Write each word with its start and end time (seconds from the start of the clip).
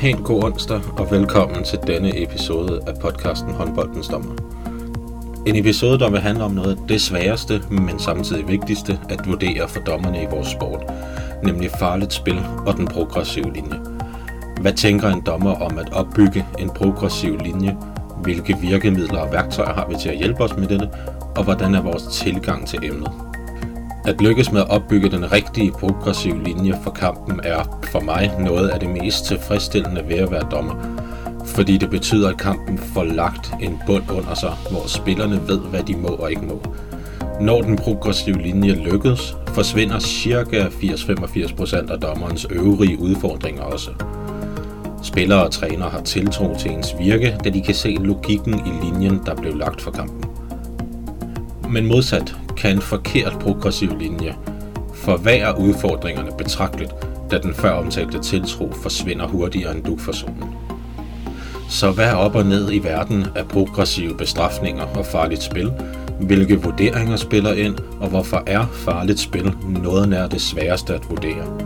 Pænt 0.00 0.24
god 0.24 0.44
onsdag 0.44 0.80
og 0.98 1.10
velkommen 1.10 1.64
til 1.64 1.78
denne 1.86 2.22
episode 2.22 2.80
af 2.86 2.98
podcasten 3.00 3.50
Håndboldens 3.50 4.08
Dommer. 4.08 4.34
En 5.46 5.56
episode, 5.56 5.98
der 5.98 6.10
vil 6.10 6.20
handle 6.20 6.44
om 6.44 6.50
noget 6.50 6.70
af 6.70 6.88
det 6.88 7.00
sværeste, 7.00 7.62
men 7.70 7.98
samtidig 7.98 8.48
vigtigste 8.48 8.98
at 9.08 9.26
vurdere 9.26 9.68
for 9.68 9.80
dommerne 9.80 10.22
i 10.22 10.26
vores 10.30 10.48
sport, 10.48 10.92
nemlig 11.44 11.70
farligt 11.78 12.12
spil 12.12 12.38
og 12.66 12.76
den 12.76 12.86
progressive 12.86 13.52
linje. 13.52 13.80
Hvad 14.60 14.72
tænker 14.72 15.08
en 15.08 15.22
dommer 15.26 15.54
om 15.54 15.78
at 15.78 15.92
opbygge 15.92 16.46
en 16.58 16.70
progressiv 16.70 17.38
linje? 17.38 17.76
Hvilke 18.22 18.56
virkemidler 18.60 19.18
og 19.18 19.32
værktøjer 19.32 19.74
har 19.74 19.88
vi 19.88 19.94
til 20.00 20.08
at 20.08 20.18
hjælpe 20.18 20.44
os 20.44 20.56
med 20.56 20.68
dette? 20.68 20.88
Og 21.36 21.44
hvordan 21.44 21.74
er 21.74 21.82
vores 21.82 22.02
tilgang 22.02 22.66
til 22.66 22.78
emnet? 22.82 23.29
At 24.04 24.20
lykkes 24.20 24.52
med 24.52 24.60
at 24.60 24.70
opbygge 24.70 25.10
den 25.10 25.32
rigtige 25.32 25.72
progressive 25.72 26.42
linje 26.44 26.78
for 26.82 26.90
kampen 26.90 27.40
er 27.44 27.80
for 27.92 28.00
mig 28.00 28.32
noget 28.38 28.68
af 28.68 28.80
det 28.80 28.90
mest 28.90 29.24
tilfredsstillende 29.24 30.02
ved 30.08 30.16
at 30.16 30.30
være 30.30 30.46
dommer. 30.50 30.74
Fordi 31.46 31.76
det 31.76 31.90
betyder, 31.90 32.28
at 32.28 32.38
kampen 32.38 32.78
får 32.78 33.04
lagt 33.04 33.52
en 33.60 33.78
bund 33.86 34.10
under 34.10 34.34
sig, 34.34 34.52
hvor 34.70 34.86
spillerne 34.86 35.48
ved, 35.48 35.58
hvad 35.58 35.82
de 35.82 35.96
må 35.96 36.08
og 36.08 36.30
ikke 36.30 36.46
må. 36.46 36.62
Når 37.40 37.62
den 37.62 37.76
progressive 37.76 38.42
linje 38.42 38.72
lykkes, 38.72 39.36
forsvinder 39.46 39.98
ca. 40.00 40.64
80-85% 40.64 41.92
af 41.92 42.00
dommerens 42.00 42.46
øvrige 42.50 42.98
udfordringer 42.98 43.62
også. 43.62 43.90
Spillere 45.02 45.44
og 45.44 45.50
trænere 45.50 45.90
har 45.90 46.00
tiltro 46.00 46.56
til 46.58 46.70
ens 46.70 46.94
virke, 46.98 47.36
da 47.44 47.50
de 47.50 47.62
kan 47.62 47.74
se 47.74 47.96
logikken 48.00 48.54
i 48.54 48.84
linjen, 48.84 49.20
der 49.26 49.34
blev 49.34 49.56
lagt 49.56 49.80
for 49.80 49.90
kampen. 49.90 50.24
Men 51.68 51.86
modsat 51.86 52.36
kan 52.60 52.76
en 52.76 52.82
forkert 52.82 53.38
progressiv 53.40 53.98
linje 53.98 54.34
forværre 54.94 55.58
udfordringerne 55.58 56.30
betragteligt, 56.38 56.90
da 57.30 57.38
den 57.38 57.54
før 57.54 57.70
omtalte 57.70 58.18
tiltro 58.18 58.72
forsvinder 58.82 59.26
hurtigere 59.26 59.76
end 59.76 59.84
dugforsonen. 59.84 60.44
Så 61.68 61.90
hvad 61.90 62.12
op 62.12 62.34
og 62.34 62.46
ned 62.46 62.72
i 62.72 62.78
verden 62.78 63.26
af 63.36 63.48
progressive 63.48 64.16
bestrafninger 64.16 64.84
og 64.84 65.06
farligt 65.06 65.42
spil? 65.42 65.72
Hvilke 66.20 66.62
vurderinger 66.62 67.16
spiller 67.16 67.52
ind, 67.52 67.76
og 68.00 68.08
hvorfor 68.08 68.42
er 68.46 68.66
farligt 68.72 69.20
spil 69.20 69.52
noget 69.82 70.08
nær 70.08 70.26
det 70.26 70.40
sværeste 70.40 70.94
at 70.94 71.10
vurdere? 71.10 71.58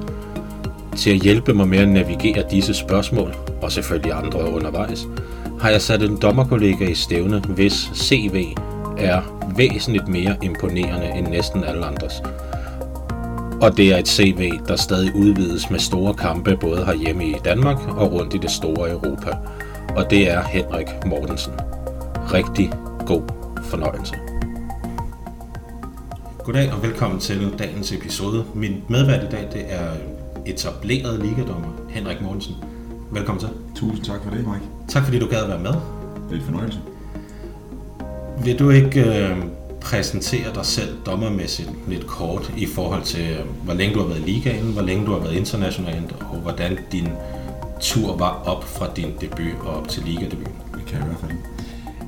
Til 0.97 1.11
at 1.11 1.20
hjælpe 1.20 1.55
mig 1.55 1.69
med 1.69 1.79
at 1.79 1.89
navigere 1.89 2.45
disse 2.51 2.75
spørgsmål, 2.75 3.34
og 3.62 3.73
selvfølgelig 3.73 4.12
andre 4.12 4.51
undervejs, 4.51 5.06
har 5.61 5.70
jeg 5.70 5.83
sat 5.83 6.03
en 6.03 6.19
dommerkollega 6.23 6.89
i 6.89 6.95
stævne, 6.95 7.41
hvis 7.41 7.91
CV 7.95 8.55
er 8.98 9.23
væsentligt 9.56 10.09
mere 10.09 10.37
imponerende 10.42 11.06
end 11.19 11.27
næsten 11.27 11.64
alle 11.64 11.87
andres. 11.87 12.23
Og 13.62 13.77
det 13.77 13.92
er 13.92 13.98
et 13.98 14.09
CV, 14.09 14.53
der 14.69 14.77
stadig 14.77 15.14
udvides 15.14 15.70
med 15.70 15.78
store 15.78 16.14
kampe 16.14 16.56
både 16.61 16.84
herhjemme 16.84 17.27
i 17.27 17.34
Danmark 17.45 17.89
og 17.89 18.12
rundt 18.12 18.34
i 18.34 18.39
det 18.39 18.51
store 18.51 18.91
Europa. 18.91 19.36
Og 19.97 20.11
det 20.11 20.31
er 20.31 20.42
Henrik 20.42 20.86
Mortensen. 21.06 21.53
Rigtig 22.33 22.70
god 23.06 23.23
fornøjelse. 23.62 24.14
Goddag 26.45 26.73
og 26.73 26.83
velkommen 26.83 27.20
til 27.20 27.55
dagens 27.58 27.92
episode. 27.92 28.45
Min 28.55 28.84
medvært 28.89 29.25
i 29.25 29.29
dag 29.31 29.48
det 29.53 29.64
er 29.69 29.89
etableret 30.47 31.20
ligadommer 31.20 31.69
Henrik 31.89 32.23
Mortensen. 32.23 32.55
Velkommen 33.11 33.41
til. 33.41 33.48
Tusind 33.75 34.05
tak 34.05 34.23
for 34.25 34.31
det, 34.31 34.39
Mike. 34.39 34.64
Tak 34.89 35.05
fordi 35.05 35.19
du 35.19 35.27
gad 35.27 35.42
at 35.42 35.48
være 35.48 35.58
med. 35.58 35.73
Det 36.29 36.33
er 36.33 36.34
en 36.34 36.42
fornøjelse. 36.42 36.79
Vil 38.42 38.58
du 38.58 38.70
ikke 38.70 39.00
øh, 39.00 39.36
præsentere 39.80 40.55
dig 40.55 40.67
selv 40.67 40.96
dommermæssigt 41.06 41.70
lidt 41.89 42.06
kort 42.06 42.52
i 42.56 42.67
forhold 42.67 43.02
til, 43.02 43.30
øh, 43.30 43.64
hvor 43.64 43.74
længe 43.74 43.95
du 43.95 44.00
har 44.00 44.06
været 44.06 44.20
i 44.20 44.22
ligaen, 44.22 44.72
hvor 44.72 44.83
længe 44.83 45.06
du 45.06 45.12
har 45.12 45.18
været 45.18 45.34
internationalt, 45.34 46.14
og 46.30 46.36
hvordan 46.36 46.78
din 46.92 47.08
tur 47.80 48.17
var 48.17 48.42
op 48.44 48.64
fra 48.64 48.86
din 48.96 49.12
debut 49.20 49.61
og 49.64 49.77
op 49.77 49.89
til 49.89 50.02
ligadebuten? 50.02 50.55
Det 50.74 50.86
kan 50.86 50.96
jeg 50.96 51.05
i 51.05 51.08
hvert 51.08 51.20
fald. 51.20 51.33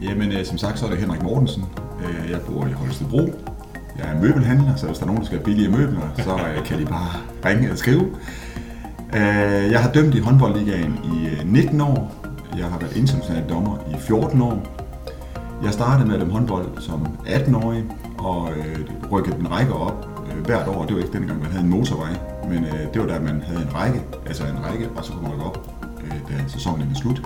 Jamen, 0.02 0.32
øh, 0.32 0.44
som 0.44 0.58
sagt, 0.58 0.78
så 0.78 0.86
er 0.86 0.90
det 0.90 0.98
Henrik 0.98 1.22
Mortensen. 1.22 1.64
Øh, 2.04 2.30
jeg 2.30 2.40
bor 2.40 2.66
i 2.66 2.72
Holstebro. 2.72 3.32
Jeg 3.98 4.06
er 4.14 4.20
møbelhandler, 4.20 4.76
så 4.76 4.86
hvis 4.86 4.98
der 4.98 5.04
er 5.04 5.06
nogen, 5.06 5.20
der 5.20 5.26
skal 5.26 5.38
have 5.38 5.44
billige 5.44 5.68
møbler, 5.68 6.10
så 6.16 6.30
øh, 6.30 6.64
kan 6.66 6.78
de 6.78 6.86
bare 6.86 7.10
ringe 7.44 7.62
eller 7.62 7.76
skrive. 7.76 8.06
Øh, 9.14 9.70
jeg 9.72 9.82
har 9.82 9.92
dømt 9.92 10.14
i 10.14 10.18
håndboldligaen 10.18 10.98
i 11.04 11.26
øh, 11.26 11.52
19 11.52 11.80
år. 11.80 12.14
Jeg 12.58 12.64
har 12.66 12.78
været 12.78 12.96
international 12.96 13.44
dommer 13.48 13.76
i 13.90 13.94
14 14.00 14.42
år. 14.42 14.85
Jeg 15.62 15.72
startede 15.72 16.08
med 16.08 16.20
at 16.20 16.28
håndbold 16.28 16.80
som 16.80 17.06
18-årig, 17.26 17.84
og 18.18 18.50
øh, 18.56 18.78
rykkede 19.12 19.36
en 19.36 19.50
række 19.50 19.72
op 19.72 20.08
øh, 20.30 20.46
hvert 20.46 20.68
år. 20.68 20.84
Det 20.84 20.96
var 20.96 21.02
ikke 21.02 21.18
dengang, 21.18 21.42
man 21.42 21.50
havde 21.50 21.64
en 21.64 21.70
motorvej, 21.70 22.16
men 22.48 22.64
øh, 22.64 22.92
det 22.94 23.00
var 23.00 23.06
da 23.06 23.20
man 23.20 23.42
havde 23.42 23.62
en 23.62 23.74
række, 23.74 24.02
altså 24.26 24.44
en 24.44 24.64
række, 24.64 24.88
og 24.96 25.04
så 25.04 25.12
kunne 25.12 25.22
man 25.22 25.32
rykke 25.32 25.44
op, 25.44 25.84
øh, 26.04 26.10
da 26.10 26.48
sæsonen 26.48 26.88
var 26.88 26.94
slut. 26.94 27.22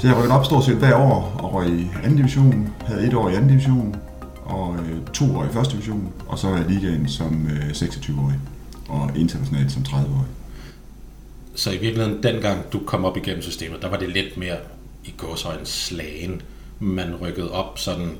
Så 0.00 0.06
jeg 0.06 0.16
rykkede 0.16 0.34
op 0.34 0.44
stort 0.44 0.64
set 0.64 0.76
hver 0.76 0.96
år 0.96 1.40
og 1.42 1.54
røg 1.54 1.68
i 1.68 1.90
anden 2.04 2.16
division, 2.16 2.72
havde 2.86 3.06
et 3.06 3.14
år 3.14 3.28
i 3.28 3.34
anden 3.34 3.48
division, 3.48 3.96
og 4.44 4.76
øh, 4.76 5.06
to 5.14 5.36
år 5.36 5.44
i 5.44 5.48
første 5.48 5.72
division, 5.72 6.12
og 6.28 6.38
så 6.38 6.48
var 6.48 6.56
jeg 6.56 6.66
ligaen 6.66 7.08
som 7.08 7.46
øh, 7.46 7.70
26-årig, 7.70 8.38
og 8.88 9.10
internationalt 9.16 9.72
som 9.72 9.82
30-årig. 9.82 10.28
Så 11.54 11.70
i 11.70 11.78
virkeligheden, 11.78 12.22
dengang 12.22 12.72
du 12.72 12.80
kom 12.86 13.04
op 13.04 13.16
igennem 13.16 13.42
systemet, 13.42 13.82
der 13.82 13.90
var 13.90 13.96
det 13.96 14.08
lidt 14.08 14.36
mere 14.36 14.56
i 15.04 15.14
gåsøjne 15.16 15.66
slagen. 15.66 16.42
Man 16.80 17.14
rykkede 17.14 17.50
op 17.50 17.78
sådan, 17.78 18.10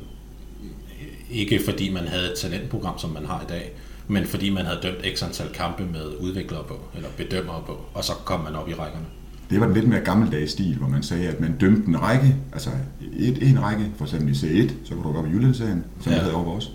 ikke 1.31 1.61
fordi 1.65 1.93
man 1.93 2.09
havde 2.09 2.33
et 2.33 2.39
talentprogram, 2.39 2.99
som 2.99 3.11
man 3.11 3.27
har 3.27 3.43
i 3.43 3.47
dag, 3.49 3.73
men 4.09 4.27
fordi 4.27 4.51
man 4.51 4.65
havde 4.65 4.79
dømt 4.83 5.19
x 5.19 5.23
antal 5.23 5.49
kampe 5.55 5.83
med 5.93 6.13
udviklere 6.21 6.65
på, 6.69 6.81
eller 6.95 7.09
bedømmere 7.17 7.63
på, 7.67 7.81
og 7.95 8.05
så 8.05 8.13
kom 8.25 8.41
man 8.41 8.55
op 8.55 8.69
i 8.69 8.75
rækkerne. 8.75 9.07
Det 9.51 9.61
var 9.61 9.67
den 9.67 9.75
lidt 9.75 9.89
mere 9.89 10.01
gammeldags 10.01 10.53
stil, 10.53 10.77
hvor 10.77 10.89
man 10.89 11.03
sagde, 11.03 11.29
at 11.29 11.41
man 11.41 11.57
dømte 11.61 11.89
en 11.89 12.03
række, 12.03 12.37
altså 12.53 12.71
et, 13.13 13.49
en 13.51 13.63
række, 13.63 13.91
for 13.97 14.05
eksempel 14.05 14.31
i 14.31 14.33
C1, 14.33 14.73
så 14.85 14.95
kunne 14.95 15.03
du 15.03 15.09
rykke 15.09 15.19
op 15.19 15.27
i 15.27 15.31
Jyllandsserien, 15.31 15.85
som 16.01 16.13
ja. 16.13 16.19
Havde 16.19 16.35
over 16.35 16.55
også. 16.55 16.69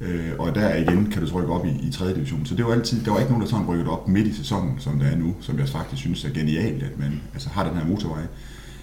Øh, 0.00 0.30
og 0.38 0.54
der 0.54 0.76
igen 0.76 1.06
kan 1.10 1.26
du 1.26 1.38
rykke 1.38 1.52
op 1.52 1.66
i, 1.66 1.88
i 1.88 1.90
3. 1.92 2.14
division. 2.14 2.46
Så 2.46 2.54
det 2.54 2.64
var 2.64 2.72
altid, 2.72 3.04
der 3.04 3.10
var 3.10 3.18
ikke 3.18 3.30
nogen, 3.30 3.42
der 3.42 3.50
sådan 3.50 3.66
rykkede 3.66 3.90
op 3.90 4.08
midt 4.08 4.26
i 4.26 4.34
sæsonen, 4.34 4.74
som 4.78 4.98
det 4.98 5.12
er 5.12 5.16
nu, 5.16 5.34
som 5.40 5.58
jeg 5.58 5.68
faktisk 5.68 6.02
synes 6.02 6.24
er 6.24 6.30
genialt, 6.30 6.82
at 6.82 6.98
man 6.98 7.20
altså, 7.32 7.48
har 7.48 7.68
den 7.68 7.78
her 7.78 7.86
motorvej. 7.86 8.22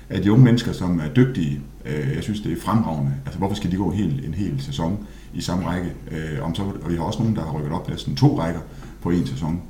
At 0.09 0.23
de 0.23 0.31
unge 0.31 0.43
mennesker, 0.43 0.71
som 0.71 0.99
er 0.99 1.07
dygtige, 1.15 1.61
øh, 1.89 2.15
jeg 2.15 2.23
synes, 2.23 2.39
det 2.39 2.51
er 2.51 2.61
fremragende. 2.61 3.11
Altså, 3.25 3.37
hvorfor 3.39 3.55
skal 3.55 3.71
de 3.71 3.75
gå 3.77 3.91
helt, 3.91 4.25
en 4.25 4.33
hel 4.33 4.61
sæson 4.61 5.07
i 5.33 5.41
samme 5.41 5.65
række? 5.65 5.89
Øh, 6.11 6.43
om 6.45 6.55
så, 6.55 6.61
og 6.83 6.89
vi 6.91 6.95
har 6.95 7.03
også 7.03 7.19
nogen, 7.19 7.35
der 7.35 7.41
har 7.45 7.51
rykket 7.51 7.71
op 7.71 7.89
næsten 7.89 8.15
to 8.15 8.39
rækker 8.39 8.61
på 9.01 9.09
en 9.09 9.27
sæson. 9.27 9.61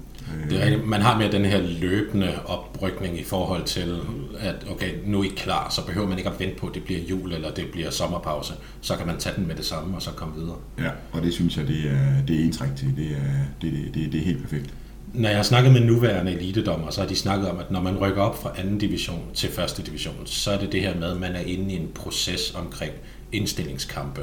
Øh, 0.43 0.49
Det 0.49 0.61
er, 0.61 0.65
rigtigt. 0.65 0.87
man 0.87 1.01
har 1.01 1.17
mere 1.17 1.31
den 1.31 1.45
her 1.45 1.61
løbende 1.81 2.45
oprykning 2.45 3.19
i 3.19 3.23
forhold 3.23 3.63
til, 3.65 3.99
at 4.39 4.55
okay, 4.71 4.93
nu 5.05 5.19
er 5.19 5.23
I 5.23 5.27
klar, 5.27 5.69
så 5.69 5.85
behøver 5.85 6.07
man 6.07 6.17
ikke 6.17 6.29
at 6.29 6.39
vente 6.39 6.55
på, 6.55 6.67
at 6.67 6.75
det 6.75 6.83
bliver 6.83 6.99
jul 7.09 7.33
eller 7.33 7.51
det 7.51 7.65
bliver 7.71 7.89
sommerpause. 7.91 8.53
Så 8.81 8.95
kan 8.95 9.07
man 9.07 9.17
tage 9.19 9.35
den 9.35 9.47
med 9.47 9.55
det 9.55 9.65
samme 9.65 9.95
og 9.95 10.01
så 10.01 10.11
komme 10.11 10.33
videre. 10.35 10.55
Ja, 10.79 10.89
og 11.11 11.21
det 11.21 11.33
synes 11.33 11.57
jeg, 11.57 11.67
det 11.67 11.91
er, 11.91 12.25
det 12.27 12.39
er 12.39 12.43
ensrigtigt. 12.45 12.97
Det 12.97 13.05
er, 13.11 13.33
det, 13.61 13.71
det, 13.71 13.93
det, 13.93 14.11
det 14.11 14.21
er 14.21 14.25
helt 14.25 14.41
perfekt. 14.41 14.73
Når 15.13 15.29
jeg 15.29 15.37
har 15.37 15.43
snakket 15.43 15.73
med 15.73 15.81
nuværende 15.81 16.31
elitedommer, 16.31 16.91
så 16.91 17.01
har 17.01 17.07
de 17.07 17.15
snakket 17.15 17.49
om, 17.49 17.59
at 17.59 17.71
når 17.71 17.81
man 17.81 17.97
rykker 17.97 18.21
op 18.21 18.41
fra 18.41 18.51
anden 18.57 18.77
division 18.77 19.21
til 19.33 19.49
første 19.51 19.83
division, 19.83 20.15
så 20.25 20.51
er 20.51 20.59
det 20.59 20.71
det 20.71 20.81
her 20.81 20.95
med, 20.95 21.11
at 21.11 21.19
man 21.19 21.35
er 21.35 21.39
inde 21.39 21.73
i 21.73 21.75
en 21.75 21.87
proces 21.95 22.55
omkring 22.55 22.91
indstillingskampe, 23.31 24.21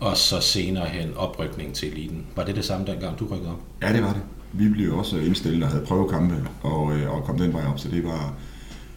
og 0.00 0.16
så 0.16 0.40
senere 0.40 0.86
hen 0.86 1.14
oprykning 1.16 1.74
til 1.74 1.92
eliten. 1.92 2.26
Var 2.36 2.44
det 2.44 2.56
det 2.56 2.64
samme 2.64 2.86
dengang, 2.86 3.18
du 3.18 3.26
rykkede 3.26 3.50
op? 3.50 3.60
Ja, 3.82 3.92
det 3.92 4.02
var 4.02 4.12
det. 4.12 4.22
Vi 4.52 4.68
blev 4.68 4.98
også 4.98 5.16
indstillet 5.16 5.62
og 5.62 5.68
havde 5.68 5.84
prøvekampe 5.84 6.34
og, 6.62 6.92
øh, 6.92 7.14
og 7.14 7.24
kom 7.24 7.38
den 7.38 7.52
vej 7.52 7.66
op, 7.66 7.78
så 7.78 7.88
det 7.88 8.04
var, 8.04 8.34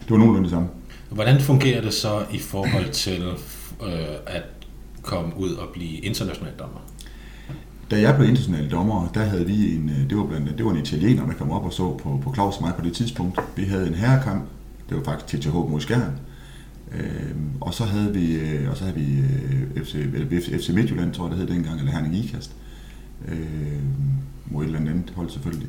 det 0.00 0.10
var 0.10 0.16
nogenlunde 0.16 0.42
det 0.42 0.50
samme. 0.50 0.68
Hvordan 1.10 1.40
fungerer 1.40 1.80
det 1.80 1.94
så 1.94 2.24
i 2.32 2.38
forhold 2.38 2.90
til 2.90 3.22
øh, 3.82 4.16
at 4.26 4.42
komme 5.02 5.36
ud 5.36 5.50
og 5.50 5.68
blive 5.72 5.98
international 5.98 6.52
dommer? 6.58 6.80
Da 7.90 8.00
jeg 8.00 8.16
blev 8.16 8.28
international 8.28 8.70
dommer, 8.70 9.08
der 9.14 9.24
havde 9.24 9.46
vi 9.46 9.74
en, 9.74 9.90
øh, 9.90 10.10
det 10.10 10.18
var, 10.18 10.24
blandt, 10.24 10.58
det 10.58 10.64
var 10.64 10.70
en 10.70 10.78
italiener, 10.78 11.26
der 11.26 11.32
kom 11.32 11.50
op 11.50 11.64
og 11.64 11.72
så 11.72 11.96
på, 12.02 12.20
på 12.22 12.34
Claus 12.34 12.56
og 12.56 12.62
mig 12.62 12.74
på 12.74 12.84
det 12.84 12.92
tidspunkt. 12.92 13.40
Vi 13.56 13.64
havde 13.64 13.88
en 13.88 13.94
herrekamp, 13.94 14.44
det 14.88 14.96
var 14.96 15.02
faktisk 15.02 15.40
TTH 15.40 15.54
mod 15.54 15.80
Skjern. 15.80 16.12
Øhm, 16.92 17.00
øh, 17.00 17.36
og 17.60 17.74
så 17.74 17.84
havde 17.84 18.14
vi, 18.14 18.38
og 18.70 18.76
så 18.76 18.84
havde 18.84 18.96
vi 18.96 19.22
FC, 19.84 19.96
FC 20.60 20.68
Midtjylland, 20.68 21.12
tror 21.12 21.24
jeg 21.24 21.30
det 21.30 21.38
hed 21.38 21.54
dengang, 21.54 21.78
eller 21.78 21.92
Herning 21.92 22.16
Ikast. 22.16 22.56
Øh, 23.28 23.36
mod 24.46 24.62
et 24.62 24.66
eller 24.66 24.78
andet 24.78 25.12
hold 25.16 25.30
selvfølgelig. 25.30 25.68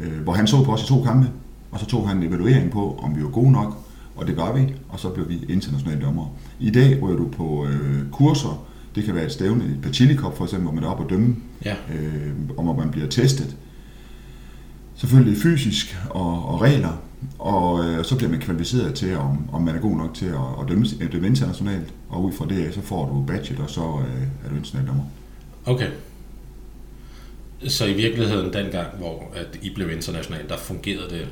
Øh, 0.00 0.22
hvor 0.22 0.32
han 0.32 0.46
så 0.46 0.64
på 0.64 0.72
os 0.72 0.82
i 0.82 0.86
to 0.86 1.02
kampe, 1.02 1.30
og 1.70 1.80
så 1.80 1.86
tog 1.86 2.08
han 2.08 2.16
en 2.16 2.22
evaluering 2.22 2.70
på, 2.70 3.00
om 3.02 3.16
vi 3.16 3.22
var 3.22 3.28
gode 3.28 3.52
nok, 3.52 3.76
og 4.16 4.26
det 4.26 4.36
var 4.36 4.52
vi, 4.52 4.74
og 4.88 5.00
så 5.00 5.08
blev 5.08 5.28
vi 5.28 5.44
internationale 5.48 6.00
dommer. 6.02 6.26
I 6.60 6.70
dag 6.70 7.02
ryger 7.02 7.16
du 7.16 7.28
på 7.28 7.66
øh, 7.66 8.10
kurser, 8.10 8.66
det 8.94 9.04
kan 9.04 9.14
være 9.14 9.24
et 9.24 9.32
stævne, 9.32 9.64
et 9.64 9.78
Pachili 9.82 10.16
Cup 10.16 10.36
for 10.36 10.44
eksempel, 10.44 10.64
hvor 10.64 10.74
man 10.74 10.84
er 10.84 10.88
oppe 10.88 11.04
og 11.04 11.10
dømme, 11.10 11.36
Ja. 11.64 11.74
øh, 11.94 12.32
om 12.56 12.68
at 12.68 12.76
man 12.76 12.90
bliver 12.90 13.06
testet. 13.08 13.56
Selvfølgelig 14.96 15.38
fysisk 15.42 15.96
og, 16.10 16.48
og 16.48 16.60
regler, 16.60 17.02
og 17.38 17.84
øh, 17.84 18.04
så 18.04 18.16
bliver 18.16 18.30
man 18.30 18.40
kvalificeret 18.40 18.94
til, 18.94 19.16
om, 19.16 19.48
om 19.52 19.62
man 19.62 19.74
er 19.76 19.80
god 19.80 19.96
nok 19.96 20.14
til 20.14 20.26
at, 20.26 20.34
at 20.62 20.68
dømme, 20.68 20.86
at 21.00 21.12
dømme 21.12 21.26
internationalt, 21.26 21.94
og 22.08 22.24
ud 22.24 22.32
fra 22.32 22.46
det, 22.48 22.74
så 22.74 22.80
får 22.80 23.06
du 23.08 23.22
badget, 23.26 23.58
og 23.60 23.70
så 23.70 23.80
øh, 23.80 24.22
er 24.44 24.48
du 24.48 24.54
international 24.56 24.88
dommer. 24.88 25.04
Okay. 25.66 25.88
Så 27.68 27.86
i 27.86 27.92
virkeligheden 27.92 28.52
dengang, 28.52 28.86
hvor 28.98 29.32
at 29.34 29.58
I 29.62 29.70
blev 29.74 29.90
international, 29.90 30.48
der 30.48 30.56
fungerede 30.56 31.10
det 31.10 31.28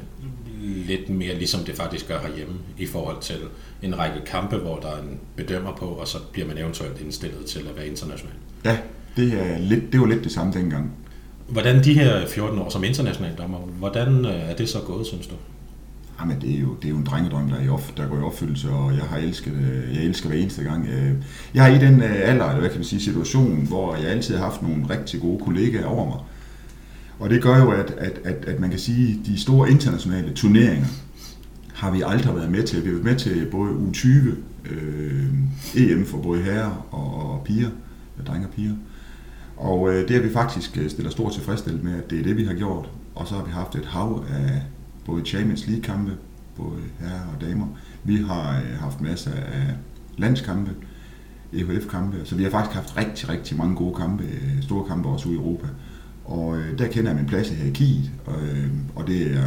lidt 0.63 1.09
mere 1.09 1.35
ligesom 1.35 1.65
det 1.65 1.75
faktisk 1.75 2.09
gør 2.09 2.19
herhjemme 2.19 2.55
i 2.79 2.87
forhold 2.87 3.21
til 3.21 3.37
en 3.83 3.99
række 3.99 4.21
kampe, 4.27 4.57
hvor 4.57 4.79
der 4.79 4.89
er 4.89 5.03
en 5.03 5.19
bedømmer 5.37 5.77
på, 5.77 5.85
og 5.87 6.09
så 6.09 6.19
bliver 6.33 6.49
man 6.49 6.59
eventuelt 6.59 7.01
indstillet 7.01 7.47
til 7.47 7.59
at 7.59 7.77
være 7.77 7.87
international. 7.87 8.35
Ja, 8.65 8.79
det, 9.17 9.33
er 9.33 9.59
lidt, 9.59 9.93
det 9.93 10.01
var 10.01 10.07
lidt 10.07 10.25
det 10.25 10.33
samme 10.33 10.53
dengang. 10.53 10.93
Hvordan 11.49 11.85
de 11.85 11.95
her 11.95 12.27
14 12.27 12.59
år 12.59 12.69
som 12.69 12.85
international 12.85 13.35
dommer, 13.39 13.59
hvordan 13.59 14.25
øh, 14.25 14.51
er 14.51 14.55
det 14.57 14.69
så 14.69 14.79
gået, 14.81 15.07
synes 15.07 15.27
du? 15.27 15.35
Jamen, 16.21 16.41
det 16.41 16.57
er 16.57 16.61
jo, 16.61 16.75
det 16.75 16.85
er 16.85 16.89
jo 16.91 16.97
en 16.97 17.07
drengedrøm, 17.07 17.49
der, 17.49 17.57
er 17.57 17.65
i 17.65 17.69
off, 17.69 17.91
der 17.97 18.09
går 18.09 18.17
i 18.17 18.23
opfyldelse, 18.23 18.71
og 18.71 18.93
jeg 18.95 19.03
har 19.03 19.19
elsket 19.19 19.53
det. 19.53 19.97
Jeg 19.97 20.05
elsker 20.05 20.29
hver 20.29 20.39
eneste 20.39 20.63
gang. 20.63 20.89
Øh, 20.89 21.13
jeg 21.55 21.65
har 21.65 21.71
i 21.71 21.79
den 21.79 22.03
øh, 22.03 22.11
alder, 22.23 22.45
eller 22.45 22.61
hvad 22.61 22.69
kan 22.69 22.79
man 22.79 22.85
sige, 22.85 23.01
situation, 23.01 23.67
hvor 23.69 23.97
jeg 23.97 24.05
altid 24.11 24.37
har 24.37 24.45
haft 24.45 24.63
nogle 24.63 24.85
rigtig 24.91 25.21
gode 25.21 25.45
kollegaer 25.45 25.87
over 25.87 26.07
mig. 26.07 26.19
Og 27.21 27.31
det 27.31 27.43
gør 27.43 27.59
jo, 27.59 27.71
at, 27.71 27.91
at, 27.91 28.21
at, 28.25 28.45
at 28.45 28.61
man 28.61 28.71
kan 28.71 28.79
sige, 28.79 29.19
at 29.21 29.27
de 29.27 29.41
store 29.41 29.71
internationale 29.71 30.33
turneringer 30.33 30.87
har 31.75 31.91
vi 31.91 32.03
aldrig 32.07 32.35
været 32.35 32.51
med 32.51 32.63
til. 32.63 32.85
Vi 32.85 32.87
har 32.87 32.93
været 32.93 33.05
med 33.05 33.17
til 33.17 33.47
både 33.51 33.71
U20, 33.71 34.09
øh, 34.71 35.27
EM 35.77 36.07
for 36.07 36.23
både 36.23 36.43
herrer 36.43 36.87
og, 36.91 37.15
og 37.15 37.45
piger, 37.45 37.71
øh, 38.19 38.27
drenge 38.27 38.47
og 38.47 38.53
piger. 38.53 38.75
Og 39.57 39.93
øh, 39.93 40.09
det 40.09 40.11
har 40.17 40.23
vi 40.23 40.33
faktisk 40.33 40.79
øh, 40.79 40.91
stillet 40.91 41.13
stor 41.13 41.31
tilfredsstillelse 41.31 41.87
med, 41.87 41.99
at 42.03 42.11
det 42.11 42.19
er 42.19 42.23
det, 42.23 42.37
vi 42.37 42.45
har 42.45 42.55
gjort. 42.55 42.91
Og 43.15 43.29
så 43.29 43.35
har 43.35 43.45
vi 43.45 43.51
haft 43.51 43.75
et 43.75 43.87
hav 43.87 44.25
af 44.31 44.63
både 45.07 45.25
Champions 45.25 45.67
League-kampe, 45.67 46.13
både 46.57 46.81
herrer 47.01 47.27
og 47.35 47.41
damer. 47.41 47.67
Vi 48.05 48.17
har 48.17 48.61
øh, 48.61 48.79
haft 48.79 49.01
masser 49.01 49.31
af 49.31 49.75
landskampe, 50.17 50.71
EHF-kampe, 51.53 52.17
så 52.25 52.35
vi 52.35 52.43
har 52.43 52.51
faktisk 52.51 52.75
haft 52.75 52.97
rigtig, 52.97 53.29
rigtig 53.29 53.57
mange 53.57 53.77
gode 53.77 53.95
kampe, 53.95 54.25
øh, 54.25 54.63
store 54.63 54.85
kampe 54.89 55.09
også 55.09 55.29
ude 55.29 55.37
i 55.37 55.39
Europa. 55.39 55.67
Og 56.31 56.57
øh, 56.57 56.79
der 56.79 56.87
kender 56.87 57.11
jeg 57.11 57.17
min 57.17 57.27
plads 57.27 57.51
i 57.51 57.55
hierarkiet, 57.55 58.11
og, 58.27 58.35
øh, 58.43 58.67
og 58.97 59.07
det 59.07 59.23
er, 59.23 59.41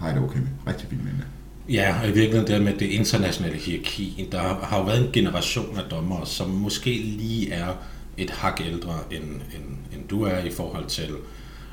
har 0.00 0.06
jeg 0.06 0.14
det 0.14 0.24
okay 0.24 0.38
med. 0.38 0.48
Rigtig 0.66 0.88
fint 0.88 1.04
med 1.04 1.12
det. 1.12 1.26
Ja, 1.74 2.00
og 2.02 2.08
i 2.08 2.12
virkeligheden 2.12 2.46
det 2.46 2.62
med 2.62 2.74
det 2.78 2.86
internationale 2.86 3.56
hierarki, 3.56 4.28
der 4.32 4.38
har 4.38 4.78
jo 4.78 4.84
været 4.84 5.06
en 5.06 5.12
generation 5.12 5.78
af 5.78 5.82
dommere, 5.90 6.26
som 6.26 6.50
måske 6.50 6.90
lige 6.90 7.52
er 7.52 7.68
et 8.16 8.30
hak 8.30 8.60
ældre, 8.66 8.94
end, 9.10 9.24
end, 9.24 9.64
end 9.94 10.08
du 10.10 10.22
er 10.22 10.38
i 10.38 10.50
forhold 10.50 10.86
til, 10.86 11.08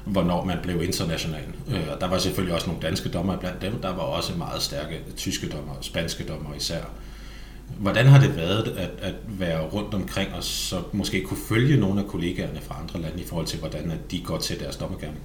hvornår 0.06 0.46
man 0.46 0.58
blev 0.64 0.84
international. 0.84 1.44
Øh, 1.72 1.84
og 1.94 2.02
der 2.02 2.08
var 2.08 2.18
selvfølgelig 2.18 2.56
også 2.56 2.68
nogle 2.68 2.82
danske 2.82 3.10
dommer 3.10 3.38
blandt 3.38 3.62
dem, 3.62 3.74
der 3.82 3.90
var 3.90 4.04
også 4.04 4.34
meget 4.38 4.62
stærke 4.62 5.00
tyske 5.16 5.48
dommer, 5.48 5.74
spanske 5.82 6.24
dommer 6.24 6.56
især. 6.58 6.84
Hvordan 7.80 8.06
har 8.06 8.20
det 8.20 8.36
været 8.36 8.64
at, 8.64 8.90
at 9.02 9.16
være 9.28 9.62
rundt 9.62 9.94
omkring 9.94 10.34
og 10.34 10.44
så 10.44 10.76
måske 10.94 11.22
kunne 11.22 11.38
følge 11.50 11.80
nogle 11.80 12.00
af 12.00 12.08
kollegaerne 12.08 12.60
fra 12.62 12.82
andre 12.82 13.02
lande 13.02 13.22
i 13.22 13.26
forhold 13.26 13.46
til, 13.46 13.60
hvordan 13.60 13.92
de 14.12 14.20
går 14.20 14.38
til 14.38 14.60
deres 14.60 14.76
dommergærning? 14.76 15.20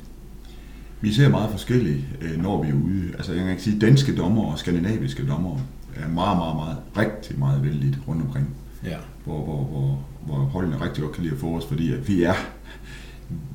Vi 1.00 1.12
ser 1.12 1.28
meget 1.28 1.50
forskelligt, 1.50 2.04
øh, 2.20 2.42
når 2.42 2.62
vi 2.62 2.68
er 2.68 2.74
ude. 2.74 3.12
Altså 3.14 3.32
jeg 3.32 3.42
kan 3.42 3.50
ikke 3.50 3.62
sige, 3.62 3.78
danske 3.78 4.16
dommer 4.16 4.52
og 4.52 4.58
skandinaviske 4.58 5.26
dommer 5.26 5.58
er 5.96 6.08
meget, 6.08 6.36
meget, 6.36 6.56
meget, 6.56 6.76
rigtig 6.96 7.38
meget 7.38 7.62
vældigt 7.62 7.98
rundt 8.08 8.22
omkring. 8.22 8.56
Ja. 8.84 8.96
Hvor, 9.24 9.44
hvor, 9.44 9.64
hvor, 9.64 10.04
hvor 10.26 10.36
holdene 10.36 10.84
rigtig 10.84 11.02
godt 11.02 11.12
kan 11.14 11.22
lide 11.22 11.34
at 11.34 11.40
få 11.40 11.56
os, 11.56 11.66
fordi 11.66 11.92
at 11.92 12.08
vi 12.08 12.22
er, 12.22 12.34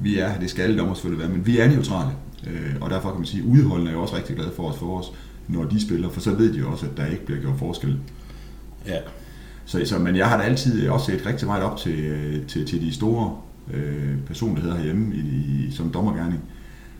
vi 0.01 0.19
er, 0.19 0.39
det 0.39 0.49
skal 0.49 0.63
alle 0.63 0.77
dommer 0.77 0.93
selvfølgelig 0.93 1.27
være, 1.27 1.37
men 1.37 1.45
vi 1.45 1.59
er 1.59 1.67
neutrale. 1.67 2.11
Øh, 2.47 2.75
og 2.81 2.89
derfor 2.89 3.09
kan 3.09 3.19
man 3.19 3.25
sige, 3.25 3.43
at 3.43 3.47
udholdene 3.49 3.89
er 3.89 3.93
jo 3.93 4.01
også 4.01 4.15
rigtig 4.15 4.35
glade 4.35 4.51
for 4.55 4.69
os, 4.69 4.77
for 4.77 4.99
os, 4.99 5.11
når 5.47 5.63
de 5.63 5.81
spiller, 5.81 6.09
for 6.09 6.19
så 6.19 6.35
ved 6.35 6.53
de 6.53 6.67
også, 6.67 6.85
at 6.85 6.97
der 6.97 7.05
ikke 7.05 7.25
bliver 7.25 7.41
gjort 7.41 7.59
forskel. 7.59 7.97
Ja. 8.87 8.99
Så, 9.65 9.85
så, 9.85 9.99
men 9.99 10.15
jeg 10.15 10.29
har 10.29 10.37
da 10.37 10.43
altid 10.43 10.89
også 10.89 11.05
set 11.05 11.25
rigtig 11.25 11.47
meget 11.47 11.63
op 11.63 11.77
til, 11.77 12.45
til, 12.47 12.67
til 12.67 12.81
de 12.81 12.93
store 12.93 13.37
øh, 13.73 14.17
personligheder 14.27 14.75
herhjemme 14.75 15.15
i, 15.15 15.19
i, 15.19 15.71
som 15.71 15.91
dommergærning. 15.91 16.41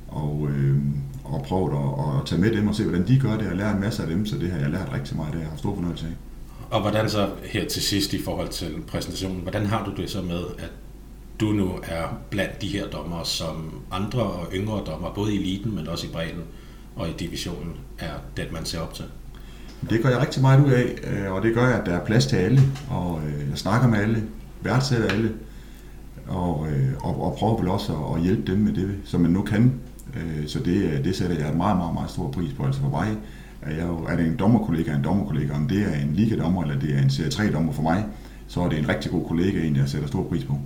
Og, 0.08 0.48
øh, 0.50 0.78
og 1.24 1.44
prøvet 1.48 1.74
at, 1.74 2.20
at 2.20 2.26
tage 2.26 2.42
med 2.42 2.52
dem 2.52 2.68
og 2.68 2.76
se, 2.76 2.84
hvordan 2.84 3.08
de 3.08 3.20
gør 3.20 3.38
det, 3.38 3.48
og 3.48 3.56
lære 3.56 3.72
en 3.72 3.80
masse 3.80 4.04
af 4.04 4.10
dem, 4.10 4.26
så 4.26 4.38
det 4.38 4.52
har 4.52 4.60
jeg 4.60 4.70
lært 4.70 4.94
rigtig 4.94 5.18
meget 5.18 5.34
af. 5.36 5.40
Jeg 5.40 5.48
har 5.48 5.58
stor 5.58 5.76
fornøjelse 5.76 6.06
af. 6.06 6.12
Og 6.70 6.82
hvordan 6.82 7.10
så 7.10 7.30
her 7.44 7.68
til 7.68 7.82
sidst 7.82 8.14
i 8.14 8.22
forhold 8.22 8.50
til 8.50 8.74
præsentationen, 8.88 9.42
hvordan 9.42 9.66
har 9.66 9.86
du 9.86 10.02
det 10.02 10.10
så 10.10 10.22
med, 10.22 10.44
at 10.58 10.72
du 11.40 11.46
nu 11.46 11.72
er 11.84 12.20
blandt 12.30 12.62
de 12.62 12.68
her 12.68 12.88
dommer, 12.88 13.24
som 13.24 13.82
andre 13.92 14.24
og 14.24 14.48
yngre 14.54 14.84
dommer, 14.86 15.14
både 15.14 15.34
i 15.34 15.38
eliten, 15.38 15.76
men 15.76 15.88
også 15.88 16.08
i 16.08 16.10
bredden 16.10 16.44
og 16.96 17.10
i 17.10 17.14
divisionen, 17.20 17.74
er 18.00 18.14
den, 18.38 18.46
man 18.52 18.66
ser 18.66 18.80
op 18.80 18.94
til? 18.94 19.06
Det 19.90 20.02
gør 20.02 20.10
jeg 20.10 20.22
rigtig 20.22 20.42
meget 20.42 20.66
ud 20.66 20.72
af, 20.72 20.96
øh, 21.04 21.34
og 21.34 21.42
det 21.42 21.54
gør 21.54 21.68
jeg, 21.68 21.80
at 21.80 21.86
der 21.86 21.94
er 21.94 22.06
plads 22.06 22.26
til 22.26 22.36
alle, 22.36 22.62
og 22.90 23.22
øh, 23.28 23.50
jeg 23.50 23.58
snakker 23.58 23.88
med 23.88 24.00
alle, 24.00 24.24
værdsætter 24.62 25.08
alle, 25.08 25.32
og, 26.28 26.68
øh, 26.70 26.90
og, 27.00 27.24
og 27.24 27.36
prøver 27.40 27.58
vel 27.58 27.68
også 27.68 27.94
at 28.16 28.22
hjælpe 28.22 28.52
dem 28.52 28.58
med 28.58 28.74
det, 28.74 28.96
som 29.06 29.22
man 29.22 29.32
nu 29.32 29.42
kan. 29.42 29.74
Så 30.48 30.60
det, 30.60 31.06
det 31.06 31.16
sætter 31.16 31.38
jeg 31.38 31.52
en 31.52 31.58
meget, 31.58 31.78
meget, 31.78 31.94
meget 31.94 32.10
stor 32.10 32.32
pris 32.32 32.54
på. 32.54 32.66
Altså 32.66 32.82
for 32.82 32.90
mig 32.90 33.18
er, 33.62 33.72
jeg 33.76 33.84
jo, 33.84 34.04
er 34.04 34.16
det 34.16 34.26
en 34.26 34.36
dommerkollega, 34.36 34.96
en 34.96 35.04
dommerkollega, 35.04 35.54
om 35.54 35.68
det 35.68 35.82
er 35.82 35.94
en 35.94 36.14
ligadommer, 36.14 36.64
eller 36.64 36.80
det 36.80 36.96
er 36.96 37.02
en 37.02 37.10
serie 37.10 37.30
3 37.30 37.52
dommer 37.52 37.74
for 37.74 37.82
mig, 37.82 38.06
så 38.48 38.62
er 38.62 38.70
det 38.70 38.80
en 38.80 38.90
rigtig 38.90 39.12
god 39.12 39.28
kollega, 39.28 39.68
en 39.68 39.76
jeg 39.76 39.90
sætter 39.90 40.08
stor 40.08 40.24
pris 40.24 40.44
på. 40.44 40.60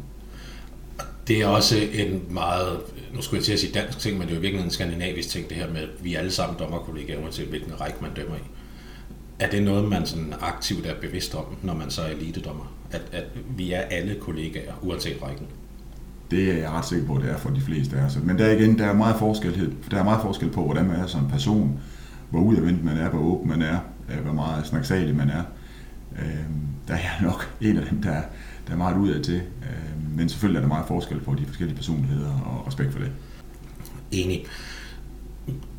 Det 1.27 1.41
er 1.41 1.47
også 1.47 1.75
en 1.93 2.21
meget, 2.29 2.79
nu 3.13 3.21
skulle 3.21 3.37
jeg 3.37 3.45
til 3.45 3.53
at 3.53 3.59
sige 3.59 3.73
dansk 3.73 3.99
ting, 3.99 4.17
men 4.17 4.27
det 4.27 4.31
er 4.31 4.35
jo 4.35 4.41
virkelig 4.41 4.65
en 4.65 4.71
skandinavisk 4.71 5.29
ting, 5.29 5.49
det 5.49 5.57
her 5.57 5.69
med, 5.73 5.81
at 5.81 5.89
vi 6.01 6.15
alle 6.15 6.31
sammen 6.31 6.59
dommerkollegaer, 6.59 7.23
uanset 7.23 7.47
hvilken 7.47 7.81
række 7.81 7.97
man 8.01 8.11
dømmer 8.15 8.35
i. 8.35 8.58
Er 9.39 9.49
det 9.49 9.63
noget, 9.63 9.89
man 9.89 10.05
sådan 10.05 10.33
aktivt 10.41 10.85
er 10.85 10.93
bevidst 11.01 11.35
om, 11.35 11.45
når 11.63 11.73
man 11.73 11.91
så 11.91 12.01
er 12.01 12.07
elitedommer? 12.07 12.73
At, 12.91 13.01
at 13.11 13.23
vi 13.57 13.71
er 13.71 13.81
alle 13.81 14.15
kollegaer, 14.15 14.73
uanset 14.81 15.23
rækken? 15.23 15.47
Det 16.31 16.51
er 16.51 16.57
jeg 16.57 16.69
ret 16.69 16.85
sikker 16.85 17.07
på, 17.07 17.15
at 17.15 17.21
det 17.21 17.31
er 17.31 17.37
for 17.37 17.49
de 17.49 17.61
fleste 17.61 17.97
af 17.97 18.05
os. 18.05 18.19
Men 18.23 18.37
der 18.37 18.51
igen, 18.51 18.79
der 18.79 18.85
er 18.85 18.93
meget 18.93 19.15
forskel, 19.19 19.73
der 19.91 19.97
er 19.97 20.03
meget 20.03 20.21
forskel 20.21 20.49
på, 20.49 20.65
hvordan 20.65 20.85
man 20.85 20.95
er 20.95 21.07
som 21.07 21.29
person, 21.29 21.79
hvor 22.29 22.39
udadvendt 22.39 22.83
man 22.83 22.97
er, 22.97 23.09
hvor 23.09 23.19
åben 23.19 23.49
man 23.49 23.61
er, 23.61 23.79
øh, 24.09 24.23
hvor 24.23 24.33
meget 24.33 24.67
snaksalig 24.67 25.15
man 25.15 25.29
er. 25.29 25.43
Øhm, 26.19 26.61
der 26.87 26.93
er 26.93 26.97
jeg 26.97 27.11
nok 27.29 27.55
en 27.61 27.77
af 27.77 27.85
dem, 27.89 28.01
der, 28.01 28.21
der 28.67 28.73
er 28.73 28.77
meget 28.77 28.97
udad 28.97 29.23
til. 29.23 29.35
Øhm, 29.35 30.17
men 30.17 30.29
selvfølgelig 30.29 30.57
er 30.57 30.61
der 30.61 30.67
meget 30.67 30.87
forskel 30.87 31.19
på 31.19 31.35
de 31.35 31.45
forskellige 31.45 31.75
personligheder, 31.75 32.39
og 32.39 32.67
respekt 32.67 32.91
for 32.91 32.99
det. 32.99 33.11
Enig. 34.11 34.45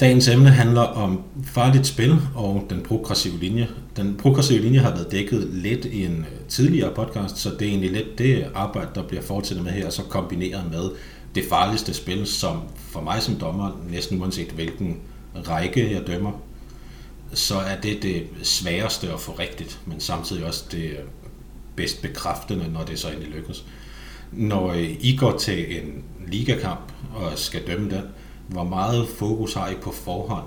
Dagens 0.01 0.29
emne 0.29 0.51
handler 0.51 0.81
om 0.81 1.23
farligt 1.45 1.87
spil 1.87 2.17
og 2.35 2.67
den 2.71 2.83
progressive 2.83 3.39
linje. 3.39 3.69
Den 3.97 4.17
progressive 4.17 4.59
linje 4.59 4.79
har 4.79 4.91
været 4.91 5.13
dækket 5.13 5.49
lidt 5.53 5.85
i 5.85 6.05
en 6.05 6.19
øh, 6.19 6.47
tidligere 6.49 6.95
podcast, 6.95 7.39
så 7.39 7.51
det 7.51 7.63
er 7.63 7.71
egentlig 7.71 7.91
lidt 7.91 8.19
det 8.19 8.47
arbejde, 8.55 8.91
der 8.95 9.03
bliver 9.03 9.23
fortsat 9.23 9.63
med 9.63 9.73
her, 9.73 9.91
så 9.91 10.03
kombineret 10.03 10.71
med 10.71 10.91
det 11.35 11.45
farligste 11.49 11.95
spil, 11.95 12.27
som 12.27 12.63
for 12.77 13.01
mig 13.01 13.23
som 13.23 13.35
dommer, 13.35 13.81
næsten 13.91 14.21
uanset 14.21 14.49
hvilken 14.49 14.97
række 15.49 15.93
jeg 15.93 16.07
dømmer, 16.07 16.33
så 17.33 17.55
er 17.59 17.81
det 17.81 18.03
det 18.03 18.27
sværeste 18.43 19.13
at 19.13 19.21
få 19.21 19.33
rigtigt, 19.33 19.81
men 19.87 20.01
samtidig 20.01 20.45
også 20.45 20.65
det 20.73 20.85
øh, 20.85 20.99
bedst 21.77 22.03
bekræftende, 22.03 22.73
når 22.73 22.85
det 22.85 22.99
så 22.99 23.09
endelig 23.09 23.31
lykkes. 23.31 23.65
Når 24.33 24.73
øh, 24.73 24.91
I 25.01 25.17
går 25.17 25.39
til 25.39 25.77
en 25.77 26.05
ligakamp 26.27 26.93
og 27.15 27.33
skal 27.39 27.67
dømme 27.67 27.91
den, 27.91 28.03
hvor 28.51 28.65
meget 28.65 29.09
fokus 29.09 29.55
har 29.55 29.69
I 29.69 29.75
på 29.75 29.93
forhånd 29.93 30.47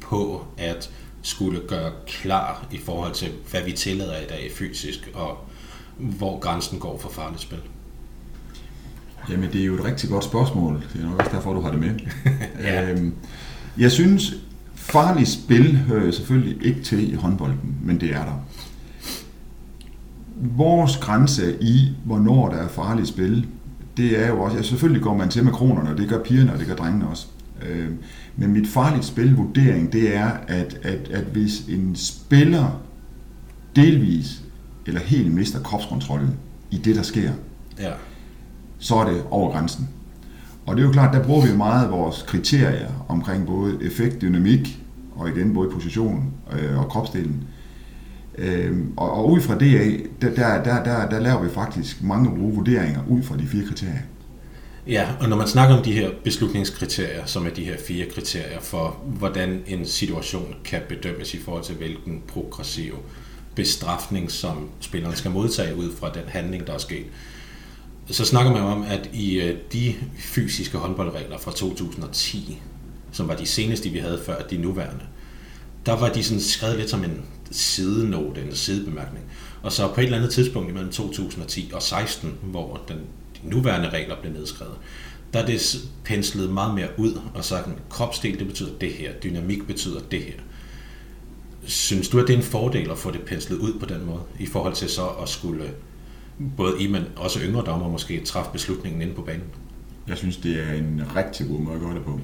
på 0.00 0.44
at 0.58 0.90
skulle 1.22 1.60
gøre 1.68 1.92
klar 2.06 2.66
i 2.70 2.78
forhold 2.78 3.14
til, 3.14 3.28
hvad 3.50 3.62
vi 3.62 3.72
tillader 3.72 4.20
i 4.20 4.26
dag 4.28 4.50
fysisk, 4.54 5.10
og 5.14 5.38
hvor 5.96 6.38
grænsen 6.38 6.78
går 6.78 6.98
for 6.98 7.08
farligt 7.08 7.42
spil? 7.42 7.58
Jamen, 9.30 9.52
det 9.52 9.60
er 9.60 9.64
jo 9.64 9.74
et 9.74 9.84
rigtig 9.84 10.10
godt 10.10 10.24
spørgsmål. 10.24 10.84
Det 10.92 11.02
er 11.02 11.06
nok 11.06 11.18
også 11.18 11.30
derfor, 11.34 11.52
du 11.52 11.60
har 11.60 11.70
det 11.70 11.80
med. 11.80 11.94
ja. 12.64 12.90
øhm, 12.90 13.14
jeg 13.78 13.92
synes, 13.92 14.34
farligt 14.74 15.28
spil 15.28 15.76
hører 15.76 16.10
selvfølgelig 16.10 16.66
ikke 16.66 16.82
til 16.82 17.12
i 17.12 17.14
håndbolden, 17.14 17.76
men 17.82 18.00
det 18.00 18.10
er 18.10 18.24
der. 18.24 18.44
Vores 20.36 20.96
grænse 20.96 21.56
i, 21.60 21.96
hvornår 22.04 22.48
der 22.48 22.56
er 22.56 22.68
farligt 22.68 23.08
spil, 23.08 23.46
det 23.96 24.24
er 24.24 24.28
jo 24.28 24.42
også, 24.42 24.56
ja, 24.56 24.62
selvfølgelig 24.62 25.02
går 25.02 25.16
man 25.16 25.28
til 25.28 25.44
med 25.44 25.52
kronerne, 25.52 25.90
og 25.90 25.98
det 25.98 26.08
gør 26.08 26.22
pigerne, 26.22 26.52
og 26.52 26.58
det 26.58 26.66
gør 26.66 26.74
drengene 26.74 27.08
også. 27.08 27.26
Øh, 27.62 27.88
men 28.36 28.52
mit 28.52 28.68
farligt 28.68 29.04
spilvurdering, 29.04 29.92
det 29.92 30.16
er, 30.16 30.30
at, 30.48 30.78
at, 30.82 31.08
at 31.10 31.24
hvis 31.24 31.60
en 31.68 31.96
spiller 31.96 32.80
delvis 33.76 34.42
eller 34.86 35.00
helt 35.00 35.34
mister 35.34 35.60
kropskontrollen 35.62 36.36
i 36.70 36.76
det, 36.76 36.96
der 36.96 37.02
sker, 37.02 37.30
ja. 37.78 37.92
så 38.78 38.94
er 38.96 39.10
det 39.10 39.22
over 39.30 39.52
grænsen. 39.52 39.88
Og 40.66 40.76
det 40.76 40.82
er 40.82 40.86
jo 40.86 40.92
klart, 40.92 41.14
der 41.14 41.24
bruger 41.24 41.46
vi 41.46 41.56
meget 41.56 41.90
vores 41.90 42.22
kriterier 42.22 43.04
omkring 43.08 43.46
både 43.46 43.78
effekt, 43.82 44.20
dynamik, 44.20 44.82
og 45.14 45.28
igen 45.28 45.54
både 45.54 45.70
position 45.70 46.32
øh, 46.52 46.78
og 46.78 46.88
kropsdelen. 46.88 47.44
Øhm, 48.38 48.92
og, 48.96 49.12
og 49.12 49.30
ud 49.30 49.40
fra 49.40 49.58
det 49.58 49.78
af, 49.78 50.00
der, 50.22 50.34
der, 50.34 50.62
der, 50.62 50.84
der, 50.84 51.08
der 51.08 51.20
laver 51.20 51.42
vi 51.42 51.48
faktisk 51.48 52.02
mange 52.02 52.30
gode 52.30 52.54
vurderinger 52.54 53.00
ud 53.08 53.22
fra 53.22 53.36
de 53.36 53.46
fire 53.46 53.66
kriterier. 53.66 54.02
Ja, 54.86 55.08
og 55.20 55.28
når 55.28 55.36
man 55.36 55.48
snakker 55.48 55.76
om 55.76 55.82
de 55.82 55.92
her 55.92 56.10
beslutningskriterier, 56.24 57.26
som 57.26 57.46
er 57.46 57.50
de 57.50 57.64
her 57.64 57.76
fire 57.86 58.06
kriterier 58.06 58.60
for, 58.60 59.02
hvordan 59.06 59.62
en 59.66 59.86
situation 59.86 60.54
kan 60.64 60.80
bedømmes 60.88 61.34
i 61.34 61.38
forhold 61.38 61.64
til, 61.64 61.74
hvilken 61.74 62.22
progressiv 62.28 62.94
bestrafning, 63.54 64.30
som 64.30 64.68
spilleren 64.80 65.16
skal 65.16 65.30
modtage 65.30 65.76
ud 65.76 65.92
fra 66.00 66.10
den 66.10 66.22
handling, 66.28 66.66
der 66.66 66.72
er 66.72 66.78
sket, 66.78 67.06
så 68.10 68.24
snakker 68.24 68.52
man 68.52 68.62
om, 68.62 68.82
at 68.82 69.10
i 69.12 69.40
øh, 69.40 69.56
de 69.72 69.94
fysiske 70.16 70.78
håndboldregler 70.78 71.38
fra 71.38 71.52
2010, 71.52 72.60
som 73.12 73.28
var 73.28 73.36
de 73.36 73.46
seneste, 73.46 73.88
vi 73.88 73.98
havde 73.98 74.20
før 74.26 74.42
de 74.50 74.56
nuværende, 74.56 75.04
der 75.86 75.96
var 75.96 76.08
de 76.08 76.22
sådan 76.22 76.40
skrevet 76.40 76.78
lidt 76.78 76.90
som 76.90 77.04
en 77.04 77.24
sidenote, 77.52 78.42
en 78.42 78.54
sidebemærkning. 78.54 79.24
Og 79.62 79.72
så 79.72 79.88
på 79.88 80.00
et 80.00 80.04
eller 80.04 80.18
andet 80.18 80.32
tidspunkt 80.32 80.70
imellem 80.70 80.92
2010 80.92 81.70
og 81.74 81.82
16, 81.82 82.34
hvor 82.42 82.80
den, 82.88 82.96
de 82.96 83.48
nuværende 83.48 83.90
regler 83.90 84.16
blev 84.20 84.32
nedskrevet, 84.32 84.74
der 85.32 85.38
er 85.38 85.46
det 85.46 85.84
penslet 86.04 86.50
meget 86.50 86.74
mere 86.74 86.88
ud 86.96 87.20
og 87.34 87.44
sagt, 87.44 87.66
at 87.66 87.72
kropsdel 87.90 88.38
det 88.38 88.46
betyder 88.46 88.70
det 88.80 88.92
her, 88.92 89.12
dynamik 89.12 89.66
betyder 89.66 90.00
det 90.10 90.22
her. 90.22 90.34
Synes 91.64 92.08
du, 92.08 92.20
at 92.20 92.26
det 92.26 92.32
er 92.32 92.36
en 92.36 92.44
fordel 92.44 92.90
at 92.90 92.98
få 92.98 93.10
det 93.10 93.20
penslet 93.20 93.56
ud 93.56 93.78
på 93.80 93.86
den 93.86 94.06
måde, 94.06 94.20
i 94.38 94.46
forhold 94.46 94.74
til 94.74 94.88
så 94.88 95.06
at 95.06 95.28
skulle, 95.28 95.70
både 96.56 96.74
I, 96.80 96.86
men 96.86 97.02
også 97.16 97.40
yngre 97.40 97.62
dommer 97.66 97.88
måske, 97.88 98.24
træffe 98.24 98.50
beslutningen 98.52 99.02
inde 99.02 99.14
på 99.14 99.22
banen? 99.22 99.44
Jeg 100.08 100.16
synes, 100.16 100.36
det 100.36 100.62
er 100.62 100.72
en 100.72 101.02
rigtig 101.16 101.48
god 101.48 101.60
måde 101.60 101.74
at 101.74 101.80
gøre 101.80 101.94
det 101.94 102.04
på. 102.04 102.20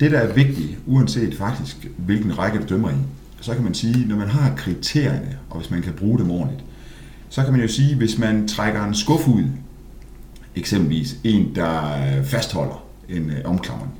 Det, 0.00 0.10
der 0.10 0.18
er 0.18 0.32
vigtigt, 0.32 0.78
uanset 0.86 1.34
faktisk 1.34 1.88
hvilken 1.96 2.38
række 2.38 2.58
du 2.58 2.64
dømmer 2.68 2.90
i, 2.90 2.94
så 3.40 3.54
kan 3.54 3.64
man 3.64 3.74
sige, 3.74 4.08
når 4.08 4.16
man 4.16 4.28
har 4.28 4.54
kriterierne, 4.56 5.38
og 5.50 5.56
hvis 5.58 5.70
man 5.70 5.82
kan 5.82 5.92
bruge 5.92 6.18
dem 6.18 6.30
ordentligt, 6.30 6.64
så 7.28 7.42
kan 7.42 7.52
man 7.52 7.60
jo 7.60 7.68
sige, 7.68 7.96
hvis 7.96 8.18
man 8.18 8.48
trækker 8.48 8.84
en 8.84 8.94
skuff 8.94 9.28
ud, 9.28 9.44
eksempelvis 10.56 11.16
en, 11.24 11.54
der 11.54 11.92
fastholder 12.24 12.84
en 13.08 13.30
øh, 13.30 13.36
omklamring, 13.44 13.90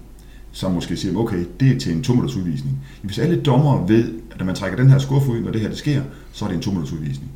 så 0.52 0.68
måske 0.68 0.96
siger, 0.96 1.16
okay, 1.16 1.44
det 1.60 1.72
er 1.72 1.78
til 1.78 1.92
en 1.92 2.02
to 2.02 2.12
udvisning. 2.12 2.78
Hvis 3.02 3.18
alle 3.18 3.40
dommer 3.40 3.86
ved, 3.86 4.14
at 4.30 4.38
når 4.38 4.46
man 4.46 4.54
trækker 4.54 4.78
den 4.78 4.90
her 4.90 4.98
skuffe 4.98 5.30
ud, 5.30 5.40
når 5.40 5.50
det 5.50 5.60
her 5.60 5.68
det 5.68 5.78
sker, 5.78 6.02
så 6.32 6.44
er 6.44 6.48
det 6.48 6.56
en 6.56 6.62
to 6.62 6.70
udvisning. 6.70 7.30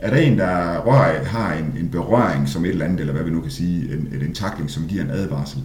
Er 0.00 0.10
der 0.10 0.16
en, 0.16 0.38
der 0.38 0.78
rører, 0.78 1.24
har 1.24 1.54
en, 1.54 1.74
en 1.80 1.88
berøring 1.88 2.48
som 2.48 2.64
et 2.64 2.70
eller 2.70 2.84
andet, 2.84 3.00
eller 3.00 3.12
hvad 3.12 3.24
vi 3.24 3.30
nu 3.30 3.40
kan 3.40 3.50
sige, 3.50 3.94
en, 3.94 4.22
en 4.22 4.34
takling, 4.34 4.70
som 4.70 4.86
giver 4.88 5.04
en 5.04 5.10
advarsel, 5.10 5.62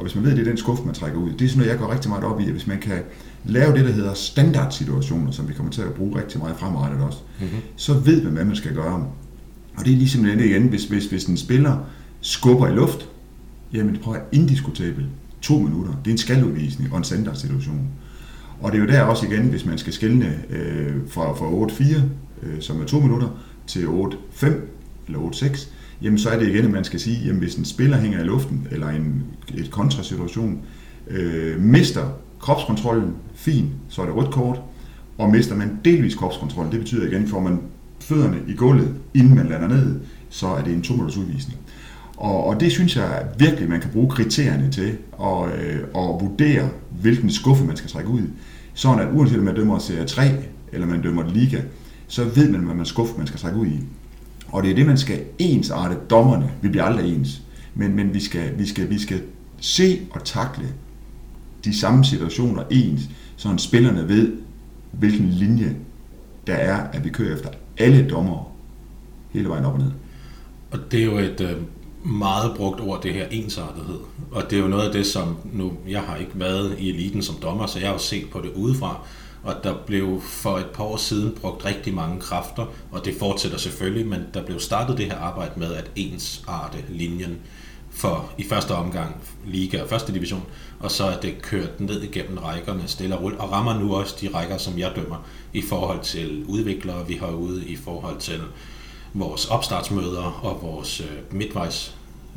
og 0.00 0.02
hvis 0.02 0.14
man 0.14 0.24
ved, 0.24 0.30
at 0.30 0.36
det 0.36 0.46
er 0.46 0.50
den 0.50 0.58
skuffe, 0.58 0.84
man 0.84 0.94
trækker 0.94 1.18
ud, 1.18 1.32
det 1.32 1.44
er 1.44 1.48
sådan 1.48 1.58
noget, 1.58 1.70
jeg 1.70 1.78
går 1.78 1.92
rigtig 1.92 2.08
meget 2.08 2.24
op 2.24 2.40
i, 2.40 2.44
at 2.44 2.52
hvis 2.52 2.66
man 2.66 2.78
kan 2.78 2.98
lave 3.44 3.72
det, 3.72 3.84
der 3.84 3.92
hedder 3.92 4.14
standardsituationer, 4.14 5.30
som 5.30 5.48
vi 5.48 5.52
kommer 5.54 5.72
til 5.72 5.82
at 5.82 5.94
bruge 5.94 6.20
rigtig 6.20 6.40
meget 6.40 6.56
fremadrettet 6.56 7.00
også, 7.00 7.18
mm-hmm. 7.40 7.60
så 7.76 7.94
ved 7.94 8.22
man, 8.22 8.32
hvad 8.32 8.44
man 8.44 8.56
skal 8.56 8.74
gøre. 8.74 9.06
Og 9.76 9.84
det 9.84 9.92
er 9.92 9.96
ligesom 9.96 10.24
det 10.24 10.44
igen, 10.44 10.68
hvis, 10.68 10.84
hvis, 10.84 11.06
hvis 11.06 11.24
en 11.24 11.36
spiller 11.36 11.78
skubber 12.20 12.68
i 12.68 12.72
luft, 12.72 13.08
jamen 13.72 13.98
prøv 14.02 14.14
at 14.14 14.22
indiskutabel. 14.32 15.06
to 15.42 15.58
minutter. 15.58 15.92
Det 16.04 16.10
er 16.10 16.14
en 16.14 16.18
skaludvisning 16.18 16.92
og 16.92 16.98
en 16.98 17.04
standardsituation. 17.04 17.88
Og 18.60 18.72
det 18.72 18.78
er 18.78 18.82
jo 18.82 18.88
der 18.88 19.02
også 19.02 19.26
igen, 19.26 19.48
hvis 19.48 19.66
man 19.66 19.78
skal 19.78 19.92
skælne 19.92 20.38
øh, 20.50 20.94
fra, 21.08 21.32
fra 21.32 21.66
8-4, 21.66 22.00
øh, 22.42 22.60
som 22.60 22.80
er 22.80 22.84
to 22.84 23.00
minutter, 23.00 23.28
til 23.66 23.84
8-5 23.84 24.46
eller 25.06 25.18
8-6, 25.18 25.68
jamen 26.02 26.18
så 26.18 26.30
er 26.30 26.38
det 26.38 26.48
igen, 26.48 26.64
at 26.64 26.70
man 26.70 26.84
skal 26.84 27.00
sige, 27.00 27.26
jamen 27.26 27.38
hvis 27.38 27.54
en 27.54 27.64
spiller 27.64 27.96
hænger 27.96 28.20
i 28.20 28.24
luften, 28.24 28.68
eller 28.70 28.88
en 28.88 29.22
et 29.54 29.70
kontrasituation, 29.70 30.58
øh, 31.10 31.60
mister 31.60 32.08
kropskontrollen, 32.40 33.14
fint, 33.34 33.70
så 33.88 34.02
er 34.02 34.06
det 34.06 34.14
rødt 34.14 34.30
kort, 34.30 34.60
og 35.18 35.30
mister 35.30 35.56
man 35.56 35.78
delvis 35.84 36.14
kropskontrollen, 36.14 36.72
det 36.72 36.80
betyder 36.80 37.06
igen, 37.06 37.28
får 37.28 37.40
man 37.40 37.60
fødderne 38.00 38.38
i 38.48 38.54
gulvet, 38.54 38.94
inden 39.14 39.34
man 39.34 39.48
lander 39.48 39.68
ned, 39.68 40.00
så 40.28 40.46
er 40.46 40.62
det 40.62 40.72
en 40.72 40.82
to 40.82 40.94
udvisning. 40.94 41.58
Og, 42.16 42.44
og 42.44 42.60
det 42.60 42.72
synes 42.72 42.96
jeg 42.96 43.26
virkelig, 43.38 43.68
man 43.68 43.80
kan 43.80 43.90
bruge 43.90 44.10
kriterierne 44.10 44.70
til 44.70 44.96
at, 45.22 45.60
øh, 45.60 45.80
at 45.80 46.20
vurdere, 46.20 46.68
hvilken 47.00 47.30
skuffe 47.30 47.64
man 47.64 47.76
skal 47.76 47.90
trække 47.90 48.10
ud. 48.10 48.22
Sådan 48.74 49.08
at 49.08 49.14
uanset 49.14 49.38
om 49.38 49.44
man 49.44 49.54
dømmer 49.54 49.78
Serie 49.78 50.04
3 50.04 50.22
eller 50.72 50.86
man 50.86 51.02
dømmer 51.02 51.28
Liga, 51.28 51.60
så 52.08 52.24
ved 52.24 52.50
man, 52.50 52.60
hvad 52.60 52.74
man 52.74 52.86
skuffe 52.86 53.14
man 53.18 53.26
skal 53.26 53.40
trække 53.40 53.58
ud 53.58 53.66
i. 53.66 53.80
Og 54.48 54.62
det 54.62 54.70
er 54.70 54.74
det, 54.74 54.86
man 54.86 54.98
skal 54.98 55.20
ensarte 55.38 55.96
dommerne. 56.10 56.50
Vi 56.62 56.68
bliver 56.68 56.84
aldrig 56.84 57.16
ens. 57.16 57.42
Men, 57.74 57.96
men 57.96 58.14
vi, 58.14 58.20
skal, 58.20 58.58
vi, 58.58 58.66
skal, 58.66 58.90
vi 58.90 58.98
skal 58.98 59.22
se 59.60 60.00
og 60.10 60.24
takle 60.24 60.64
de 61.64 61.78
samme 61.78 62.04
situationer 62.04 62.62
ens, 62.70 63.02
så 63.36 63.54
spillerne 63.56 64.08
ved, 64.08 64.32
hvilken 64.92 65.28
linje 65.30 65.76
der 66.46 66.54
er, 66.54 66.76
at 66.76 67.04
vi 67.04 67.10
kører 67.10 67.34
efter 67.34 67.48
alle 67.78 68.08
dommer 68.10 68.52
hele 69.30 69.48
vejen 69.48 69.64
op 69.64 69.72
og 69.72 69.78
ned. 69.78 69.90
Og 70.70 70.78
det 70.90 71.00
er 71.00 71.04
jo 71.04 71.18
et 71.18 71.40
øh, 71.40 71.56
meget 72.12 72.56
brugt 72.56 72.80
ord, 72.80 73.02
det 73.02 73.14
her 73.14 73.26
ensartethed. 73.30 73.98
Og 74.30 74.50
det 74.50 74.58
er 74.58 74.62
jo 74.62 74.68
noget 74.68 74.86
af 74.86 74.92
det, 74.92 75.06
som 75.06 75.36
nu, 75.52 75.72
jeg 75.88 76.00
har 76.00 76.16
ikke 76.16 76.32
været 76.34 76.76
i 76.78 76.90
eliten 76.90 77.22
som 77.22 77.36
dommer, 77.42 77.66
så 77.66 77.78
jeg 77.78 77.88
har 77.88 77.94
jo 77.94 77.98
set 77.98 78.30
på 78.30 78.40
det 78.40 78.52
udefra, 78.54 79.00
og 79.42 79.54
der 79.64 79.74
blev 79.86 80.20
for 80.20 80.58
et 80.58 80.66
par 80.74 80.84
år 80.84 80.96
siden 80.96 81.32
brugt 81.40 81.64
rigtig 81.64 81.94
mange 81.94 82.20
kræfter, 82.20 82.66
og 82.90 83.04
det 83.04 83.14
fortsætter 83.18 83.58
selvfølgelig, 83.58 84.06
men 84.06 84.20
der 84.34 84.44
blev 84.44 84.60
startet 84.60 84.98
det 84.98 85.06
her 85.06 85.18
arbejde 85.18 85.60
med 85.60 85.74
at 85.74 85.90
ensarte 85.96 86.78
linjen 86.88 87.38
for 87.90 88.32
i 88.38 88.44
første 88.44 88.74
omgang 88.74 89.16
Liga 89.46 89.82
og 89.82 89.88
første 89.88 90.14
division, 90.14 90.42
og 90.80 90.90
så 90.90 91.04
er 91.04 91.20
det 91.20 91.42
kørt 91.42 91.80
ned 91.80 92.02
igennem 92.02 92.38
rækkerne 92.38 92.82
stille 92.86 93.16
og 93.16 93.22
roligt, 93.22 93.40
og 93.40 93.52
rammer 93.52 93.78
nu 93.78 93.94
også 93.94 94.16
de 94.20 94.28
rækker, 94.34 94.58
som 94.58 94.78
jeg 94.78 94.92
dømmer, 94.96 95.26
i 95.52 95.62
forhold 95.62 96.00
til 96.00 96.44
udviklere, 96.48 97.06
vi 97.06 97.14
har 97.14 97.30
ude, 97.30 97.66
i 97.66 97.76
forhold 97.76 98.18
til 98.18 98.40
vores 99.14 99.46
opstartsmøder 99.46 100.40
og 100.42 100.62
vores 100.62 101.00
øh, 101.00 101.34
midtvejs 101.36 101.94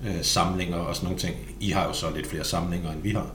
øh, 0.08 0.24
samlinger 0.24 0.78
og 0.78 0.96
sådan 0.96 1.06
nogle 1.06 1.20
ting. 1.20 1.36
I 1.60 1.70
har 1.70 1.86
jo 1.86 1.94
så 1.94 2.12
lidt 2.16 2.28
flere 2.28 2.44
samlinger, 2.44 2.92
end 2.92 3.02
vi 3.02 3.10
har. 3.10 3.28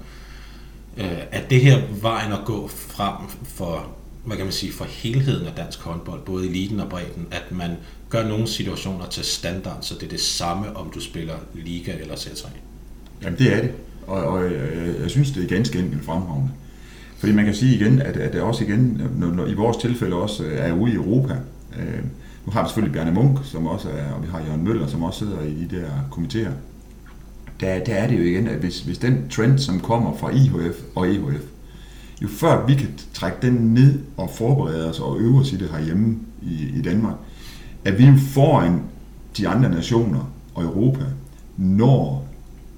Øh, 0.96 1.18
at 1.30 1.50
det 1.50 1.60
her 1.60 1.82
vejen 2.00 2.32
at 2.32 2.44
gå 2.44 2.68
frem 2.68 3.14
for, 3.44 3.97
hvad 4.24 4.36
kan 4.36 4.46
man 4.46 4.52
sige, 4.52 4.72
for 4.72 4.84
helheden 4.84 5.46
af 5.46 5.52
dansk 5.56 5.80
håndbold, 5.80 6.20
både 6.24 6.48
eliten 6.48 6.80
og 6.80 6.88
bredden, 6.88 7.26
at 7.30 7.52
man 7.52 7.70
gør 8.10 8.28
nogle 8.28 8.46
situationer 8.46 9.06
til 9.06 9.24
standard, 9.24 9.78
så 9.80 9.94
det 9.94 10.02
er 10.02 10.08
det 10.08 10.20
samme, 10.20 10.76
om 10.76 10.90
du 10.90 11.00
spiller 11.00 11.34
Liga 11.54 11.92
eller 12.00 12.14
C3? 12.14 12.48
Jamen 13.22 13.38
det 13.38 13.54
er 13.54 13.60
det, 13.60 13.72
og, 14.06 14.22
og 14.22 14.44
jeg, 14.44 14.94
jeg 15.00 15.10
synes, 15.10 15.30
det 15.30 15.44
er 15.44 15.48
ganske 15.48 15.78
enkelt 15.78 16.04
fremragende. 16.04 16.50
Fordi 17.18 17.32
man 17.32 17.44
kan 17.44 17.54
sige 17.54 17.74
igen, 17.74 18.02
at, 18.02 18.16
at 18.16 18.32
det 18.32 18.40
også 18.40 18.64
igen, 18.64 19.02
når, 19.16 19.26
når, 19.26 19.46
i 19.46 19.54
vores 19.54 19.76
tilfælde 19.76 20.16
også 20.16 20.44
øh, 20.44 20.58
er 20.58 20.72
ude 20.72 20.92
i 20.92 20.94
Europa, 20.94 21.34
øh, 21.78 22.02
nu 22.46 22.52
har 22.52 22.62
vi 22.62 22.68
selvfølgelig 22.68 22.94
Bjarne 22.94 23.12
Munk, 23.12 23.38
som 23.44 23.66
også 23.66 23.88
er, 23.88 24.12
og 24.12 24.22
vi 24.22 24.28
har 24.28 24.40
Jørgen 24.40 24.64
Møller, 24.64 24.86
som 24.86 25.02
også 25.02 25.18
sidder 25.18 25.42
i 25.42 25.66
de 25.70 25.76
der 25.76 25.88
komitéer, 26.12 26.52
der, 27.60 27.84
der 27.84 27.94
er 27.94 28.06
det 28.06 28.18
jo 28.18 28.22
igen, 28.22 28.48
at 28.48 28.58
hvis, 28.58 28.80
hvis 28.80 28.98
den 28.98 29.28
trend, 29.30 29.58
som 29.58 29.80
kommer 29.80 30.16
fra 30.16 30.30
IHF 30.30 30.76
og 30.94 31.08
EHF, 31.08 31.42
jo 32.22 32.28
før 32.28 32.66
vi 32.66 32.74
kan 32.74 32.88
trække 33.14 33.38
den 33.42 33.52
ned 33.52 33.98
og 34.16 34.30
forberede 34.30 34.90
os 34.90 35.00
og 35.00 35.20
øve 35.20 35.40
os 35.40 35.52
i 35.52 35.56
det 35.56 35.70
herhjemme 35.70 36.18
i, 36.42 36.78
i 36.78 36.82
Danmark, 36.82 37.14
at 37.84 37.98
vi 37.98 38.06
jo 38.06 38.14
foran 38.16 38.82
de 39.36 39.48
andre 39.48 39.70
nationer 39.70 40.32
og 40.54 40.64
Europa, 40.64 41.04
når 41.56 42.28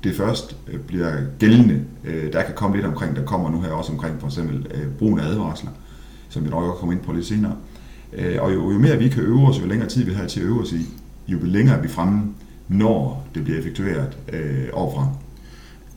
det 0.04 0.16
først 0.16 0.56
øh, 0.68 0.80
bliver 0.80 1.12
gældende. 1.38 1.84
Øh, 2.04 2.32
der 2.32 2.42
kan 2.42 2.54
komme 2.54 2.76
lidt 2.76 2.86
omkring, 2.86 3.16
der 3.16 3.24
kommer 3.24 3.50
nu 3.50 3.60
her 3.60 3.70
også 3.70 3.92
omkring 3.92 4.20
for 4.20 4.26
eksempel 4.26 4.66
øh, 4.74 4.86
brugen 4.98 5.20
af 5.20 5.24
advarsler, 5.24 5.70
som 6.28 6.44
vi 6.44 6.50
nok 6.50 6.62
også 6.62 6.78
kommer 6.78 6.92
ind 6.92 7.02
på 7.02 7.12
lidt 7.12 7.26
senere. 7.26 7.56
Og 8.38 8.54
jo, 8.54 8.70
jo 8.72 8.78
mere 8.78 8.98
vi 8.98 9.08
kan 9.08 9.22
øve 9.22 9.48
os, 9.48 9.60
jo 9.60 9.66
længere 9.66 9.88
tid 9.88 10.04
vi 10.04 10.12
har 10.12 10.26
til 10.26 10.40
at 10.40 10.46
øve 10.46 10.62
os 10.62 10.72
i, 10.72 10.86
jo 11.28 11.38
længere 11.42 11.76
er 11.76 11.82
vi 11.82 11.88
fremme 11.88 12.34
når 12.70 13.26
det 13.34 13.44
bliver 13.44 13.58
effektueret 13.58 14.16
øh, 14.32 14.68
overfra. 14.72 15.08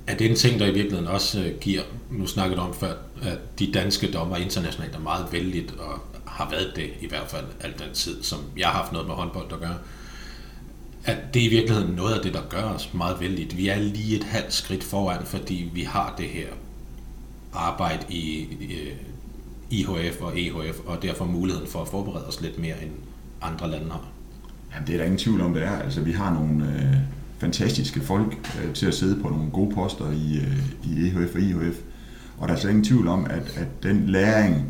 Er 0.07 0.15
det 0.17 0.29
en 0.29 0.35
ting, 0.35 0.59
der 0.59 0.65
i 0.65 0.73
virkeligheden 0.73 1.07
også 1.07 1.53
giver, 1.61 1.81
nu 2.11 2.27
snakket 2.27 2.59
om 2.59 2.73
før, 2.73 2.93
at 3.23 3.59
de 3.59 3.71
danske 3.71 4.11
dommer 4.11 4.37
internationalt 4.37 4.95
er 4.95 4.99
meget 4.99 5.25
vældigt, 5.31 5.71
og 5.71 5.99
har 6.25 6.49
været 6.49 6.73
det 6.75 6.89
i 7.01 7.07
hvert 7.07 7.27
fald 7.27 7.45
al 7.59 7.73
den 7.79 7.93
tid, 7.93 8.23
som 8.23 8.39
jeg 8.57 8.67
har 8.67 8.73
haft 8.73 8.91
noget 8.91 9.07
med 9.07 9.15
håndbold 9.15 9.53
at 9.53 9.59
gøre, 9.59 9.77
at 11.05 11.17
det 11.33 11.41
er 11.41 11.45
i 11.45 11.49
virkeligheden 11.49 11.95
noget 11.95 12.13
af 12.13 12.21
det, 12.23 12.33
der 12.33 12.41
gør 12.49 12.63
os 12.63 12.93
meget 12.93 13.19
vældigt. 13.19 13.57
Vi 13.57 13.67
er 13.67 13.79
lige 13.79 14.15
et 14.15 14.23
halvt 14.23 14.53
skridt 14.53 14.83
foran, 14.83 15.25
fordi 15.25 15.71
vi 15.73 15.81
har 15.81 16.15
det 16.17 16.25
her 16.25 16.47
arbejde 17.53 18.05
i, 18.09 18.47
i 18.59 18.73
eh, 18.73 18.97
IHF 19.69 20.21
og 20.21 20.39
EHF, 20.39 20.79
og 20.85 21.01
derfor 21.01 21.25
muligheden 21.25 21.67
for 21.67 21.81
at 21.81 21.87
forberede 21.87 22.27
os 22.27 22.41
lidt 22.41 22.59
mere, 22.59 22.83
end 22.83 22.91
andre 23.41 23.71
lande 23.71 23.91
har. 23.91 24.07
Jamen, 24.73 24.87
det 24.87 24.93
er 24.93 24.97
der 24.97 25.05
ingen 25.05 25.19
tvivl 25.19 25.41
om, 25.41 25.53
det 25.53 25.63
er. 25.63 25.79
Altså, 25.79 26.01
vi 26.01 26.11
har 26.11 26.33
nogle 26.33 26.65
øh, 26.65 26.97
fantastiske 27.37 28.01
folk 28.01 28.57
øh, 28.63 28.73
til 28.73 28.85
at 28.85 28.93
sidde 28.93 29.21
på 29.21 29.29
nogle 29.29 29.51
gode 29.51 29.75
poster 29.75 30.11
i, 30.11 30.37
øh, 30.37 30.57
i 30.83 31.07
EHF 31.07 31.35
og 31.35 31.41
IHF. 31.41 31.75
Og 32.43 32.49
der 32.49 32.55
er 32.55 32.59
slet 32.59 32.69
ingen 32.69 32.85
tvivl 32.85 33.07
om, 33.07 33.25
at, 33.25 33.57
at 33.57 33.83
den 33.83 34.03
læring 34.07 34.65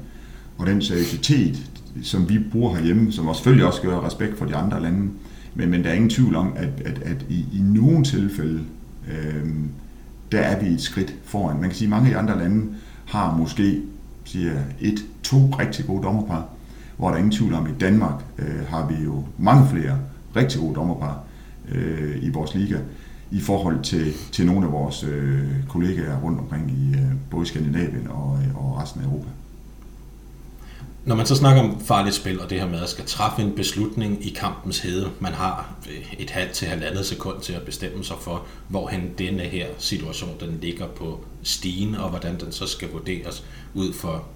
og 0.58 0.68
den 0.68 0.82
seriøsitet, 0.82 1.72
som 2.03 2.30
vi 2.30 2.39
bruger 2.51 2.75
herhjemme, 2.75 3.12
som 3.12 3.27
også 3.27 3.39
selvfølgelig 3.39 3.68
også 3.68 3.82
gør 3.82 4.06
respekt 4.06 4.38
for 4.38 4.46
de 4.46 4.56
andre 4.56 4.82
lande, 4.82 5.10
men, 5.56 5.70
men 5.70 5.84
der 5.84 5.89
er 5.89 5.94
ingen 5.94 6.10
tvivl 6.10 6.36
om, 6.36 6.53
at, 6.56 6.70
at, 6.86 7.01
at 7.01 7.25
i, 7.30 7.39
i 7.39 7.62
nogle 7.62 8.03
tilfælde, 8.03 8.62
øh, 9.12 9.46
der 10.32 10.39
er 10.39 10.60
vi 10.63 10.74
et 10.74 10.82
skridt 10.82 11.15
foran. 11.24 11.56
Man 11.56 11.70
kan 11.70 11.77
sige, 11.77 11.86
at 11.86 11.89
mange 11.89 12.08
af 12.08 12.13
de 12.13 12.18
andre 12.20 12.44
lande 12.44 12.65
har 13.06 13.38
måske 13.38 13.82
siger 14.24 14.53
et, 14.82 15.06
to 15.24 15.38
rigtig 15.60 15.86
gode 15.86 16.03
dommerpar, 16.03 16.46
hvor 16.98 17.08
der 17.08 17.13
er 17.13 17.20
ingen 17.20 17.32
tvivl 17.32 17.53
om, 17.53 17.65
at 17.65 17.72
i 17.72 17.75
Danmark 17.80 18.24
øh, 18.38 18.68
har 18.68 18.88
vi 18.88 19.03
jo 19.03 19.24
mange 19.38 19.70
flere 19.70 19.98
rigtig 20.36 20.62
gode 20.62 20.75
dommerpar 20.75 21.24
øh, 21.72 22.18
i 22.22 22.30
vores 22.30 22.56
liga 22.56 22.77
i 23.34 23.40
forhold 23.42 23.84
til, 23.84 24.13
til 24.32 24.46
nogle 24.46 24.66
af 24.66 24.72
vores 24.72 25.04
øh, 25.04 25.50
kollegaer 25.70 26.20
rundt 26.22 26.40
omkring 26.40 26.72
i 26.72 26.98
øh, 26.98 27.12
både 27.32 27.46
Skandinavien 27.46 28.08
og, 28.08 28.40
øh, 28.42 28.56
og 28.56 28.82
resten 28.82 29.02
af 29.02 29.06
Europa. 29.06 29.30
Når 31.06 31.16
man 31.16 31.25
så 31.25 31.36
snakker 31.36 31.62
om 31.62 31.80
farligt 31.80 32.16
spil 32.16 32.42
og 32.42 32.50
det 32.50 32.60
her 32.60 32.70
med 32.70 32.82
at 32.82 32.90
skal 32.90 33.06
træffe 33.06 33.42
en 33.42 33.52
beslutning 33.52 34.25
i 34.25 34.30
kampens 34.30 34.80
hede, 34.80 35.12
man 35.20 35.34
har 35.34 35.75
øh, 35.90 36.13
et 36.20 36.30
halvt 36.30 36.52
til 36.52 36.68
halvandet 36.68 37.06
sekund 37.06 37.42
til 37.42 37.54
at 37.54 37.62
bestemme 37.62 38.04
sig 38.04 38.16
for, 38.22 38.46
hvorhen 38.68 39.12
denne 39.18 39.44
her 39.44 39.68
situation 39.78 40.40
den 40.40 40.60
ligger 40.62 40.88
på 40.88 41.25
stigen, 41.44 41.96
og 41.96 42.10
hvordan 42.10 42.40
den 42.40 42.52
så 42.52 42.68
skal 42.68 42.92
vurderes 42.92 43.46
ud 43.74 43.94
for 43.94 44.28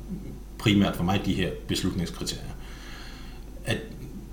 primært 0.58 0.96
for 0.96 1.04
mig 1.04 1.22
de 1.26 1.34
her 1.34 1.50
beslutningskriterier. 1.68 2.52
At 3.66 3.78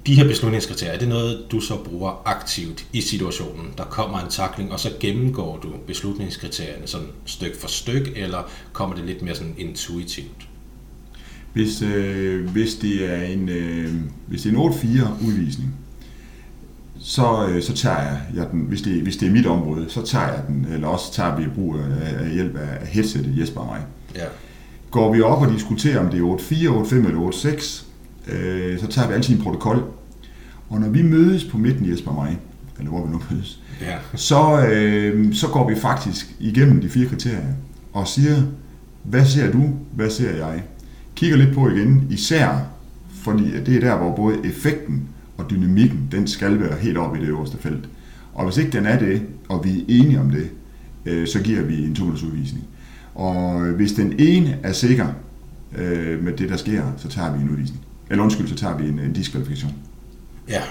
de 0.07 0.15
her 0.15 0.29
beslutningskriterier, 0.29 0.93
er 0.93 0.99
det 0.99 1.09
noget, 1.09 1.47
du 1.51 1.61
så 1.61 1.77
bruger 1.77 2.23
aktivt 2.25 2.87
i 2.93 3.01
situationen? 3.01 3.67
Der 3.79 3.85
kommer 3.85 4.19
en 4.19 4.31
takling, 4.31 4.73
og 4.73 4.81
så 4.81 4.91
gennemgår 5.01 5.59
du 5.63 5.73
beslutningskriterierne 5.87 6.87
sådan 6.87 7.07
stykke 7.25 7.57
for 7.57 7.69
stykke, 7.69 8.17
eller 8.17 8.51
kommer 8.73 8.97
det 8.97 9.05
lidt 9.05 9.23
mere 9.23 9.35
sådan 9.35 9.55
intuitivt? 9.59 10.49
Hvis, 11.53 11.83
øh, 11.83 12.49
hvis 12.49 12.75
det 12.75 13.13
er 13.13 13.23
en, 13.23 13.49
øh, 13.49 13.93
hvis 14.27 14.43
det 14.43 14.55
er 14.55 14.59
en 14.59 14.73
8-4 14.73 15.27
udvisning, 15.27 15.75
så, 17.01 17.47
øh, 17.49 17.63
så 17.63 17.75
tager 17.75 18.03
jeg, 18.03 18.21
jeg 18.35 18.51
den, 18.51 18.61
hvis 18.61 18.83
det, 18.83 19.03
hvis 19.03 19.17
det 19.17 19.29
er 19.29 19.33
mit 19.33 19.47
område, 19.47 19.87
så 19.89 20.03
tager 20.03 20.29
jeg 20.29 20.43
den, 20.49 20.67
eller 20.73 20.89
også 20.89 21.13
tager 21.13 21.37
vi 21.37 21.45
brug 21.55 21.77
af, 21.77 22.25
af 22.25 22.31
hjælp 22.31 22.57
af 22.57 22.87
headsetet 22.87 23.39
Jesper 23.41 23.61
og 23.61 23.67
mig. 23.67 23.81
Ja. 24.15 24.25
Går 24.91 25.15
vi 25.15 25.21
op 25.21 25.43
og 25.43 25.53
diskuterer, 25.53 26.01
om 26.01 26.11
det 26.11 26.21
er 26.21 26.37
8-4, 26.37 26.87
8-5 26.87 26.95
eller 26.95 27.31
8-6, 27.31 27.85
øh, 28.33 28.81
så 28.81 28.87
tager 28.87 29.09
vi 29.09 29.15
altid 29.15 29.35
en 29.37 29.43
protokol. 29.43 29.83
Og 30.69 30.81
når 30.81 30.89
vi 30.89 31.03
mødes 31.03 31.45
på 31.45 31.59
midten, 31.59 31.91
Jesper 31.91 32.11
og 32.11 32.25
mig, 32.25 32.39
eller 32.79 32.91
hvor 32.91 33.07
vi 33.07 33.13
nu 33.13 33.21
mødes, 33.31 33.61
Ja. 33.81 33.97
så, 34.15 34.67
øh, 34.67 35.35
så 35.35 35.49
går 35.49 35.69
vi 35.69 35.75
faktisk 35.77 36.35
igennem 36.41 36.81
de 36.81 36.89
fire 36.89 37.09
kriterier 37.09 37.53
og 37.93 38.09
siger, 38.09 38.43
hvad 39.03 39.25
ser 39.25 39.53
du, 39.53 39.71
hvad 39.93 40.11
ser 40.11 40.31
jeg? 40.47 40.63
Kigger 41.17 41.37
lidt 41.37 41.55
på 41.55 41.69
igen, 41.69 42.07
især 42.11 42.59
fordi 43.23 43.45
det 43.67 43.77
er 43.77 43.81
der, 43.81 43.97
hvor 43.97 44.17
både 44.17 44.37
effekten 44.45 45.03
og 45.37 45.51
dynamikken, 45.51 46.09
den 46.13 46.27
skal 46.27 46.61
være 46.61 46.79
helt 46.81 46.99
oppe 46.99 47.19
i 47.19 47.21
det 47.23 47.29
øverste 47.29 47.59
felt. 47.59 47.89
Og 48.35 48.45
hvis 48.45 48.57
ikke 48.59 48.71
den 48.71 48.87
er 48.87 48.99
det, 48.99 49.23
og 49.49 49.65
vi 49.65 49.71
er 49.81 49.85
enige 49.89 50.21
om 50.21 50.31
det, 50.31 50.51
øh, 51.07 51.27
så 51.27 51.41
giver 51.43 51.63
vi 51.63 51.85
en 51.85 51.95
2 51.95 52.05
udvisning. 52.05 52.65
Og 53.15 53.61
hvis 53.61 53.93
den 53.93 54.15
ene 54.19 54.59
er 54.63 54.73
sikker 54.73 55.07
øh, 55.79 56.25
med 56.25 56.33
det, 56.33 56.49
der 56.49 56.57
sker, 56.57 56.83
så 56.97 57.09
tager 57.09 57.37
vi 57.37 57.43
en 57.43 57.51
udvisning. 57.51 57.81
Eller 58.11 58.25
undskyld, 58.25 58.49
så 58.49 58.55
tager 58.55 58.77
vi 58.77 58.89
en, 58.89 58.99
en 58.99 59.13
diskvalifikation. 59.13 59.75
Ja. 60.49 60.63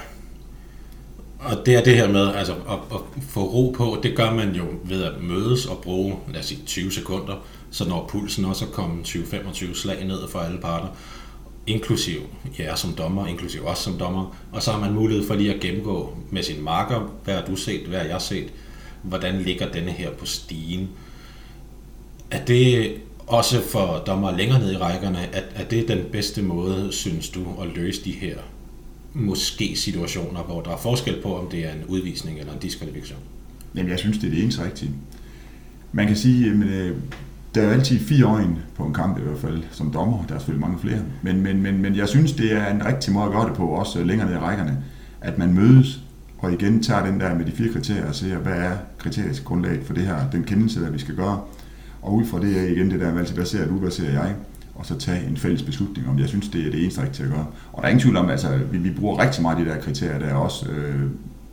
Og 1.38 1.66
det 1.66 1.74
er 1.74 1.84
det 1.84 1.96
her 1.96 2.08
med 2.08 2.34
altså, 2.34 2.52
at, 2.52 2.78
at 2.92 3.00
få 3.28 3.40
ro 3.44 3.74
på, 3.76 3.98
det 4.02 4.16
gør 4.16 4.34
man 4.34 4.54
jo 4.54 4.64
ved 4.84 5.02
at 5.04 5.22
mødes 5.22 5.66
og 5.66 5.78
bruge, 5.82 6.16
lad 6.28 6.40
os 6.40 6.46
sige, 6.46 6.60
20 6.66 6.92
sekunder, 6.92 7.44
så 7.70 7.88
når 7.88 8.06
pulsen 8.08 8.44
også 8.44 8.64
er 8.64 8.68
kommet 8.70 9.06
20-25 9.06 9.74
slag 9.74 10.04
ned 10.04 10.28
for 10.28 10.38
alle 10.38 10.60
parter, 10.60 10.88
inklusiv 11.66 12.20
jer 12.58 12.74
som 12.74 12.92
dommer, 12.92 13.26
inklusiv 13.26 13.66
os 13.66 13.78
som 13.78 13.98
dommer, 13.98 14.36
og 14.52 14.62
så 14.62 14.72
har 14.72 14.80
man 14.80 14.92
mulighed 14.92 15.26
for 15.26 15.34
lige 15.34 15.54
at 15.54 15.60
gennemgå 15.60 16.16
med 16.30 16.42
sin 16.42 16.64
marker, 16.64 17.12
hvad 17.24 17.34
har 17.34 17.44
du 17.46 17.56
set, 17.56 17.86
hvad 17.86 17.98
har 17.98 18.06
jeg 18.06 18.20
set, 18.22 18.52
hvordan 19.02 19.42
ligger 19.42 19.72
denne 19.72 19.90
her 19.90 20.10
på 20.10 20.26
stigen. 20.26 20.88
Er 22.30 22.44
det 22.44 22.94
også 23.26 23.62
for 23.62 24.02
dommer 24.06 24.36
længere 24.36 24.58
ned 24.58 24.72
i 24.72 24.76
rækkerne, 24.76 25.18
at 25.34 25.44
at 25.54 25.70
det 25.70 25.78
er 25.78 25.96
den 25.96 26.04
bedste 26.12 26.42
måde, 26.42 26.92
synes 26.92 27.28
du, 27.28 27.40
at 27.62 27.68
løse 27.74 28.04
de 28.04 28.12
her 28.12 28.36
måske 29.12 29.76
situationer, 29.76 30.42
hvor 30.42 30.60
der 30.60 30.70
er 30.70 30.76
forskel 30.76 31.22
på, 31.22 31.38
om 31.38 31.48
det 31.50 31.66
er 31.66 31.72
en 31.72 31.84
udvisning 31.88 32.38
eller 32.38 32.52
en 32.52 32.58
diskvalifikation? 32.58 33.18
Jamen, 33.74 33.90
jeg 33.90 33.98
synes, 33.98 34.18
det 34.18 34.26
er 34.26 34.30
det 34.30 34.42
eneste 34.42 34.64
rigtige. 34.64 34.90
Man 35.92 36.06
kan 36.06 36.16
sige, 36.16 36.50
at 36.50 36.56
øh, 36.56 36.96
der 37.54 37.60
er 37.60 37.64
jo 37.64 37.70
altid 37.70 37.98
fire 37.98 38.24
øjne 38.24 38.56
på 38.76 38.84
en 38.84 38.94
kamp 38.94 39.18
i 39.18 39.22
hvert 39.22 39.38
fald, 39.38 39.62
som 39.70 39.92
dommer. 39.92 40.24
Der 40.28 40.34
er 40.34 40.38
selvfølgelig 40.38 40.68
mange 40.68 40.80
flere. 40.80 41.00
Men, 41.22 41.40
men, 41.40 41.62
men, 41.62 41.82
men 41.82 41.96
jeg 41.96 42.08
synes, 42.08 42.32
det 42.32 42.52
er 42.52 42.74
en 42.74 42.86
rigtig 42.86 43.12
måde 43.12 43.26
at 43.26 43.32
gøre 43.32 43.48
det 43.48 43.54
på, 43.54 43.66
også 43.66 44.04
længere 44.04 44.28
ned 44.28 44.36
i 44.36 44.38
rækkerne, 44.38 44.84
at 45.20 45.38
man 45.38 45.54
mødes 45.54 46.00
og 46.38 46.52
igen 46.52 46.82
tager 46.82 47.06
den 47.06 47.20
der 47.20 47.34
med 47.34 47.44
de 47.44 47.52
fire 47.52 47.72
kriterier 47.72 48.08
og 48.08 48.14
ser, 48.14 48.38
hvad 48.38 48.52
er 48.52 48.76
kriterisk 48.98 49.44
grundlag 49.44 49.78
for 49.84 49.94
det 49.94 50.06
her, 50.06 50.30
den 50.30 50.44
kendelse, 50.44 50.80
der 50.80 50.90
vi 50.90 50.98
skal 50.98 51.16
gøre. 51.16 51.40
Og 52.04 52.14
ud 52.14 52.24
fra 52.24 52.40
det 52.40 52.58
er 52.58 52.62
igen 52.62 52.90
det 52.90 53.00
der 53.00 53.18
altså, 53.18 53.34
hvad 53.34 53.44
ser 53.44 53.68
du, 53.68 53.74
hvad 53.74 53.90
ser 53.90 54.10
jeg? 54.10 54.34
og 54.74 54.86
så 54.86 54.98
tage 54.98 55.26
en 55.26 55.36
fælles 55.36 55.62
beslutning 55.62 56.08
om. 56.08 56.18
Jeg 56.18 56.28
synes, 56.28 56.48
det 56.48 56.66
er 56.66 56.70
det 56.70 56.82
eneste 56.82 57.02
rigtige 57.02 57.26
at 57.26 57.32
gøre. 57.32 57.46
Og 57.72 57.82
der 57.82 57.82
er 57.82 57.90
ingen 57.90 58.02
tvivl 58.02 58.16
om, 58.16 58.28
altså, 58.28 58.58
vi, 58.72 58.78
vi 58.78 58.90
bruger 58.90 59.18
rigtig 59.18 59.42
meget 59.42 59.58
de 59.58 59.64
der 59.64 59.80
kriterier, 59.80 60.18
der 60.18 60.26
er 60.26 60.34
også 60.34 60.68
øh, 60.68 61.00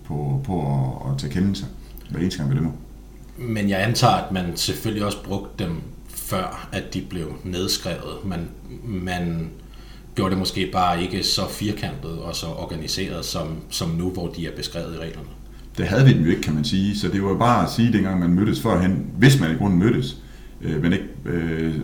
på, 0.05 0.41
på 0.43 0.61
at, 0.61 1.11
at 1.11 1.17
tage 1.17 1.33
kendelser, 1.33 1.65
hver 2.09 2.19
eneste 2.19 2.37
gang 2.39 2.51
vi 2.51 2.55
dømmer. 2.55 2.71
Men 3.37 3.69
jeg 3.69 3.83
antager, 3.83 4.13
at 4.13 4.31
man 4.31 4.57
selvfølgelig 4.57 5.05
også 5.05 5.23
brugte 5.23 5.63
dem 5.63 5.81
før, 6.09 6.69
at 6.71 6.93
de 6.93 7.01
blev 7.09 7.33
nedskrevet. 7.43 8.25
Man, 8.25 8.49
man 8.83 9.49
gjorde 10.15 10.31
det 10.31 10.39
måske 10.39 10.69
bare 10.73 11.03
ikke 11.03 11.23
så 11.23 11.49
firkantet 11.49 12.11
og 12.11 12.35
så 12.35 12.45
organiseret 12.47 13.25
som, 13.25 13.47
som 13.69 13.89
nu, 13.89 14.09
hvor 14.09 14.27
de 14.27 14.47
er 14.47 14.55
beskrevet 14.55 14.95
i 14.95 14.97
reglerne. 14.97 15.27
Det 15.77 15.87
havde 15.87 16.05
vi 16.05 16.13
dem 16.13 16.23
jo 16.23 16.29
ikke, 16.29 16.41
kan 16.41 16.53
man 16.53 16.65
sige. 16.65 16.97
Så 16.97 17.07
det 17.07 17.23
var 17.23 17.37
bare 17.37 17.63
at 17.63 17.71
sige, 17.71 17.93
dengang 17.93 18.19
man 18.19 18.29
mødtes 18.29 18.61
førhen, 18.61 19.05
hvis 19.17 19.39
man 19.39 19.51
i 19.51 19.55
grunden 19.55 19.79
mødtes, 19.79 20.17
øh, 20.63 20.81
men 20.81 20.93
ikke, 20.93 21.05
øh, 21.25 21.75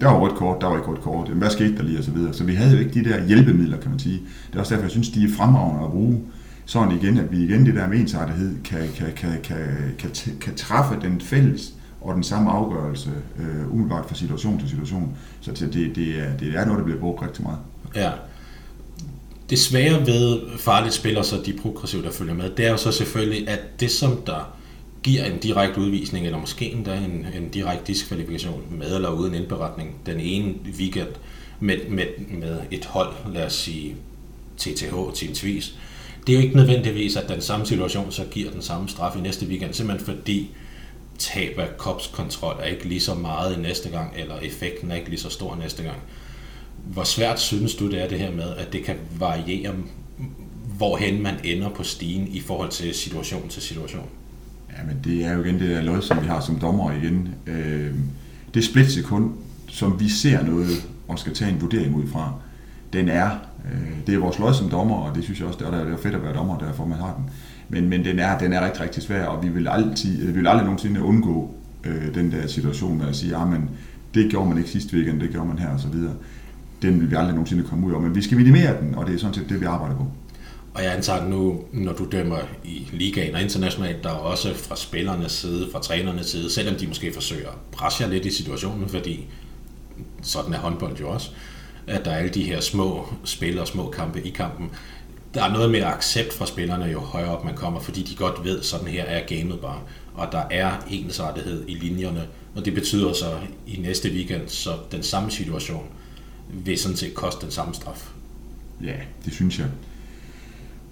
der 0.00 0.06
var 0.06 0.20
rødt 0.20 0.34
kort, 0.34 0.60
der 0.60 0.66
var 0.66 0.76
ikke 0.76 0.88
rødt 0.88 1.00
kort, 1.00 1.28
hvad 1.28 1.50
skete 1.50 1.76
der 1.76 1.82
lige 1.82 1.98
og 1.98 2.04
så 2.04 2.10
videre. 2.10 2.34
Så 2.34 2.44
vi 2.44 2.54
havde 2.54 2.72
jo 2.72 2.78
ikke 2.78 2.94
de 2.94 3.10
der 3.10 3.26
hjælpemidler, 3.26 3.76
kan 3.80 3.90
man 3.90 3.98
sige. 3.98 4.20
Det 4.46 4.54
er 4.54 4.60
også 4.60 4.74
derfor, 4.74 4.84
jeg 4.84 4.90
synes, 4.90 5.08
de 5.08 5.24
er 5.24 5.28
fremragende 5.36 5.84
at 5.84 5.90
bruge. 5.90 6.20
Sådan 6.64 6.98
igen, 6.98 7.18
at 7.18 7.32
vi 7.32 7.44
igen 7.44 7.66
det 7.66 7.74
der 7.74 7.88
med 7.88 7.98
ensartethed 7.98 8.56
kan, 8.64 8.88
kan, 8.96 9.12
kan, 9.16 9.40
kan, 9.42 9.58
kan, 9.98 10.10
kan 10.40 10.54
træffe 10.54 11.00
den 11.02 11.20
fælles 11.20 11.72
og 12.00 12.14
den 12.14 12.22
samme 12.22 12.50
afgørelse 12.50 13.10
øh, 13.38 13.72
umiddelbart 13.72 14.06
fra 14.08 14.14
situation 14.14 14.58
til 14.58 14.68
situation. 14.68 15.16
Så 15.40 15.50
det, 15.50 15.96
det, 15.96 16.20
er, 16.20 16.36
det 16.36 16.54
er 16.54 16.64
noget, 16.64 16.78
der 16.78 16.84
bliver 16.84 17.00
brugt 17.00 17.22
rigtig 17.22 17.42
meget. 17.42 17.58
Ja. 17.94 18.10
Det 19.50 19.58
svære 19.58 20.06
ved 20.06 20.40
farligt 20.58 20.94
spil 20.94 21.18
og 21.18 21.24
så 21.24 21.36
de 21.46 21.52
progressive, 21.62 22.02
der 22.02 22.10
følger 22.10 22.34
med, 22.34 22.50
det 22.50 22.66
er 22.66 22.70
jo 22.70 22.76
så 22.76 22.92
selvfølgelig, 22.92 23.48
at 23.48 23.80
det 23.80 23.90
som 23.90 24.20
der 24.26 24.55
giver 25.06 25.24
en 25.24 25.38
direkte 25.38 25.80
udvisning, 25.80 26.26
eller 26.26 26.38
måske 26.40 26.72
endda 26.72 26.94
en, 26.96 27.26
en 27.36 27.48
direkte 27.48 27.84
diskvalifikation 27.86 28.62
med 28.70 28.94
eller 28.94 29.10
uden 29.10 29.34
indberetning 29.34 29.94
den 30.06 30.20
ene 30.20 30.54
weekend 30.78 31.08
med, 31.60 31.76
med, 31.88 32.06
med 32.28 32.58
et 32.70 32.84
hold, 32.84 33.14
lad 33.32 33.46
os 33.46 33.52
sige 33.52 33.96
TTH, 34.58 34.94
Team 35.14 35.34
Tvis. 35.34 35.74
Det 36.26 36.32
er 36.32 36.36
jo 36.36 36.42
ikke 36.42 36.56
nødvendigvis, 36.56 37.16
at 37.16 37.28
den 37.28 37.40
samme 37.40 37.66
situation 37.66 38.12
så 38.12 38.24
giver 38.30 38.50
den 38.50 38.62
samme 38.62 38.88
straf 38.88 39.16
i 39.16 39.20
næste 39.20 39.46
weekend, 39.46 39.74
simpelthen 39.74 40.06
fordi 40.06 40.50
tab 41.18 41.58
af 41.58 41.76
kopskontrol 41.76 42.56
er 42.60 42.66
ikke 42.66 42.84
lige 42.84 43.00
så 43.00 43.14
meget 43.14 43.56
i 43.56 43.60
næste 43.60 43.88
gang, 43.88 44.12
eller 44.16 44.38
effekten 44.38 44.90
er 44.90 44.94
ikke 44.94 45.08
lige 45.08 45.20
så 45.20 45.30
stor 45.30 45.56
næste 45.56 45.82
gang. 45.82 45.98
Hvor 46.84 47.04
svært 47.04 47.40
synes 47.40 47.74
du 47.74 47.90
det 47.90 48.02
er 48.02 48.08
det 48.08 48.18
her 48.18 48.30
med, 48.30 48.56
at 48.56 48.72
det 48.72 48.84
kan 48.84 48.96
variere, 49.18 49.74
hvorhen 50.78 51.22
man 51.22 51.34
ender 51.44 51.68
på 51.68 51.82
stigen 51.82 52.28
i 52.32 52.40
forhold 52.40 52.70
til 52.70 52.94
situation 52.94 53.48
til 53.48 53.62
situation? 53.62 54.08
Jamen, 54.78 54.96
det 55.04 55.24
er 55.24 55.32
jo 55.32 55.44
igen 55.44 55.58
det 55.58 55.70
der 55.70 55.82
lod, 55.82 56.02
som 56.02 56.22
vi 56.22 56.26
har 56.26 56.40
som 56.40 56.58
dommer 56.58 56.92
igen. 56.92 57.28
Øh, 57.46 57.94
det 58.54 58.64
splitsekund, 58.64 59.30
som 59.68 60.00
vi 60.00 60.08
ser 60.08 60.42
noget 60.42 60.88
og 61.08 61.18
skal 61.18 61.34
tage 61.34 61.50
en 61.50 61.60
vurdering 61.60 61.94
ud 61.94 62.06
fra, 62.06 62.32
den 62.92 63.08
er, 63.08 63.30
øh, 63.72 64.06
det 64.06 64.14
er 64.14 64.18
vores 64.18 64.38
lod 64.38 64.54
som 64.54 64.70
dommer, 64.70 64.96
og 64.96 65.16
det 65.16 65.24
synes 65.24 65.38
jeg 65.40 65.48
også, 65.48 65.58
det 65.58 65.66
er, 65.74 65.84
det 65.84 65.92
er 65.92 65.96
fedt 65.96 66.14
at 66.14 66.22
være 66.22 66.34
dommer, 66.34 66.58
derfor 66.58 66.86
man 66.86 66.98
har 66.98 67.14
den. 67.16 67.30
Men, 67.68 67.88
men 67.88 68.04
den, 68.04 68.18
er, 68.18 68.38
den 68.38 68.52
er 68.52 68.64
rigtig, 68.64 68.82
rigtig 68.82 69.02
svær, 69.02 69.26
og 69.26 69.42
vi 69.42 69.48
vil, 69.48 69.68
altid, 69.68 70.22
øh, 70.22 70.28
vi 70.28 70.38
vil 70.38 70.48
aldrig 70.48 70.64
nogensinde 70.64 71.02
undgå 71.02 71.54
øh, 71.84 72.14
den 72.14 72.32
der 72.32 72.46
situation 72.46 72.98
med 72.98 73.08
at 73.08 73.16
sige, 73.16 73.36
at 73.36 73.42
ah, 73.42 73.60
det 74.14 74.30
gjorde 74.30 74.48
man 74.48 74.58
ikke 74.58 74.70
sidste 74.70 74.96
weekend, 74.96 75.20
det 75.20 75.30
gjorde 75.30 75.48
man 75.48 75.58
her 75.58 75.68
og 75.68 75.80
så 75.80 75.88
videre. 75.88 76.14
Den 76.82 77.00
vil 77.00 77.10
vi 77.10 77.14
aldrig 77.14 77.34
nogensinde 77.34 77.64
komme 77.64 77.86
ud 77.86 77.92
af, 77.92 78.00
men 78.00 78.14
vi 78.14 78.22
skal 78.22 78.36
minimere 78.36 78.80
den, 78.80 78.94
og 78.94 79.06
det 79.06 79.14
er 79.14 79.18
sådan 79.18 79.34
set 79.34 79.48
det, 79.48 79.60
vi 79.60 79.64
arbejder 79.64 79.96
på. 79.96 80.06
Og 80.76 80.84
jeg 80.84 80.92
antager 80.92 81.24
nu, 81.28 81.64
når 81.72 81.92
du 81.92 82.08
dømmer 82.12 82.38
i 82.64 82.88
ligaen 82.92 83.34
og 83.34 83.42
internationalt, 83.42 84.04
der 84.04 84.10
er 84.10 84.14
også 84.14 84.54
fra 84.54 84.76
spillernes 84.76 85.32
side, 85.32 85.68
fra 85.72 85.80
trænernes 85.80 86.26
side, 86.26 86.50
selvom 86.50 86.74
de 86.74 86.86
måske 86.86 87.12
forsøger 87.12 87.48
at 87.48 87.56
presse 87.72 88.02
jer 88.02 88.10
lidt 88.10 88.26
i 88.26 88.30
situationen, 88.30 88.88
fordi 88.88 89.26
sådan 90.22 90.54
er 90.54 90.58
håndbold 90.58 90.96
jo 90.98 91.08
også, 91.08 91.30
at 91.86 92.04
der 92.04 92.10
er 92.10 92.16
alle 92.16 92.30
de 92.30 92.42
her 92.42 92.60
små 92.60 93.08
spil 93.24 93.58
og 93.58 93.68
små 93.68 93.90
kampe 93.90 94.22
i 94.22 94.30
kampen. 94.30 94.70
Der 95.34 95.44
er 95.44 95.52
noget 95.52 95.70
mere 95.70 95.94
accept 95.94 96.32
fra 96.32 96.46
spillerne, 96.46 96.84
jo 96.84 97.00
højere 97.00 97.36
op 97.36 97.44
man 97.44 97.54
kommer, 97.54 97.80
fordi 97.80 98.02
de 98.02 98.16
godt 98.16 98.44
ved, 98.44 98.62
sådan 98.62 98.86
her 98.86 99.04
er 99.04 99.26
gamet 99.26 99.60
bare. 99.60 99.80
Og 100.14 100.28
der 100.32 100.42
er 100.50 100.72
ensartethed 100.90 101.64
i 101.68 101.74
linjerne, 101.74 102.26
og 102.54 102.64
det 102.64 102.74
betyder 102.74 103.12
så 103.12 103.38
i 103.66 103.76
næste 103.76 104.10
weekend, 104.10 104.48
så 104.48 104.70
den 104.92 105.02
samme 105.02 105.30
situation 105.30 105.86
vil 106.48 106.78
sådan 106.78 106.96
set 106.96 107.14
koste 107.14 107.42
den 107.42 107.50
samme 107.50 107.74
straf. 107.74 108.08
Ja, 108.84 108.96
det 109.24 109.32
synes 109.32 109.58
jeg 109.58 109.66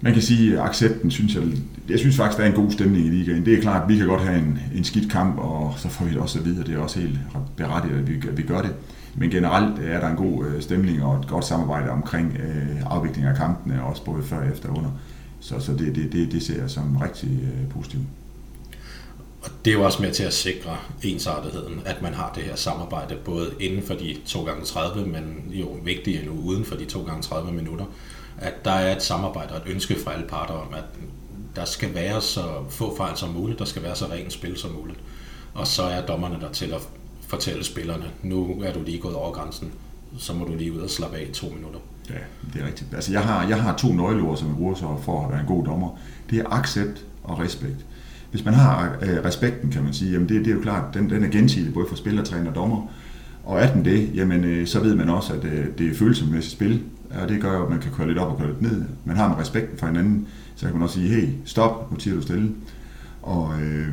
man 0.01 0.13
kan 0.13 0.21
sige, 0.21 0.53
at 0.53 0.65
accepten, 0.65 1.11
synes 1.11 1.35
jeg, 1.35 1.43
jeg 1.89 1.99
synes 1.99 2.15
faktisk, 2.15 2.37
der 2.37 2.43
er 2.43 2.49
en 2.49 2.55
god 2.55 2.71
stemning 2.71 3.05
i 3.05 3.09
ligaen. 3.09 3.45
Det 3.45 3.53
er 3.53 3.61
klart, 3.61 3.83
at 3.83 3.89
vi 3.89 3.97
kan 3.97 4.07
godt 4.07 4.21
have 4.21 4.39
en, 4.39 4.59
en 4.75 4.83
skidt 4.83 5.11
kamp, 5.11 5.37
og 5.37 5.73
så 5.77 5.89
får 5.89 6.05
vi 6.05 6.11
det 6.11 6.19
også 6.19 6.39
at 6.39 6.45
vide, 6.45 6.59
og 6.59 6.67
det 6.67 6.75
er 6.75 6.79
også 6.79 6.99
helt 6.99 7.19
berettiget, 7.57 7.99
at 7.99 8.07
vi, 8.07 8.27
at 8.27 8.37
vi 8.37 8.43
gør 8.43 8.61
det. 8.61 8.73
Men 9.17 9.29
generelt 9.29 9.79
er 9.79 9.99
der 9.99 10.07
en 10.07 10.15
god 10.15 10.45
øh, 10.45 10.61
stemning 10.61 11.03
og 11.03 11.19
et 11.19 11.27
godt 11.27 11.45
samarbejde 11.45 11.89
omkring 11.89 12.37
øh, 12.37 13.27
af 13.29 13.35
kampene, 13.35 13.83
også 13.83 14.03
både 14.03 14.23
før, 14.23 14.51
efter 14.51 14.69
og 14.69 14.77
under. 14.77 14.91
Så, 15.39 15.59
så 15.59 15.71
det, 15.71 15.95
det, 15.95 16.11
det, 16.11 16.31
det 16.31 16.43
ser 16.43 16.61
jeg 16.61 16.69
som 16.69 16.97
rigtig 16.97 17.29
øh, 17.29 17.69
positivt. 17.69 18.03
Og 19.41 19.51
det 19.65 19.71
er 19.71 19.75
jo 19.75 19.83
også 19.83 20.01
med 20.01 20.11
til 20.11 20.23
at 20.23 20.33
sikre 20.33 20.77
ensartetheden, 21.03 21.81
at 21.85 22.01
man 22.01 22.13
har 22.13 22.31
det 22.35 22.43
her 22.43 22.55
samarbejde, 22.55 23.15
både 23.25 23.51
inden 23.59 23.83
for 23.83 23.93
de 23.93 24.15
2x30, 24.27 24.99
men 24.99 25.43
jo 25.51 25.77
vigtigere 25.83 26.25
nu 26.25 26.31
uden 26.31 26.65
for 26.65 26.75
de 26.75 26.83
2x30 26.83 27.51
minutter. 27.51 27.85
At 28.37 28.65
der 28.65 28.71
er 28.71 28.95
et 28.95 29.03
samarbejde 29.03 29.53
og 29.53 29.57
et 29.57 29.73
ønske 29.73 29.95
fra 30.03 30.13
alle 30.13 30.27
parter 30.27 30.53
om, 30.53 30.73
at 30.73 30.83
der 31.55 31.65
skal 31.65 31.93
være 31.93 32.21
så 32.21 32.43
få 32.69 32.97
fejl 32.97 33.17
som 33.17 33.29
muligt, 33.29 33.59
der 33.59 33.65
skal 33.65 33.83
være 33.83 33.95
så 33.95 34.05
rent 34.05 34.33
spil 34.33 34.57
som 34.57 34.71
muligt. 34.71 34.99
Og 35.53 35.67
så 35.67 35.83
er 35.83 36.05
dommerne 36.05 36.37
der 36.41 36.51
til 36.51 36.73
at 36.73 36.81
fortælle 37.27 37.63
spillerne, 37.63 38.05
nu 38.23 38.61
er 38.63 38.73
du 38.73 38.83
lige 38.85 38.99
gået 38.99 39.15
over 39.15 39.31
grænsen, 39.31 39.71
så 40.17 40.33
må 40.33 40.45
du 40.45 40.55
lige 40.55 40.73
ud 40.73 40.79
og 40.79 40.89
slappe 40.89 41.17
af 41.17 41.27
i 41.29 41.33
to 41.33 41.49
minutter. 41.49 41.79
Ja, 42.09 42.15
det 42.53 42.61
er 42.61 42.67
rigtigt. 42.67 42.93
Altså, 42.93 43.11
jeg 43.11 43.21
har, 43.21 43.47
jeg 43.47 43.61
har 43.61 43.77
to 43.77 43.93
nøgleord, 43.93 44.37
som 44.37 44.47
jeg 44.47 44.55
bruger 44.55 44.75
så 44.75 44.97
for 45.03 45.25
at 45.25 45.31
være 45.31 45.39
en 45.39 45.47
god 45.47 45.65
dommer. 45.65 45.99
Det 46.29 46.39
er 46.39 46.53
accept 46.53 47.05
og 47.23 47.39
respekt. 47.39 47.85
Hvis 48.31 48.45
man 48.45 48.53
har 48.53 48.97
øh, 49.01 49.23
respekten, 49.23 49.71
kan 49.71 49.83
man 49.83 49.93
sige, 49.93 50.11
jamen 50.11 50.29
det, 50.29 50.45
det 50.45 50.51
er 50.51 50.55
jo 50.55 50.61
klart, 50.61 50.93
den, 50.93 51.09
den 51.09 51.23
er 51.23 51.27
gensidig, 51.27 51.73
både 51.73 51.85
for 51.89 51.95
spiller, 51.95 52.23
træner 52.23 52.49
og 52.49 52.55
dommer. 52.55 52.87
Og 53.43 53.59
er 53.59 53.73
den 53.73 53.85
det, 53.85 54.15
jamen 54.15 54.43
øh, 54.43 54.67
så 54.67 54.79
ved 54.79 54.95
man 54.95 55.09
også, 55.09 55.33
at 55.33 55.43
øh, 55.43 55.65
det 55.77 55.91
er 55.91 55.95
følelsesmæssigt 55.95 56.53
spil, 56.53 56.83
og 57.21 57.29
det 57.29 57.41
gør 57.41 57.57
jo, 57.57 57.63
at 57.63 57.69
man 57.69 57.79
kan 57.79 57.91
køre 57.91 58.07
lidt 58.07 58.17
op 58.17 58.31
og 58.31 58.37
køre 58.37 58.47
lidt 58.47 58.61
ned. 58.61 58.83
Man 59.05 59.17
har 59.17 59.27
med 59.27 59.37
respekten 59.37 59.77
for 59.77 59.87
hinanden, 59.87 60.27
så 60.55 60.65
kan 60.65 60.73
man 60.73 60.83
også 60.83 60.95
sige, 60.95 61.09
hey, 61.09 61.29
stop, 61.45 61.91
nu 61.91 61.97
tiger 61.97 62.15
du 62.15 62.21
stille. 62.21 62.51
Og, 63.21 63.61
øh, 63.61 63.87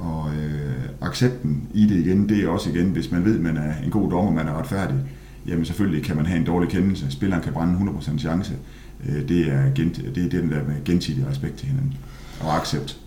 og 0.00 0.30
øh, 0.34 1.08
accepten 1.08 1.68
i 1.74 1.86
det 1.86 1.96
igen, 1.96 2.28
det 2.28 2.44
er 2.44 2.48
også 2.48 2.70
igen, 2.70 2.90
hvis 2.90 3.10
man 3.10 3.24
ved, 3.24 3.34
at 3.34 3.40
man 3.40 3.56
er 3.56 3.72
en 3.84 3.90
god 3.90 4.10
dommer, 4.10 4.32
man 4.32 4.48
er 4.48 4.58
retfærdig, 4.58 4.96
jamen 5.46 5.64
selvfølgelig 5.64 6.04
kan 6.04 6.16
man 6.16 6.26
have 6.26 6.38
en 6.38 6.46
dårlig 6.46 6.68
kendelse. 6.68 7.10
Spilleren 7.10 7.42
kan 7.42 7.52
brænde 7.52 7.90
100% 8.00 8.18
chance. 8.18 8.52
Øh, 9.08 9.28
det, 9.28 9.48
er 9.48 9.74
gen, 9.74 9.90
det 10.14 10.24
er 10.24 10.40
den 10.40 10.50
der 10.50 10.64
med 10.64 10.84
gensidig 10.84 11.26
respekt 11.30 11.56
til 11.56 11.68
hinanden 11.68 11.94
og 12.40 12.56
accept. 12.56 12.98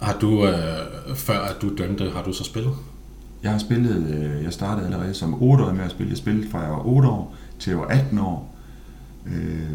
Har 0.00 0.18
du, 0.20 0.46
øh, 0.46 1.16
før 1.16 1.40
at 1.40 1.56
du 1.62 1.76
dømte, 1.78 2.10
har 2.10 2.22
du 2.22 2.32
så 2.32 2.44
spillet? 2.44 2.72
Jeg 3.42 3.50
har 3.50 3.58
spillet, 3.58 4.06
øh, 4.06 4.44
jeg 4.44 4.52
startede 4.52 4.86
allerede 4.86 5.14
som 5.14 5.42
8 5.42 5.64
år 5.64 5.72
med 5.72 5.84
at 5.84 5.90
spille. 5.90 6.10
Jeg 6.10 6.18
spillede 6.18 6.50
fra 6.50 6.60
jeg 6.60 6.70
var 6.70 6.86
8 6.86 7.08
år 7.08 7.34
til 7.58 7.70
jeg 7.70 7.78
var 7.78 7.86
18 7.86 8.18
år. 8.18 8.51
Øh, 9.26 9.70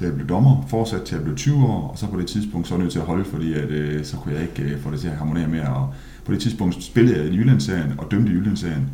da 0.00 0.04
jeg 0.04 0.14
blev 0.14 0.28
dommer, 0.28 0.66
fortsat 0.68 1.02
til 1.02 1.16
at 1.16 1.22
blive 1.22 1.36
20 1.36 1.64
år, 1.64 1.88
og 1.88 1.98
så 1.98 2.06
på 2.06 2.20
det 2.20 2.26
tidspunkt 2.26 2.68
så 2.68 2.74
var 2.74 2.78
jeg 2.78 2.82
nødt 2.82 2.92
til 2.92 2.98
at 2.98 3.06
holde, 3.06 3.24
fordi 3.24 3.54
at, 3.54 3.70
øh, 3.70 4.04
så 4.04 4.16
kunne 4.16 4.34
jeg 4.34 4.42
ikke 4.42 4.62
øh, 4.62 4.80
få 4.80 4.90
det 4.90 5.00
til 5.00 5.08
at 5.08 5.16
harmonere 5.16 5.48
mere. 5.48 5.74
Og 5.74 5.94
på 6.24 6.32
det 6.32 6.40
tidspunkt 6.40 6.82
spillede 6.82 7.18
jeg 7.18 7.26
i 7.26 7.36
Jyllandsserien 7.36 7.92
og 7.98 8.10
dømte 8.10 8.32
i 8.32 8.34
Jyllandsserien. 8.34 8.90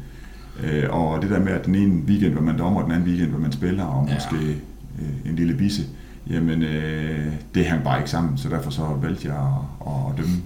Øh, 0.62 0.84
og 0.90 1.22
det 1.22 1.30
der 1.30 1.40
med, 1.40 1.52
at 1.52 1.66
den 1.66 1.74
ene 1.74 2.02
weekend 2.02 2.34
var 2.34 2.40
man 2.40 2.58
dommer, 2.58 2.80
og 2.80 2.84
den 2.84 2.92
anden 2.92 3.08
weekend 3.08 3.32
var 3.32 3.38
man 3.38 3.52
spiller, 3.52 3.84
og 3.84 4.08
ja. 4.08 4.14
måske 4.14 4.36
øh, 4.98 5.30
en 5.30 5.36
lille 5.36 5.56
bisse, 5.56 5.82
jamen 6.30 6.62
øh, 6.62 7.32
det 7.54 7.66
hang 7.66 7.84
bare 7.84 7.98
ikke 7.98 8.10
sammen, 8.10 8.38
så 8.38 8.48
derfor 8.48 8.70
så 8.70 8.82
valgte 9.02 9.28
jeg 9.28 9.36
at, 9.86 9.92
at 10.10 10.18
dømme 10.18 10.36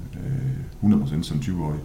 øh, 0.82 1.18
100% 1.18 1.22
som 1.22 1.36
20-årig. 1.38 1.78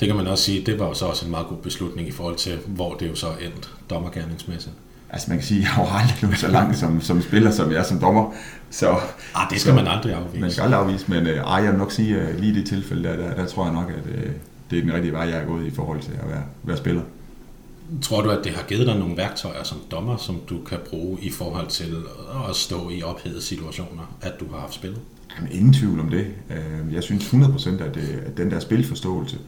Det 0.00 0.08
kan 0.08 0.16
man 0.16 0.26
også 0.26 0.44
sige, 0.44 0.66
det 0.66 0.78
var 0.78 0.86
jo 0.86 0.94
så 0.94 1.06
også 1.06 1.24
en 1.24 1.30
meget 1.30 1.46
god 1.46 1.56
beslutning 1.56 2.08
i 2.08 2.10
forhold 2.10 2.36
til, 2.36 2.58
hvor 2.66 2.94
det 2.94 3.08
jo 3.08 3.14
så 3.14 3.26
endte 3.26 3.68
dommergærningsmæssigt. 3.90 4.74
Altså 5.14 5.30
man 5.30 5.38
kan 5.38 5.46
sige, 5.46 5.60
jeg 5.66 5.68
har 5.68 5.98
aldrig 5.98 6.18
nået 6.22 6.38
så 6.38 6.48
langt 6.48 6.78
som, 6.78 7.00
som 7.00 7.22
spiller, 7.22 7.50
som 7.50 7.70
jeg 7.72 7.78
er 7.78 7.82
som 7.82 8.00
dommer. 8.00 8.32
Så, 8.70 8.88
ah, 9.34 9.50
det 9.50 9.60
skal 9.60 9.70
så, 9.70 9.74
man 9.74 9.86
aldrig 9.86 10.14
afvise. 10.14 10.40
Man 10.40 10.50
skal 10.50 10.62
aldrig 10.62 10.80
afvise, 10.80 11.04
men 11.08 11.26
øh, 11.26 11.36
jeg 11.36 11.68
vil 11.70 11.78
nok 11.78 11.92
sige, 11.92 12.20
at 12.20 12.40
lige 12.40 12.52
i 12.52 12.54
det 12.54 12.66
tilfælde, 12.66 13.08
der, 13.08 13.16
der, 13.16 13.34
der 13.34 13.46
tror 13.46 13.64
jeg 13.64 13.74
nok, 13.74 13.90
at 13.90 14.14
øh, 14.14 14.30
det 14.70 14.78
er 14.78 14.82
den 14.82 14.92
rigtige 14.92 15.12
vej, 15.12 15.22
jeg 15.22 15.38
er 15.38 15.44
gået 15.44 15.66
i 15.66 15.70
forhold 15.70 16.00
til 16.00 16.12
at 16.22 16.28
være, 16.28 16.42
være 16.62 16.76
spiller. 16.76 17.02
Tror 18.02 18.22
du, 18.22 18.30
at 18.30 18.44
det 18.44 18.52
har 18.52 18.62
givet 18.62 18.86
dig 18.86 18.98
nogle 18.98 19.16
værktøjer 19.16 19.62
som 19.62 19.78
dommer, 19.90 20.16
som 20.16 20.40
du 20.50 20.58
kan 20.58 20.78
bruge 20.90 21.18
i 21.20 21.30
forhold 21.30 21.68
til 21.68 21.94
at 22.48 22.56
stå 22.56 22.90
i 22.90 23.02
ophedede 23.02 23.42
situationer, 23.42 24.16
at 24.20 24.32
du 24.40 24.44
har 24.52 24.60
haft 24.60 24.74
spillet? 24.74 25.00
Jamen, 25.36 25.52
ingen 25.52 25.72
tvivl 25.72 26.00
om 26.00 26.08
det. 26.08 26.26
Øh, 26.50 26.94
jeg 26.94 27.02
synes 27.02 27.24
100% 27.24 27.82
at, 27.82 27.94
det, 27.94 28.22
at 28.26 28.36
den 28.36 28.50
der 28.50 28.60
spilforståelse, 28.60 29.38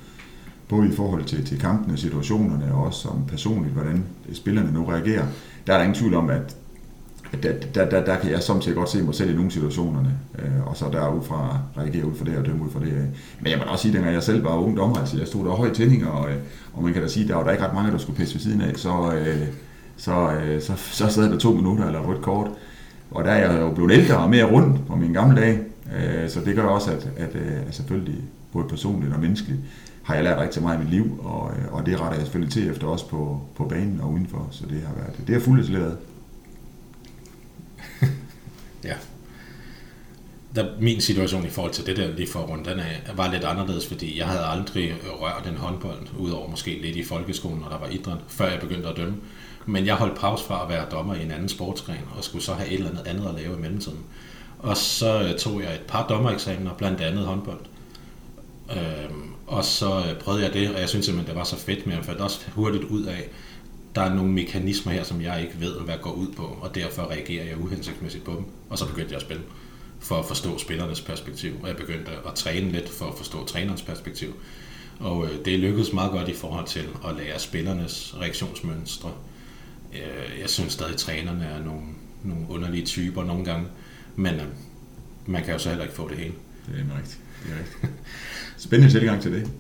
både 0.69 0.89
i 0.89 0.97
forhold 0.97 1.25
til, 1.25 1.47
til 1.47 1.61
kampene 1.61 1.95
og 1.95 1.99
situationerne, 1.99 2.75
og 2.75 2.85
også 2.85 3.01
som 3.01 3.27
personligt, 3.29 3.75
hvordan 3.75 4.05
spillerne 4.33 4.73
nu 4.73 4.85
reagerer, 4.85 5.27
der 5.67 5.73
er 5.73 5.77
der 5.77 5.85
ingen 5.85 5.99
tvivl 5.99 6.15
om, 6.15 6.31
at 6.31 6.57
der, 7.43 7.53
der, 7.75 7.91
der, 7.91 8.05
der 8.05 8.17
kan 8.17 8.31
jeg 8.31 8.43
samtidig 8.43 8.77
godt 8.77 8.89
se 8.89 9.03
mig 9.03 9.15
selv 9.15 9.31
i 9.31 9.35
nogle 9.35 9.51
situationerne, 9.51 10.19
øh, 10.39 10.67
og 10.67 10.77
så 10.77 10.85
derudfra 10.93 11.59
reagere 11.79 12.07
ud 12.07 12.15
fra 12.15 12.25
det 12.25 12.39
og 12.39 12.47
dømme 12.47 12.65
ud 12.65 12.71
fra 12.71 12.81
det. 12.81 12.87
Øh. 12.87 13.05
Men 13.41 13.51
jeg 13.51 13.59
må 13.59 13.65
også 13.65 13.83
sige, 13.83 13.99
at 13.99 14.13
jeg 14.13 14.23
selv 14.23 14.45
var 14.45 14.57
ung 14.57 14.77
dommer, 14.77 14.97
altså 14.97 15.19
jeg 15.19 15.27
stod 15.27 15.45
der 15.45 15.51
høje 15.51 15.75
tændinger, 15.75 16.09
og, 16.09 16.31
øh, 16.31 16.37
og 16.73 16.83
man 16.83 16.93
kan 16.93 17.03
da 17.03 17.09
sige, 17.09 17.25
at 17.25 17.29
der 17.29 17.37
var 17.37 17.45
der 17.45 17.51
ikke 17.51 17.65
ret 17.65 17.75
mange, 17.75 17.93
der 17.93 17.99
skulle 17.99 18.17
pisse 18.17 18.35
ved 18.35 18.41
siden 18.41 18.61
af, 18.61 18.77
så, 18.77 19.13
øh, 19.15 19.47
så, 19.97 20.33
øh, 20.33 20.63
så, 20.63 20.73
så 20.77 21.09
sad 21.09 21.31
der 21.31 21.39
to 21.39 21.53
minutter 21.53 21.87
eller 21.87 22.01
rødt 22.01 22.23
kort. 22.23 22.51
Og 23.11 23.25
der 23.25 23.31
er 23.31 23.53
jeg 23.53 23.61
jo 23.61 23.71
blevet 23.71 23.93
ældre 23.93 24.17
og 24.17 24.31
mere 24.31 24.45
rundt 24.45 24.87
på 24.87 24.97
mine 24.97 25.15
gamle 25.15 25.41
dage, 25.41 25.61
øh, 25.97 26.29
så 26.29 26.41
det 26.41 26.57
gør 26.57 26.63
også, 26.63 26.91
at, 26.91 27.09
at, 27.17 27.35
øh, 27.35 27.69
at 27.69 27.75
selvfølgelig 27.75 28.21
både 28.53 28.69
personligt 28.69 29.15
og 29.15 29.21
menneskeligt, 29.21 29.61
har 30.07 30.15
jeg 30.15 30.25
lært 30.25 30.39
rigtig 30.39 30.63
meget 30.63 30.77
i 30.77 30.83
mit 30.83 30.91
liv, 30.91 31.21
og, 31.25 31.53
øh, 31.57 31.75
og 31.75 31.87
det 31.87 32.01
retter 32.01 32.19
jeg 32.19 32.27
selvfølgelig 32.27 32.53
til 32.53 32.71
efter 32.71 32.87
også 32.87 33.09
på, 33.09 33.41
på 33.57 33.65
banen 33.65 34.01
og 34.01 34.13
udenfor, 34.13 34.49
så 34.51 34.67
det 34.67 34.83
har 34.83 34.95
været, 34.95 35.27
det 35.27 35.35
har 35.35 35.41
fuldt 35.41 35.65
isoleret. 35.65 35.99
ja. 38.85 38.95
Der, 40.55 40.67
min 40.81 41.01
situation 41.01 41.47
i 41.47 41.49
forhold 41.49 41.73
til 41.73 41.87
det 41.87 41.97
der 41.97 42.15
lige 42.15 42.29
for 42.29 42.41
rundt, 42.41 42.69
den 42.69 42.79
er, 42.79 43.15
var 43.15 43.33
lidt 43.33 43.45
anderledes, 43.45 43.87
fordi 43.87 44.19
jeg 44.19 44.27
havde 44.27 44.45
aldrig 44.45 44.95
rørt 45.21 45.47
en 45.47 45.57
håndbold, 45.57 46.07
udover 46.19 46.51
måske 46.51 46.79
lidt 46.83 46.97
i 46.97 47.05
folkeskolen, 47.05 47.59
når 47.61 47.69
der 47.69 47.79
var 47.79 47.89
idræt, 47.89 48.19
før 48.29 48.49
jeg 48.51 48.61
begyndte 48.61 48.89
at 48.89 48.97
dømme. 48.97 49.17
Men 49.67 49.87
jeg 49.87 49.95
holdt 49.95 50.19
pause 50.19 50.45
fra 50.45 50.63
at 50.63 50.69
være 50.69 50.91
dommer 50.91 51.15
i 51.15 51.23
en 51.23 51.31
anden 51.31 51.49
sportsgren, 51.49 52.05
og 52.17 52.25
skulle 52.25 52.45
så 52.45 52.55
have 52.55 52.69
et 52.69 52.75
eller 52.75 52.91
andet 52.91 53.07
andet 53.07 53.29
at 53.29 53.35
lave 53.35 53.57
i 53.59 53.61
mellemtiden. 53.61 53.99
Og 54.59 54.77
så 54.77 55.23
øh, 55.23 55.39
tog 55.39 55.63
jeg 55.63 55.75
et 55.75 55.81
par 55.89 56.07
dommereksamener, 56.07 56.75
blandt 56.75 57.01
andet 57.01 57.25
håndbold. 57.25 57.61
Øhm, 58.71 59.26
og 59.47 59.65
så 59.65 59.99
øh, 59.99 60.19
prøvede 60.21 60.45
jeg 60.45 60.53
det, 60.53 60.75
og 60.75 60.81
jeg 60.81 60.89
synes 60.89 61.05
simpelthen, 61.05 61.29
det 61.29 61.39
var 61.39 61.45
så 61.45 61.57
fedt, 61.57 61.87
men 61.87 61.97
jeg 61.97 62.05
fandt 62.05 62.21
også 62.21 62.41
hurtigt 62.55 62.85
ud 62.85 63.05
af, 63.05 63.29
der 63.95 64.03
er 64.03 64.15
nogle 64.15 64.33
mekanismer 64.33 64.93
her, 64.93 65.05
som 65.05 65.23
jeg 65.23 65.43
ikke 65.43 65.61
ved, 65.61 65.81
hvad 65.81 65.95
går 66.03 66.13
ud 66.13 66.33
på, 66.33 66.43
og 66.43 66.75
derfor 66.75 67.03
reagerer 67.03 67.45
jeg 67.45 67.61
uhensigtsmæssigt 67.61 68.25
på 68.25 68.33
dem. 68.33 68.45
Og 68.71 68.79
så 68.79 68.87
begyndte 68.87 69.11
jeg 69.11 69.17
at 69.17 69.23
spille 69.23 69.43
for 70.01 70.19
at 70.19 70.25
forstå 70.25 70.59
spillernes 70.59 71.01
perspektiv, 71.01 71.53
og 71.63 71.69
jeg 71.69 71.77
begyndte 71.77 72.11
at 72.27 72.35
træne 72.35 72.73
lidt 72.73 72.89
for 72.89 73.05
at 73.07 73.15
forstå 73.17 73.45
trænerens 73.45 73.83
perspektiv. 73.83 74.35
Og 75.01 75.27
øh, 75.27 75.45
det 75.45 75.59
lykkedes 75.59 75.93
meget 75.93 76.11
godt 76.11 76.29
i 76.29 76.35
forhold 76.35 76.67
til 76.67 76.85
at 77.09 77.17
lære 77.17 77.39
spillernes 77.39 78.15
reaktionsmønstre. 78.21 79.13
Øh, 79.93 80.41
jeg 80.41 80.51
synes 80.51 80.73
stadig, 80.73 80.93
at 80.93 80.99
trænerne 80.99 81.45
er 81.45 81.65
nogle, 81.65 81.83
nogle 82.25 82.47
underlige 82.49 82.87
typer 82.87 83.25
nogle 83.25 83.45
gange, 83.45 83.67
men 84.17 84.41
man 85.27 85.45
kan 85.45 85.53
jo 85.53 85.59
så 85.59 85.69
heller 85.69 85.85
ikke 85.85 85.97
få 85.97 86.09
det 86.09 86.17
hele. 86.17 86.35
Det 86.67 86.75
er 86.75 86.97
rigtigt. 86.97 87.19
Det 87.45 87.53
er 87.53 87.59
rigtigt. 87.59 87.93
Spændende 88.67 88.99
tilgang 88.99 89.23
til 89.23 89.33
det. 89.33 89.51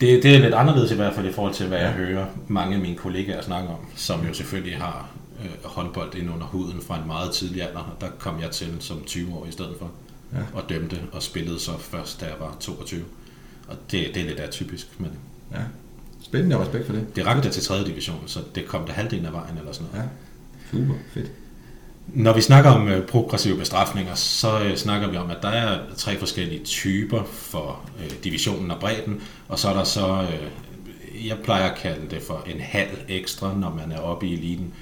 Det, 0.00 0.22
det 0.22 0.34
er 0.36 0.38
lidt 0.38 0.54
anderledes 0.54 0.92
i 0.92 0.94
hvert 0.94 1.14
fald 1.14 1.26
i 1.26 1.32
forhold 1.32 1.54
til, 1.54 1.66
hvad 1.66 1.78
ja. 1.78 1.84
jeg 1.84 1.92
hører 1.92 2.26
mange 2.48 2.74
af 2.74 2.80
mine 2.80 2.96
kollegaer 2.96 3.42
snakke 3.42 3.68
om, 3.68 3.78
som 3.96 4.26
jo 4.26 4.34
selvfølgelig 4.34 4.78
har 4.78 5.10
øh, 5.44 5.50
håndbold 5.64 6.14
ind 6.14 6.30
under 6.30 6.46
huden 6.46 6.80
fra 6.80 7.00
en 7.00 7.06
meget 7.06 7.32
tidlig 7.32 7.62
alder. 7.62 7.96
Der 8.00 8.06
kom 8.18 8.40
jeg 8.40 8.50
til 8.50 8.76
som 8.80 9.02
20 9.06 9.34
år 9.34 9.46
i 9.46 9.50
stedet 9.50 9.74
for, 9.78 9.90
ja. 10.32 10.38
og 10.54 10.68
dømte 10.68 11.00
og 11.12 11.22
spillede 11.22 11.60
så 11.60 11.78
først, 11.78 12.20
da 12.20 12.26
jeg 12.26 12.34
var 12.40 12.56
22. 12.60 13.04
Og 13.68 13.76
det, 13.90 14.10
det 14.14 14.22
er 14.22 14.26
lidt 14.26 14.40
atypisk, 14.40 15.00
men... 15.00 15.10
Ja. 15.52 15.60
Spændende 16.22 16.56
og 16.56 16.62
respekt 16.62 16.86
for 16.86 16.92
det. 16.92 17.16
Det 17.16 17.26
rakte 17.26 17.50
til 17.50 17.62
3. 17.62 17.84
division, 17.84 18.22
så 18.26 18.40
det 18.54 18.66
kom 18.66 18.84
til 18.84 18.94
halvdelen 18.94 19.26
af 19.26 19.32
vejen 19.32 19.58
eller 19.58 19.72
sådan 19.72 19.86
noget. 19.92 20.04
Ja, 20.04 20.78
super 20.78 20.94
fedt. 21.14 21.30
Når 22.14 22.32
vi 22.32 22.40
snakker 22.40 22.70
om 22.70 22.88
øh, 22.88 23.06
progressive 23.06 23.56
bestrafninger, 23.56 24.14
så 24.14 24.60
øh, 24.60 24.76
snakker 24.76 25.08
vi 25.08 25.16
om, 25.16 25.30
at 25.30 25.36
der 25.42 25.48
er 25.48 25.78
tre 25.96 26.18
forskellige 26.18 26.64
typer 26.64 27.22
for 27.24 27.80
øh, 28.00 28.10
divisionen 28.24 28.70
og 28.70 28.80
bredden, 28.80 29.20
og 29.48 29.58
så 29.58 29.68
er 29.68 29.74
der 29.74 29.84
så, 29.84 30.22
øh, 30.22 31.26
jeg 31.26 31.38
plejer 31.44 31.70
at 31.70 31.78
kalde 31.78 32.10
det 32.10 32.22
for 32.22 32.44
en 32.54 32.60
halv 32.60 32.98
ekstra, 33.08 33.54
når 33.58 33.74
man 33.74 33.92
er 33.92 33.98
oppe 33.98 34.26
i 34.26 34.32
eliten. 34.32 34.74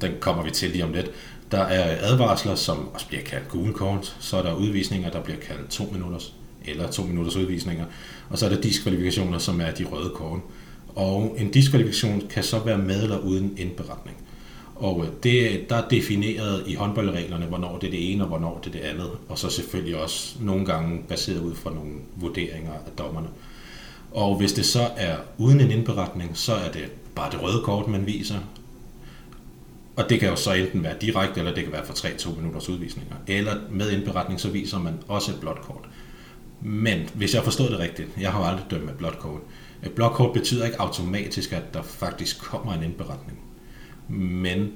Den 0.00 0.12
kommer 0.20 0.42
vi 0.42 0.50
til 0.50 0.70
lige 0.70 0.84
om 0.84 0.92
lidt. 0.92 1.10
Der 1.50 1.60
er 1.60 1.96
advarsler, 2.00 2.54
som 2.54 2.88
også 2.94 3.06
bliver 3.08 3.22
kaldt 3.22 3.48
gule 3.48 3.72
kort, 3.72 4.16
så 4.20 4.36
er 4.36 4.42
der 4.42 4.54
udvisninger, 4.54 5.10
der 5.10 5.22
bliver 5.22 5.38
kaldt 5.38 5.70
to 5.70 5.88
minutters 5.92 6.32
eller 6.64 6.90
to 6.90 7.02
minutters 7.02 7.36
udvisninger, 7.36 7.84
og 8.30 8.38
så 8.38 8.46
er 8.46 8.50
der 8.50 8.60
diskvalifikationer, 8.60 9.38
som 9.38 9.60
er 9.60 9.70
de 9.70 9.84
røde 9.84 10.10
kort. 10.14 10.40
Og 10.94 11.36
en 11.38 11.50
diskvalifikation 11.50 12.22
kan 12.30 12.42
så 12.42 12.58
være 12.58 12.78
med 12.78 13.02
eller 13.02 13.18
uden 13.18 13.54
indberetning. 13.56 14.16
Og 14.78 15.04
øh, 15.04 15.12
det, 15.22 15.70
der 15.70 15.76
er 15.76 15.88
defineret 15.88 16.62
i 16.66 16.74
håndboldreglerne, 16.74 17.46
hvornår 17.46 17.78
det 17.78 17.86
er 17.86 17.90
det 17.90 18.12
ene 18.12 18.24
og 18.24 18.28
hvornår 18.28 18.60
det 18.64 18.74
er 18.74 18.80
det 18.80 18.88
andet. 18.88 19.10
Og 19.28 19.38
så 19.38 19.50
selvfølgelig 19.50 19.96
også 19.96 20.36
nogle 20.40 20.64
gange 20.64 21.02
baseret 21.08 21.40
ud 21.40 21.54
fra 21.54 21.74
nogle 21.74 21.92
vurderinger 22.16 22.72
af 22.72 22.92
dommerne. 22.98 23.28
Og 24.12 24.36
hvis 24.36 24.52
det 24.52 24.66
så 24.66 24.90
er 24.96 25.16
uden 25.38 25.60
en 25.60 25.70
indberetning, 25.70 26.30
så 26.36 26.54
er 26.54 26.70
det 26.70 26.90
bare 27.14 27.30
det 27.30 27.42
røde 27.42 27.62
kort, 27.64 27.88
man 27.88 28.06
viser. 28.06 28.38
Og 29.96 30.10
det 30.10 30.20
kan 30.20 30.28
jo 30.28 30.36
så 30.36 30.52
enten 30.52 30.82
være 30.82 30.94
direkte, 31.00 31.40
eller 31.40 31.54
det 31.54 31.64
kan 31.64 31.72
være 31.72 31.86
for 31.86 31.92
3-2 31.92 32.36
minutters 32.36 32.68
udvisninger. 32.68 33.14
Eller 33.26 33.54
med 33.70 33.90
indberetning, 33.90 34.40
så 34.40 34.50
viser 34.50 34.78
man 34.78 34.94
også 35.08 35.32
et 35.32 35.40
blåt 35.40 35.60
kort. 35.62 35.88
Men 36.60 37.08
hvis 37.14 37.34
jeg 37.34 37.44
forstår 37.44 37.64
det 37.64 37.78
rigtigt, 37.78 38.08
jeg 38.20 38.32
har 38.32 38.40
jo 38.40 38.46
aldrig 38.46 38.66
dømt 38.70 38.84
med 38.84 38.94
blåt 38.94 39.18
kort. 39.18 39.40
Et 39.84 39.92
blåt 39.92 40.12
kort 40.12 40.32
betyder 40.32 40.64
ikke 40.64 40.80
automatisk, 40.80 41.52
at 41.52 41.74
der 41.74 41.82
faktisk 41.82 42.40
kommer 42.40 42.72
en 42.72 42.82
indberetning 42.82 43.38
men 44.08 44.68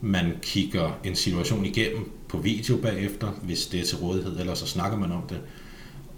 man 0.00 0.32
kigger 0.42 0.98
en 1.04 1.14
situation 1.14 1.64
igennem 1.64 2.10
på 2.28 2.38
video 2.38 2.76
bagefter, 2.76 3.28
hvis 3.42 3.66
det 3.66 3.80
er 3.80 3.84
til 3.84 3.96
rådighed, 3.98 4.40
eller 4.40 4.54
så 4.54 4.66
snakker 4.66 4.98
man 4.98 5.12
om 5.12 5.22
det. 5.28 5.38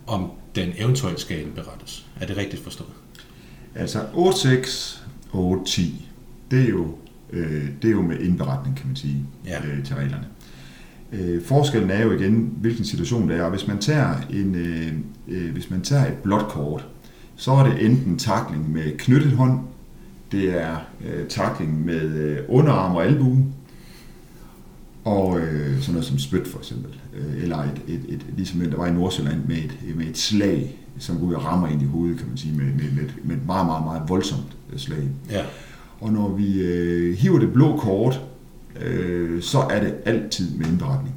om 0.06 0.30
den 0.54 0.68
eventuelt 0.78 1.20
skal 1.20 1.40
indberettes. 1.42 2.06
Er 2.20 2.26
det 2.26 2.36
rigtigt 2.36 2.62
forstået? 2.62 2.90
Altså 3.74 3.98
8.6 4.00 4.98
og 5.30 5.62
8.10, 5.66 5.82
det 6.50 6.64
er 6.64 6.68
jo, 6.68 6.94
øh, 7.32 7.64
det 7.82 7.88
er 7.88 7.92
jo 7.92 8.02
med 8.02 8.18
indberetning, 8.20 8.76
kan 8.76 8.86
man 8.86 8.96
sige, 8.96 9.16
Ja. 9.46 9.66
øh, 9.66 9.84
til 9.84 9.96
reglerne. 9.96 10.26
Øh, 11.12 11.44
forskellen 11.44 11.90
er 11.90 12.02
jo 12.02 12.12
igen, 12.12 12.52
hvilken 12.60 12.84
situation 12.84 13.28
det 13.28 13.36
er. 13.36 13.42
Og 13.42 13.50
hvis 13.50 13.66
man 13.66 13.78
tager, 13.78 14.14
en, 14.30 14.54
øh, 14.54 14.92
øh, 15.28 15.52
hvis 15.52 15.70
man 15.70 15.82
tager 15.82 16.06
et 16.06 16.14
blåt 16.22 16.48
kort, 16.48 16.86
så 17.36 17.50
er 17.52 17.68
det 17.68 17.84
enten 17.86 18.18
takling 18.18 18.72
med 18.72 18.98
knyttet 18.98 19.32
hånd, 19.32 19.60
det 20.32 20.62
er 20.62 20.76
øh, 21.06 21.28
takling 21.28 21.84
med 21.84 22.02
øh, 22.02 22.38
underarm 22.48 22.96
og 22.96 23.04
albue, 23.04 23.44
og 25.04 25.40
øh, 25.40 25.80
sådan 25.80 25.92
noget 25.92 26.04
som 26.04 26.18
spyt 26.18 26.48
for 26.48 26.58
eksempel, 26.58 27.00
øh, 27.14 27.42
eller 27.42 27.58
et, 27.58 27.80
et, 27.88 28.00
et, 28.08 28.26
ligesom 28.36 28.60
der 28.60 28.76
var 28.76 28.86
i 28.86 28.92
Nordsjælland 28.92 29.44
med 29.48 29.56
et, 29.56 29.96
med 29.96 30.06
et 30.06 30.18
slag, 30.18 30.78
som 30.98 31.18
går 31.18 31.26
ud 31.26 31.34
og 31.34 31.44
rammer 31.44 31.68
ind 31.68 31.82
i 31.82 31.84
hovedet, 31.84 32.18
kan 32.18 32.28
man 32.28 32.36
sige, 32.36 32.54
med, 32.56 32.64
med, 32.64 32.92
med, 32.94 33.02
et, 33.02 33.14
med 33.24 33.36
et 33.36 33.46
meget, 33.46 33.66
meget, 33.66 33.84
meget 33.84 34.02
voldsomt 34.08 34.56
øh, 34.72 34.78
slag. 34.78 35.08
Ja. 35.30 35.44
Og 36.00 36.12
når 36.12 36.28
vi 36.28 36.60
øh, 36.60 37.16
hiver 37.16 37.38
det 37.38 37.52
blå 37.52 37.76
kort, 37.76 38.20
øh, 38.80 39.42
så 39.42 39.58
er 39.58 39.80
det 39.80 39.94
altid 40.04 40.56
med 40.56 40.66
indberetning. 40.66 41.14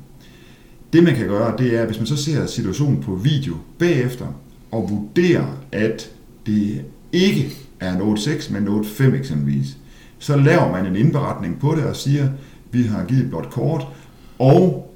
Det 0.94 1.04
man 1.04 1.16
kan 1.16 1.28
gøre, 1.28 1.58
det 1.58 1.78
er, 1.78 1.86
hvis 1.86 1.98
man 1.98 2.08
så 2.08 2.16
ser 2.18 2.46
situationen 2.46 3.04
på 3.04 3.16
video 3.16 3.56
bagefter, 3.80 4.28
og 4.72 4.90
vurderer, 4.90 5.46
at 5.72 6.12
det 6.46 6.86
ikke 7.12 7.54
er 7.82 7.94
en 7.94 8.18
8.6, 8.18 8.54
men 8.54 8.68
en 8.68 8.80
8.5 8.80 9.04
eksempelvis, 9.04 9.78
så 10.20 10.36
laver 10.36 10.72
man 10.72 10.86
en 10.86 10.96
indberetning 10.96 11.60
på 11.60 11.76
det 11.76 11.84
og 11.84 11.96
siger, 11.96 12.30
vi 12.72 12.84
har 12.84 13.06
givet 13.06 13.30
blot 13.30 13.50
kort, 13.50 13.88
og 14.40 14.94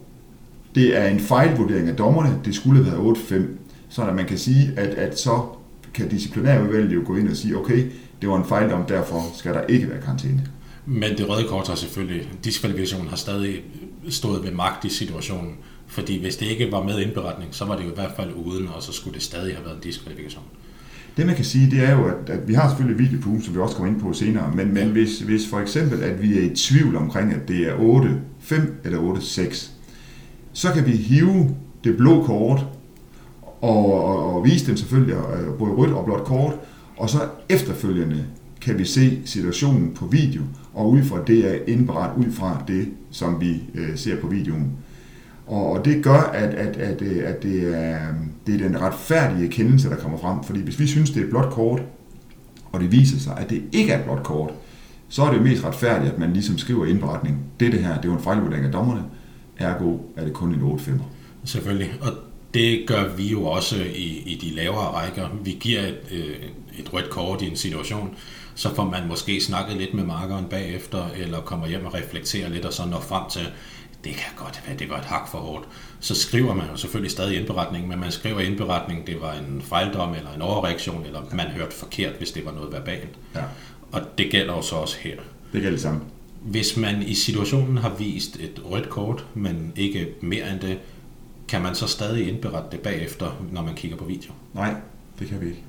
det 0.76 0.98
er 0.98 1.08
en 1.08 1.20
fejlvurdering 1.20 1.90
af 1.90 1.96
dommerne, 1.96 2.40
det 2.46 2.56
skulle 2.56 2.84
have 2.84 2.98
været 2.98 3.18
8.5, 3.18 3.42
så 3.90 4.04
at 4.04 4.16
man 4.16 4.26
kan 4.26 4.38
sige, 4.38 4.74
at, 4.78 4.90
at 4.90 5.20
så 5.20 5.42
kan 5.94 6.10
disciplinærudvalget 6.10 6.96
jo 6.96 7.02
gå 7.06 7.16
ind 7.16 7.30
og 7.30 7.36
sige, 7.36 7.58
okay, 7.58 7.92
det 8.22 8.30
var 8.30 8.38
en 8.38 8.46
fejldom, 8.46 8.86
derfor 8.86 9.22
skal 9.34 9.54
der 9.54 9.62
ikke 9.62 9.90
være 9.90 10.02
karantæne. 10.02 10.48
Men 10.86 11.18
det 11.18 11.30
røde 11.30 11.48
kort 11.48 11.68
har 11.68 11.76
selvfølgelig, 11.76 12.30
diskvalifikationen 12.44 13.08
har 13.08 13.16
stadig 13.16 13.64
stået 14.10 14.44
ved 14.44 14.52
magt 14.52 14.86
i 14.86 14.90
situationen. 14.90 15.56
Fordi 15.88 16.22
hvis 16.22 16.38
det 16.38 16.46
ikke 16.46 16.72
var 16.72 16.84
med 16.84 17.00
indberetning, 17.00 17.56
så 17.56 17.66
var 17.66 17.78
det 17.78 17.84
jo 17.84 17.90
i 17.90 17.96
hvert 17.96 18.12
fald 18.16 18.34
uden, 18.34 18.68
og 18.68 18.84
så 18.84 18.92
skulle 18.92 19.14
det 19.14 19.24
stadig 19.24 19.56
have 19.56 19.66
været 19.66 19.76
en 19.76 19.82
diskvalifikation. 19.82 20.44
Det 21.18 21.26
man 21.26 21.36
kan 21.36 21.46
sige, 21.46 21.72
det 21.72 21.84
er 21.84 21.92
jo, 21.92 22.06
at, 22.06 22.30
at 22.30 22.48
vi 22.48 22.54
har 22.54 22.70
selvfølgelig 22.70 23.00
video 23.00 23.22
på 23.22 23.30
ugen, 23.30 23.42
som 23.42 23.56
vi 23.56 23.60
også 23.60 23.76
kommer 23.76 23.94
ind 23.94 24.02
på 24.02 24.14
senere, 24.14 24.52
men, 24.56 24.74
men 24.74 24.88
hvis, 24.88 25.20
hvis 25.20 25.48
for 25.48 25.60
eksempel, 25.60 26.04
at 26.04 26.22
vi 26.22 26.38
er 26.38 26.42
i 26.42 26.56
tvivl 26.56 26.96
omkring, 26.96 27.34
at 27.34 27.48
det 27.48 27.68
er 27.68 27.76
8-5 28.42 28.62
eller 28.84 29.00
8-6, 29.00 29.70
så 30.54 30.72
kan 30.74 30.86
vi 30.86 30.92
hive 30.92 31.56
det 31.84 31.98
blå 31.98 32.24
kort 32.24 32.66
og, 33.62 34.04
og, 34.04 34.36
og 34.36 34.46
vise 34.46 34.68
dem 34.68 34.78
selvfølgelig 34.78 35.18
både 35.60 35.72
rødt 35.72 35.94
og 35.94 36.06
blåt 36.06 36.24
kort, 36.24 36.54
og 36.98 37.10
så 37.10 37.20
efterfølgende 37.50 38.26
kan 38.62 38.80
vi 38.80 38.86
se 38.86 39.22
situationen 39.26 39.94
på 39.94 40.06
video, 40.06 40.42
og 40.74 40.90
ud 40.90 41.04
fra 41.04 41.24
det 41.28 41.52
er 41.52 41.60
indberet 41.68 42.18
ud 42.18 42.32
fra 42.32 42.64
det, 42.68 42.88
som 43.12 43.42
vi 43.42 43.64
øh, 43.76 43.98
ser 43.98 44.22
på 44.22 44.28
videoen. 44.28 44.72
Og, 45.48 45.72
og 45.72 45.86
det 45.86 46.04
gør, 46.04 46.22
at, 46.34 46.54
at, 46.54 46.78
at, 46.78 47.02
øh, 47.02 47.30
at 47.30 47.44
det, 47.44 47.78
er, 47.78 47.98
det 48.48 48.56
er 48.56 48.68
den 48.68 48.82
retfærdige 48.82 49.50
kendelse, 49.50 49.90
der 49.90 49.96
kommer 49.96 50.18
frem. 50.18 50.44
Fordi 50.44 50.62
hvis 50.62 50.80
vi 50.80 50.88
synes, 50.88 51.10
det 51.10 51.20
er 51.20 51.24
et 51.24 51.30
blåt 51.30 51.50
kort, 51.52 51.82
og 52.72 52.80
det 52.80 52.92
viser 52.92 53.20
sig, 53.20 53.38
at 53.38 53.50
det 53.50 53.64
ikke 53.72 53.92
er 53.92 54.00
et 54.00 54.04
blåt 54.04 54.24
kort, 54.24 54.52
så 55.10 55.24
er 55.24 55.32
det 55.32 55.38
jo 55.38 55.44
mest 55.44 55.64
retfærdigt, 55.64 56.14
at 56.14 56.20
man 56.20 56.34
ligesom 56.34 56.58
skriver 56.58 56.86
i 56.86 56.90
indberetning, 56.90 57.40
det 57.60 57.72
det 57.72 57.84
her, 57.84 57.96
det 57.96 58.06
er 58.06 58.10
jo 58.10 58.18
en 58.18 58.24
fejlvurdering 58.24 58.66
af 58.66 58.72
dommerne, 58.72 59.04
ergo 59.58 59.98
er 60.16 60.24
det 60.24 60.34
kun 60.34 60.54
en 60.54 60.62
8-5'er. 60.62 61.04
Selvfølgelig, 61.44 61.92
og 62.02 62.12
det 62.54 62.84
gør 62.88 63.16
vi 63.16 63.28
jo 63.28 63.46
også 63.46 63.76
i, 63.96 64.24
i 64.26 64.40
de 64.42 64.56
lavere 64.56 64.86
rækker. 64.86 65.28
Vi 65.44 65.58
giver 65.60 65.82
et, 65.82 66.00
øh, 66.12 66.36
et 66.80 66.94
rødt 66.94 67.10
kort 67.10 67.42
i 67.42 67.50
en 67.50 67.56
situation, 67.56 68.16
så 68.56 68.76
får 68.76 68.84
man 68.84 69.08
måske 69.08 69.42
snakket 69.42 69.78
lidt 69.78 69.94
med 69.94 70.04
markeren 70.04 70.46
bagefter, 70.46 71.06
eller 71.18 71.42
kommer 71.42 71.68
hjem 71.68 71.86
og 71.86 71.94
reflekterer 71.94 72.50
lidt, 72.50 72.66
og 72.66 72.74
så 72.74 72.86
når 72.86 73.00
frem 73.00 73.24
til, 73.32 73.42
det 74.06 74.14
kan 74.14 74.32
godt 74.36 74.62
være, 74.68 74.78
det 74.78 74.90
var 74.90 74.98
et 74.98 75.06
hak 75.06 75.28
for 75.32 75.38
hårdt. 75.38 75.68
Så 76.00 76.16
skriver 76.16 76.54
man 76.54 76.66
jo 76.72 76.78
selvfølgelig 76.78 77.12
stadig 77.12 77.40
indberetning, 77.40 77.88
men 77.88 78.00
man 78.00 78.12
skriver 78.12 78.40
indberetning, 78.40 79.08
det 79.08 79.22
var 79.22 79.34
en 79.34 79.62
fejldom 79.62 80.14
eller 80.14 80.34
en 80.36 80.42
overreaktion, 80.42 81.06
eller 81.06 81.22
man 81.34 81.48
hørte 81.48 81.76
forkert, 81.76 82.14
hvis 82.18 82.32
det 82.32 82.46
var 82.46 82.52
noget 82.52 82.72
verbalt. 82.72 83.10
Ja, 83.36 83.42
Og 83.92 84.02
det 84.18 84.32
gælder 84.32 84.54
jo 84.54 84.62
så 84.62 84.76
også 84.76 84.98
her. 85.00 85.16
det 85.54 85.62
gælder 85.62 85.70
det 85.72 85.82
samme. 85.82 86.02
Hvis 86.42 86.78
man 86.78 87.02
i 87.02 87.16
situationen 87.16 87.78
har 87.78 87.90
vist 88.00 88.36
et 88.36 88.62
rødt 88.66 88.90
kort, 88.90 89.26
men 89.34 89.74
ikke 89.76 90.08
mere 90.22 90.52
end 90.52 90.60
det, 90.60 90.78
kan 91.48 91.62
man 91.62 91.76
så 91.76 91.88
stadig 91.88 92.28
indberette 92.30 92.70
det 92.72 92.80
bagefter, 92.80 93.42
når 93.52 93.62
man 93.62 93.76
kigger 93.76 93.98
på 93.98 94.06
video? 94.06 94.32
Nej, 94.54 94.74
det 95.20 95.28
kan 95.28 95.42
vi 95.42 95.46
ikke. 95.46 95.64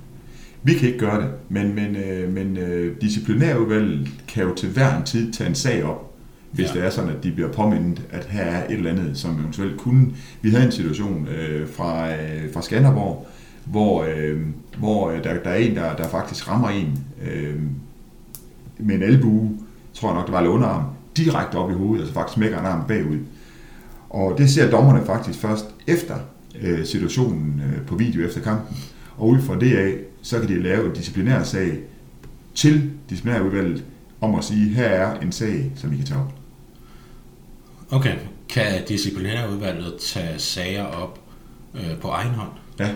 Vi 0.62 0.74
kan 0.74 0.86
ikke 0.88 0.98
gøre 1.00 1.20
det, 1.22 1.30
men, 1.48 1.74
men, 1.74 1.96
øh, 1.96 2.32
men 2.32 2.56
øh, 2.56 3.00
disciplinærudvalget 3.00 4.08
kan 4.28 4.42
jo 4.44 4.54
til 4.54 4.68
hver 4.68 4.96
en 4.96 5.04
tid 5.04 5.32
tage 5.32 5.48
en 5.48 5.54
sag 5.54 5.84
op, 5.84 6.15
hvis 6.56 6.74
Ja. 6.74 6.80
det 6.80 6.86
er 6.86 6.90
sådan, 6.90 7.10
at 7.10 7.22
de 7.22 7.32
bliver 7.32 7.52
påmindet, 7.52 8.02
at 8.10 8.24
her 8.24 8.42
er 8.42 8.64
et 8.64 8.72
eller 8.72 8.90
andet, 8.90 9.18
som 9.18 9.40
eventuelt 9.40 9.76
kunne... 9.76 10.08
Vi 10.42 10.50
havde 10.50 10.64
en 10.64 10.72
situation 10.72 11.28
øh, 11.28 11.68
fra, 11.68 12.12
øh, 12.12 12.52
fra 12.52 12.62
Skanderborg, 12.62 13.26
hvor, 13.64 14.06
øh, 14.16 14.40
hvor 14.78 15.10
øh, 15.10 15.24
der, 15.24 15.42
der 15.42 15.50
er 15.50 15.56
en, 15.56 15.76
der, 15.76 15.96
der 15.96 16.08
faktisk 16.08 16.48
rammer 16.48 16.68
en 16.68 16.98
øh, 17.30 17.54
med 18.78 18.94
en 18.94 19.02
albue, 19.02 19.58
tror 19.94 20.08
jeg 20.08 20.14
nok, 20.16 20.26
det 20.26 20.32
var 20.32 20.38
eller 20.38 20.50
underarm, 20.52 20.84
direkte 21.16 21.56
op 21.56 21.70
i 21.70 21.74
hovedet, 21.74 22.00
altså 22.00 22.14
faktisk 22.14 22.34
smækker 22.34 22.58
en 22.60 22.66
arm 22.66 22.86
bagud. 22.88 23.18
Og 24.10 24.38
det 24.38 24.50
ser 24.50 24.70
dommerne 24.70 25.06
faktisk 25.06 25.38
først 25.38 25.66
efter 25.86 26.14
øh, 26.62 26.84
situationen 26.84 27.62
øh, 27.66 27.86
på 27.86 27.96
video 27.96 28.26
efter 28.26 28.40
kampen. 28.40 28.76
Og 29.16 29.28
ud 29.28 29.40
fra 29.40 29.58
det 29.58 29.76
af, 29.76 29.94
så 30.22 30.40
kan 30.40 30.48
de 30.48 30.62
lave 30.62 30.86
en 30.86 30.92
disciplinær 30.92 31.42
sag 31.42 31.78
til 32.54 32.90
disciplinærudvalget 33.10 33.84
om 34.20 34.34
at 34.34 34.44
sige, 34.44 34.74
her 34.74 34.84
er 34.84 35.20
en 35.20 35.32
sag, 35.32 35.72
som 35.74 35.92
I 35.92 35.96
kan 35.96 36.04
tage 36.04 36.20
op. 36.20 36.32
Okay. 37.90 38.14
Kan 38.48 38.84
disciplinærudvalget 38.88 39.94
tage 40.00 40.38
sager 40.38 40.84
op 40.84 41.20
øh, 41.74 41.98
på 42.00 42.08
egen 42.08 42.30
hånd, 42.30 42.50
Ja, 42.78 42.88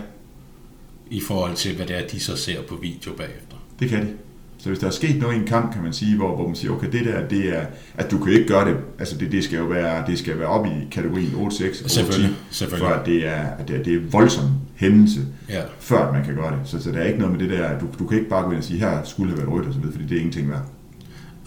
i 1.09 1.21
forhold 1.21 1.55
til, 1.55 1.75
hvad 1.75 1.85
det 1.85 1.97
er, 2.03 2.07
de 2.07 2.19
så 2.19 2.35
ser 2.37 2.61
på 2.61 2.75
video 2.75 3.11
bagefter? 3.17 3.55
det 3.79 3.89
kan 3.89 4.01
de. 4.05 4.11
Så 4.57 4.69
hvis 4.69 4.79
der 4.79 4.87
er 4.87 4.91
sket 4.91 5.19
noget 5.21 5.35
i 5.35 5.37
en 5.39 5.45
kamp, 5.47 5.73
kan 5.73 5.83
man 5.83 5.93
sige, 5.93 6.17
hvor, 6.17 6.35
hvor 6.35 6.47
man 6.47 6.55
siger, 6.55 6.71
okay, 6.71 6.91
det 6.91 7.05
der, 7.05 7.27
det 7.27 7.57
er, 7.57 7.65
at 7.95 8.11
du 8.11 8.17
kan 8.23 8.33
ikke 8.33 8.47
gøre 8.47 8.69
det, 8.69 8.77
altså 8.99 9.17
det, 9.17 9.31
det 9.31 9.43
skal 9.43 9.57
jo 9.59 9.65
være, 9.65 10.03
det 10.07 10.19
skal 10.19 10.39
være 10.39 10.47
op 10.47 10.65
i 10.65 10.69
kategorien 10.91 11.27
8-6 11.27 11.37
og 11.37 11.45
8 11.45 11.89
Selvfølgelig, 11.89 12.35
selvfølgelig. 12.51 12.87
for 12.87 12.95
at 12.95 13.05
det 13.05 13.27
er, 13.27 13.41
at 13.41 13.67
det 13.67 13.75
er, 13.79 13.83
det 13.83 13.93
er 13.95 13.99
voldsom 14.11 14.45
hændelse, 14.75 15.21
Ja. 15.49 15.61
før 15.79 16.11
man 16.13 16.25
kan 16.25 16.35
gøre 16.35 16.51
det. 16.51 16.59
Så, 16.69 16.83
så 16.83 16.91
der 16.91 16.97
er 16.99 17.05
ikke 17.07 17.19
noget 17.19 17.37
med 17.37 17.47
det 17.49 17.57
der, 17.57 17.79
du, 17.79 17.85
du 17.99 18.07
kan 18.07 18.17
ikke 18.17 18.29
bare 18.29 18.43
gå 18.43 18.49
ind 18.51 18.57
og 18.57 18.63
sige, 18.63 18.79
her 18.79 19.03
skulle 19.03 19.29
have 19.31 19.37
været 19.37 19.51
rødt 19.53 19.65
og 19.67 19.73
så 19.73 19.79
videre, 19.79 19.93
fordi 19.93 20.05
det 20.07 20.15
er 20.15 20.19
ingenting 20.19 20.49
værd. 20.49 20.65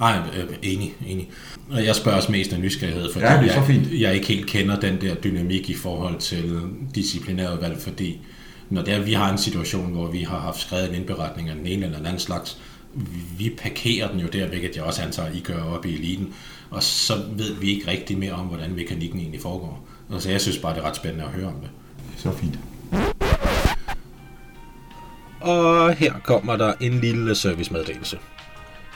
Ej, 0.01 0.19
øh, 0.37 0.45
enig, 0.63 0.95
enig. 1.07 1.31
Og 1.71 1.85
jeg 1.85 1.95
spørger 1.97 2.17
også 2.17 2.33
mest 2.33 2.53
af 2.53 2.61
nysgerrighed, 2.61 3.13
fordi 3.13 3.27
Ja, 3.27 3.41
det 3.41 3.45
er 3.49 3.53
så 3.53 3.59
jeg, 3.59 3.67
fint. 3.67 4.01
jeg 4.01 4.15
ikke 4.15 4.27
helt 4.27 4.47
kender 4.47 4.81
den 4.81 5.01
der 5.01 5.15
dynamik 5.15 5.71
i 5.71 5.75
forhold 5.75 6.19
til 6.19 6.61
disciplinærudvalg, 6.95 7.79
fordi 7.81 8.21
når 8.71 8.83
det 8.83 8.95
er, 8.95 9.01
vi 9.01 9.13
har 9.13 9.33
en 9.33 9.39
situation, 9.39 9.93
hvor 9.93 10.07
vi 10.07 10.23
har 10.23 10.39
haft 10.39 10.61
skrevet 10.61 10.89
en 10.89 10.95
indberetning 10.95 11.49
af 11.49 11.55
den 11.57 11.67
ene 11.67 11.85
eller 11.85 11.97
den 11.99 12.07
anden 12.07 12.21
slags, 12.21 12.59
vi 13.39 13.53
parkerer 13.63 14.11
den 14.11 14.21
jo 14.21 14.27
der, 14.33 14.47
hvilket 14.49 14.77
jeg 14.77 14.85
også 14.85 15.03
antager, 15.03 15.29
I 15.35 15.41
gør 15.41 15.63
op 15.63 15.87
i 15.87 15.95
eliten, 15.95 16.35
og 16.71 16.83
så 16.83 17.15
ved 17.37 17.55
vi 17.55 17.71
ikke 17.71 17.91
rigtig 17.91 18.19
mere 18.19 18.33
om, 18.33 18.47
hvordan 18.47 18.75
mekanikken 18.75 19.21
egentlig 19.21 19.41
foregår. 19.41 19.87
Altså, 20.13 20.31
jeg 20.31 20.41
synes 20.41 20.59
bare, 20.59 20.75
det 20.75 20.81
er 20.81 20.87
ret 20.89 20.97
spændende 20.97 21.25
at 21.25 21.31
høre 21.31 21.47
om 21.47 21.55
det. 21.63 21.71
Så 22.17 22.33
fint. 22.33 22.59
Og 25.41 25.95
her 25.95 26.13
kommer 26.25 26.57
der 26.57 26.73
en 26.81 27.01
lille 27.01 27.35
servicemeddelelse. 27.35 28.19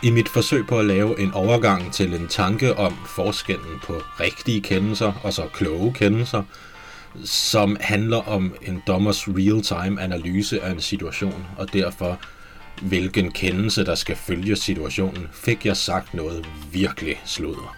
I 0.02 0.10
mit 0.10 0.28
forsøg 0.28 0.66
på 0.66 0.78
at 0.78 0.86
lave 0.86 1.20
en 1.20 1.32
overgang 1.32 1.92
til 1.92 2.14
en 2.14 2.28
tanke 2.28 2.78
om 2.78 2.96
forskellen 3.06 3.80
på 3.82 4.02
rigtige 4.20 4.60
kendelser 4.60 5.12
og 5.22 5.32
så 5.32 5.46
kloge 5.52 5.92
kendelser, 5.94 6.42
som 7.24 7.76
handler 7.80 8.28
om 8.28 8.54
en 8.62 8.82
dommers 8.86 9.28
real-time 9.28 10.02
analyse 10.02 10.62
af 10.62 10.70
en 10.70 10.80
situation, 10.80 11.46
og 11.56 11.72
derfor 11.72 12.18
hvilken 12.82 13.30
kendelse, 13.30 13.84
der 13.84 13.94
skal 13.94 14.16
følge 14.16 14.56
situationen, 14.56 15.28
fik 15.32 15.66
jeg 15.66 15.76
sagt 15.76 16.14
noget 16.14 16.46
virkelig 16.72 17.20
sludder. 17.24 17.76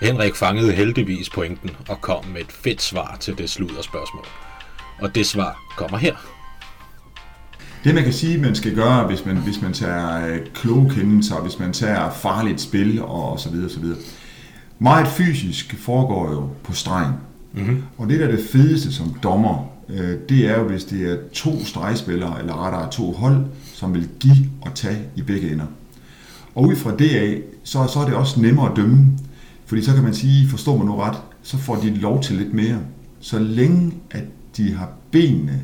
Henrik 0.00 0.34
fangede 0.34 0.72
heldigvis 0.72 1.30
pointen 1.30 1.70
og 1.88 2.00
kom 2.00 2.24
med 2.24 2.40
et 2.40 2.52
fedt 2.52 2.82
svar 2.82 3.16
til 3.20 3.38
det 3.38 3.50
sludderspørgsmål. 3.50 4.26
Og 5.00 5.14
det 5.14 5.26
svar 5.26 5.58
kommer 5.76 5.98
her. 5.98 6.37
Det 7.84 7.94
man 7.94 8.04
kan 8.04 8.12
sige, 8.12 8.38
man 8.38 8.54
skal 8.54 8.74
gøre, 8.74 9.06
hvis 9.06 9.26
man, 9.26 9.36
hvis 9.36 9.62
man 9.62 9.72
tager 9.72 10.26
øh, 10.26 10.38
kloge 10.54 10.90
kendelser, 10.90 11.40
hvis 11.40 11.58
man 11.58 11.72
tager 11.72 12.10
farligt 12.10 12.60
spil 12.60 13.02
og 13.02 13.40
så 13.40 13.50
videre, 13.50 13.70
så 13.70 13.80
videre. 13.80 13.98
Meget 14.78 15.08
fysisk 15.08 15.74
foregår 15.78 16.30
jo 16.30 16.48
på 16.62 16.72
stregen. 16.72 17.12
Mm-hmm. 17.54 17.82
Og 17.98 18.08
det 18.08 18.20
der 18.20 18.26
er 18.26 18.30
det 18.30 18.44
fedeste 18.52 18.92
som 18.92 19.14
dommer, 19.22 19.70
øh, 19.88 20.16
det 20.28 20.46
er 20.46 20.58
jo, 20.58 20.64
hvis 20.64 20.84
det 20.84 21.12
er 21.12 21.16
to 21.32 21.64
stregspillere, 21.64 22.40
eller 22.40 22.64
rettere 22.64 22.90
to 22.90 23.12
hold, 23.12 23.46
som 23.74 23.94
vil 23.94 24.08
give 24.20 24.50
og 24.60 24.74
tage 24.74 24.98
i 25.16 25.22
begge 25.22 25.52
ender. 25.52 25.66
Og 26.54 26.64
ud 26.64 26.76
fra 26.76 26.96
det 26.96 27.10
af, 27.10 27.42
så, 27.64 27.86
så 27.86 28.00
er 28.00 28.04
det 28.04 28.14
også 28.14 28.40
nemmere 28.40 28.70
at 28.70 28.76
dømme. 28.76 29.06
Fordi 29.66 29.82
så 29.82 29.94
kan 29.94 30.02
man 30.02 30.14
sige, 30.14 30.48
forstår 30.48 30.76
man 30.76 30.86
nu 30.86 30.96
ret, 30.96 31.16
så 31.42 31.58
får 31.58 31.76
de 31.76 31.94
lov 31.94 32.22
til 32.22 32.36
lidt 32.36 32.54
mere. 32.54 32.78
Så 33.20 33.38
længe 33.38 33.94
at 34.10 34.24
de 34.56 34.74
har 34.74 34.90
benene 35.10 35.60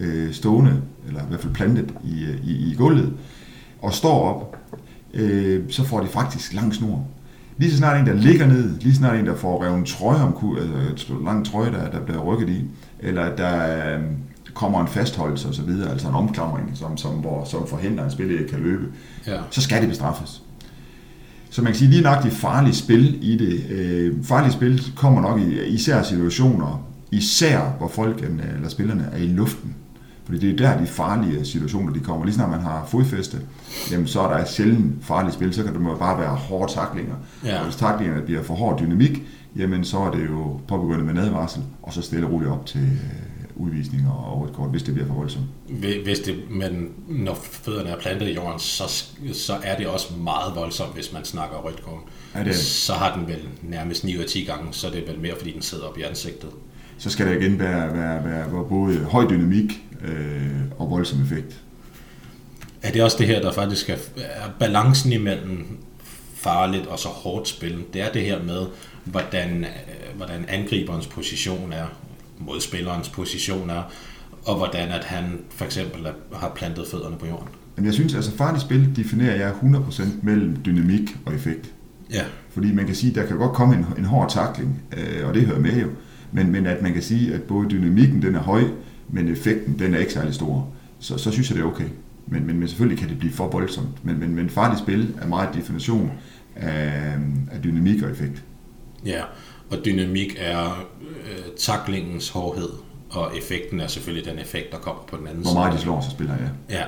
øh, 0.00 0.32
stående, 0.32 0.82
eller 1.08 1.20
i 1.20 1.28
hvert 1.28 1.40
fald 1.40 1.52
plantet 1.52 1.94
i, 2.04 2.26
i, 2.44 2.70
i 2.70 2.74
gulvet, 2.74 3.12
og 3.82 3.94
står 3.94 4.22
op, 4.22 4.56
øh, 5.14 5.62
så 5.70 5.84
får 5.84 6.00
de 6.00 6.06
faktisk 6.06 6.54
lang 6.54 6.74
snor. 6.74 7.06
Lige 7.58 7.70
så 7.70 7.76
snart 7.76 8.00
en, 8.00 8.06
der 8.06 8.14
ligger 8.14 8.46
ned, 8.46 8.80
lige 8.80 8.92
så 8.92 8.98
snart 8.98 9.18
en, 9.18 9.26
der 9.26 9.36
får 9.36 9.64
revet 9.64 9.78
en 9.78 9.84
trøje 9.84 10.22
om, 10.22 10.56
altså 10.90 11.12
en 11.12 11.24
lang 11.24 11.46
trøje, 11.46 11.72
der, 11.72 11.90
der 11.90 12.00
bliver 12.00 12.20
rykket 12.20 12.48
i, 12.48 12.64
eller 13.00 13.36
der 13.36 13.94
øh, 13.94 14.02
kommer 14.54 14.80
en 14.80 14.88
fastholdelse 14.88 15.48
og 15.48 15.54
så 15.54 15.62
videre, 15.62 15.90
altså 15.90 16.08
en 16.08 16.14
omklamring, 16.14 16.70
som, 16.74 16.96
som, 16.96 17.12
hvor, 17.14 17.44
som 17.44 17.66
forhindrer, 17.66 18.04
at 18.04 18.10
en 18.10 18.12
spiller 18.12 18.48
kan 18.48 18.58
løbe, 18.58 18.84
ja. 19.26 19.38
så 19.50 19.62
skal 19.62 19.80
det 19.80 19.88
bestraffes. 19.88 20.42
Så 21.50 21.62
man 21.62 21.72
kan 21.72 21.78
sige, 21.78 21.90
lige 21.90 22.02
nok 22.02 22.22
de 22.22 22.30
farlige 22.30 22.74
spil 22.74 23.18
i 23.22 23.36
det. 23.36 23.70
Øh, 23.70 24.24
farlige 24.24 24.52
spil 24.52 24.92
kommer 24.96 25.20
nok 25.20 25.40
i 25.40 25.66
især 25.66 26.02
situationer, 26.02 26.86
især 27.10 27.74
hvor 27.78 27.88
folk 27.88 28.22
eller 28.22 28.68
spillerne 28.68 29.08
er 29.12 29.16
i 29.16 29.26
luften. 29.26 29.74
Fordi 30.30 30.52
det 30.52 30.60
er 30.60 30.70
der, 30.70 30.80
de 30.80 30.86
farlige 30.86 31.44
situationer 31.44 31.92
de 31.92 32.00
kommer. 32.00 32.24
Lige 32.24 32.34
snart 32.34 32.50
man 32.50 32.60
har 32.60 32.86
fodfæste, 32.90 33.38
jamen, 33.92 34.06
så 34.06 34.20
er 34.20 34.36
der 34.36 34.44
sjældent 34.44 35.04
farlige 35.04 35.32
spil, 35.32 35.54
så 35.54 35.62
kan 35.62 35.74
det 35.74 35.98
bare 35.98 36.18
være 36.18 36.34
hårde 36.34 36.72
taklinger. 36.72 37.14
Ja. 37.44 37.58
Og 37.58 37.64
hvis 37.64 37.76
taklingerne 37.76 38.22
bliver 38.22 38.42
for 38.42 38.54
hård 38.54 38.78
dynamik, 38.78 39.22
jamen 39.56 39.84
så 39.84 39.98
er 39.98 40.10
det 40.10 40.26
jo 40.26 40.60
påbegyndt 40.68 41.06
med 41.06 41.14
nedvarsel, 41.14 41.62
og 41.82 41.92
så 41.92 42.02
stille 42.02 42.26
og 42.26 42.32
roligt 42.32 42.50
op 42.50 42.66
til 42.66 42.80
øh, 42.80 43.40
udvisning 43.56 44.08
og 44.08 44.44
et 44.44 44.52
kort, 44.52 44.70
hvis 44.70 44.82
det 44.82 44.94
bliver 44.94 45.06
for 45.06 45.14
voldsomt. 45.14 45.44
Hvis 46.04 46.18
det, 46.18 46.36
men 46.50 46.88
når 47.08 47.34
fødderne 47.42 47.90
er 47.90 47.98
plantet 47.98 48.28
i 48.28 48.34
jorden, 48.34 48.58
så, 48.58 49.04
så 49.32 49.56
er 49.62 49.76
det 49.76 49.86
også 49.86 50.14
meget 50.14 50.56
voldsomt, 50.56 50.94
hvis 50.94 51.12
man 51.12 51.24
snakker 51.24 51.56
rødt 51.56 51.82
kort. 51.82 52.00
Ja, 52.34 52.44
det 52.44 52.56
Så 52.56 52.92
har 52.92 53.18
den 53.18 53.26
vel 53.26 53.48
nærmest 53.62 54.04
9 54.04 54.16
ud 54.16 54.22
af 54.22 54.28
10 54.28 54.44
gange, 54.44 54.64
så 54.70 54.86
er 54.86 54.90
det 54.90 55.04
vel 55.08 55.20
mere, 55.20 55.34
fordi 55.38 55.52
den 55.52 55.62
sidder 55.62 55.84
op 55.84 55.98
i 55.98 56.02
ansigtet. 56.02 56.50
Så 56.98 57.10
skal 57.10 57.26
der 57.26 57.32
igen 57.32 57.58
være, 57.58 57.94
være, 57.94 58.24
være, 58.24 58.52
være 58.52 58.64
både 58.68 58.98
høj 58.98 59.26
dynamik 59.30 59.89
øh, 60.04 60.60
og 60.78 60.90
voldsom 60.90 61.22
effekt. 61.22 61.60
Er 62.82 62.92
det 62.92 63.02
også 63.02 63.16
det 63.18 63.26
her, 63.26 63.40
der 63.40 63.52
faktisk 63.52 63.90
er, 63.90 63.96
er 64.16 64.50
balancen 64.58 65.12
imellem 65.12 65.78
farligt 66.34 66.86
og 66.86 66.98
så 66.98 67.08
hårdt 67.08 67.48
spil? 67.48 67.84
Det 67.92 68.00
er 68.00 68.12
det 68.12 68.22
her 68.22 68.42
med, 68.42 68.66
hvordan, 69.04 69.64
øh, 69.64 70.16
hvordan 70.16 70.44
angriberens 70.48 71.06
position 71.06 71.72
er, 71.72 71.86
modspillerens 72.38 73.08
position 73.08 73.70
er, 73.70 73.82
og 74.44 74.56
hvordan 74.56 74.88
at 74.88 75.04
han 75.04 75.40
for 75.50 75.64
eksempel 75.64 76.06
har 76.34 76.52
plantet 76.54 76.86
fødderne 76.90 77.16
på 77.16 77.26
jorden. 77.26 77.48
Men 77.76 77.86
jeg 77.86 77.94
synes, 77.94 78.14
altså 78.14 78.36
farligt 78.36 78.62
spil 78.62 78.96
definerer 78.96 79.36
jeg 79.36 79.52
100% 79.52 80.02
mellem 80.22 80.56
dynamik 80.64 81.16
og 81.26 81.34
effekt. 81.34 81.72
Ja. 82.12 82.24
Fordi 82.50 82.72
man 82.72 82.86
kan 82.86 82.94
sige, 82.94 83.14
der 83.14 83.26
kan 83.26 83.36
godt 83.36 83.52
komme 83.52 83.76
en, 83.76 83.86
en 83.98 84.04
hård 84.04 84.30
takling, 84.30 84.82
øh, 84.96 85.28
og 85.28 85.34
det 85.34 85.42
hører 85.42 85.60
med 85.60 85.80
jo. 85.80 85.88
Men, 86.32 86.52
men 86.52 86.66
at 86.66 86.82
man 86.82 86.92
kan 86.92 87.02
sige, 87.02 87.34
at 87.34 87.42
både 87.42 87.70
dynamikken 87.70 88.22
den 88.22 88.34
er 88.34 88.40
høj, 88.40 88.64
men 89.12 89.28
effekten 89.28 89.78
den 89.78 89.94
er 89.94 89.98
ikke 89.98 90.12
særlig 90.12 90.34
stor. 90.34 90.68
Så, 90.98 91.18
så 91.18 91.30
synes 91.30 91.50
jeg, 91.50 91.56
det 91.56 91.64
er 91.64 91.68
okay. 91.68 91.88
Men, 92.26 92.46
men, 92.46 92.58
men 92.58 92.68
selvfølgelig 92.68 92.98
kan 92.98 93.08
det 93.08 93.18
blive 93.18 93.32
for 93.32 93.48
voldsomt. 93.48 94.04
Men, 94.04 94.20
men, 94.20 94.34
men 94.34 94.50
farligt 94.50 94.80
spil 94.80 95.14
er 95.20 95.26
meget 95.26 95.54
definition 95.54 96.12
af, 96.56 97.14
af 97.52 97.62
dynamik 97.64 98.02
og 98.02 98.10
effekt. 98.10 98.42
Ja, 99.04 99.22
og 99.70 99.84
dynamik 99.84 100.36
er 100.38 100.86
øh, 101.00 101.44
taklingens 101.58 102.28
hårdhed, 102.28 102.70
og 103.10 103.36
effekten 103.38 103.80
er 103.80 103.86
selvfølgelig 103.86 104.32
den 104.32 104.38
effekt, 104.38 104.72
der 104.72 104.78
kommer 104.78 105.02
på 105.08 105.16
den 105.16 105.26
anden 105.26 105.44
side. 105.44 105.54
Hvor 105.54 105.62
meget 105.62 105.78
de 105.78 105.82
slår, 105.82 106.00
så 106.00 106.10
spiller 106.10 106.36
jeg. 106.36 106.50
Ja. 106.70 106.84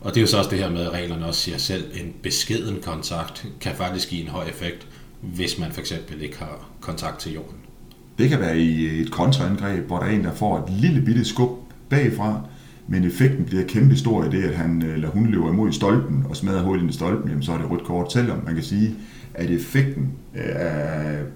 Og 0.00 0.10
det 0.10 0.16
er 0.16 0.20
jo 0.20 0.26
så 0.26 0.38
også 0.38 0.50
det 0.50 0.58
her 0.58 0.70
med, 0.70 0.80
at 0.82 0.92
reglerne 0.92 1.26
også 1.26 1.40
siger 1.40 1.58
selv, 1.58 1.84
en 1.94 2.14
beskeden 2.22 2.82
kontakt 2.82 3.46
kan 3.60 3.74
faktisk 3.74 4.08
give 4.08 4.22
en 4.22 4.28
høj 4.28 4.44
effekt, 4.44 4.86
hvis 5.20 5.58
man 5.58 5.72
for 5.72 5.80
eksempel 5.80 6.22
ikke 6.22 6.38
har 6.38 6.68
kontakt 6.80 7.18
til 7.18 7.32
jorden. 7.32 7.56
Det 8.18 8.28
kan 8.28 8.40
være 8.40 8.58
i 8.58 9.00
et 9.00 9.10
kontraangreb, 9.10 9.86
hvor 9.86 9.98
der 9.98 10.06
er 10.06 10.10
en, 10.10 10.24
der 10.24 10.34
får 10.34 10.58
et 10.58 10.72
lille 10.80 11.00
bitte 11.00 11.24
skub 11.24 11.50
bagfra, 11.88 12.40
men 12.88 13.04
effekten 13.04 13.44
bliver 13.44 13.64
kæmpe 13.64 13.96
stor 13.96 14.24
i 14.24 14.30
det, 14.30 14.42
at 14.42 14.54
han 14.54 14.82
eller 14.82 15.08
hun 15.08 15.26
løber 15.26 15.48
imod 15.48 15.72
stolpen 15.72 16.24
og 16.28 16.36
smadrer 16.36 16.62
hullet 16.62 16.90
i 16.90 16.92
stolpen, 16.92 17.28
jamen 17.28 17.42
så 17.42 17.52
er 17.52 17.58
det 17.58 17.70
rødt 17.70 17.84
kort. 17.84 18.12
Selvom 18.12 18.42
man 18.44 18.54
kan 18.54 18.64
sige, 18.64 18.94
at 19.34 19.50
effekten 19.50 20.12
øh, 20.34 20.42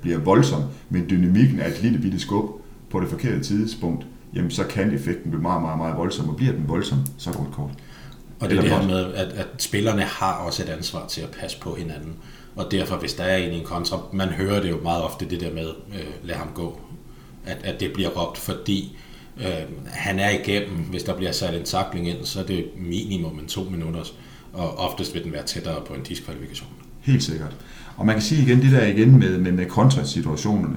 bliver 0.02 0.18
voldsom, 0.18 0.62
men 0.90 1.06
dynamikken 1.10 1.58
er 1.60 1.66
et 1.66 1.82
lille 1.82 1.98
bitte 1.98 2.18
skub 2.18 2.44
på 2.90 3.00
det 3.00 3.08
forkerte 3.08 3.40
tidspunkt, 3.40 4.06
jamen 4.34 4.50
så 4.50 4.64
kan 4.64 4.94
effekten 4.94 5.30
blive 5.30 5.42
meget, 5.42 5.62
meget, 5.62 5.78
meget 5.78 5.96
voldsom, 5.96 6.28
og 6.28 6.36
bliver 6.36 6.52
den 6.52 6.64
voldsom, 6.68 6.98
så 7.18 7.30
er 7.30 7.34
det 7.34 7.42
rødt 7.42 7.52
kort. 7.52 7.70
Og 8.40 8.50
det 8.50 8.58
er 8.58 8.62
det 8.62 8.70
her 8.70 8.86
med, 8.86 9.14
at, 9.14 9.32
at 9.32 9.46
spillerne 9.58 10.02
har 10.02 10.32
også 10.32 10.62
et 10.62 10.68
ansvar 10.68 11.06
til 11.06 11.20
at 11.20 11.30
passe 11.40 11.60
på 11.60 11.74
hinanden. 11.74 12.12
Og 12.56 12.70
derfor, 12.70 12.96
hvis 12.96 13.14
der 13.14 13.24
er 13.24 13.36
en 13.36 13.52
i 13.52 13.58
en 13.58 13.64
kontra, 13.64 14.00
man 14.12 14.28
hører 14.28 14.62
det 14.62 14.70
jo 14.70 14.78
meget 14.82 15.02
ofte, 15.02 15.30
det 15.30 15.40
der 15.40 15.54
med, 15.54 15.68
øh, 15.94 16.28
lad 16.28 16.34
ham 16.34 16.48
gå. 16.54 16.80
At, 17.46 17.56
at 17.64 17.80
det 17.80 17.92
bliver 17.92 18.08
råbt, 18.08 18.38
fordi 18.38 18.96
øh, 19.38 19.86
han 19.86 20.18
er 20.18 20.30
igennem. 20.30 20.78
Hvis 20.90 21.02
der 21.02 21.16
bliver 21.16 21.32
sat 21.32 21.54
en 21.54 21.64
takling 21.64 22.08
ind, 22.08 22.24
så 22.24 22.40
er 22.40 22.44
det 22.44 22.64
minimum 22.76 23.38
en 23.38 23.46
to 23.46 23.62
minutter, 23.62 24.00
og 24.52 24.78
oftest 24.78 25.14
vil 25.14 25.24
den 25.24 25.32
være 25.32 25.42
tættere 25.42 25.80
på 25.86 25.94
en 25.94 26.02
diskvalifikation. 26.02 26.68
Helt 27.00 27.22
sikkert. 27.22 27.56
Og 27.96 28.06
man 28.06 28.14
kan 28.14 28.22
sige 28.22 28.42
igen 28.42 28.62
det 28.62 28.72
der 28.72 28.86
igen 28.86 29.18
med, 29.18 29.38
med, 29.38 29.52
med 29.52 29.66
kontrasituationerne, 29.66 30.76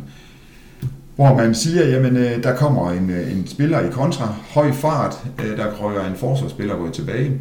hvor 1.16 1.36
man 1.36 1.56
siger, 1.56 1.88
jamen 1.88 2.18
øh, 2.18 2.44
der 2.44 2.56
kommer 2.56 2.92
en, 2.92 3.10
øh, 3.10 3.32
en 3.32 3.48
spiller 3.48 3.80
i 3.80 3.92
kontra, 3.92 4.36
høj 4.50 4.72
fart, 4.72 5.16
øh, 5.44 5.58
der 5.58 5.72
krøjer 5.72 6.10
en 6.10 6.16
forsvarsspiller 6.16 6.76
går 6.76 6.90
tilbage, 6.90 7.32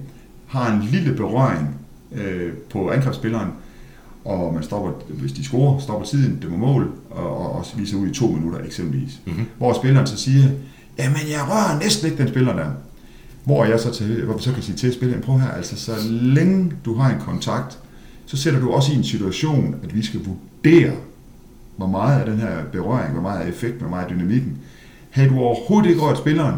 har 0.47 0.73
en 0.73 0.83
lille 0.83 1.15
berøring 1.15 1.81
øh, 2.15 2.53
på 2.71 2.91
angrebsspilleren, 2.91 3.51
og 4.25 4.55
man 4.55 4.63
stopper, 4.63 4.91
hvis 5.09 5.33
de 5.33 5.45
scorer, 5.45 5.79
stopper 5.79 6.07
tiden, 6.07 6.39
det 6.43 6.51
må 6.51 6.57
mål, 6.57 6.91
og, 7.11 7.39
og, 7.39 7.53
og 7.53 7.67
viser 7.77 7.97
ud 7.97 8.09
i 8.09 8.15
to 8.15 8.27
minutter 8.27 8.65
eksempelvis. 8.65 9.21
Mm-hmm. 9.25 9.45
Hvor 9.59 9.73
spilleren 9.73 10.07
så 10.07 10.17
siger, 10.17 10.49
jamen 10.99 11.21
jeg 11.31 11.41
rører 11.49 11.79
næsten 11.79 12.11
ikke 12.11 12.23
den 12.23 12.29
spiller 12.29 12.57
der. 12.57 12.71
Hvor 13.45 13.65
jeg 13.65 13.81
så, 13.81 13.91
til, 13.91 14.25
hvor 14.25 14.39
så 14.39 14.53
kan 14.53 14.63
sige 14.63 14.77
til 14.77 14.93
spilleren, 14.93 15.23
prøv 15.23 15.39
her, 15.39 15.51
altså 15.51 15.77
så 15.77 15.93
længe 16.11 16.73
du 16.85 16.95
har 16.95 17.11
en 17.11 17.21
kontakt, 17.21 17.79
så 18.27 18.37
sætter 18.37 18.61
du 18.61 18.71
også 18.73 18.93
i 18.93 18.97
en 18.97 19.05
situation, 19.05 19.77
at 19.83 19.97
vi 19.97 20.03
skal 20.03 20.21
vurdere, 20.25 20.93
hvor 21.77 21.87
meget 21.87 22.21
af 22.21 22.27
den 22.27 22.39
her 22.39 22.65
berøring, 22.73 23.13
hvor 23.13 23.23
meget 23.23 23.41
af 23.41 23.49
effekt, 23.49 23.75
hvor 23.75 23.89
meget 23.89 24.05
af 24.05 24.11
dynamikken. 24.11 24.59
Havde 25.11 25.29
du 25.29 25.39
overhovedet 25.39 25.91
ikke 25.91 26.03
rørt 26.03 26.19
spilleren, 26.19 26.55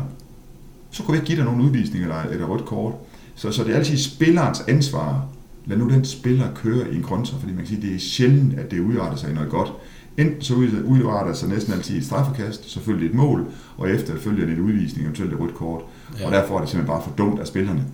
så 0.91 1.03
kunne 1.03 1.13
vi 1.13 1.17
ikke 1.17 1.27
give 1.27 1.37
dig 1.37 1.45
nogen 1.45 1.61
udvisning 1.61 2.05
eller 2.05 2.17
et 2.17 2.49
rødt 2.49 2.65
kort. 2.65 2.95
Så, 3.35 3.53
så 3.53 3.65
det 3.65 3.73
er 3.73 3.77
altid 3.77 3.99
spillerens 3.99 4.63
ansvar 4.69 5.27
lad 5.67 5.77
nu 5.77 5.89
den 5.89 6.05
spiller 6.05 6.55
køre 6.55 6.93
i 6.93 6.97
en 6.97 7.03
kontra, 7.03 7.39
fordi 7.39 7.53
man 7.53 7.59
kan 7.59 7.67
sige, 7.67 7.83
det 7.83 7.95
er 7.95 7.99
sjældent, 7.99 8.59
at 8.59 8.71
det 8.71 8.81
udarter 8.81 9.17
sig 9.17 9.31
i 9.31 9.35
noget 9.35 9.51
godt. 9.51 9.73
Enten 10.19 10.43
så 10.43 10.55
udarter 10.85 11.33
sig 11.33 11.49
næsten 11.49 11.73
altid 11.73 11.99
et 11.99 12.05
straffekast, 12.05 12.71
selvfølgelig 12.71 13.09
et 13.09 13.15
mål, 13.15 13.47
og 13.77 13.91
efter 13.91 14.19
følger 14.19 14.47
en 14.47 14.61
udvisning, 14.61 15.05
eventuelt 15.05 15.33
et 15.33 15.41
rødt 15.41 15.55
kort. 15.55 15.83
Ja. 16.21 16.27
Og 16.27 16.33
derfor 16.33 16.57
er 16.57 16.61
det 16.61 16.69
simpelthen 16.69 16.95
bare 16.95 17.03
for 17.03 17.17
dumt 17.17 17.41
af 17.41 17.47
spillerne 17.47 17.85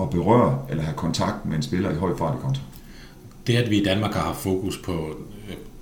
at 0.00 0.10
berøre 0.10 0.58
eller 0.70 0.82
have 0.82 0.96
kontakt 0.96 1.46
med 1.46 1.56
en 1.56 1.62
spiller 1.62 1.90
i 1.90 1.94
høj 1.94 2.16
fart 2.18 2.34
i 2.34 2.40
kontra. 2.42 2.62
Det, 3.46 3.56
at 3.56 3.70
vi 3.70 3.80
i 3.80 3.84
Danmark 3.84 4.14
har 4.14 4.20
haft 4.20 4.38
fokus 4.38 4.78
på, 4.78 5.16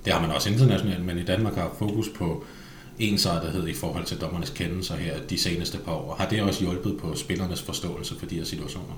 det 0.05 0.13
har 0.13 0.21
man 0.21 0.31
også 0.31 0.49
internationalt, 0.49 1.05
men 1.05 1.17
i 1.17 1.23
Danmark 1.23 1.55
har 1.55 1.61
haft 1.61 1.77
fokus 1.79 2.09
på 2.15 2.43
ensartethed 2.99 3.67
i 3.67 3.73
forhold 3.73 4.05
til 4.05 4.17
dommernes 4.21 4.49
kendelser 4.49 4.95
her 4.95 5.13
de 5.29 5.37
seneste 5.37 5.77
par 5.77 5.91
år. 5.91 6.15
Har 6.19 6.29
det 6.29 6.41
også 6.41 6.61
hjulpet 6.61 6.97
på 6.97 7.15
spillernes 7.15 7.61
forståelse 7.61 8.19
for 8.19 8.25
de 8.25 8.35
her 8.35 8.43
situationer? 8.43 8.93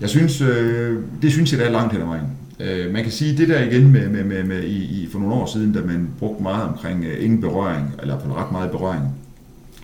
Jeg 0.00 0.08
synes, 0.08 0.40
øh, 0.40 1.02
det 1.22 1.32
synes 1.32 1.52
jeg, 1.52 1.60
der 1.60 1.66
er 1.66 1.70
langt 1.70 1.92
hen 1.92 2.02
ad 2.02 2.06
vejen. 2.06 2.24
Øh, 2.60 2.92
man 2.92 3.02
kan 3.02 3.12
sige, 3.12 3.36
det 3.36 3.48
der 3.48 3.62
igen 3.62 3.92
med, 3.92 4.08
med, 4.08 4.24
med, 4.24 4.44
med 4.44 4.62
i, 4.62 5.02
i, 5.02 5.08
for 5.12 5.18
nogle 5.18 5.34
år 5.34 5.46
siden, 5.46 5.72
da 5.72 5.80
man 5.80 6.08
brugte 6.18 6.42
meget 6.42 6.68
omkring 6.68 7.04
øh, 7.04 7.24
ingen 7.24 7.40
berøring, 7.40 7.94
eller 8.02 8.18
for 8.20 8.34
ret 8.34 8.52
meget 8.52 8.70
berøring, 8.70 9.04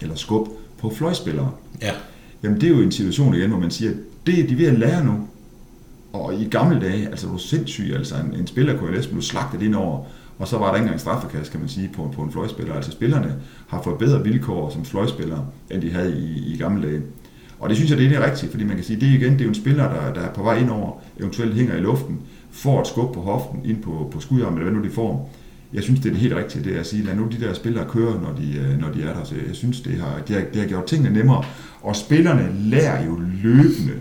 eller 0.03 0.15
skub 0.15 0.49
på 0.79 0.91
fløjspillere. 0.91 1.51
Ja. 1.83 1.93
Jamen 2.43 2.61
det 2.61 2.67
er 2.67 2.71
jo 2.71 2.81
en 2.81 2.93
situation 2.93 3.35
igen, 3.35 3.51
hvor 3.51 3.59
man 3.61 3.71
siger, 3.71 3.93
det 4.27 4.41
er 4.41 4.47
de 4.47 4.59
ved 4.59 4.67
at 4.67 4.79
lære 4.79 5.05
nu. 5.05 5.29
Og 6.13 6.35
i 6.35 6.49
gamle 6.51 6.81
dage, 6.81 7.09
altså 7.09 7.27
du 7.27 7.35
er 7.35 7.39
sindssyg, 7.39 7.93
altså 7.97 8.15
en, 8.15 8.41
en 8.41 8.47
spiller 8.47 8.79
kunne 8.79 8.93
næsten 8.93 9.15
blive 9.15 9.23
slagtet 9.23 9.63
ind 9.63 9.75
over, 9.75 10.05
og 10.39 10.49
så 10.49 10.59
var 10.59 10.67
der 10.67 10.75
ikke 10.75 10.83
engang 10.83 11.01
straffekast, 11.01 11.51
kan 11.51 11.61
man 11.61 11.69
sige, 11.69 11.91
på, 11.97 12.13
på 12.17 12.23
en 12.23 12.33
fløjspiller. 12.33 12.75
Altså 12.75 12.91
spillerne 12.91 13.35
har 13.67 13.83
fået 13.83 13.99
bedre 13.99 14.23
vilkår 14.23 14.71
som 14.71 14.85
fløjspillere, 14.85 15.47
end 15.71 15.83
de 15.83 15.91
havde 15.91 16.19
i, 16.19 16.55
i 16.55 16.57
gamle 16.59 16.89
dage. 16.89 17.03
Og 17.65 17.71
det 17.71 17.77
synes 17.77 17.91
jeg, 17.91 17.99
det 17.99 18.13
er 18.13 18.27
rigtigt, 18.27 18.51
fordi 18.51 18.65
man 18.65 18.77
kan 18.77 18.85
sige, 18.85 19.01
det 19.01 19.07
igen, 19.07 19.33
det 19.33 19.41
er 19.41 19.45
jo 19.45 19.49
en 19.49 19.55
spiller, 19.55 19.89
der, 19.89 20.13
der 20.15 20.21
er 20.21 20.33
på 20.33 20.43
vej 20.43 20.59
ind 20.59 20.71
over, 20.71 20.93
eventuelt 21.21 21.55
hænger 21.55 21.77
i 21.77 21.81
luften, 21.81 22.19
får 22.51 22.81
et 22.81 22.87
skub 22.87 23.15
på 23.15 23.21
hoften 23.21 23.61
ind 23.65 23.83
på, 23.83 24.09
på 24.13 24.21
skudarmen, 24.21 24.59
eller 24.59 24.71
hvad 24.71 24.81
nu 24.81 24.89
de 24.89 24.95
får. 24.95 25.31
Jeg 25.73 25.83
synes, 25.83 26.01
det 26.01 26.07
er 26.07 26.13
det 26.13 26.21
helt 26.21 26.35
rigtige, 26.35 26.65
det 26.65 26.77
er 26.77 26.81
at 26.81 26.87
sige, 26.87 27.05
lad 27.05 27.15
nu 27.15 27.27
de 27.27 27.47
der 27.47 27.55
spillere 27.55 27.85
køre, 27.89 28.13
når 28.23 28.33
de, 28.39 28.59
øh, 28.59 28.81
når 28.81 28.89
de 28.89 29.03
er 29.03 29.15
der. 29.15 29.25
Så 29.25 29.35
jeg 29.49 29.55
synes, 29.55 29.81
det 29.81 30.01
har, 30.01 30.21
det, 30.29 30.37
har, 30.37 30.43
det 30.53 30.61
har 30.61 30.69
gjort 30.69 30.85
tingene 30.85 31.11
nemmere. 31.11 31.45
Og 31.83 31.97
spillerne 31.97 32.49
lærer 32.59 33.05
jo 33.07 33.21
løbende, 33.43 33.95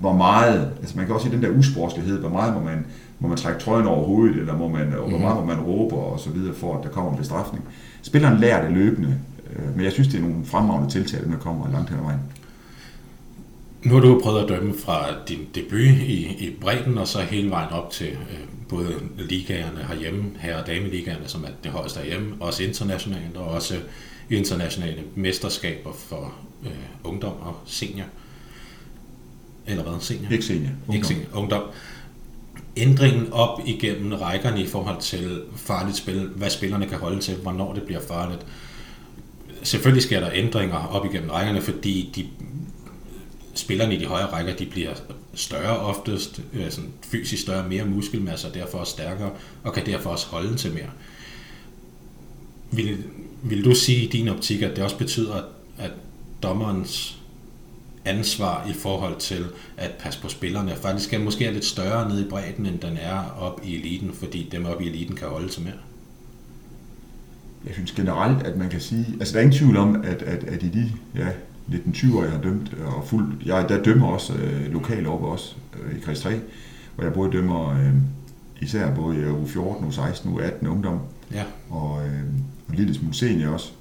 hvor 0.00 0.16
meget, 0.16 0.70
altså 0.80 0.96
man 0.96 1.06
kan 1.06 1.14
også 1.14 1.26
sige 1.26 1.36
den 1.36 1.44
der 1.44 1.58
usportslighed, 1.58 2.18
hvor 2.20 2.28
meget 2.30 2.54
må 2.54 2.60
man, 2.60 2.86
må 3.20 3.28
man 3.28 3.36
trække 3.36 3.60
trøjen 3.60 3.86
over 3.86 4.06
hovedet, 4.06 4.36
eller 4.36 4.58
må 4.58 4.68
man, 4.68 4.86
mm-hmm. 4.86 4.98
hvor 4.98 5.08
mhm. 5.08 5.20
meget 5.20 5.36
må 5.36 5.44
man 5.44 5.60
råbe 5.60 5.94
og 5.94 6.20
så 6.20 6.30
videre, 6.30 6.54
for 6.54 6.78
at 6.78 6.84
der 6.84 6.90
kommer 6.90 7.10
en 7.10 7.18
bestraffning. 7.18 7.64
Spilleren 8.02 8.40
lærer 8.40 8.66
det 8.66 8.76
løbende, 8.76 9.16
øh, 9.56 9.76
men 9.76 9.84
jeg 9.84 9.92
synes, 9.92 10.08
det 10.08 10.16
er 10.16 10.22
nogle 10.22 10.44
fremragende 10.44 10.90
tiltag, 10.90 11.20
der 11.30 11.38
kommer 11.38 11.72
langt 11.72 11.90
hen 11.90 11.98
ad 11.98 12.04
vejen. 12.04 12.20
Nu 13.84 13.94
har 13.94 14.00
du 14.00 14.20
prøvet 14.22 14.42
at 14.42 14.48
dømme 14.48 14.74
fra 14.78 15.14
din 15.28 15.48
debut 15.54 15.80
i, 15.80 16.46
i 16.46 16.56
bredden, 16.60 16.98
og 16.98 17.08
så 17.08 17.20
hele 17.20 17.50
vejen 17.50 17.72
op 17.72 17.90
til 17.90 18.08
øh, 18.08 18.38
både 18.68 18.94
ligaerne 19.18 19.84
herhjemme, 19.88 20.24
herre- 20.38 20.60
og 20.60 20.66
dameligaerne, 20.66 21.28
som 21.28 21.44
er 21.44 21.48
det 21.64 21.70
højeste 21.70 22.00
herhjemme, 22.00 22.34
også 22.40 22.62
internationalt, 22.62 23.36
og 23.36 23.44
også 23.44 23.74
internationale 24.30 25.02
mesterskaber 25.14 25.92
for, 25.92 26.34
øh, 26.64 26.70
ungdom 27.04 27.32
og 27.32 27.56
senior. 27.66 28.06
Eller 29.66 29.82
hvad? 29.82 30.00
Senior? 30.00 30.30
Ikke 30.30 30.44
senior. 30.44 30.70
Ungdom. 30.70 30.94
Ikke 30.94 31.06
senior. 31.06 31.26
Ungdom. 31.34 31.62
Ændringen 32.76 33.32
op 33.32 33.60
igennem 33.66 34.12
rækkerne 34.12 34.62
i 34.62 34.66
forhold 34.66 35.00
til 35.00 35.42
farligt 35.56 35.96
spil, 35.96 36.28
hvad 36.36 36.50
spillerne 36.50 36.86
kan 36.86 36.98
holde 36.98 37.20
til, 37.20 37.34
hvornår 37.36 37.74
det 37.74 37.82
bliver 37.82 38.00
farligt. 38.08 38.46
Selvfølgelig 39.62 40.02
sker 40.02 40.20
der 40.20 40.30
ændringer 40.34 40.76
op 40.76 41.04
igennem 41.04 41.30
rækkerne, 41.30 41.60
fordi 41.60 42.12
de 42.16 42.26
spillerne 43.54 43.94
i 43.94 43.98
de 43.98 44.06
højere 44.06 44.26
rækker, 44.26 44.56
de 44.56 44.66
bliver 44.66 44.94
større 45.34 45.78
oftest, 45.78 46.40
øh, 46.52 46.70
sådan 46.70 46.90
fysisk 47.02 47.42
større, 47.42 47.68
mere 47.68 47.84
muskelmasse, 47.84 48.48
og 48.48 48.54
derfor 48.54 48.78
også 48.78 48.92
stærkere, 48.92 49.30
og 49.64 49.72
kan 49.72 49.86
derfor 49.86 50.10
også 50.10 50.26
holde 50.26 50.56
til 50.56 50.72
mere. 50.72 50.90
Vil, 52.70 52.98
vil 53.42 53.64
du 53.64 53.74
sige 53.74 54.04
i 54.04 54.08
din 54.08 54.28
optik, 54.28 54.62
at 54.62 54.76
det 54.76 54.84
også 54.84 54.98
betyder, 54.98 55.34
at, 55.34 55.44
at 55.78 55.90
dommerens 56.42 57.18
ansvar 58.04 58.68
i 58.68 58.72
forhold 58.72 59.18
til 59.18 59.44
at 59.76 59.90
passe 59.98 60.20
på 60.20 60.28
spillerne 60.28 60.76
faktisk 60.76 61.12
er 61.12 61.18
måske 61.18 61.46
er 61.46 61.50
lidt 61.50 61.64
større 61.64 62.08
nede 62.08 62.26
i 62.26 62.28
bredden, 62.28 62.66
end 62.66 62.78
den 62.78 62.96
er 62.96 63.36
op 63.40 63.60
i 63.64 63.76
eliten, 63.76 64.12
fordi 64.12 64.48
dem 64.52 64.66
op 64.66 64.82
i 64.82 64.88
eliten 64.88 65.16
kan 65.16 65.28
holde 65.28 65.48
til 65.48 65.62
mere? 65.62 65.74
Jeg 67.66 67.74
synes 67.74 67.92
generelt, 67.92 68.46
at 68.46 68.56
man 68.56 68.70
kan 68.70 68.80
sige, 68.80 69.06
altså 69.20 69.32
der 69.32 69.38
er 69.38 69.42
ingen 69.42 69.58
tvivl 69.58 69.76
om, 69.76 70.02
at, 70.04 70.22
at, 70.22 70.44
at 70.44 70.62
i 70.62 70.68
de 70.68 70.92
ja, 71.16 71.28
19-20 71.68 72.16
år, 72.16 72.22
jeg 72.22 72.32
har 72.32 72.40
dømt, 72.40 72.74
og 72.86 73.04
fuld, 73.06 73.32
jeg 73.46 73.68
der 73.68 73.82
dømmer 73.82 74.06
også 74.06 74.32
øh, 74.34 74.72
lokalt 74.72 75.06
oppe 75.06 75.26
også 75.26 75.56
øh, 75.82 75.96
i 75.98 76.00
kreds 76.00 76.20
3, 76.20 76.40
hvor 76.94 77.04
jeg 77.04 77.12
både 77.12 77.32
dømmer 77.32 77.70
øh, 77.70 77.92
især 78.60 78.94
både 78.94 79.16
i 79.16 79.24
u 79.24 79.46
14, 79.46 79.86
u 79.86 79.90
16, 79.90 80.32
u 80.32 80.38
18 80.38 80.68
ungdom, 80.68 80.98
ja. 81.32 81.42
og, 81.70 82.00
øh, 82.06 82.12
og 82.68 82.70
en 82.70 82.74
lille 82.74 82.94
smule 82.94 83.14
senior 83.14 83.52
også. 83.52 83.72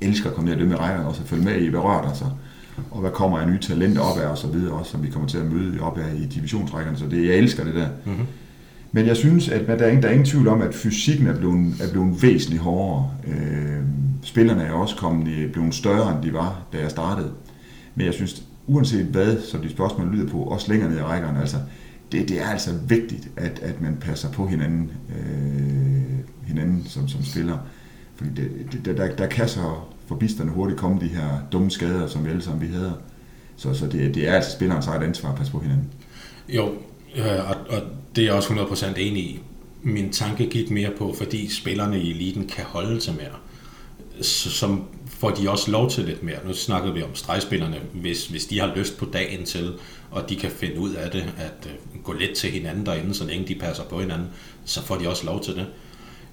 Jeg 0.00 0.08
elsker 0.08 0.28
at 0.28 0.34
komme 0.34 0.48
ned 0.48 0.54
og 0.54 0.60
dømme 0.60 0.74
i 0.74 0.76
rækkerne 0.76 1.08
også, 1.08 1.22
og 1.22 1.28
følge 1.28 1.44
med 1.44 1.60
i, 1.60 1.68
hvad 1.68 1.80
rører 1.80 2.02
der 2.02 2.14
sig, 2.14 2.30
og 2.90 3.00
hvad 3.00 3.10
kommer 3.10 3.38
af 3.38 3.48
nye 3.48 3.58
talenter 3.58 4.00
op 4.00 4.18
af, 4.18 4.26
og 4.26 4.38
så 4.38 4.46
videre 4.46 4.72
også, 4.72 4.90
som 4.90 5.02
vi 5.02 5.10
kommer 5.10 5.28
til 5.28 5.38
at 5.38 5.52
møde 5.52 5.80
op 5.80 5.98
af 5.98 6.14
i 6.14 6.26
divisionsrækkerne, 6.26 6.98
så 6.98 7.06
det, 7.06 7.26
jeg 7.26 7.34
elsker 7.34 7.64
det 7.64 7.74
der. 7.74 7.88
Mm-hmm. 8.04 8.26
Men 8.92 9.06
jeg 9.06 9.16
synes, 9.16 9.48
at 9.48 9.66
der 9.66 9.74
er, 9.74 9.88
ingen, 9.88 10.02
der 10.02 10.08
er 10.08 10.12
ingen 10.12 10.26
tvivl 10.26 10.48
om, 10.48 10.62
at 10.62 10.74
fysikken 10.74 11.26
er 11.26 11.36
blevet, 11.36 11.74
er 11.80 11.90
blevet 11.90 12.22
væsentligt 12.22 12.62
hårdere. 12.62 13.10
Øh, 13.26 13.82
spillerne 14.22 14.62
er 14.62 14.72
også 14.72 14.96
kommet, 14.96 15.52
blevet 15.52 15.74
større, 15.74 16.14
end 16.14 16.22
de 16.22 16.32
var, 16.32 16.62
da 16.72 16.78
jeg 16.78 16.90
startede. 16.90 17.32
Men 17.94 18.06
jeg 18.06 18.14
synes, 18.14 18.42
uanset 18.66 19.06
hvad, 19.06 19.40
som 19.42 19.62
de 19.62 19.70
spørgsmål 19.70 20.08
lyder 20.08 20.28
på, 20.28 20.38
også 20.38 20.72
længere 20.72 20.90
ned 20.90 20.98
i 20.98 21.02
rækkerne, 21.02 21.40
altså, 21.40 21.56
det, 22.12 22.28
det 22.28 22.40
er 22.40 22.46
altså 22.46 22.70
vigtigt, 22.88 23.28
at, 23.36 23.58
at 23.62 23.80
man 23.80 23.96
passer 24.00 24.32
på 24.32 24.46
hinanden, 24.46 24.90
øh, 25.18 26.46
hinanden 26.46 26.84
som, 26.86 27.08
som 27.08 27.24
spiller. 27.24 27.58
Fordi 28.16 28.30
det, 28.30 28.50
det, 28.84 28.96
der, 28.96 29.16
der 29.16 29.26
kan 29.26 29.48
så 29.48 29.74
forbisterne 30.06 30.50
hurtigt 30.50 30.80
komme 30.80 31.00
de 31.00 31.08
her 31.08 31.28
dumme 31.52 31.70
skader, 31.70 32.06
som 32.06 32.24
vi 32.24 32.30
alle 32.30 32.42
sammen 32.42 32.68
vi 32.68 32.74
havde. 32.74 32.94
Så, 33.56 33.74
så 33.74 33.86
det, 33.86 34.14
det 34.14 34.28
er 34.28 34.34
altså 34.34 34.52
spillerens 34.52 34.86
eget 34.86 35.02
ansvar 35.02 35.30
at 35.30 35.36
passe 35.36 35.52
på 35.52 35.58
hinanden. 35.58 35.88
Jo, 36.48 36.72
øh, 37.16 37.50
og, 37.50 37.56
og 37.76 37.82
det 38.16 38.22
er 38.22 38.26
jeg 38.26 38.34
også 38.34 38.54
100% 38.54 38.98
enig 38.98 39.22
i. 39.22 39.40
Min 39.82 40.12
tanke 40.12 40.46
gik 40.46 40.70
mere 40.70 40.90
på, 40.98 41.14
fordi 41.18 41.54
spillerne 41.54 42.00
i 42.00 42.10
eliten 42.10 42.46
kan 42.46 42.64
holde 42.64 43.00
sig 43.00 43.14
mere 43.14 43.34
som 44.22 44.84
får 45.06 45.30
de 45.30 45.50
også 45.50 45.70
lov 45.70 45.90
til 45.90 46.04
lidt 46.04 46.22
mere. 46.22 46.46
Nu 46.46 46.54
snakkede 46.54 46.94
vi 46.94 47.02
om 47.02 47.14
stregspillerne, 47.14 47.80
hvis, 47.92 48.26
hvis 48.26 48.46
de 48.46 48.60
har 48.60 48.74
lyst 48.76 48.98
på 48.98 49.04
dagen 49.04 49.44
til, 49.44 49.72
og 50.10 50.28
de 50.28 50.36
kan 50.36 50.50
finde 50.50 50.78
ud 50.78 50.92
af 50.92 51.10
det, 51.10 51.34
at 51.38 51.68
uh, 51.94 52.02
gå 52.02 52.12
lidt 52.12 52.36
til 52.36 52.50
hinanden 52.50 52.86
derinde, 52.86 53.14
så 53.14 53.24
længe 53.24 53.48
de 53.48 53.54
passer 53.54 53.84
på 53.84 54.00
hinanden, 54.00 54.28
så 54.64 54.82
får 54.82 54.96
de 54.96 55.08
også 55.08 55.26
lov 55.26 55.44
til 55.44 55.54
det. 55.54 55.66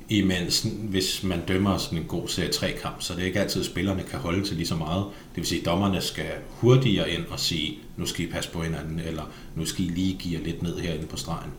Imens 0.10 0.68
hvis 0.90 1.24
man 1.24 1.40
dømmer 1.48 1.78
sådan 1.78 1.98
en 1.98 2.04
god 2.04 2.28
serie 2.28 2.52
3 2.52 2.72
kamp, 2.72 3.02
så 3.02 3.14
det 3.14 3.22
er 3.22 3.26
ikke 3.26 3.40
altid, 3.40 3.62
at 3.62 3.66
spillerne 3.68 4.04
kan 4.04 4.20
holde 4.20 4.46
til 4.46 4.56
lige 4.56 4.68
så 4.68 4.76
meget. 4.76 5.06
Det 5.06 5.38
vil 5.38 5.46
sige, 5.46 5.60
at 5.60 5.66
dommerne 5.66 6.02
skal 6.02 6.32
hurtigere 6.50 7.10
ind 7.10 7.26
og 7.30 7.40
sige, 7.40 7.78
nu 7.98 8.06
skal 8.06 8.26
I 8.26 8.28
passe 8.28 8.52
på 8.52 8.64
hinanden, 8.64 9.00
eller 9.00 9.24
nu 9.56 9.66
skal 9.66 9.86
I 9.86 9.88
lige 9.88 10.18
give 10.20 10.44
lidt 10.44 10.62
ned 10.62 10.80
herinde 10.80 11.06
på 11.06 11.18
stregen. 11.18 11.52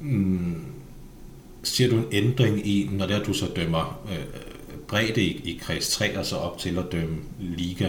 Mm, 0.00 0.64
ser 1.62 1.88
du 1.88 1.96
en 1.96 2.06
ændring 2.12 2.66
i, 2.66 2.88
når 2.92 3.06
det 3.06 3.16
er, 3.16 3.24
du 3.24 3.32
så 3.32 3.46
dømmer 3.56 4.00
øh, 4.10 4.24
bredde 4.92 5.22
i, 5.22 5.40
i 5.44 5.60
kreds 5.62 5.90
3 5.90 6.18
og 6.18 6.26
så 6.26 6.36
op 6.36 6.58
til 6.58 6.78
at 6.78 6.84
dømme 6.92 7.16
liga. 7.40 7.86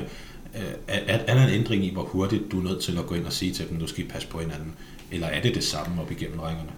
Øh, 0.55 0.61
er, 0.87 1.17
er 1.27 1.35
der 1.35 1.47
en 1.47 1.53
ændring 1.53 1.85
i, 1.85 1.93
hvor 1.93 2.03
hurtigt 2.03 2.51
du 2.51 2.59
er 2.59 2.63
nødt 2.63 2.81
til 2.81 2.97
at 2.97 3.05
gå 3.05 3.15
ind 3.15 3.25
og 3.25 3.33
sige 3.33 3.53
til 3.53 3.69
dem, 3.69 3.77
nu 3.77 3.87
skal 3.87 4.03
I 4.03 4.07
passe 4.07 4.27
på 4.27 4.39
hinanden? 4.39 4.73
Eller 5.11 5.27
er 5.27 5.41
det 5.41 5.55
det 5.55 5.63
samme 5.63 6.01
op 6.01 6.11
igennem 6.11 6.39
rækkerne? 6.39 6.69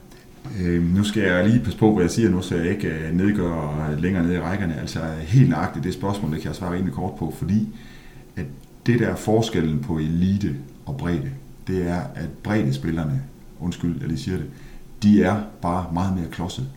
Øh, 0.60 0.96
nu 0.96 1.04
skal 1.04 1.24
jeg 1.24 1.50
lige 1.50 1.64
passe 1.64 1.80
på, 1.80 1.94
hvad 1.94 2.04
jeg 2.04 2.12
siger 2.12 2.30
nu, 2.30 2.42
så 2.42 2.56
jeg 2.56 2.70
ikke 2.70 2.88
øh, 2.88 3.12
nedgør 3.14 3.90
øh, 3.92 4.02
længere 4.02 4.24
ned 4.24 4.36
i 4.36 4.40
rækkerne. 4.40 4.80
Altså 4.80 5.00
helt 5.22 5.50
nøjagtigt 5.50 5.86
det 5.86 5.94
spørgsmål, 5.94 6.32
det 6.32 6.42
kan 6.42 6.48
jeg 6.48 6.56
svare 6.56 6.74
rimelig 6.74 6.94
kort 6.94 7.20
på, 7.20 7.34
fordi 7.38 7.68
at 8.36 8.46
det 8.86 9.00
der 9.00 9.16
forskellen 9.16 9.80
på 9.80 9.98
elite 9.98 10.56
og 10.86 10.98
bredde, 10.98 11.32
det 11.68 11.88
er, 11.88 12.02
at 12.16 12.30
breddespillerne, 12.44 13.24
undskyld, 13.60 14.00
jeg 14.00 14.08
lige 14.08 14.20
siger 14.20 14.38
det, 14.38 14.46
de 15.04 15.24
er 15.24 15.42
bare 15.62 15.94
meget 15.94 16.18
mere 16.18 16.28
klodset. 16.32 16.68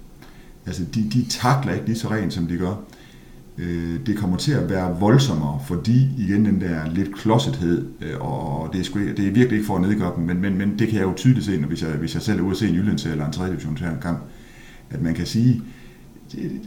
Altså, 0.66 0.84
de, 0.94 1.10
de 1.10 1.26
takler 1.28 1.72
ikke 1.72 1.86
lige 1.86 1.98
så 1.98 2.10
rent, 2.10 2.32
som 2.32 2.46
de 2.46 2.56
gør 2.56 2.74
øh, 3.58 4.06
det 4.06 4.16
kommer 4.16 4.36
til 4.36 4.52
at 4.52 4.70
være 4.70 4.96
voldsommere, 5.00 5.60
fordi 5.66 6.08
igen 6.18 6.44
den 6.44 6.60
der 6.60 6.90
lidt 6.94 7.14
klodsethed, 7.14 7.86
øh, 8.00 8.20
og 8.20 8.70
det 8.72 8.80
er, 8.80 8.84
sgu, 8.84 8.98
det 8.98 9.18
er 9.18 9.30
virkelig 9.30 9.52
ikke 9.52 9.66
for 9.66 9.76
at 9.76 9.82
nedgøre 9.82 10.12
dem, 10.16 10.24
men, 10.24 10.40
men, 10.40 10.58
men 10.58 10.78
det 10.78 10.88
kan 10.88 10.98
jeg 10.98 11.04
jo 11.04 11.12
tydeligt 11.16 11.46
se, 11.46 11.60
når 11.60 11.68
hvis 11.68 11.82
jeg, 11.82 11.90
hvis 11.90 12.14
jeg 12.14 12.22
selv 12.22 12.38
er 12.38 12.42
ude 12.42 12.50
at 12.50 12.56
se 12.56 12.68
en 12.68 12.74
Jyllands 12.74 13.06
eller 13.06 13.26
en 13.26 13.32
3. 13.32 13.46
division 13.46 13.78
kamp, 14.02 14.18
at 14.90 15.02
man 15.02 15.14
kan 15.14 15.26
sige, 15.26 15.62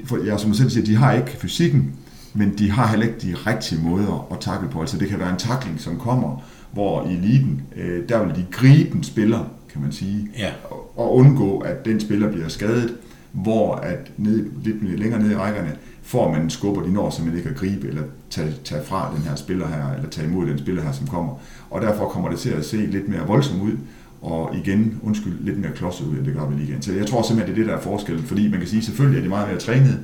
for 0.05 0.25
jeg 0.25 0.39
som 0.39 0.49
jeg 0.49 0.55
selv 0.55 0.69
siger, 0.69 0.85
de 0.85 0.95
har 0.95 1.13
ikke 1.13 1.37
fysikken, 1.37 1.93
men 2.33 2.53
de 2.57 2.71
har 2.71 2.87
heller 2.87 3.05
ikke 3.05 3.19
de 3.19 3.33
rigtige 3.33 3.81
måder 3.81 4.27
at 4.31 4.39
takle 4.39 4.69
på. 4.69 4.81
Altså 4.81 4.97
det 4.97 5.09
kan 5.09 5.19
være 5.19 5.29
en 5.29 5.37
takling, 5.37 5.79
som 5.79 5.99
kommer, 5.99 6.43
hvor 6.71 7.07
i 7.07 7.13
eliten, 7.13 7.61
øh, 7.75 8.09
der 8.09 8.25
vil 8.25 8.35
de 8.35 8.45
gribe 8.51 8.95
en 8.95 9.03
spiller, 9.03 9.51
kan 9.69 9.81
man 9.81 9.91
sige, 9.91 10.29
ja. 10.37 10.51
og, 10.69 10.99
og 10.99 11.15
undgå, 11.15 11.59
at 11.59 11.85
den 11.85 11.99
spiller 11.99 12.31
bliver 12.31 12.47
skadet, 12.47 12.97
hvor 13.31 13.75
at 13.75 14.11
ned, 14.17 14.49
lidt 14.63 14.99
længere 14.99 15.21
ned 15.21 15.31
i 15.31 15.35
rækkerne, 15.35 15.75
får 16.11 16.31
man 16.31 16.41
en 16.41 16.49
skub, 16.49 16.77
og 16.77 16.83
de 16.83 16.93
når 16.93 17.09
simpelthen 17.09 17.37
ikke 17.37 17.49
at 17.49 17.55
gribe 17.55 17.87
eller 17.87 18.03
tage, 18.29 18.53
tage 18.63 18.83
fra 18.83 19.13
den 19.15 19.23
her 19.23 19.35
spiller 19.35 19.67
her, 19.67 19.93
eller 19.95 20.09
tage 20.09 20.27
imod 20.27 20.47
den 20.47 20.59
spiller 20.59 20.83
her, 20.83 20.91
som 20.91 21.07
kommer. 21.07 21.33
Og 21.69 21.81
derfor 21.81 22.09
kommer 22.09 22.29
det 22.29 22.39
til 22.39 22.49
at 22.49 22.65
se 22.65 22.77
lidt 22.77 23.07
mere 23.07 23.27
voldsomt 23.27 23.61
ud, 23.61 23.77
og 24.21 24.55
igen, 24.55 24.99
undskyld, 25.03 25.33
lidt 25.39 25.59
mere 25.59 25.71
klodset 25.71 26.05
ud, 26.05 26.17
end 26.17 26.25
det 26.25 26.33
gør 26.33 26.47
vi 26.47 26.55
lige 26.55 26.69
igen. 26.69 26.81
Så 26.81 26.93
jeg 26.93 27.07
tror 27.07 27.21
simpelthen, 27.21 27.55
det 27.55 27.61
er 27.61 27.65
det, 27.65 27.71
der 27.71 27.77
er 27.77 27.83
forskellen, 27.83 28.23
fordi 28.23 28.49
man 28.49 28.59
kan 28.59 28.67
sige, 28.67 28.83
selvfølgelig 28.83 29.19
er 29.19 29.23
de 29.23 29.29
meget 29.29 29.47
mere 29.47 29.59
trænet. 29.59 29.99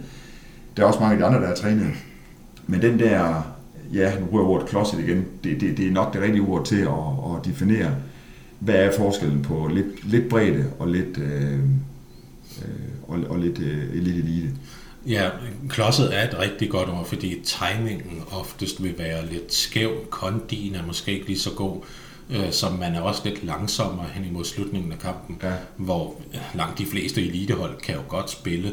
Der 0.78 0.84
er 0.84 0.88
også 0.88 1.00
mange 1.00 1.14
af 1.14 1.20
de 1.20 1.26
andre, 1.26 1.42
der 1.42 1.48
er 1.48 1.56
trænet. 1.56 1.88
Men 2.68 2.82
den 2.82 3.00
der, 3.00 3.42
ja, 3.94 4.20
nu 4.20 4.26
bruger 4.26 4.44
jeg 4.44 4.50
ordet 4.50 4.70
klodset 4.70 5.00
igen, 5.00 5.26
det, 5.44 5.62
det, 5.62 5.78
det 5.78 5.88
er 5.88 5.92
nok 5.92 6.14
det 6.14 6.22
rigtige 6.22 6.42
ord 6.42 6.66
til 6.66 6.82
at, 6.82 6.90
at 7.36 7.46
definere, 7.46 7.92
hvad 8.60 8.76
er 8.76 8.92
forskellen 8.98 9.42
på 9.42 9.70
lidt, 9.74 10.12
lidt 10.12 10.30
bredde 10.30 10.66
og 10.80 10.88
lidt, 10.88 11.18
øh, 11.18 11.60
øh, 12.62 12.70
og, 13.08 13.20
og 13.30 13.40
lidt, 13.40 13.60
øh, 13.60 13.94
lidt 13.94 14.16
elite. 14.16 14.50
Ja, 15.08 15.30
klodset 15.70 16.16
er 16.18 16.28
et 16.28 16.40
rigtig 16.40 16.70
godt 16.70 16.90
ord, 16.90 17.06
fordi 17.06 17.42
timingen 17.44 18.24
oftest 18.32 18.84
vil 18.84 18.98
være 18.98 19.26
lidt 19.26 19.54
skæv. 19.54 20.06
Kondien 20.10 20.76
er 20.76 20.86
måske 20.86 21.14
ikke 21.14 21.26
lige 21.26 21.40
så 21.40 21.52
god, 21.52 21.82
øh, 22.30 22.52
som 22.52 22.74
man 22.74 22.96
er 22.96 23.02
også 23.02 23.22
lidt 23.26 23.44
langsommere 23.44 24.08
hen 24.14 24.26
imod 24.26 24.46
slutningen 24.46 24.92
af 24.92 25.00
kampen, 25.00 25.40
ja. 25.44 25.54
hvor 25.78 26.16
langt 26.56 26.78
de 26.78 26.86
fleste 26.86 27.22
elitehold 27.22 27.78
kan 27.82 27.96
jo 27.96 28.02
godt 28.08 28.30
spille 28.30 28.72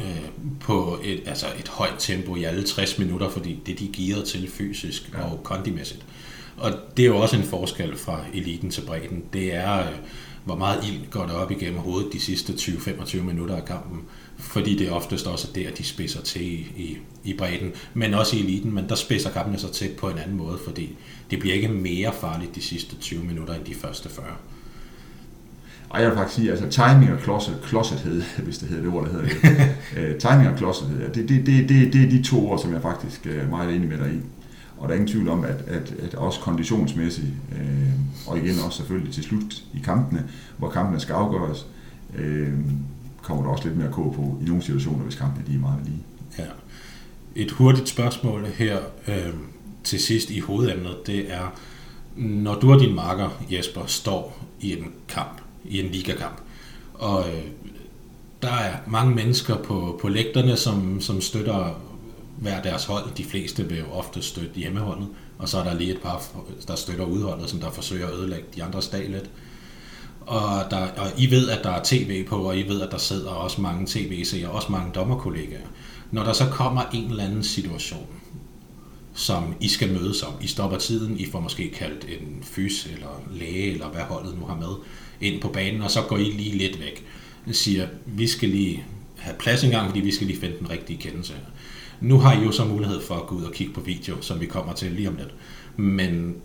øh, 0.00 0.28
på 0.60 0.98
et, 1.04 1.22
altså 1.26 1.46
et 1.58 1.68
højt 1.68 1.94
tempo 1.98 2.36
i 2.36 2.44
alle 2.44 2.62
60 2.62 2.98
minutter, 2.98 3.30
fordi 3.30 3.58
det 3.66 3.78
de 3.78 3.90
gearet 3.96 4.24
til 4.24 4.50
fysisk 4.50 5.10
ja. 5.14 5.22
og 5.22 5.40
kondimæssigt. 5.42 6.04
Og 6.56 6.72
det 6.96 7.02
er 7.02 7.06
jo 7.06 7.16
også 7.16 7.36
en 7.36 7.44
forskel 7.44 7.96
fra 7.96 8.20
eliten 8.34 8.70
til 8.70 8.80
bredden. 8.80 9.24
Det 9.32 9.54
er, 9.54 9.78
øh, 9.78 9.94
hvor 10.44 10.56
meget 10.56 10.84
ild 10.84 11.10
går 11.10 11.26
der 11.26 11.34
op 11.34 11.50
igennem 11.50 11.78
hovedet 11.78 12.12
de 12.12 12.20
sidste 12.20 12.52
20-25 12.52 13.22
minutter 13.22 13.56
af 13.56 13.64
kampen 13.64 14.00
fordi 14.44 14.78
det 14.78 14.88
er 14.88 14.92
oftest 14.92 15.26
også 15.26 15.48
der, 15.54 15.70
de 15.70 15.84
spidser 15.84 16.22
til 16.22 16.42
i, 16.42 16.66
i, 16.76 16.98
i 17.24 17.34
bredden, 17.34 17.72
men 17.94 18.14
også 18.14 18.36
i 18.36 18.40
eliten, 18.40 18.74
men 18.74 18.88
der 18.88 18.94
spidser 18.94 19.30
kampene 19.30 19.58
sig 19.58 19.70
til 19.70 19.90
på 19.98 20.08
en 20.08 20.18
anden 20.18 20.36
måde, 20.36 20.58
fordi 20.64 20.96
det 21.30 21.38
bliver 21.38 21.54
ikke 21.54 21.68
mere 21.68 22.12
farligt 22.20 22.54
de 22.54 22.62
sidste 22.62 22.96
20 22.96 23.24
minutter 23.24 23.54
end 23.54 23.64
de 23.64 23.74
første 23.74 24.08
40. 24.08 24.26
Og 25.88 26.00
jeg 26.00 26.08
vil 26.08 26.16
faktisk 26.16 26.36
sige, 26.36 26.50
altså 26.50 26.68
timing 26.68 27.12
og 27.12 27.20
closet, 27.20 27.56
closethed, 27.68 28.22
hvis 28.44 28.58
det 28.58 28.68
hedder 28.68 28.82
det 28.82 28.92
ord, 28.92 29.06
der 29.06 29.12
hedder 29.12 29.28
det. 29.28 30.14
uh, 30.14 30.18
timing 30.30 30.48
og 30.48 30.58
closethed, 30.58 31.08
det, 31.14 31.28
det, 31.28 31.46
det, 31.46 31.68
det, 31.68 31.92
det 31.92 32.04
er 32.04 32.10
de 32.10 32.22
to 32.22 32.50
ord, 32.50 32.58
som 32.58 32.72
jeg 32.72 32.82
faktisk 32.82 33.26
er 33.26 33.48
meget 33.48 33.74
enig 33.74 33.88
med 33.88 33.98
dig 33.98 34.12
i. 34.12 34.20
Og 34.78 34.88
der 34.88 34.94
er 34.94 34.98
ingen 34.98 35.08
tvivl 35.08 35.28
om, 35.28 35.44
at, 35.44 35.64
at, 35.66 35.94
at 36.02 36.14
også 36.14 36.40
konditionsmæssigt, 36.40 37.26
øh, 37.52 37.90
og 38.26 38.38
igen 38.38 38.54
også 38.66 38.76
selvfølgelig 38.76 39.14
til 39.14 39.22
slut 39.22 39.62
i 39.74 39.78
kampene, 39.84 40.24
hvor 40.58 40.70
kampene 40.70 41.00
skal 41.00 41.12
afgøres, 41.12 41.66
øh, 42.16 42.52
kommer 43.24 43.44
der 43.44 43.50
også 43.50 43.64
lidt 43.64 43.76
mere 43.78 43.92
kå 43.92 44.12
på 44.16 44.38
i 44.42 44.44
nogle 44.44 44.62
situationer, 44.62 45.04
hvis 45.04 45.14
kampene 45.14 45.44
de 45.46 45.54
er 45.54 45.58
meget 45.58 45.80
lige. 45.84 46.02
Ja. 46.38 46.44
Et 47.34 47.50
hurtigt 47.50 47.88
spørgsmål 47.88 48.46
her 48.46 48.78
øh, 49.08 49.34
til 49.84 50.00
sidst 50.00 50.30
i 50.30 50.40
hovedemnet, 50.40 50.96
det 51.06 51.32
er, 51.32 51.54
når 52.16 52.54
du 52.54 52.72
og 52.72 52.80
din 52.80 52.94
marker, 52.94 53.42
Jesper, 53.50 53.86
står 53.86 54.38
i 54.60 54.72
en 54.72 54.92
kamp, 55.08 55.40
i 55.64 55.80
en 55.80 55.86
ligakamp, 55.86 56.40
og 56.94 57.28
øh, 57.28 57.44
der 58.42 58.52
er 58.52 58.76
mange 58.86 59.14
mennesker 59.14 59.56
på, 59.56 59.98
på 60.02 60.08
lægterne, 60.08 60.56
som, 60.56 61.00
som 61.00 61.20
støtter 61.20 61.80
hver 62.38 62.62
deres 62.62 62.84
hold. 62.84 63.04
De 63.16 63.24
fleste 63.24 63.68
vil 63.68 63.78
jo 63.78 63.84
ofte 63.92 64.22
støtte 64.22 64.54
hjemmeholdet, 64.54 65.08
og 65.38 65.48
så 65.48 65.58
er 65.58 65.64
der 65.64 65.74
lige 65.74 65.94
et 65.94 66.00
par, 66.02 66.22
der 66.68 66.76
støtter 66.76 67.04
udholdet, 67.04 67.50
som 67.50 67.60
der 67.60 67.70
forsøger 67.70 68.06
at 68.06 68.14
ødelægge 68.14 68.46
de 68.54 68.64
andre 68.64 68.82
stag 68.82 69.08
lidt. 69.08 69.30
Og, 70.26 70.70
der, 70.70 70.76
og 70.76 71.06
I 71.18 71.30
ved, 71.30 71.48
at 71.48 71.64
der 71.64 71.70
er 71.70 71.80
tv 71.84 72.24
på, 72.24 72.36
og 72.36 72.58
I 72.58 72.62
ved, 72.62 72.80
at 72.80 72.92
der 72.92 72.98
sidder 72.98 73.30
også 73.30 73.60
mange 73.60 73.86
tv-seere, 73.86 74.50
også 74.50 74.72
mange 74.72 74.92
dommerkollegaer. 74.94 75.66
Når 76.10 76.24
der 76.24 76.32
så 76.32 76.46
kommer 76.46 76.82
en 76.92 77.10
eller 77.10 77.24
anden 77.24 77.42
situation, 77.42 78.06
som 79.14 79.54
I 79.60 79.68
skal 79.68 79.92
mødes 79.92 80.22
om. 80.22 80.32
I 80.40 80.46
stopper 80.46 80.78
tiden, 80.78 81.20
I 81.20 81.26
får 81.30 81.40
måske 81.40 81.70
kaldt 81.70 82.04
en 82.04 82.42
fys 82.42 82.86
eller 82.86 83.22
læge, 83.32 83.72
eller 83.72 83.88
hvad 83.88 84.02
holdet 84.02 84.38
nu 84.38 84.46
har 84.46 84.56
med, 84.56 84.74
ind 85.20 85.40
på 85.40 85.48
banen, 85.48 85.82
og 85.82 85.90
så 85.90 86.02
går 86.02 86.16
I 86.16 86.24
lige 86.24 86.58
lidt 86.58 86.80
væk. 86.80 87.04
Jeg 87.46 87.54
siger, 87.54 87.86
vi 88.06 88.26
skal 88.26 88.48
lige 88.48 88.84
have 89.18 89.36
plads 89.38 89.64
engang, 89.64 89.88
fordi 89.88 90.00
vi 90.00 90.12
skal 90.12 90.26
lige 90.26 90.40
finde 90.40 90.58
den 90.58 90.70
rigtige 90.70 90.98
kendelse. 90.98 91.34
Nu 92.00 92.18
har 92.18 92.40
I 92.40 92.44
jo 92.44 92.52
så 92.52 92.64
mulighed 92.64 93.00
for 93.02 93.14
at 93.14 93.26
gå 93.26 93.34
ud 93.34 93.42
og 93.42 93.52
kigge 93.52 93.72
på 93.72 93.80
video, 93.80 94.14
som 94.20 94.40
vi 94.40 94.46
kommer 94.46 94.72
til 94.72 94.92
lige 94.92 95.08
om 95.08 95.16
lidt. 95.16 95.34
Men 95.76 96.36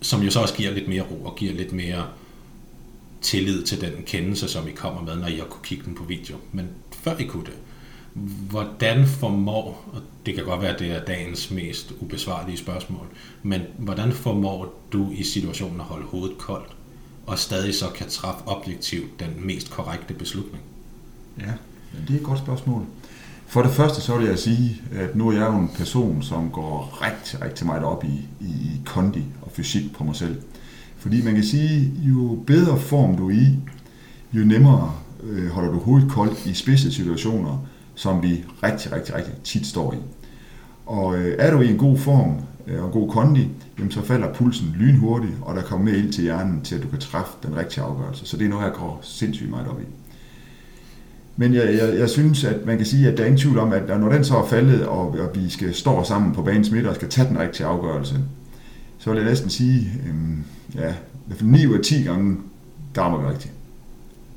som 0.00 0.22
jo 0.22 0.30
så 0.30 0.40
også 0.40 0.54
giver 0.54 0.70
lidt 0.70 0.88
mere 0.88 1.02
ro 1.02 1.24
og 1.24 1.36
giver 1.36 1.52
lidt 1.52 1.72
mere 1.72 2.06
tillid 3.20 3.62
til 3.62 3.80
den 3.80 3.92
kendelse, 4.06 4.48
som 4.48 4.68
I 4.68 4.70
kommer 4.70 5.02
med, 5.02 5.16
når 5.16 5.26
I 5.26 5.36
har 5.36 5.44
kunne 5.44 5.64
kigge 5.64 5.84
den 5.84 5.94
på 5.94 6.04
video. 6.04 6.36
Men 6.52 6.68
før 6.92 7.16
I 7.16 7.24
kunne 7.24 7.44
det, 7.44 7.56
hvordan 8.50 9.06
formår, 9.06 9.90
og 9.92 10.02
det 10.26 10.34
kan 10.34 10.44
godt 10.44 10.62
være, 10.62 10.74
at 10.74 10.78
det 10.78 10.90
er 10.90 11.04
dagens 11.04 11.50
mest 11.50 11.92
ubesvarlige 12.00 12.56
spørgsmål, 12.56 13.06
men 13.42 13.60
hvordan 13.78 14.12
formår 14.12 14.82
du 14.92 15.10
i 15.12 15.22
situationen 15.22 15.80
at 15.80 15.86
holde 15.86 16.06
hovedet 16.06 16.38
koldt, 16.38 16.76
og 17.26 17.38
stadig 17.38 17.74
så 17.74 17.86
kan 17.94 18.08
træffe 18.08 18.42
objektivt 18.46 19.20
den 19.20 19.46
mest 19.46 19.70
korrekte 19.70 20.14
beslutning? 20.14 20.64
Ja, 21.38 21.52
det 22.08 22.14
er 22.14 22.18
et 22.18 22.24
godt 22.24 22.38
spørgsmål. 22.38 22.86
For 23.46 23.62
det 23.62 23.70
første 23.70 24.00
så 24.00 24.16
vil 24.16 24.26
jeg 24.26 24.38
sige, 24.38 24.82
at 24.92 25.16
nu 25.16 25.28
er 25.28 25.32
jeg 25.32 25.46
jo 25.46 25.58
en 25.58 25.70
person, 25.74 26.22
som 26.22 26.50
går 26.50 26.98
rigtig, 27.02 27.42
rigtig 27.42 27.66
meget 27.66 27.84
op 27.84 28.04
i, 28.04 28.44
i 28.44 28.80
kondi 28.86 29.24
og 29.42 29.50
fysik 29.52 29.92
på 29.92 30.04
mig 30.04 30.16
selv. 30.16 30.42
Fordi 30.98 31.22
man 31.22 31.34
kan 31.34 31.44
sige, 31.44 31.92
jo 31.96 32.38
bedre 32.46 32.78
form 32.78 33.16
du 33.16 33.28
er 33.28 33.34
i, 33.34 33.58
jo 34.32 34.44
nemmere 34.44 34.92
øh, 35.22 35.50
holder 35.50 35.70
du 35.70 35.78
hovedet 35.78 36.10
koldt 36.10 36.46
i 36.46 36.54
spidse 36.54 36.92
situationer, 36.92 37.66
som 37.94 38.22
vi 38.22 38.44
rigtig, 38.62 38.92
rigtig, 38.92 39.14
rigtig 39.14 39.34
tit 39.44 39.66
står 39.66 39.92
i. 39.92 39.96
Og 40.86 41.18
øh, 41.18 41.36
er 41.38 41.50
du 41.50 41.60
i 41.60 41.70
en 41.70 41.78
god 41.78 41.98
form 41.98 42.32
øh, 42.66 42.80
og 42.80 42.86
en 42.86 42.92
god 42.92 43.10
kondi, 43.10 43.48
jamen, 43.78 43.90
så 43.90 44.02
falder 44.02 44.34
pulsen 44.34 44.74
lynhurtigt, 44.78 45.34
og 45.42 45.56
der 45.56 45.62
kommer 45.62 45.90
mere 45.90 45.98
ind 45.98 46.12
til 46.12 46.24
hjernen 46.24 46.60
til, 46.62 46.74
at 46.76 46.82
du 46.82 46.88
kan 46.88 46.98
træffe 46.98 47.32
den 47.42 47.56
rigtige 47.56 47.84
afgørelse. 47.84 48.26
Så 48.26 48.36
det 48.36 48.44
er 48.44 48.48
noget, 48.48 48.64
jeg 48.64 48.72
går 48.72 49.00
sindssygt 49.02 49.50
meget 49.50 49.68
op 49.68 49.80
i. 49.80 49.84
Men 51.36 51.54
jeg, 51.54 51.74
jeg, 51.74 51.98
jeg 51.98 52.10
synes, 52.10 52.44
at 52.44 52.66
man 52.66 52.76
kan 52.76 52.86
sige, 52.86 53.08
at 53.08 53.16
der 53.16 53.22
er 53.22 53.26
ingen 53.26 53.40
tvivl 53.40 53.58
om, 53.58 53.72
at 53.72 54.00
når 54.00 54.08
den 54.08 54.24
så 54.24 54.36
er 54.36 54.46
faldet, 54.46 54.86
og, 54.86 55.00
og 55.00 55.30
vi 55.34 55.48
skal 55.48 55.74
stå 55.74 56.04
sammen 56.04 56.32
på 56.34 56.42
banens 56.42 56.70
midt 56.70 56.86
og 56.86 56.94
skal 56.94 57.08
tage 57.08 57.28
den 57.28 57.38
rigtige 57.38 57.66
afgørelse, 57.66 58.14
så 59.08 59.12
vil 59.12 59.20
jeg 59.20 59.30
næsten 59.30 59.50
sige, 59.50 59.90
øhm, 60.08 60.44
ja, 60.74 60.94
9 61.40 61.66
ud 61.66 61.74
af 61.74 61.84
10 61.84 62.02
gange, 62.02 62.36
der 62.94 63.02
rammer 63.02 63.20
vi 63.20 63.26
rigtigt. 63.26 63.52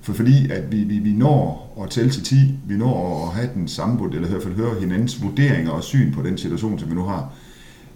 For 0.02 0.14
fordi 0.14 0.52
at 0.52 0.72
vi, 0.72 0.84
vi, 0.84 1.00
vi 1.00 1.14
når 1.14 1.74
at 1.84 1.90
tælle 1.90 2.12
til 2.12 2.24
10, 2.24 2.36
vi 2.68 2.78
når 2.78 3.26
at 3.28 3.34
have 3.34 3.50
den 3.54 3.68
samme, 3.68 4.06
eller 4.06 4.28
i 4.28 4.30
hvert 4.30 4.44
fald 4.44 4.56
høre 4.56 4.80
hinandens 4.80 5.24
vurderinger 5.24 5.72
og 5.72 5.84
syn 5.84 6.14
på 6.14 6.22
den 6.22 6.38
situation, 6.38 6.80
som 6.80 6.90
vi 6.90 6.96
nu 6.96 7.04
har. 7.04 7.34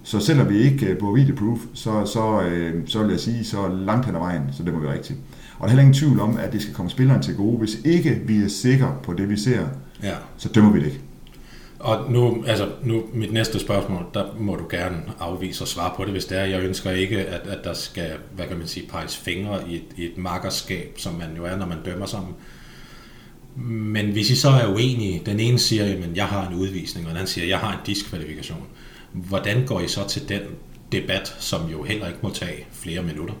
Så 0.02 0.20
selvom 0.20 0.48
vi 0.48 0.58
ikke 0.58 0.96
på 1.00 1.12
videoproof, 1.12 1.58
så, 1.74 2.06
så, 2.06 2.42
øh, 2.42 2.74
så 2.86 3.02
vil 3.02 3.10
jeg 3.10 3.20
sige, 3.20 3.44
så 3.44 3.68
langt 3.68 4.06
hen 4.06 4.14
ad 4.14 4.20
vejen, 4.20 4.42
så 4.52 4.62
det 4.62 4.74
må 4.74 4.80
vi 4.80 4.86
rigtigt. 4.86 5.18
Og 5.58 5.60
der 5.60 5.64
er 5.64 5.68
heller 5.68 5.82
ingen 5.82 5.94
tvivl 5.94 6.20
om, 6.20 6.36
at 6.36 6.52
det 6.52 6.62
skal 6.62 6.74
komme 6.74 6.90
spilleren 6.90 7.22
til 7.22 7.36
gode. 7.36 7.58
Hvis 7.58 7.78
ikke 7.84 8.20
vi 8.26 8.42
er 8.42 8.48
sikre 8.48 8.94
på 9.02 9.12
det, 9.12 9.28
vi 9.28 9.36
ser, 9.36 9.66
ja. 10.02 10.14
så 10.36 10.48
dømmer 10.48 10.72
vi 10.72 10.78
det 10.78 10.86
ikke. 10.86 11.00
Og 11.86 12.10
nu, 12.12 12.44
altså, 12.46 12.68
nu 12.82 13.04
mit 13.14 13.32
næste 13.32 13.58
spørgsmål, 13.60 14.06
der 14.14 14.24
må 14.38 14.56
du 14.56 14.64
gerne 14.70 15.02
afvise 15.20 15.64
og 15.64 15.68
svare 15.68 15.92
på 15.96 16.04
det, 16.04 16.12
hvis 16.12 16.24
det 16.24 16.38
er. 16.38 16.44
Jeg 16.44 16.62
ønsker 16.62 16.90
ikke, 16.90 17.18
at, 17.18 17.46
at 17.46 17.64
der 17.64 17.74
skal, 17.74 18.12
hvad 18.34 18.46
kan 18.46 18.58
man 18.58 18.66
sige, 18.66 18.86
peges 18.88 19.16
fingre 19.16 19.68
i 19.68 19.74
et, 19.74 19.82
i 19.96 20.04
et 20.04 20.18
makkerskab, 20.18 20.94
som 20.96 21.14
man 21.14 21.28
jo 21.36 21.44
er, 21.44 21.56
når 21.56 21.66
man 21.66 21.78
dømmer 21.84 22.06
sammen. 22.06 22.34
Men 23.94 24.06
hvis 24.06 24.30
I 24.30 24.36
så 24.36 24.48
er 24.48 24.72
uenige, 24.74 25.22
den 25.26 25.40
ene 25.40 25.58
siger, 25.58 25.84
at 25.84 26.16
jeg 26.16 26.26
har 26.26 26.48
en 26.48 26.54
udvisning, 26.54 27.06
og 27.06 27.10
den 27.10 27.16
anden 27.16 27.32
siger, 27.32 27.44
at 27.44 27.50
jeg 27.50 27.58
har 27.58 27.72
en 27.72 27.78
diskvalifikation. 27.86 28.66
Hvordan 29.12 29.66
går 29.66 29.80
I 29.80 29.88
så 29.88 30.08
til 30.08 30.28
den 30.28 30.40
debat, 30.92 31.36
som 31.38 31.70
jo 31.72 31.82
heller 31.82 32.06
ikke 32.06 32.18
må 32.22 32.30
tage 32.30 32.66
flere 32.72 33.02
minutter? 33.02 33.34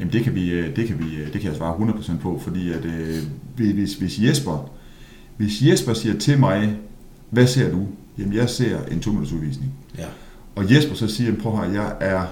Jamen 0.00 0.12
det 0.12 0.24
kan, 0.24 0.34
vi, 0.34 0.50
øh, 0.50 0.76
det 0.76 0.88
kan, 0.88 0.98
vi, 0.98 1.16
øh, 1.16 1.32
det 1.32 1.40
kan 1.40 1.50
jeg 1.50 1.56
svare 1.56 1.90
100% 2.16 2.18
på, 2.22 2.40
fordi 2.44 2.72
at, 2.72 2.84
øh, 2.84 3.22
hvis, 3.54 3.94
hvis, 3.94 4.18
Jesper, 4.18 4.70
hvis 5.36 5.62
Jesper 5.62 5.94
siger 5.94 6.18
til 6.18 6.38
mig, 6.38 6.76
hvad 7.30 7.46
ser 7.46 7.70
du? 7.70 7.86
Jamen 8.18 8.32
jeg 8.32 8.50
ser 8.50 8.78
en 8.90 9.00
to 9.00 9.10
minutters 9.10 9.32
udvisning. 9.32 9.72
Ja. 9.98 10.06
Og 10.56 10.74
Jesper 10.74 10.94
så 10.94 11.08
siger, 11.08 11.34
prøv 11.42 11.56
her, 11.56 11.64
jeg 11.64 11.96
er 12.00 12.26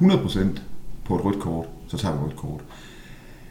100% 0.00 0.38
på 1.04 1.16
et 1.16 1.24
rødt 1.24 1.40
kort, 1.40 1.66
så 1.88 1.96
tager 1.96 2.14
vi 2.14 2.24
rødt 2.24 2.36
kort. 2.36 2.60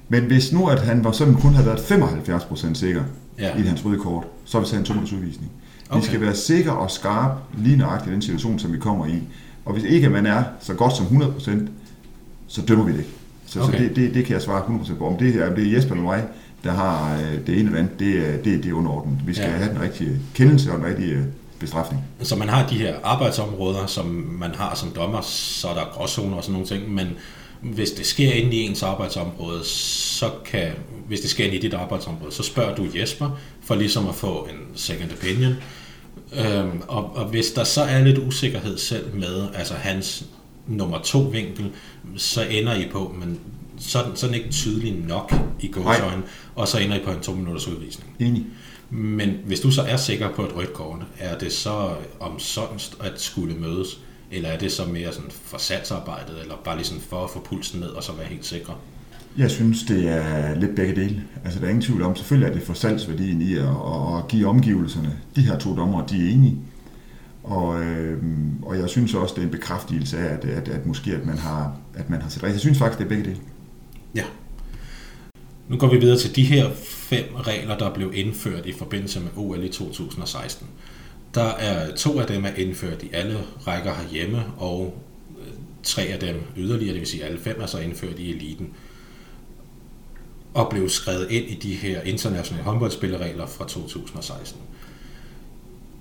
Men 0.09 0.23
hvis 0.23 0.53
nu, 0.53 0.67
at 0.67 0.79
han 0.79 1.03
var 1.03 1.11
sådan 1.11 1.35
kun 1.35 1.53
havde 1.53 1.67
været 1.67 1.79
75% 1.79 2.73
sikker 2.73 3.03
ja. 3.39 3.57
i 3.57 3.61
hans 3.61 3.85
røde 3.85 3.99
kort, 3.99 4.23
så 4.45 4.59
vil 4.59 4.65
vi 4.65 4.69
tage 4.69 4.79
en 4.79 4.85
to 4.85 4.93
minutters 4.93 5.13
udvisning. 5.19 5.51
Okay. 5.89 6.01
Vi 6.01 6.05
skal 6.05 6.21
være 6.21 6.35
sikre 6.35 6.77
og 6.77 6.91
skarpe 6.91 7.41
lige 7.57 7.77
nøjagtigt 7.77 8.09
i 8.09 8.13
den 8.13 8.21
situation, 8.21 8.59
som 8.59 8.73
vi 8.73 8.77
kommer 8.77 9.05
i. 9.05 9.23
Og 9.65 9.73
hvis 9.73 9.83
ikke 9.83 10.09
man 10.09 10.25
er 10.25 10.43
så 10.59 10.73
godt 10.73 10.97
som 10.97 11.05
100%, 11.05 11.51
så 12.47 12.61
dømmer 12.61 12.85
vi 12.85 12.91
det 12.91 12.99
ikke. 12.99 13.11
Så, 13.45 13.61
okay. 13.61 13.77
så 13.77 13.83
det, 13.83 13.95
det, 13.95 14.13
det 14.13 14.25
kan 14.25 14.33
jeg 14.33 14.41
svare 14.41 14.61
100% 14.61 14.95
på. 14.95 15.07
Om 15.07 15.17
det, 15.17 15.43
om 15.43 15.55
det 15.55 15.67
er 15.67 15.71
Jesper 15.71 15.91
eller 15.91 16.03
mig, 16.03 16.27
der 16.63 16.71
har 16.71 17.19
øh, 17.21 17.47
det 17.47 17.59
ene 17.59 17.65
eller 17.65 17.79
andet, 17.79 17.99
det, 17.99 18.45
det, 18.45 18.63
det 18.63 18.69
er 18.69 18.73
underordnet. 18.73 19.17
Vi 19.25 19.33
skal 19.33 19.49
ja. 19.49 19.55
have 19.55 19.73
den 19.73 19.81
rigtige 19.81 20.19
kendelse 20.33 20.71
og 20.71 20.77
den 20.77 20.85
rigtige 20.85 21.13
øh, 21.13 21.23
bestrafning. 21.59 22.03
Så 22.21 22.35
man 22.35 22.49
har 22.49 22.67
de 22.67 22.77
her 22.77 22.95
arbejdsområder, 23.03 23.85
som 23.85 24.05
man 24.39 24.55
har 24.55 24.75
som 24.75 24.89
dommer, 24.89 25.21
så 25.21 25.67
er 25.67 25.73
der 25.73 25.85
gråzoner 25.93 26.37
og 26.37 26.43
sådan 26.43 26.53
nogle 26.53 26.67
ting, 26.67 26.93
men 26.93 27.07
hvis 27.61 27.91
det 27.91 28.05
sker 28.05 28.33
inde 28.33 28.55
i 28.55 28.59
ens 28.61 28.83
arbejdsområde, 28.83 29.63
så 29.63 30.29
kan, 30.45 30.71
hvis 31.07 31.19
det 31.19 31.29
sker 31.29 31.45
inde 31.45 31.57
i 31.57 31.61
dit 31.61 31.73
arbejdsområde, 31.73 32.31
så 32.31 32.43
spørger 32.43 32.75
du 32.75 32.87
Jesper 32.95 33.39
for 33.61 33.75
ligesom 33.75 34.09
at 34.09 34.15
få 34.15 34.47
en 34.49 34.77
second 34.77 35.11
opinion. 35.11 35.53
Øhm, 36.33 36.81
og, 36.87 37.15
og 37.15 37.25
hvis 37.25 37.51
der 37.51 37.63
så 37.63 37.81
er 37.81 38.03
lidt 38.03 38.17
usikkerhed 38.17 38.77
selv 38.77 39.15
med, 39.15 39.47
altså 39.53 39.73
hans 39.73 40.25
nummer 40.67 40.99
to 40.99 41.19
vinkel, 41.19 41.71
så 42.17 42.41
ender 42.41 42.75
I 42.75 42.87
på, 42.91 43.15
men 43.19 43.39
sådan, 43.81 44.15
sådan 44.15 44.35
ikke 44.35 44.49
tydelig 44.49 44.93
nok 45.07 45.33
i 45.59 45.67
gåsøjne, 45.67 46.23
og 46.55 46.67
så 46.67 46.77
ender 46.77 46.95
I 46.95 47.03
på 47.05 47.11
en 47.11 47.19
to 47.19 47.31
minutters 47.31 47.67
udvisning. 47.67 48.15
Enig. 48.19 48.45
Men 48.89 49.29
hvis 49.45 49.59
du 49.59 49.71
så 49.71 49.81
er 49.81 49.97
sikker 49.97 50.29
på 50.35 50.43
et 50.43 50.55
rødt 50.55 50.73
kort, 50.73 50.99
er 51.19 51.37
det 51.37 51.51
så 51.51 51.89
om 52.19 52.39
sådan 52.39 52.79
at 52.99 53.21
skulle 53.21 53.55
mødes, 53.55 53.99
eller 54.31 54.49
er 54.49 54.57
det 54.57 54.71
så 54.71 54.85
mere 54.85 55.13
sådan 55.13 55.31
for 55.31 55.57
satsarbejdet, 55.57 56.41
eller 56.41 56.55
bare 56.63 56.75
lige 56.75 56.85
sådan 56.85 57.03
for 57.09 57.23
at 57.23 57.29
få 57.29 57.39
pulsen 57.39 57.79
ned 57.79 57.89
og 57.89 58.03
så 58.03 58.11
være 58.13 58.27
helt 58.27 58.45
sikre? 58.45 58.73
Jeg 59.37 59.51
synes, 59.51 59.83
det 59.83 60.07
er 60.07 60.55
lidt 60.55 60.75
begge 60.75 60.95
dele. 60.95 61.23
Altså, 61.43 61.59
der 61.59 61.65
er 61.65 61.69
ingen 61.69 61.81
tvivl 61.81 62.01
om, 62.01 62.15
selvfølgelig 62.15 62.49
er 62.49 62.53
det 62.53 62.63
for 62.63 62.73
salgsværdien 62.73 63.41
i 63.41 63.55
at, 63.55 63.63
at 64.17 64.27
give 64.27 64.47
omgivelserne. 64.47 65.19
De 65.35 65.41
her 65.41 65.57
to 65.57 65.75
dommer, 65.75 66.05
de 66.05 66.27
er 66.27 66.31
enige. 66.31 66.57
Og, 67.43 67.83
øh, 67.83 68.23
og 68.61 68.77
jeg 68.77 68.89
synes 68.89 69.13
også, 69.13 69.35
det 69.35 69.41
er 69.41 69.45
en 69.45 69.51
bekræftelse 69.51 70.17
af, 70.17 70.33
at, 70.33 70.45
at, 70.45 70.67
at 70.67 70.85
måske 70.85 71.13
at 71.13 71.25
man 71.25 71.37
har, 71.37 71.75
at 71.93 72.09
man 72.09 72.21
har 72.21 72.29
set 72.29 72.43
rigtigt. 72.43 72.53
Jeg 72.53 72.61
synes 72.61 72.77
faktisk, 72.77 72.97
det 72.99 73.05
er 73.05 73.09
begge 73.09 73.23
dele. 73.23 73.37
Ja. 74.15 74.23
Nu 75.67 75.77
går 75.77 75.87
vi 75.87 75.97
videre 75.97 76.17
til 76.17 76.35
de 76.35 76.43
her 76.43 76.69
fem 77.11 77.35
regler, 77.35 77.77
der 77.77 77.93
blev 77.93 78.11
indført 78.15 78.65
i 78.65 78.73
forbindelse 78.73 79.19
med 79.19 79.29
OL 79.35 79.63
i 79.63 79.69
2016. 79.69 80.67
Der 81.33 81.49
er 81.49 81.95
to 81.95 82.19
af 82.19 82.27
dem 82.27 82.45
er 82.45 82.53
indført 82.57 83.03
i 83.03 83.09
alle 83.13 83.37
rækker 83.67 83.93
herhjemme, 83.93 84.43
og 84.57 84.93
øh, 85.39 85.53
tre 85.83 86.01
af 86.01 86.19
dem 86.19 86.41
yderligere, 86.57 86.93
det 86.93 86.99
vil 86.99 87.07
sige 87.07 87.23
alle 87.23 87.39
fem 87.39 87.61
er 87.61 87.65
så 87.65 87.79
indført 87.79 88.19
i 88.19 88.31
eliten, 88.31 88.69
og 90.53 90.69
blev 90.69 90.89
skrevet 90.89 91.31
ind 91.31 91.45
i 91.45 91.55
de 91.55 91.75
her 91.75 92.01
internationale 92.01 92.63
håndboldspilleregler 92.63 93.47
fra 93.47 93.67
2016. 93.67 94.61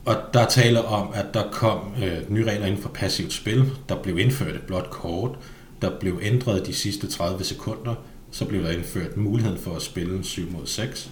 Og 0.04 0.16
der 0.34 0.46
taler 0.46 0.80
om, 0.80 1.08
at 1.14 1.26
der 1.34 1.50
kom 1.52 1.80
øh, 2.02 2.32
nye 2.32 2.44
regler 2.44 2.66
inden 2.66 2.82
for 2.82 2.88
passivt 2.88 3.32
spil, 3.32 3.70
der 3.88 4.02
blev 4.02 4.18
indført 4.18 4.54
et 4.54 4.62
blot 4.62 4.90
kort, 4.90 5.38
der 5.82 5.98
blev 6.00 6.20
ændret 6.22 6.66
de 6.66 6.74
sidste 6.74 7.06
30 7.06 7.44
sekunder, 7.44 7.94
så 8.30 8.44
blev 8.44 8.62
der 8.62 8.70
indført 8.70 9.16
muligheden 9.16 9.58
for 9.58 9.76
at 9.76 9.82
spille 9.82 10.16
en 10.16 10.24
7 10.24 10.52
mod 10.52 10.66
6. 10.66 11.10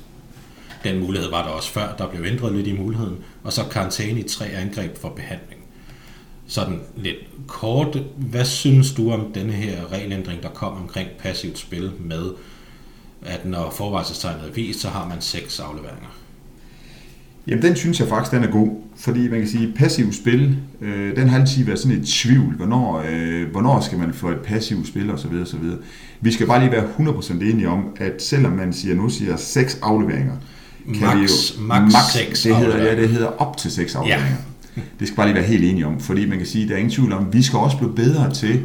Den 0.84 0.98
mulighed 0.98 1.30
var 1.30 1.42
der 1.42 1.50
også 1.50 1.70
før, 1.70 1.94
der 1.96 2.08
blev 2.08 2.24
ændret 2.24 2.54
lidt 2.54 2.66
i 2.66 2.72
muligheden, 2.72 3.16
og 3.44 3.52
så 3.52 3.64
karantæne 3.70 4.20
i 4.20 4.28
tre 4.28 4.46
angreb 4.46 4.98
for 4.98 5.08
behandling. 5.08 5.60
Sådan 6.46 6.80
lidt 6.96 7.16
kort, 7.46 7.98
hvad 8.16 8.44
synes 8.44 8.94
du 8.94 9.12
om 9.12 9.32
denne 9.32 9.52
her 9.52 9.92
regelændring, 9.92 10.42
der 10.42 10.48
kom 10.48 10.72
omkring 10.72 11.08
passivt 11.18 11.58
spil 11.58 11.92
med, 12.00 12.32
at 13.22 13.44
når 13.44 13.70
forvarselstegnet 13.70 14.48
er 14.48 14.52
vist, 14.52 14.80
så 14.80 14.88
har 14.88 15.08
man 15.08 15.20
seks 15.20 15.60
afleveringer? 15.60 16.08
Jamen, 17.48 17.62
den 17.62 17.76
synes 17.76 18.00
jeg 18.00 18.08
faktisk, 18.08 18.32
den 18.32 18.44
er 18.44 18.50
god. 18.50 18.68
Fordi 18.96 19.28
man 19.28 19.38
kan 19.38 19.48
sige, 19.48 19.72
passiv 19.76 20.12
spil, 20.12 20.56
øh, 20.80 21.16
den 21.16 21.28
har 21.28 21.38
altid 21.38 21.64
været 21.64 21.78
sådan 21.78 21.98
et 21.98 22.06
tvivl. 22.06 22.54
Hvornår, 22.56 23.04
øh, 23.10 23.50
hvornår 23.50 23.80
skal 23.80 23.98
man 23.98 24.12
få 24.12 24.28
et 24.28 24.38
passivt 24.38 24.86
spil, 24.86 25.10
osv. 25.10 25.32
osv. 25.42 25.64
Vi 26.20 26.32
skal 26.32 26.46
bare 26.46 26.60
lige 26.60 26.72
være 26.72 26.84
100% 26.98 27.32
enige 27.32 27.68
om, 27.68 27.84
at 27.96 28.22
selvom 28.22 28.52
man 28.52 28.72
siger, 28.72 28.94
nu 28.94 29.08
siger 29.08 29.36
seks 29.36 29.78
afleveringer, 29.82 30.34
kan 30.94 31.00
max, 31.00 31.16
vi 31.16 31.22
jo, 31.22 31.62
max, 31.66 31.92
max 31.92 32.02
6 32.12 32.42
det 32.42 32.56
hedder, 32.56 32.84
ja, 32.84 32.96
det 32.96 33.08
hedder 33.08 33.26
op 33.26 33.56
til 33.56 33.70
seks 33.70 33.94
afleveringer. 33.94 34.36
Det 35.00 35.06
skal 35.08 35.16
bare 35.16 35.26
lige 35.26 35.34
være 35.34 35.44
helt 35.44 35.64
enige 35.64 35.86
om, 35.86 36.00
fordi 36.00 36.26
man 36.26 36.38
kan 36.38 36.46
sige, 36.46 36.62
at 36.62 36.68
der 36.68 36.74
er 36.74 36.78
ingen 36.78 36.92
tvivl 36.92 37.12
om, 37.12 37.32
vi 37.32 37.42
skal 37.42 37.58
også 37.58 37.76
blive 37.76 37.94
bedre 37.94 38.34
til 38.34 38.60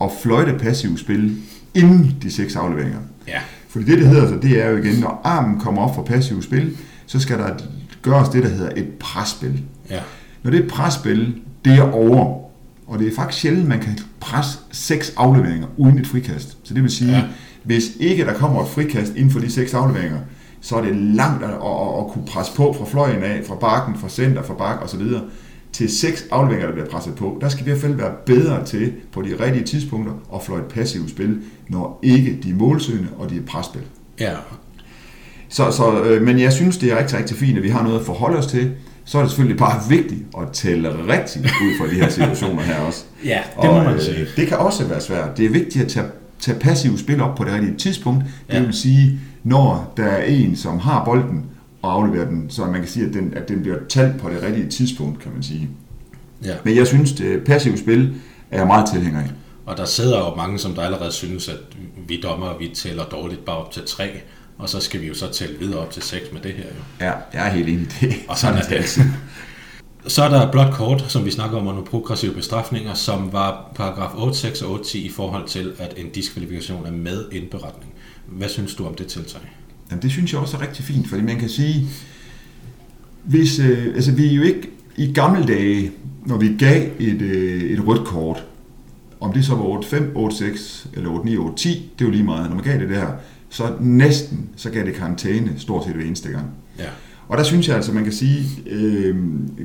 at 0.00 0.10
fløjte 0.22 0.58
passiv 0.58 0.98
spil 0.98 1.36
inden 1.74 2.16
de 2.22 2.30
seks 2.30 2.56
afleveringer. 2.56 2.98
Ja. 3.28 3.40
Fordi 3.68 3.84
det, 3.84 3.98
det 3.98 4.06
hedder 4.06 4.28
så, 4.28 4.34
det 4.42 4.64
er 4.64 4.70
jo 4.70 4.76
igen, 4.76 5.00
når 5.00 5.20
armen 5.24 5.60
kommer 5.60 5.82
op 5.82 5.94
for 5.94 6.02
passiv 6.02 6.42
spil, 6.42 6.76
så 7.06 7.20
skal 7.20 7.38
der 7.38 7.56
gøres 8.02 8.28
det, 8.28 8.42
der 8.42 8.48
hedder 8.48 8.70
et 8.76 8.88
presspil. 9.00 9.62
Ja. 9.90 10.00
Når 10.42 10.50
det 10.50 10.60
er 10.60 10.64
et 10.64 10.70
presspil, 10.70 11.34
det 11.64 11.72
er 11.72 11.92
over. 11.92 12.40
Og 12.86 12.98
det 12.98 13.08
er 13.08 13.14
faktisk 13.16 13.40
sjældent, 13.40 13.68
man 13.68 13.80
kan 13.80 13.98
presse 14.20 14.58
seks 14.70 15.14
afleveringer 15.16 15.66
uden 15.76 15.98
et 15.98 16.06
frikast. 16.06 16.58
Så 16.62 16.74
det 16.74 16.82
vil 16.82 16.90
sige, 16.90 17.10
Ja. 17.12 17.24
hvis 17.64 17.84
ikke 18.00 18.24
der 18.24 18.34
kommer 18.34 18.62
et 18.62 18.68
frikast 18.68 19.12
inden 19.16 19.30
for 19.30 19.40
de 19.40 19.50
seks 19.52 19.74
afleveringer, 19.74 20.18
så 20.60 20.76
er 20.76 20.82
det 20.82 20.96
langt 20.96 21.44
at, 21.44 21.50
at, 21.50 21.56
at, 21.56 21.98
at 21.98 22.06
kunne 22.12 22.24
presse 22.26 22.52
på 22.56 22.72
fra 22.78 22.84
fløjen 22.84 23.22
af, 23.22 23.42
fra 23.46 23.54
bakken, 23.54 23.94
fra 23.98 24.08
center, 24.08 24.42
fra 24.42 24.54
bak 24.54 24.82
osv. 24.84 25.00
til 25.72 25.88
seks 25.98 26.26
afleveringer, 26.30 26.66
der 26.66 26.72
bliver 26.74 26.88
presset 26.88 27.14
på. 27.14 27.38
Der 27.40 27.48
skal 27.48 27.64
vi 27.66 27.70
i 27.70 27.72
hvert 27.72 27.80
fald 27.82 27.94
være 27.94 28.12
bedre 28.26 28.64
til 28.64 28.92
på 29.12 29.22
de 29.22 29.34
rigtige 29.44 29.64
tidspunkter 29.64 30.12
at 30.34 30.42
fløjte 30.42 30.64
passivt 30.74 31.10
spil, 31.10 31.38
når 31.68 31.98
ikke 32.02 32.38
de 32.42 32.50
er 32.50 32.54
målsøgende 32.54 33.08
og 33.18 33.30
de 33.30 33.36
er 33.36 33.42
presspil. 33.46 33.82
Ja. 34.20 34.32
Så, 35.50 35.70
så, 35.70 36.02
øh, 36.02 36.22
men 36.22 36.38
jeg 36.40 36.52
synes, 36.52 36.76
det 36.76 36.92
er 36.92 36.98
rigtig, 36.98 37.18
rigtig 37.18 37.36
fint, 37.36 37.56
at 37.58 37.62
vi 37.62 37.68
har 37.68 37.82
noget 37.82 37.98
at 38.00 38.06
forholde 38.06 38.38
os 38.38 38.46
til. 38.46 38.72
Så 39.04 39.18
er 39.18 39.22
det 39.22 39.30
selvfølgelig 39.30 39.58
bare 39.58 39.80
vigtigt 39.88 40.20
at 40.42 40.52
tælle 40.52 40.88
rigtigt 41.08 41.44
ud 41.46 41.78
fra 41.80 41.86
de 41.86 41.94
her 41.94 42.08
situationer 42.08 42.62
her 42.62 42.80
også. 42.80 43.04
Ja, 43.24 43.40
det 43.62 43.70
må 43.70 43.76
Og, 43.78 43.84
man 43.84 43.94
øh, 43.94 44.00
sige. 44.02 44.26
Det 44.36 44.48
kan 44.48 44.56
også 44.58 44.84
være 44.84 45.00
svært. 45.00 45.36
Det 45.36 45.44
er 45.44 45.50
vigtigt 45.50 45.84
at 45.84 45.90
tage, 45.90 46.06
tage 46.40 46.58
passiv 46.58 46.98
spil 46.98 47.20
op 47.22 47.34
på 47.34 47.44
det 47.44 47.52
rigtige 47.52 47.76
tidspunkt. 47.76 48.24
Det 48.48 48.54
Ja. 48.54 48.60
vil 48.62 48.72
sige, 48.74 49.20
når 49.44 49.92
der 49.96 50.04
er 50.04 50.22
en, 50.24 50.56
som 50.56 50.78
har 50.78 51.04
bolden 51.04 51.44
og 51.82 51.92
afleverer 51.92 52.28
den, 52.28 52.46
så 52.50 52.64
man 52.64 52.74
kan 52.80 52.86
sige, 52.88 53.06
at 53.06 53.14
den, 53.14 53.32
at 53.36 53.48
den 53.48 53.62
bliver 53.62 53.76
talt 53.88 54.18
på 54.20 54.28
det 54.30 54.42
rigtige 54.42 54.68
tidspunkt, 54.68 55.18
kan 55.22 55.32
man 55.34 55.42
sige. 55.42 55.68
Ja. 56.44 56.54
Men 56.64 56.76
jeg 56.76 56.86
synes, 56.86 57.12
det 57.12 57.44
passiv 57.44 57.76
spil 57.76 58.14
er 58.50 58.58
jeg 58.58 58.66
meget 58.66 58.88
tilhænger 58.92 59.20
af. 59.20 59.30
Og 59.66 59.76
der 59.76 59.84
sidder 59.84 60.18
jo 60.18 60.34
mange, 60.36 60.58
som 60.58 60.74
der 60.74 60.82
allerede 60.82 61.12
synes, 61.12 61.48
at 61.48 61.56
vi 62.08 62.20
dommer, 62.22 62.58
vi 62.58 62.70
tæller 62.74 63.04
dårligt 63.04 63.44
bare 63.44 63.56
op 63.56 63.70
til 63.72 63.82
tre, 63.86 64.08
og 64.60 64.68
så 64.68 64.80
skal 64.80 65.00
vi 65.00 65.06
jo 65.06 65.14
så 65.14 65.32
tælle 65.32 65.58
videre 65.58 65.78
op 65.78 65.90
til 65.90 66.02
seks 66.02 66.32
med 66.32 66.40
det 66.40 66.52
her 66.52 66.64
jo. 66.64 67.06
Ja, 67.06 67.12
jeg 67.32 67.46
er 67.46 67.50
helt 67.50 67.68
enig 67.68 67.80
i 67.80 68.06
det. 68.06 68.14
Og 68.28 68.38
sådan 68.38 68.58
er 68.58 68.62
det. 68.62 69.00
Så 70.06 70.22
er 70.22 70.28
der 70.28 70.52
blot 70.52 70.72
kort, 70.72 71.04
som 71.08 71.24
vi 71.24 71.30
snakker 71.30 71.58
om 71.58 71.66
under 71.66 71.82
progressive 71.82 72.34
bestrafninger, 72.34 72.94
som 72.94 73.32
var 73.32 73.72
paragraf 73.74 74.10
8.6 74.10 74.64
og 74.64 74.80
8.10 74.80 74.98
i 74.98 75.10
forhold 75.10 75.48
til, 75.48 75.72
at 75.78 75.94
en 75.96 76.10
diskvalifikation 76.10 76.86
er 76.86 76.90
med 76.90 77.24
indberetning. 77.32 77.92
Hvad 78.26 78.48
synes 78.48 78.74
du 78.74 78.86
om 78.86 78.94
det 78.94 79.06
tiltag? 79.06 79.40
Jamen, 79.90 80.02
det 80.02 80.10
synes 80.10 80.32
jeg 80.32 80.40
også 80.40 80.56
er 80.56 80.60
rigtig 80.60 80.84
fint, 80.84 81.08
fordi 81.08 81.22
man 81.22 81.38
kan 81.38 81.48
sige, 81.48 81.88
hvis, 83.24 83.58
øh, 83.58 83.94
altså 83.94 84.12
vi 84.12 84.26
er 84.26 84.34
jo 84.34 84.42
ikke 84.42 84.70
i 84.96 85.12
gamle 85.12 85.46
dage, 85.46 85.92
når 86.26 86.36
vi 86.36 86.56
gav 86.58 86.90
et, 86.98 87.22
øh, 87.22 87.62
et 87.62 87.86
rødt 87.86 88.06
kort, 88.06 88.44
om 89.20 89.32
det 89.32 89.44
så 89.44 89.54
var 89.54 89.64
8-5, 89.64 89.96
8-6 90.16 90.88
eller 90.92 91.10
8-9, 91.10 91.28
8-10, 91.28 91.68
det 91.68 91.78
er 91.98 92.04
jo 92.04 92.10
lige 92.10 92.24
meget. 92.24 92.48
Når 92.48 92.54
man 92.54 92.64
gav 92.64 92.78
det 92.78 92.88
der, 92.88 93.06
så 93.50 93.72
næsten, 93.80 94.48
så 94.56 94.70
gav 94.70 94.84
det 94.84 94.94
karantæne 94.94 95.52
stort 95.56 95.84
set 95.84 95.94
hver 95.94 96.04
eneste 96.04 96.28
gang. 96.28 96.46
Ja. 96.78 96.84
Og 97.28 97.38
der 97.38 97.44
synes 97.44 97.68
jeg 97.68 97.76
altså, 97.76 97.92
man 97.92 98.04
kan 98.04 98.12
sige, 98.12 98.46
øh, 98.66 99.16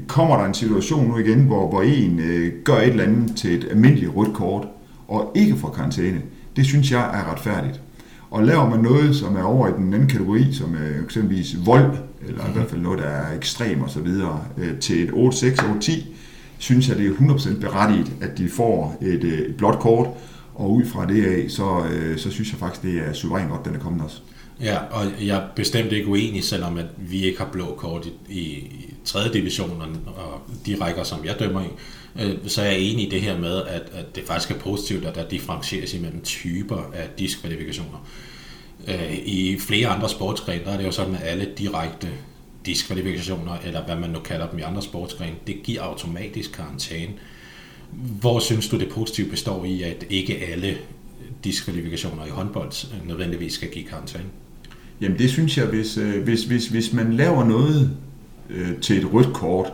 kommer 0.07 0.37
der 0.37 0.45
en 0.45 0.53
situation 0.53 1.07
nu 1.07 1.17
igen, 1.17 1.39
hvor, 1.39 1.69
hvor 1.69 1.81
en 1.81 2.19
øh, 2.19 2.53
gør 2.63 2.77
et 2.77 2.87
eller 2.87 3.03
andet 3.03 3.35
til 3.35 3.53
et 3.53 3.67
almindeligt 3.71 4.11
rødt 4.15 4.33
kort, 4.33 4.67
og 5.07 5.31
ikke 5.35 5.55
får 5.55 5.69
karantæne, 5.69 6.21
det 6.55 6.65
synes 6.65 6.91
jeg 6.91 7.19
er 7.19 7.31
retfærdigt. 7.31 7.81
Og 8.29 8.43
laver 8.43 8.69
man 8.69 8.79
noget, 8.79 9.15
som 9.15 9.35
er 9.35 9.43
over 9.43 9.67
i 9.67 9.71
den 9.77 9.93
anden 9.93 10.09
kategori, 10.09 10.53
som 10.53 10.73
er 10.73 11.03
eksempelvis 11.03 11.65
vold, 11.65 11.97
eller 12.27 12.49
i 12.49 12.51
hvert 12.53 12.69
fald 12.69 12.81
noget, 12.81 12.99
der 12.99 13.05
er 13.05 13.35
ekstrem 13.37 13.81
og 13.81 13.89
så 13.89 13.99
videre, 13.99 14.43
øh, 14.57 14.77
til 14.79 15.03
et 15.03 15.09
8-6, 15.09 15.13
8-10, 15.61 15.91
synes 16.57 16.89
jeg, 16.89 16.97
det 16.97 17.05
er 17.05 17.11
100% 17.11 17.59
berettiget, 17.59 18.11
at 18.21 18.37
de 18.37 18.49
får 18.49 18.97
et, 19.01 19.23
øh, 19.23 19.39
et 19.39 19.55
blåt 19.55 19.79
kort, 19.79 20.07
og 20.55 20.71
ud 20.71 20.85
fra 20.85 21.05
det 21.05 21.25
af, 21.25 21.51
så, 21.51 21.85
øh, 21.91 22.17
så 22.17 22.31
synes 22.31 22.51
jeg 22.51 22.59
faktisk, 22.59 22.83
det 22.83 22.97
er 22.97 23.13
suverænt 23.13 23.49
godt, 23.49 23.65
den 23.65 23.75
er 23.75 23.79
kommet 23.79 24.03
også. 24.03 24.17
Ja, 24.61 24.77
og 24.77 25.05
jeg 25.25 25.37
er 25.37 25.47
bestemt 25.55 25.91
ikke 25.91 26.07
uenig, 26.07 26.43
selvom 26.43 26.77
at 26.77 26.85
vi 26.97 27.23
ikke 27.23 27.37
har 27.37 27.49
blå 27.51 27.75
kort 27.77 28.05
i, 28.05 28.39
i 28.39 28.93
3. 29.05 29.33
division 29.33 29.81
og, 30.05 30.41
de 30.65 30.77
rækker, 30.81 31.03
som 31.03 31.25
jeg 31.25 31.35
dømmer 31.39 31.61
i. 31.61 31.67
Øh, 32.21 32.35
så 32.47 32.61
er 32.61 32.65
jeg 32.65 32.79
enig 32.79 33.07
i 33.07 33.09
det 33.09 33.21
her 33.21 33.39
med, 33.39 33.61
at, 33.63 33.81
at 33.93 34.15
det 34.15 34.23
faktisk 34.23 34.51
er 34.51 34.59
positivt, 34.59 35.05
at 35.05 35.15
der 35.15 35.29
differencieres 35.29 35.93
imellem 35.93 36.21
typer 36.21 36.77
af 36.93 37.09
diskvalifikationer. 37.19 38.07
Øh, 38.87 39.13
I 39.25 39.59
flere 39.59 39.87
andre 39.87 40.09
sportsgrene, 40.09 40.63
der 40.65 40.71
er 40.71 40.77
det 40.77 40.85
jo 40.85 40.91
sådan, 40.91 41.15
at 41.15 41.21
alle 41.23 41.47
direkte 41.57 42.07
diskvalifikationer, 42.65 43.57
eller 43.65 43.85
hvad 43.85 43.95
man 43.95 44.09
nu 44.09 44.19
kalder 44.19 44.49
dem 44.49 44.59
i 44.59 44.61
andre 44.61 44.81
sportsgrene, 44.81 45.35
det 45.47 45.63
giver 45.63 45.81
automatisk 45.81 46.51
karantæne. 46.51 47.13
Hvor 48.19 48.39
synes 48.39 48.69
du 48.69 48.79
det 48.79 48.89
positive 48.89 49.29
består 49.29 49.65
i, 49.65 49.81
at 49.81 50.05
ikke 50.09 50.37
alle 50.37 50.77
diskvalifikationer 51.43 52.25
i 52.25 52.29
håndbold 52.29 52.71
nødvendigvis 53.07 53.53
skal 53.53 53.69
give 53.69 53.85
karantæne? 53.85 54.25
Jamen 55.01 55.17
det 55.17 55.29
synes 55.29 55.57
jeg, 55.57 55.65
hvis, 55.65 55.97
øh, 55.97 56.23
hvis, 56.23 56.43
hvis, 56.43 56.67
hvis 56.67 56.93
man 56.93 57.13
laver 57.13 57.43
noget 57.43 57.97
øh, 58.49 58.77
til 58.81 58.97
et 58.97 59.13
rødt 59.13 59.33
kort, 59.33 59.73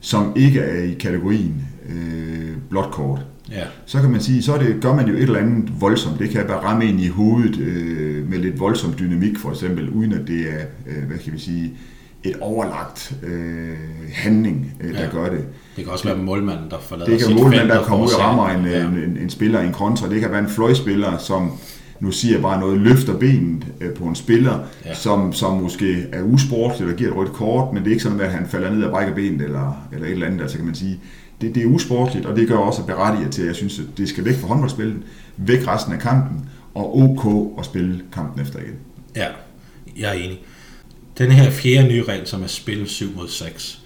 som 0.00 0.32
ikke 0.36 0.60
er 0.60 0.82
i 0.82 0.94
kategorien 0.94 1.68
øh, 1.88 2.56
blåt 2.70 2.90
kort, 2.90 3.20
Ja, 3.50 3.64
så 3.86 4.00
kan 4.00 4.10
man 4.10 4.20
sige, 4.20 4.42
så 4.42 4.58
det, 4.58 4.82
gør 4.82 4.94
man 4.94 5.08
jo 5.08 5.14
et 5.14 5.22
eller 5.22 5.38
andet 5.38 5.80
voldsomt. 5.80 6.18
Det 6.18 6.30
kan 6.30 6.46
bare 6.46 6.64
ramme 6.64 6.84
ind 6.86 7.00
i 7.00 7.08
hovedet 7.08 7.58
øh, 7.58 8.30
med 8.30 8.38
lidt 8.38 8.60
voldsom 8.60 8.94
dynamik 8.98 9.38
for 9.38 9.50
eksempel, 9.50 9.90
uden 9.90 10.12
at 10.12 10.28
det 10.28 10.40
er, 10.40 10.64
øh, 10.86 11.06
hvad 11.06 11.18
kan 11.18 11.32
vi 11.32 11.38
sige, 11.38 11.72
et 12.30 12.36
overlagt 12.40 13.12
øh, 13.22 13.68
handling, 14.12 14.72
øh, 14.80 14.92
der 14.94 14.98
Ja. 15.00 15.04
ja. 15.04 15.10
gør 15.10 15.28
det. 15.30 15.44
det 15.76 15.84
kan 15.84 15.92
også 15.92 16.04
være 16.08 16.16
målmanden, 16.16 16.70
der 16.70 16.78
forlader 16.80 17.10
Det 17.10 17.18
kan 17.18 17.26
sit 17.26 17.36
målmand, 17.36 17.60
felt 17.60 17.72
der 17.72 17.82
kommer 17.84 18.06
ud 18.06 18.12
og 18.12 18.20
rammer 18.20 18.48
en, 18.48 18.64
sat- 18.64 18.82
en, 18.86 19.10
en, 19.10 19.16
en 19.16 19.30
spiller 19.30 19.60
i 19.60 19.66
en 19.66 19.72
kontra. 19.72 20.08
Det 20.08 20.20
kan 20.20 20.30
være 20.30 20.40
en 20.40 20.48
fløjspiller, 20.48 21.18
som 21.18 21.52
nu 22.00 22.10
siger 22.10 22.34
jeg 22.34 22.42
bare 22.42 22.60
noget, 22.60 22.80
løfter 22.80 23.18
benet 23.18 23.66
øh, 23.80 23.92
på 23.94 24.04
en 24.04 24.14
spiller, 24.14 24.52
Ja. 24.84 24.88
ja. 24.88 24.94
som, 24.94 25.32
som 25.32 25.56
måske 25.62 26.06
er 26.12 26.22
usportslig 26.22 26.84
eller 26.84 26.98
giver 26.98 27.10
et 27.10 27.16
rødt 27.16 27.32
kort, 27.32 27.72
men 27.72 27.82
det 27.82 27.88
er 27.88 27.92
ikke 27.92 28.02
sådan, 28.02 28.20
at 28.20 28.32
han 28.32 28.46
falder 28.46 28.70
ned 28.70 28.82
og 28.82 28.90
brækker 28.90 29.14
benet 29.14 29.40
eller, 29.42 29.86
eller 29.92 30.06
et 30.06 30.12
eller 30.12 30.26
andet. 30.26 30.40
Altså 30.40 30.56
kan 30.56 30.66
man 30.66 30.74
sige, 30.74 31.00
det, 31.40 31.54
det 31.54 31.62
er 31.62 31.66
usportsligt, 31.66 32.26
og 32.26 32.36
det 32.36 32.48
gør 32.48 32.56
også 32.56 32.84
berettiget 32.86 33.30
til, 33.30 33.42
at 33.42 33.48
jeg 33.48 33.54
synes, 33.56 33.78
at 33.78 33.84
det 33.98 34.08
skal 34.08 34.24
væk 34.24 34.34
fra 34.36 34.48
håndboldspillet, 34.48 34.96
væk 35.36 35.68
resten 35.68 35.92
af 35.92 35.98
kampen, 35.98 36.48
og 36.74 36.98
OK 36.98 37.52
at 37.58 37.64
spille 37.64 38.00
kampen 38.12 38.42
efter 38.42 38.58
igen. 38.58 38.74
Ja, 39.16 39.26
jeg 39.98 40.08
er 40.08 40.12
enig. 40.12 40.42
Den 41.18 41.32
her 41.32 41.50
fjerde 41.50 41.88
nye 41.88 42.02
regel, 42.02 42.26
som 42.26 42.42
er 42.42 42.46
spil 42.46 42.86
7 42.86 43.16
mod 43.16 43.28
6, 43.28 43.80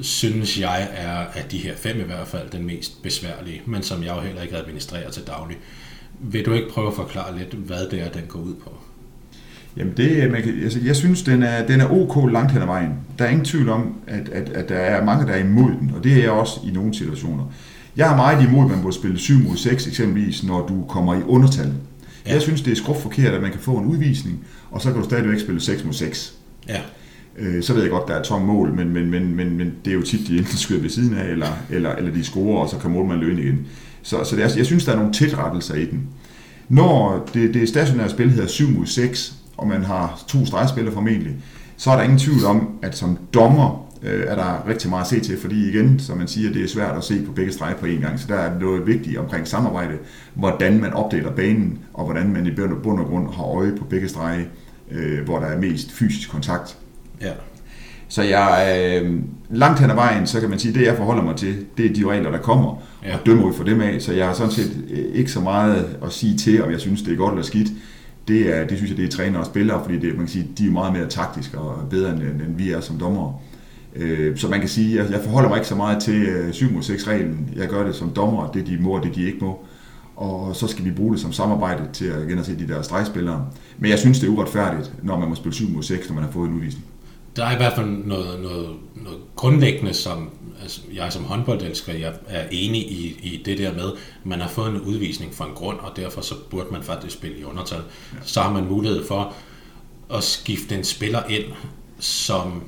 synes 0.00 0.60
jeg 0.60 0.88
er 0.94 1.16
af 1.16 1.44
de 1.50 1.58
her 1.58 1.72
fem 1.76 2.00
i 2.00 2.02
hvert 2.02 2.28
fald 2.28 2.50
den 2.50 2.66
mest 2.66 3.02
besværlige, 3.02 3.62
men 3.66 3.82
som 3.82 4.02
jeg 4.02 4.16
jo 4.16 4.20
heller 4.20 4.42
ikke 4.42 4.56
administrerer 4.56 5.10
til 5.10 5.22
daglig. 5.26 5.56
Vil 6.20 6.46
du 6.46 6.52
ikke 6.52 6.68
prøve 6.70 6.88
at 6.88 6.94
forklare 6.94 7.38
lidt, 7.38 7.54
hvad 7.54 7.88
det 7.90 8.00
er, 8.00 8.08
den 8.08 8.22
går 8.28 8.38
ud 8.38 8.54
på? 8.54 8.70
Jamen 9.76 9.92
det, 9.96 10.30
man 10.30 10.42
kan, 10.42 10.62
altså 10.62 10.78
jeg 10.84 10.96
synes, 10.96 11.22
den 11.22 11.42
er, 11.42 11.66
den 11.66 11.80
er 11.80 11.90
ok 11.90 12.32
langt 12.32 12.52
hen 12.52 12.62
ad 12.62 12.66
vejen. 12.66 12.92
Der 13.18 13.24
er 13.24 13.28
ingen 13.28 13.44
tvivl 13.44 13.68
om, 13.68 13.94
at, 14.06 14.28
at, 14.28 14.48
at 14.48 14.68
der 14.68 14.76
er 14.76 15.04
mange, 15.04 15.26
der 15.26 15.32
er 15.32 15.44
imod 15.44 15.70
den, 15.80 15.92
og 15.96 16.04
det 16.04 16.12
er 16.12 16.22
jeg 16.22 16.30
også 16.30 16.60
i 16.64 16.70
nogle 16.70 16.94
situationer. 16.94 17.44
Jeg 17.96 18.12
er 18.12 18.16
meget 18.16 18.48
imod, 18.48 18.64
at 18.64 18.70
man 18.70 18.82
må 18.82 18.92
spille 18.92 19.18
7 19.18 19.38
mod 19.38 19.56
6 19.56 19.86
eksempelvis, 19.86 20.44
når 20.44 20.66
du 20.66 20.84
kommer 20.88 21.14
i 21.14 21.22
undertal. 21.22 21.72
Ja. 22.26 22.32
Jeg 22.32 22.42
synes, 22.42 22.62
det 22.62 22.70
er 22.72 22.76
skruft 22.76 23.02
forkert, 23.02 23.34
at 23.34 23.42
man 23.42 23.50
kan 23.50 23.60
få 23.60 23.76
en 23.76 23.86
udvisning, 23.86 24.44
og 24.70 24.80
så 24.80 24.92
kan 24.92 25.00
du 25.00 25.04
stadigvæk 25.04 25.40
spille 25.40 25.60
6 25.60 25.84
mod 25.84 25.92
6. 25.92 26.37
Ja, 26.68 26.80
Øh, 27.38 27.62
så 27.62 27.74
ved 27.74 27.82
jeg 27.82 27.90
godt, 27.90 28.08
der 28.08 28.14
er 28.14 28.22
tom 28.22 28.42
mål, 28.42 28.74
men, 28.74 28.92
men, 28.92 29.10
men, 29.10 29.34
men, 29.34 29.56
men 29.56 29.74
det 29.84 29.90
er 29.90 29.94
jo 29.94 30.02
tit, 30.02 30.28
de 30.28 30.38
enten 30.38 30.56
skyder 30.56 30.80
ved 30.80 30.90
siden 30.90 31.18
af, 31.18 31.28
eller, 31.28 31.48
eller, 31.70 31.94
eller 31.94 32.12
de 32.12 32.24
scorer, 32.24 32.62
og 32.62 32.68
så 32.68 32.78
kan 32.78 32.90
målmanden 32.90 33.26
løbe 33.26 33.32
ind 33.32 33.40
igen. 33.40 33.66
Så, 34.02 34.24
så 34.24 34.36
det 34.36 34.44
er, 34.44 34.50
jeg 34.56 34.66
synes, 34.66 34.84
der 34.84 34.92
er 34.92 34.96
nogle 34.96 35.12
tilrettelser 35.12 35.74
i 35.74 35.84
den. 35.84 36.06
Når 36.68 37.28
det, 37.34 37.54
det 37.54 37.68
stationære 37.68 38.08
spil 38.08 38.30
hedder 38.30 38.48
7 38.48 38.70
mod 38.70 38.86
6, 38.86 39.34
og 39.56 39.68
man 39.68 39.84
har 39.84 40.22
to 40.28 40.46
stregspillere 40.46 40.94
formentlig, 40.94 41.36
så 41.76 41.90
er 41.90 41.96
der 41.96 42.02
ingen 42.02 42.18
tvivl 42.18 42.44
om, 42.44 42.68
at 42.82 42.96
som 42.96 43.18
dommer 43.34 43.88
øh, 44.02 44.24
er 44.26 44.34
der 44.34 44.68
rigtig 44.68 44.90
meget 44.90 45.02
at 45.02 45.08
se 45.08 45.20
til, 45.20 45.40
fordi 45.40 45.68
igen, 45.68 45.98
som 45.98 46.18
man 46.18 46.28
siger, 46.28 46.52
det 46.52 46.64
er 46.64 46.68
svært 46.68 46.96
at 46.96 47.04
se 47.04 47.22
på 47.26 47.32
begge 47.32 47.52
streger 47.52 47.76
på 47.76 47.86
én 47.86 48.00
gang, 48.00 48.20
så 48.20 48.26
der 48.28 48.34
er 48.34 48.60
noget 48.60 48.86
vigtigt 48.86 49.18
omkring 49.18 49.48
samarbejde, 49.48 49.94
hvordan 50.34 50.80
man 50.80 50.92
opdeler 50.92 51.30
banen, 51.30 51.78
og 51.94 52.04
hvordan 52.04 52.32
man 52.32 52.46
i 52.46 52.50
bund 52.50 52.72
og 52.72 52.82
bund 52.82 53.00
og 53.00 53.06
grund 53.06 53.34
har 53.34 53.44
øje 53.44 53.72
på 53.76 53.84
begge 53.84 54.08
streger, 54.08 54.44
øh, 54.90 55.24
hvor 55.24 55.38
der 55.38 55.46
er 55.46 55.58
mest 55.58 55.92
fysisk 55.92 56.30
kontakt. 56.30 56.76
ja, 57.20 57.30
Så 58.08 58.22
jeg 58.22 58.76
øh, 59.02 59.14
langt 59.50 59.80
hen 59.80 59.90
ad 59.90 59.94
vejen, 59.94 60.26
så 60.26 60.40
kan 60.40 60.50
man 60.50 60.58
sige, 60.58 60.74
det 60.74 60.86
jeg 60.86 60.96
forholder 60.96 61.22
mig 61.22 61.36
til, 61.36 61.56
det 61.76 61.86
er 61.86 61.94
de 61.94 62.04
regler, 62.06 62.30
der 62.30 62.38
kommer, 62.38 62.82
Ja. 63.04 63.14
og 63.16 63.26
dømmer 63.26 63.44
ud 63.44 63.54
for 63.54 63.64
dem 63.64 63.80
af. 63.80 64.02
Så 64.02 64.12
jeg 64.12 64.26
har 64.26 64.34
sådan 64.34 64.52
set 64.52 64.84
øh, 64.90 64.98
ikke 65.14 65.30
så 65.30 65.40
meget 65.40 65.96
at 66.04 66.12
sige 66.12 66.36
til, 66.36 66.64
om 66.64 66.70
jeg 66.70 66.80
synes, 66.80 67.02
det 67.02 67.12
er 67.12 67.16
godt 67.16 67.32
eller 67.32 67.44
skidt. 67.44 67.68
Det, 68.28 68.56
er, 68.56 68.66
det 68.66 68.76
synes 68.76 68.90
jeg, 68.90 68.96
det 68.98 69.04
er 69.04 69.08
træner 69.10 69.38
og 69.38 69.46
spillere, 69.46 69.84
fordi 69.84 69.98
det, 69.98 70.08
man 70.08 70.18
kan 70.18 70.28
sige, 70.28 70.48
de 70.58 70.66
er 70.66 70.70
meget 70.70 70.92
mere 70.92 71.06
taktiske 71.08 71.58
og 71.58 71.88
bedre, 71.90 72.10
end, 72.12 72.22
end 72.22 72.56
vi 72.56 72.70
er 72.72 72.80
som 72.80 72.98
dommere. 72.98 73.34
Øh, 73.96 74.36
så 74.36 74.48
man 74.48 74.60
kan 74.60 74.68
sige, 74.68 74.96
jeg, 75.02 75.10
jeg 75.12 75.20
forholder 75.24 75.48
mig 75.48 75.56
ikke 75.58 75.68
så 75.68 75.74
meget 75.74 76.02
til 76.02 76.22
øh, 76.22 76.52
7 76.52 76.72
mod 76.72 76.82
6 76.82 77.08
reglen. 77.08 77.50
Jeg 77.56 77.68
gør 77.68 77.86
det 77.86 77.94
som 77.94 78.10
dommer, 78.10 78.50
det 78.52 78.66
de 78.66 78.78
må 78.80 78.90
og 78.90 79.04
det 79.04 79.14
de 79.14 79.26
ikke 79.26 79.38
må. 79.40 79.64
Og 80.18 80.56
så 80.56 80.66
skal 80.66 80.84
vi 80.84 80.90
bruge 80.90 81.12
det 81.12 81.20
som 81.20 81.32
samarbejde 81.32 81.88
til 81.92 82.04
at 82.04 82.22
igen 82.22 82.38
at 82.38 82.46
se 82.46 82.58
de 82.58 82.68
der 82.68 82.82
stregspillere. 82.82 83.46
Men 83.78 83.90
jeg 83.90 83.98
synes, 83.98 84.20
det 84.20 84.26
er 84.26 84.32
uretfærdigt, 84.32 84.92
når 85.02 85.18
man 85.18 85.28
må 85.28 85.34
spille 85.34 85.54
7 85.54 85.68
mod 85.68 85.82
6, 85.82 86.08
når 86.08 86.14
man 86.14 86.24
har 86.24 86.30
fået 86.30 86.48
en 86.48 86.54
udvisning. 86.54 86.84
der 87.36 87.44
er 87.44 87.52
i 87.52 87.56
hvert 87.56 87.72
fald 87.72 87.86
noget, 87.86 88.40
noget, 88.40 88.68
noget 88.96 89.18
grundlæggende, 89.36 89.94
som 89.94 90.30
altså, 90.62 90.80
jeg 90.94 91.12
som 91.12 91.24
håndboldelsker 91.24 91.92
jeg 91.92 92.12
er 92.26 92.44
enig 92.50 92.92
i, 92.92 93.20
i 93.22 93.42
det 93.44 93.58
der 93.58 93.74
med, 93.74 93.92
man 94.24 94.40
har 94.40 94.48
fået 94.48 94.70
en 94.70 94.80
udvisning 94.80 95.34
for 95.34 95.44
en 95.44 95.54
grund, 95.54 95.78
og 95.78 95.96
derfor 95.96 96.20
så 96.20 96.34
burde 96.50 96.68
man 96.72 96.82
faktisk 96.82 97.14
spille 97.16 97.38
i 97.38 97.44
undertal. 97.44 97.80
Ja. 98.12 98.18
Så 98.22 98.40
har 98.40 98.52
man 98.52 98.64
mulighed 98.64 99.06
for 99.06 99.34
at 100.14 100.22
skifte 100.24 100.74
en 100.74 100.84
spiller 100.84 101.22
ind, 101.28 101.44
som 101.98 102.62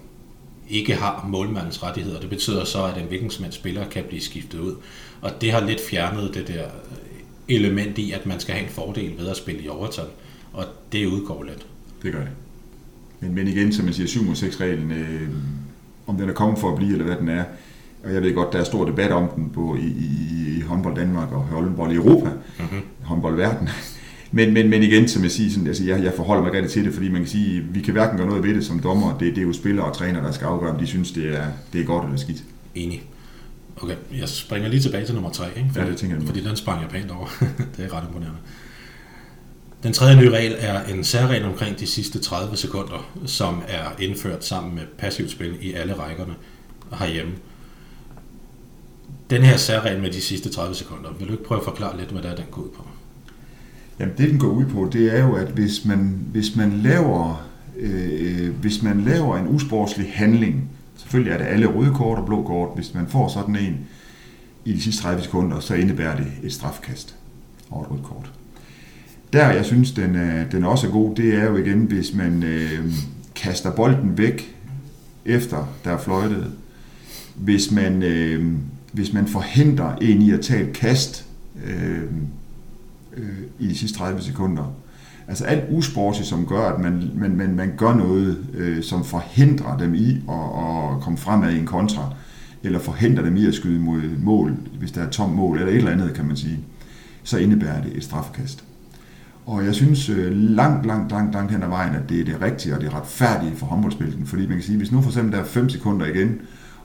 ikke 0.68 0.94
har 0.94 1.26
målmandens 1.28 1.82
rettigheder. 1.82 2.20
Det 2.20 2.30
betyder 2.30 2.64
så, 2.64 2.84
at 2.84 2.98
en 2.98 3.08
hvilken 3.08 3.30
som 3.30 3.44
spiller 3.50 3.88
kan 3.88 4.04
blive 4.08 4.22
skiftet 4.22 4.58
ud. 4.58 4.74
Og 5.22 5.30
det 5.40 5.52
har 5.52 5.60
lidt 5.60 5.80
fjernet 5.90 6.34
det 6.34 6.48
der 6.48 6.64
element 7.50 7.98
i, 7.98 8.12
at 8.12 8.26
man 8.26 8.40
skal 8.40 8.54
have 8.54 8.64
en 8.66 8.72
fordel 8.72 9.18
ved 9.18 9.28
at 9.28 9.36
spille 9.36 9.62
i 9.62 9.68
overtal. 9.68 10.04
Og 10.52 10.64
det 10.92 11.06
udgår 11.06 11.42
lidt. 11.42 11.66
Det 12.02 12.12
gør 12.12 12.20
det. 12.20 12.30
Men, 13.20 13.34
men 13.34 13.48
igen, 13.48 13.72
som 13.72 13.84
man 13.84 13.94
siger, 13.94 14.06
7 14.06 14.24
mod 14.24 14.34
6 14.34 14.60
reglen, 14.60 14.92
øh, 14.92 15.28
om 16.06 16.16
den 16.16 16.28
er 16.28 16.32
kommet 16.32 16.58
for 16.58 16.70
at 16.70 16.76
blive, 16.76 16.92
eller 16.92 17.04
hvad 17.04 17.16
den 17.16 17.28
er, 17.28 17.44
og 18.04 18.14
jeg 18.14 18.22
ved 18.22 18.34
godt, 18.34 18.52
der 18.52 18.58
er 18.58 18.64
stor 18.64 18.84
debat 18.84 19.12
om 19.12 19.28
den 19.36 19.50
på, 19.50 19.76
i, 19.76 19.86
i, 19.86 20.58
i 20.58 20.60
håndbold 20.60 20.96
Danmark 20.96 21.32
og 21.32 21.40
håndbold 21.40 21.92
i 21.92 21.94
Europa, 21.94 22.30
mm-hmm. 22.58 22.80
håndboldverden. 23.02 23.68
Men, 24.32 24.54
men, 24.54 24.70
men 24.70 24.82
igen, 24.82 25.08
som 25.08 25.22
jeg 25.22 25.30
siger, 25.30 25.50
sådan, 25.50 25.66
altså 25.66 25.84
jeg, 25.84 26.04
jeg 26.04 26.12
forholder 26.16 26.42
mig 26.42 26.52
rigtig 26.52 26.70
til 26.70 26.84
det, 26.84 26.94
fordi 26.94 27.08
man 27.08 27.20
kan 27.20 27.30
sige, 27.30 27.62
vi 27.70 27.80
kan 27.80 27.92
hverken 27.92 28.18
gøre 28.18 28.26
noget 28.26 28.42
ved 28.42 28.54
det 28.54 28.66
som 28.66 28.78
dommer, 28.78 29.18
det, 29.18 29.34
det 29.34 29.38
er 29.38 29.46
jo 29.46 29.52
spillere 29.52 29.86
og 29.86 29.96
træner, 29.96 30.22
der 30.22 30.32
skal 30.32 30.44
afgøre, 30.44 30.70
om 30.70 30.78
de 30.78 30.86
synes, 30.86 31.12
det 31.12 31.38
er, 31.38 31.44
det 31.72 31.80
er 31.80 31.84
godt 31.84 32.04
eller 32.04 32.16
skidt. 32.18 32.44
Enig. 32.74 33.02
Okay, 33.82 33.96
jeg 34.18 34.28
springer 34.28 34.68
lige 34.68 34.80
tilbage 34.80 35.06
til 35.06 35.14
nummer 35.14 35.30
3, 35.30 35.46
ikke? 35.56 35.68
Fordi, 35.72 35.84
ja, 35.84 35.90
det 35.90 35.98
tænker 35.98 36.16
jeg. 36.16 36.26
Fordi 36.26 36.44
den 36.44 36.56
sprang 36.56 36.82
jeg 36.82 36.90
pænt 36.90 37.10
over. 37.10 37.26
det 37.76 37.84
er 37.84 37.94
ret 37.94 38.04
imponerende. 38.06 38.38
Den 39.82 39.92
tredje 39.92 40.16
nye 40.16 40.30
regel 40.30 40.56
er 40.58 40.84
en 40.84 41.04
særregel 41.04 41.44
omkring 41.44 41.78
de 41.78 41.86
sidste 41.86 42.18
30 42.18 42.56
sekunder, 42.56 43.10
som 43.26 43.62
er 43.68 43.84
indført 43.98 44.44
sammen 44.44 44.74
med 44.74 44.82
passivt 44.98 45.30
spil 45.30 45.56
i 45.60 45.72
alle 45.72 45.94
rækkerne 45.94 46.34
herhjemme. 46.98 47.32
Den 49.30 49.42
her 49.42 49.56
særregel 49.56 50.00
med 50.00 50.10
de 50.10 50.20
sidste 50.20 50.50
30 50.50 50.74
sekunder, 50.74 51.10
vil 51.18 51.28
du 51.28 51.32
ikke 51.32 51.44
prøve 51.44 51.60
at 51.60 51.64
forklare 51.64 51.98
lidt, 51.98 52.10
hvad 52.10 52.22
der 52.22 52.28
er, 52.28 52.36
den 52.36 52.44
går 52.50 52.62
ud 52.62 52.68
på? 52.68 52.86
Jamen 53.98 54.14
det, 54.18 54.30
den 54.30 54.38
går 54.38 54.48
ud 54.48 54.64
på, 54.64 54.88
det 54.92 55.16
er 55.16 55.24
jo, 55.24 55.34
at 55.34 55.48
hvis 55.48 55.84
man, 55.84 56.26
hvis 56.32 56.56
man 56.56 56.72
laver 56.82 57.50
øh, 57.76 58.54
hvis 58.54 58.82
man 58.82 59.00
laver 59.00 59.36
en 59.36 59.48
usportslig 59.48 60.10
handling, 60.14 60.69
selvfølgelig 61.10 61.32
er 61.32 61.38
det 61.38 61.44
alle 61.44 61.66
røde 61.66 61.94
kort 61.94 62.18
og 62.18 62.26
blå 62.26 62.42
kort, 62.42 62.68
hvis 62.74 62.94
man 62.94 63.06
får 63.06 63.28
sådan 63.28 63.56
en 63.56 63.78
i 64.64 64.72
de 64.72 64.82
sidste 64.82 65.02
30 65.02 65.22
sekunder, 65.22 65.60
så 65.60 65.74
indebærer 65.74 66.16
det 66.16 66.26
et 66.42 66.52
strafkast 66.52 67.16
og 67.70 67.82
et 67.82 67.90
rødt 67.90 68.02
kort. 68.02 68.32
Der, 69.32 69.50
jeg 69.50 69.64
synes, 69.64 69.92
den 69.92 70.14
den 70.52 70.64
også 70.64 70.86
er 70.86 70.90
god, 70.90 71.14
det 71.14 71.34
er 71.34 71.44
jo 71.44 71.56
igen, 71.56 71.84
hvis 71.84 72.14
man 72.14 72.42
øh, 72.42 72.92
kaster 73.34 73.72
bolden 73.72 74.18
væk, 74.18 74.56
efter 75.24 75.66
der 75.84 75.90
er 75.90 75.98
fløjtet. 75.98 76.52
Hvis 77.36 77.70
man, 77.70 78.02
øh, 78.02 78.52
hvis 78.92 79.12
man 79.12 79.26
forhindrer 79.26 79.96
en 79.96 80.22
i 80.22 80.30
at 80.30 80.40
tage 80.40 80.68
et 80.68 80.72
kast 80.72 81.26
øh, 81.66 82.02
øh, 83.16 83.38
i 83.58 83.66
de 83.66 83.78
sidste 83.78 83.98
30 83.98 84.20
sekunder. 84.20 84.74
Altså 85.30 85.44
alt 85.44 85.64
usportsigt, 85.70 86.28
som 86.28 86.46
gør, 86.46 86.60
at 86.60 86.80
man, 86.80 87.10
man, 87.14 87.36
man, 87.36 87.54
man 87.54 87.72
gør 87.76 87.94
noget, 87.94 88.38
øh, 88.54 88.82
som 88.82 89.04
forhindrer 89.04 89.76
dem 89.76 89.94
i 89.94 90.10
at, 90.10 90.44
at 90.44 91.00
komme 91.00 91.18
fremad 91.18 91.52
i 91.52 91.58
en 91.58 91.66
kontra, 91.66 92.14
eller 92.62 92.78
forhindrer 92.78 93.24
dem 93.24 93.36
i 93.36 93.46
at 93.46 93.54
skyde 93.54 93.80
mod 93.80 94.00
mål, 94.18 94.56
hvis 94.78 94.92
der 94.92 95.02
er 95.02 95.10
tom 95.10 95.30
mål, 95.30 95.58
eller 95.58 95.72
et 95.72 95.76
eller 95.76 95.90
andet, 95.90 96.14
kan 96.14 96.24
man 96.24 96.36
sige, 96.36 96.58
så 97.22 97.38
indebærer 97.38 97.82
det 97.82 97.96
et 97.96 98.04
strafkast. 98.04 98.64
Og 99.46 99.64
jeg 99.64 99.74
synes 99.74 100.08
øh, 100.08 100.32
langt, 100.32 100.86
langt, 100.86 101.12
langt, 101.12 101.34
langt 101.34 101.52
hen 101.52 101.62
ad 101.62 101.68
vejen, 101.68 101.94
at 101.94 102.08
det 102.08 102.20
er 102.20 102.24
det 102.24 102.42
rigtige 102.42 102.74
og 102.74 102.80
det 102.80 102.94
retfærdige 102.94 103.56
for 103.56 103.66
håndboldspillet. 103.66 104.28
Fordi 104.28 104.46
man 104.46 104.56
kan 104.56 104.62
sige, 104.62 104.78
hvis 104.78 104.92
nu 104.92 105.02
for 105.02 105.10
eksempel 105.10 105.32
der 105.32 105.38
er 105.38 105.44
5 105.44 105.68
sekunder 105.68 106.06
igen, 106.06 106.40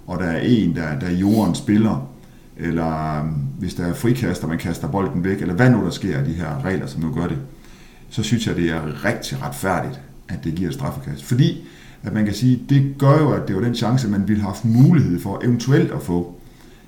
og 0.07 0.19
der 0.19 0.25
er 0.25 0.41
en, 0.41 0.75
der, 0.75 0.99
der 0.99 1.11
jorden 1.11 1.55
spiller, 1.55 2.09
eller 2.57 3.19
øh, 3.19 3.29
hvis 3.59 3.73
der 3.73 3.85
er 3.85 3.93
frikaster, 3.93 4.47
man 4.47 4.57
kaster 4.57 4.87
bolden 4.87 5.23
væk, 5.23 5.41
eller 5.41 5.53
hvad 5.53 5.69
nu 5.69 5.83
der 5.83 5.89
sker 5.89 6.17
af 6.17 6.25
de 6.25 6.33
her 6.33 6.65
regler, 6.65 6.87
som 6.87 7.01
nu 7.01 7.11
gør 7.11 7.27
det, 7.27 7.37
så 8.09 8.23
synes 8.23 8.47
jeg, 8.47 8.55
det 8.55 8.69
er 8.69 9.05
rigtig 9.05 9.41
retfærdigt, 9.41 10.01
at 10.29 10.43
det 10.43 10.55
giver 10.55 10.69
et 10.69 10.75
straffekast. 10.75 11.23
Fordi, 11.23 11.67
at 12.03 12.13
man 12.13 12.25
kan 12.25 12.33
sige, 12.33 12.61
det 12.69 12.95
gør 12.97 13.19
jo, 13.19 13.31
at 13.31 13.47
det 13.47 13.55
var 13.55 13.61
den 13.61 13.75
chance, 13.75 14.07
man 14.07 14.27
ville 14.27 14.41
have 14.41 14.51
haft 14.51 14.65
mulighed 14.65 15.19
for 15.19 15.41
eventuelt 15.43 15.91
at 15.91 16.01
få 16.01 16.35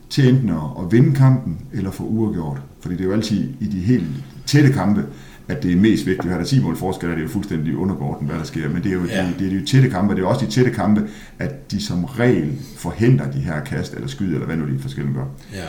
til 0.09 0.29
enten 0.29 0.49
at 0.49 0.91
vinde 0.91 1.15
kampen, 1.15 1.57
eller 1.73 1.91
få 1.91 2.03
uafgjort. 2.03 2.61
Fordi 2.79 2.95
det 2.95 3.01
er 3.01 3.05
jo 3.05 3.13
altid 3.13 3.53
i 3.59 3.65
de 3.65 3.79
helt 3.79 4.07
tætte 4.45 4.73
kampe, 4.73 5.05
at 5.47 5.63
det 5.63 5.71
er 5.71 5.75
mest 5.75 6.05
vigtigt. 6.05 6.31
Har 6.31 6.37
der 6.37 6.45
10 6.45 6.61
mål 6.61 6.77
forskel, 6.77 7.09
er 7.09 7.15
det 7.15 7.23
jo 7.23 7.27
fuldstændig 7.27 7.77
undergården, 7.77 8.27
hvad 8.27 8.37
der 8.37 8.43
sker. 8.43 8.69
Men 8.69 8.83
det 8.83 8.89
er 8.89 8.93
jo 8.93 9.05
ja. 9.05 9.23
de, 9.23 9.33
det 9.39 9.47
er 9.47 9.59
de 9.59 9.65
tætte 9.65 9.89
kampe, 9.89 10.15
det 10.15 10.23
er 10.23 10.27
også 10.27 10.45
de 10.45 10.51
tætte 10.51 10.71
kampe, 10.71 11.07
at 11.39 11.71
de 11.71 11.81
som 11.81 12.05
regel 12.05 12.57
forhindrer 12.77 13.31
de 13.31 13.39
her 13.39 13.63
kast 13.63 13.93
eller 13.93 14.07
skyd, 14.07 14.33
eller 14.33 14.45
hvad 14.45 14.57
nu 14.57 14.73
de 14.73 14.79
forskellige 14.79 15.15
gør. 15.15 15.25
Ja. 15.53 15.65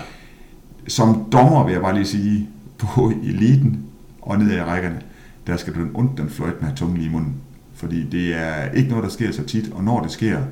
Som 0.88 1.28
dommer 1.32 1.64
vil 1.64 1.72
jeg 1.72 1.82
bare 1.82 1.94
lige 1.94 2.06
sige, 2.06 2.48
på 2.78 3.12
eliten 3.24 3.80
og 4.22 4.38
ned 4.38 4.52
i 4.52 4.62
rækkerne, 4.62 5.00
der 5.48 5.56
skal 5.56 5.74
du 5.74 5.80
den 5.80 5.90
ondt 5.94 6.18
den 6.18 6.30
fløjt 6.30 6.62
med 6.62 6.76
tungen 6.76 7.02
i 7.02 7.08
munden. 7.08 7.34
Fordi 7.74 8.04
det 8.04 8.34
er 8.34 8.70
ikke 8.70 8.88
noget, 8.88 9.04
der 9.04 9.10
sker 9.10 9.32
så 9.32 9.44
tit, 9.44 9.72
og 9.72 9.84
når 9.84 10.02
det 10.02 10.10
sker, 10.10 10.42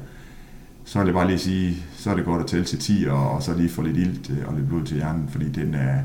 så 0.85 1.01
er 1.01 1.05
det 1.05 1.15
bare 1.15 1.27
lige 1.27 1.35
at 1.35 1.41
sige, 1.41 1.77
så 1.97 2.11
er 2.11 2.15
det 2.15 2.25
godt 2.25 2.43
at 2.43 2.47
tælle 2.47 2.65
til 2.65 2.79
10, 2.79 3.07
og, 3.09 3.31
og 3.31 3.43
så 3.43 3.55
lige 3.55 3.69
få 3.69 3.83
lidt 3.83 3.97
ild 3.97 4.45
og 4.47 4.55
lidt 4.55 4.69
blod 4.69 4.85
til 4.85 4.97
hjernen, 4.97 5.29
fordi 5.29 5.49
den 5.49 5.75
er, 5.75 5.99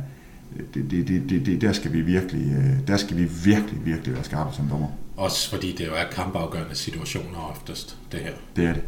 det, 0.74 0.92
det, 0.92 1.08
det, 1.08 1.30
det, 1.30 1.46
det, 1.46 1.62
der 1.62 1.74
skal 1.74 1.94
vi 1.94 2.02
virkelig, 2.02 2.52
øh, 2.52 2.88
der 2.88 2.98
skal 2.98 3.18
vi 3.18 3.24
virkelig, 3.24 3.86
virkelig 3.86 4.14
være 4.16 4.24
skarpe 4.24 4.56
som 4.56 4.68
dommer. 4.68 4.88
Også 5.18 5.50
fordi 5.50 5.76
det 5.78 5.88
jo 5.88 5.94
er 5.94 6.04
kampafgørende 6.12 6.76
situationer 6.76 7.50
oftest, 7.52 7.98
det 8.12 8.20
her. 8.20 8.32
Det 8.56 8.66
er 8.66 8.74
det. 8.74 8.84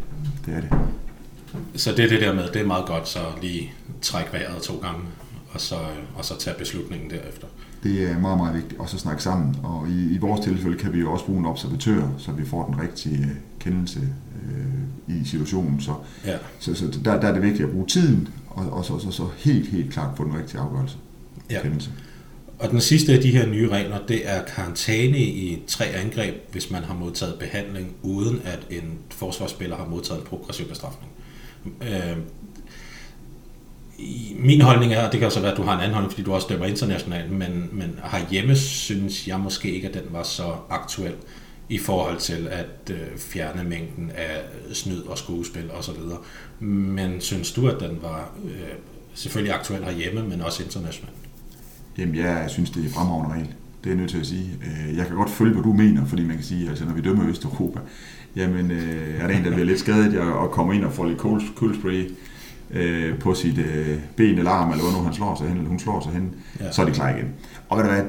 Det 0.46 0.54
er 0.54 0.62
det. 0.62 0.70
Så 1.76 1.92
det 1.92 2.06
er 2.06 2.10
det 2.10 2.22
der 2.22 2.34
med, 2.34 2.48
det 2.54 2.62
er 2.62 2.66
meget 2.66 2.86
godt, 2.86 3.08
så 3.08 3.20
lige 3.42 3.74
trække 4.02 4.34
vejret 4.34 4.62
to 4.62 4.78
gange, 4.78 5.02
og 5.50 5.62
så, 5.62 5.76
og 6.16 6.26
så 6.26 6.38
tage 6.38 6.56
beslutningen 6.58 7.10
derefter. 7.10 7.48
Det 7.84 8.04
er 8.04 8.20
meget, 8.20 8.38
meget 8.38 8.56
vigtigt, 8.56 8.80
og 8.80 8.90
så 8.90 8.98
snakke 8.98 9.24
sammen. 9.24 9.56
Og 9.64 9.88
i, 9.90 10.16
i 10.16 10.18
vores 10.18 10.42
tilfælde 10.42 10.78
kan 10.78 10.94
vi 10.94 11.00
jo 11.00 11.12
også 11.12 11.26
bruge 11.26 11.40
en 11.40 11.46
observatør, 11.46 12.08
så 12.18 12.32
vi 12.32 12.46
får 12.46 12.66
den 12.66 12.82
rigtige 12.82 13.18
øh, 13.18 13.36
kendelse 13.60 14.00
øh, 14.46 15.16
i 15.18 15.26
situationen. 15.26 15.82
Så, 15.82 15.94
ja. 16.26 16.38
så, 16.60 16.76
så 16.76 17.00
der, 17.06 17.20
der 17.20 17.28
er 17.28 17.34
det 17.34 17.42
vigtigt 17.42 17.66
at 17.66 17.72
bruge 17.72 17.88
tiden, 17.88 18.28
og, 18.50 18.74
og 18.74 18.86
så, 18.86 19.00
så, 19.00 19.12
så 19.12 19.28
helt, 19.38 19.70
helt 19.70 19.94
klart 19.94 20.18
få 20.18 20.24
den 20.24 20.38
rigtige 20.38 20.60
afgørelse 20.60 20.98
ja. 21.50 21.62
kendelse. 21.62 21.90
Og 22.60 22.72
den 22.72 22.82
sidste 22.82 23.14
af 23.14 23.22
de 23.22 23.32
her 23.32 23.48
nye 23.48 23.70
regler, 23.70 23.98
det 24.08 24.30
er 24.30 24.44
karantæne 24.44 25.18
i 25.18 25.64
tre 25.68 25.86
angreb, 25.86 26.36
hvis 26.52 26.72
man 26.72 26.84
har 26.84 26.94
modtaget 26.94 27.36
behandling, 27.40 27.96
uden 28.02 28.42
at 28.44 28.60
en 28.70 28.98
forsvarsspiller 29.10 29.76
har 29.76 29.86
modtaget 29.86 30.20
en 30.20 30.26
progressiv 30.28 30.68
bestrafning. 30.68 31.12
Øh, 31.82 32.18
min 34.40 34.62
holdning 34.62 34.94
er, 34.94 35.06
og 35.06 35.12
det 35.12 35.20
kan 35.20 35.32
så 35.32 35.40
være, 35.40 35.52
at 35.52 35.58
du 35.58 35.64
har 35.64 35.74
en 35.74 35.80
anden 35.80 35.94
holdning, 35.94 36.12
fordi 36.12 36.24
du 36.24 36.34
også 36.34 36.48
dømmer 36.50 36.66
internationalt, 36.66 37.32
men, 37.32 37.70
men 37.72 38.00
herhjemme 38.04 38.56
synes 38.56 39.28
jeg 39.28 39.40
måske 39.40 39.72
ikke, 39.72 39.88
at 39.88 39.94
den 39.94 40.04
var 40.12 40.24
så 40.24 40.56
aktuel 40.70 41.14
i 41.70 41.78
forhold 41.78 42.18
til 42.18 42.48
at 42.52 42.92
øh, 42.92 43.18
fjerne 43.18 43.64
mængden 43.64 44.12
af 44.16 44.42
snyd 44.74 45.02
og 45.02 45.18
skuespil 45.18 45.72
osv. 45.72 45.96
Men 46.66 47.22
synes 47.22 47.52
du, 47.52 47.68
at 47.68 47.80
den 47.80 48.00
var 48.02 48.32
øh, 48.46 48.52
selvfølgelig 49.14 49.56
aktuel 49.56 49.84
herhjemme, 49.84 50.28
men 50.28 50.42
også 50.42 50.64
internationalt? 50.64 51.16
Jamen, 51.98 52.16
jeg 52.16 52.46
synes, 52.48 52.70
det 52.70 52.86
er 52.86 52.90
fremragende 52.90 53.36
regel. 53.36 53.48
Det 53.84 53.90
er 53.90 53.94
jeg 53.94 53.98
nødt 54.00 54.10
til 54.10 54.20
at 54.20 54.26
sige. 54.26 54.50
Øh, 54.62 54.98
jeg 54.98 55.08
kan 55.08 55.16
godt 55.16 55.30
følge, 55.30 55.54
hvad 55.54 55.64
du 55.64 55.74
mener, 55.74 56.06
fordi 56.06 56.24
man 56.24 56.36
kan 56.36 56.46
sige, 56.46 56.70
altså 56.70 56.86
når 56.86 56.94
vi 56.94 57.02
dømmer 57.02 57.30
Østeuropa, 57.30 57.80
jamen 58.36 58.72
øh, 58.72 59.22
er 59.22 59.28
der 59.28 59.38
en, 59.38 59.44
der 59.44 59.52
bliver 59.52 59.66
lidt 59.66 59.80
skadet 59.80 60.20
og 60.20 60.52
kommer 60.52 60.74
ind 60.74 60.86
og 60.86 60.94
får 60.94 61.06
lidt 61.06 61.18
kuldspray 61.56 62.10
øh, 62.74 63.20
på 63.20 63.34
sit 63.34 63.60
ben 64.16 64.38
eller 64.38 64.52
arm, 64.52 64.72
eller 64.72 64.84
hvor 64.84 65.00
nu 65.00 65.04
han 65.04 65.14
slår 65.14 65.36
sig 65.36 65.48
hen, 65.48 65.58
eller 65.58 65.70
hun 65.70 65.80
slår 65.80 66.02
sig 66.02 66.12
hen, 66.12 66.36
ja. 66.60 66.72
så 66.72 66.82
er 66.82 66.86
det 66.86 66.96
klar 66.96 67.10
igen. 67.10 67.28
Og 67.70 67.78
ved 67.78 67.86
du 67.86 67.92
hvad, 67.92 68.04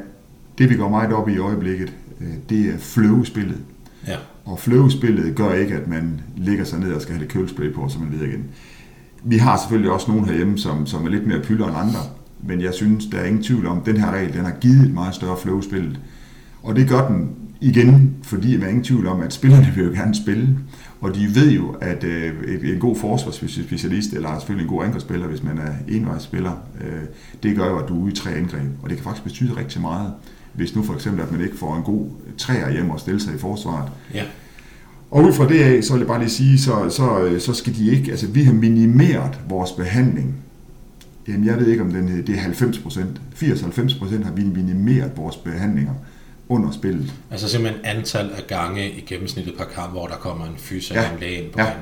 det 0.59 0.71
vi 0.71 0.75
går 0.75 0.89
meget 0.89 1.13
op 1.13 1.29
i 1.29 1.33
i 1.33 1.39
øjeblikket, 1.39 1.93
det 2.49 2.69
er 2.75 2.79
fløvespillet. 2.79 3.59
Ja. 4.07 4.17
Og 4.45 4.59
fløvespillet 4.59 5.35
gør 5.35 5.53
ikke, 5.53 5.75
at 5.75 5.89
man 5.89 6.21
ligger 6.37 6.65
sig 6.65 6.81
ned 6.81 6.93
og 6.93 7.03
skal 7.03 7.15
have 7.15 7.25
det 7.25 7.33
kølespray 7.33 7.73
på, 7.75 7.89
så 7.89 7.99
man 7.99 8.21
ved 8.21 8.29
igen. 8.29 8.45
Vi 9.25 9.39
har 9.39 9.57
selvfølgelig 9.57 9.91
også 9.91 10.11
nogen 10.11 10.25
herhjemme, 10.25 10.59
som, 10.59 10.87
som 10.87 11.07
er 11.07 11.11
lidt 11.11 11.27
mere 11.27 11.41
pylder 11.41 11.69
end 11.69 11.77
andre, 11.77 12.01
men 12.43 12.61
jeg 12.61 12.75
synes, 12.75 13.07
der 13.07 13.19
er 13.19 13.25
ingen 13.25 13.43
tvivl 13.43 13.67
om, 13.67 13.79
at 13.79 13.87
den 13.87 13.97
her 13.97 14.11
regel 14.11 14.33
den 14.33 14.45
har 14.45 14.55
givet 14.61 14.87
et 14.87 14.95
meget 14.95 15.15
større 15.15 15.37
flow 15.37 15.61
spillet. 15.61 16.01
Og 16.63 16.77
det 16.77 16.89
gør 16.89 17.09
den 17.09 17.31
igen, 17.61 18.17
fordi 18.23 18.57
man 18.57 18.65
er 18.65 18.69
ingen 18.69 18.85
tvivl 18.85 19.07
om, 19.07 19.21
at 19.21 19.33
spillerne 19.33 19.73
vil 19.77 19.85
jo 19.85 19.91
gerne 19.91 20.15
spille, 20.15 20.59
og 21.05 21.15
de 21.15 21.35
ved 21.35 21.51
jo, 21.51 21.77
at 21.81 22.05
øh, 22.05 22.33
en 22.63 22.79
god 22.79 22.97
forsvarsspecialist, 22.97 24.13
eller 24.13 24.39
selvfølgelig 24.39 24.65
en 24.65 24.77
god 24.77 24.85
angrebsspiller, 24.85 25.27
hvis 25.27 25.43
man 25.43 25.59
er 25.59 25.73
envejsspiller, 25.89 26.53
øh, 26.81 27.03
det 27.43 27.57
gør 27.57 27.67
jo, 27.67 27.79
at 27.79 27.89
du 27.89 27.95
er 27.95 28.03
ude 28.03 28.13
i 28.13 28.15
tre 28.15 28.31
angreb, 28.31 28.69
og 28.83 28.89
det 28.89 28.97
kan 28.97 29.05
faktisk 29.05 29.25
betyde 29.25 29.57
rigtig 29.57 29.81
meget, 29.81 30.13
hvis 30.53 30.77
nu 30.77 30.83
for 30.83 30.95
eksempel, 30.95 31.23
at 31.23 31.33
man 31.33 31.41
ikke 31.41 31.57
får 31.57 31.77
en 31.77 31.83
god 31.83 32.07
træer 32.39 32.73
hjem 32.73 32.91
og 32.91 33.01
stille 33.01 33.21
sig 33.21 33.35
i 33.35 33.39
forsvaret. 33.39 33.89
Ja. 34.15 34.25
Og 35.11 35.25
ud 35.25 35.33
fra 35.33 35.49
det 35.49 35.61
af, 35.61 35.85
så 35.85 35.93
vil 35.93 36.01
jeg 36.01 36.09
bare 36.09 36.19
lige 36.19 36.31
sige, 36.31 36.59
så, 36.59 36.91
så, 36.91 37.37
så 37.39 37.55
skal 37.55 37.75
de 37.77 37.91
ikke, 37.91 38.11
altså 38.11 38.27
vi 38.27 38.43
har 38.43 38.53
minimeret 38.53 39.41
vores 39.49 39.73
behandling 39.73 40.35
Jamen, 41.29 41.47
jeg 41.47 41.59
ved 41.59 41.67
ikke, 41.67 41.83
om 41.83 41.91
den, 41.91 42.27
det 42.27 42.35
er 42.35 42.39
90 42.41 42.79
procent. 42.79 43.21
80-90 43.35 43.99
procent 43.99 44.25
har 44.25 44.33
vi 44.33 44.45
minimeret 44.45 45.11
vores 45.17 45.37
behandlinger 45.37 45.93
under 46.49 46.71
spillet. 46.71 47.13
Altså 47.31 47.49
simpelthen 47.49 47.85
antal 47.85 48.31
af 48.37 48.47
gange 48.47 48.91
i 48.91 49.01
gennemsnittet 49.01 49.55
per 49.59 49.65
kamp, 49.65 49.93
hvor 49.93 50.07
der 50.07 50.15
kommer 50.17 50.45
en 50.47 50.55
fys 50.57 50.91
eller 50.91 51.03
Ja. 51.03 51.13
en 51.13 51.21
læge 51.21 51.43
ind 51.43 51.53
på 51.53 51.59
Ja. 51.61 51.65
banen. 51.65 51.81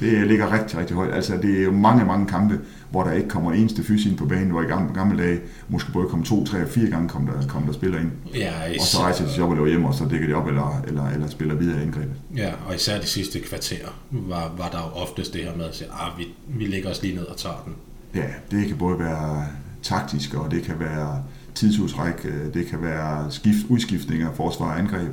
Det 0.00 0.26
ligger 0.26 0.52
rigtig, 0.60 0.78
rigtig 0.78 0.96
højt. 0.96 1.14
Altså, 1.14 1.36
det 1.42 1.58
er 1.60 1.62
jo 1.64 1.72
mange, 1.72 2.04
mange 2.04 2.26
kampe, 2.26 2.60
hvor 2.90 3.04
der 3.04 3.12
ikke 3.12 3.28
kommer 3.28 3.52
en 3.52 3.60
eneste 3.60 3.84
fys 3.84 4.06
ind 4.06 4.16
på 4.16 4.26
banen, 4.26 4.50
hvor 4.50 4.62
i 4.62 4.64
gamle, 4.64 4.94
gamle 4.94 5.22
dage 5.22 5.40
måske 5.68 5.92
både 5.92 6.08
kom 6.08 6.22
to, 6.22 6.44
tre 6.46 6.62
og 6.62 6.68
fire 6.68 6.90
gange 6.90 7.08
kom 7.08 7.26
der, 7.26 7.46
kom 7.48 7.62
der 7.62 7.72
spiller 7.72 7.98
ind. 8.00 8.10
Ja, 8.34 8.52
Og 8.58 8.64
så 8.68 8.74
især, 8.96 8.98
rejser 9.02 9.24
de 9.26 9.32
sig 9.32 9.42
op 9.44 9.50
og 9.50 9.56
løber 9.56 9.68
hjem, 9.68 9.84
og 9.84 9.94
så 9.94 10.04
dækker 10.10 10.26
de 10.26 10.34
op 10.34 10.46
eller, 10.48 10.82
eller, 10.88 11.08
eller 11.10 11.28
spiller 11.28 11.54
videre 11.54 11.78
i 11.78 11.82
angrebet. 11.82 12.14
ja, 12.36 12.52
og 12.68 12.74
især 12.74 13.00
de 13.00 13.06
sidste 13.06 13.40
kvarter 13.40 13.86
var, 14.10 14.52
var 14.58 14.68
der 14.68 14.78
jo 14.78 15.00
oftest 15.02 15.32
det 15.34 15.42
her 15.44 15.56
med 15.56 15.64
at 15.64 15.76
sige, 15.76 15.88
ah, 15.92 16.18
vi, 16.18 16.24
vi 16.48 16.64
lægger 16.66 16.90
os 16.90 17.02
lige 17.02 17.14
ned 17.14 17.24
og 17.24 17.36
tager 17.36 17.62
den. 17.64 17.74
Ja, 18.14 18.26
det 18.50 18.66
kan 18.68 18.76
både 18.76 18.98
være 18.98 19.46
taktisk, 19.82 20.34
og 20.34 20.50
det 20.50 20.62
kan 20.62 20.74
være 20.80 21.22
tidsudtræk, 21.54 22.24
øh, 22.24 22.54
det 22.54 22.66
kan 22.66 22.82
være 22.82 23.26
skift, 23.30 23.66
udskiftninger, 23.68 24.28
forsvar 24.36 24.66
og 24.66 24.78
angreb. 24.78 25.08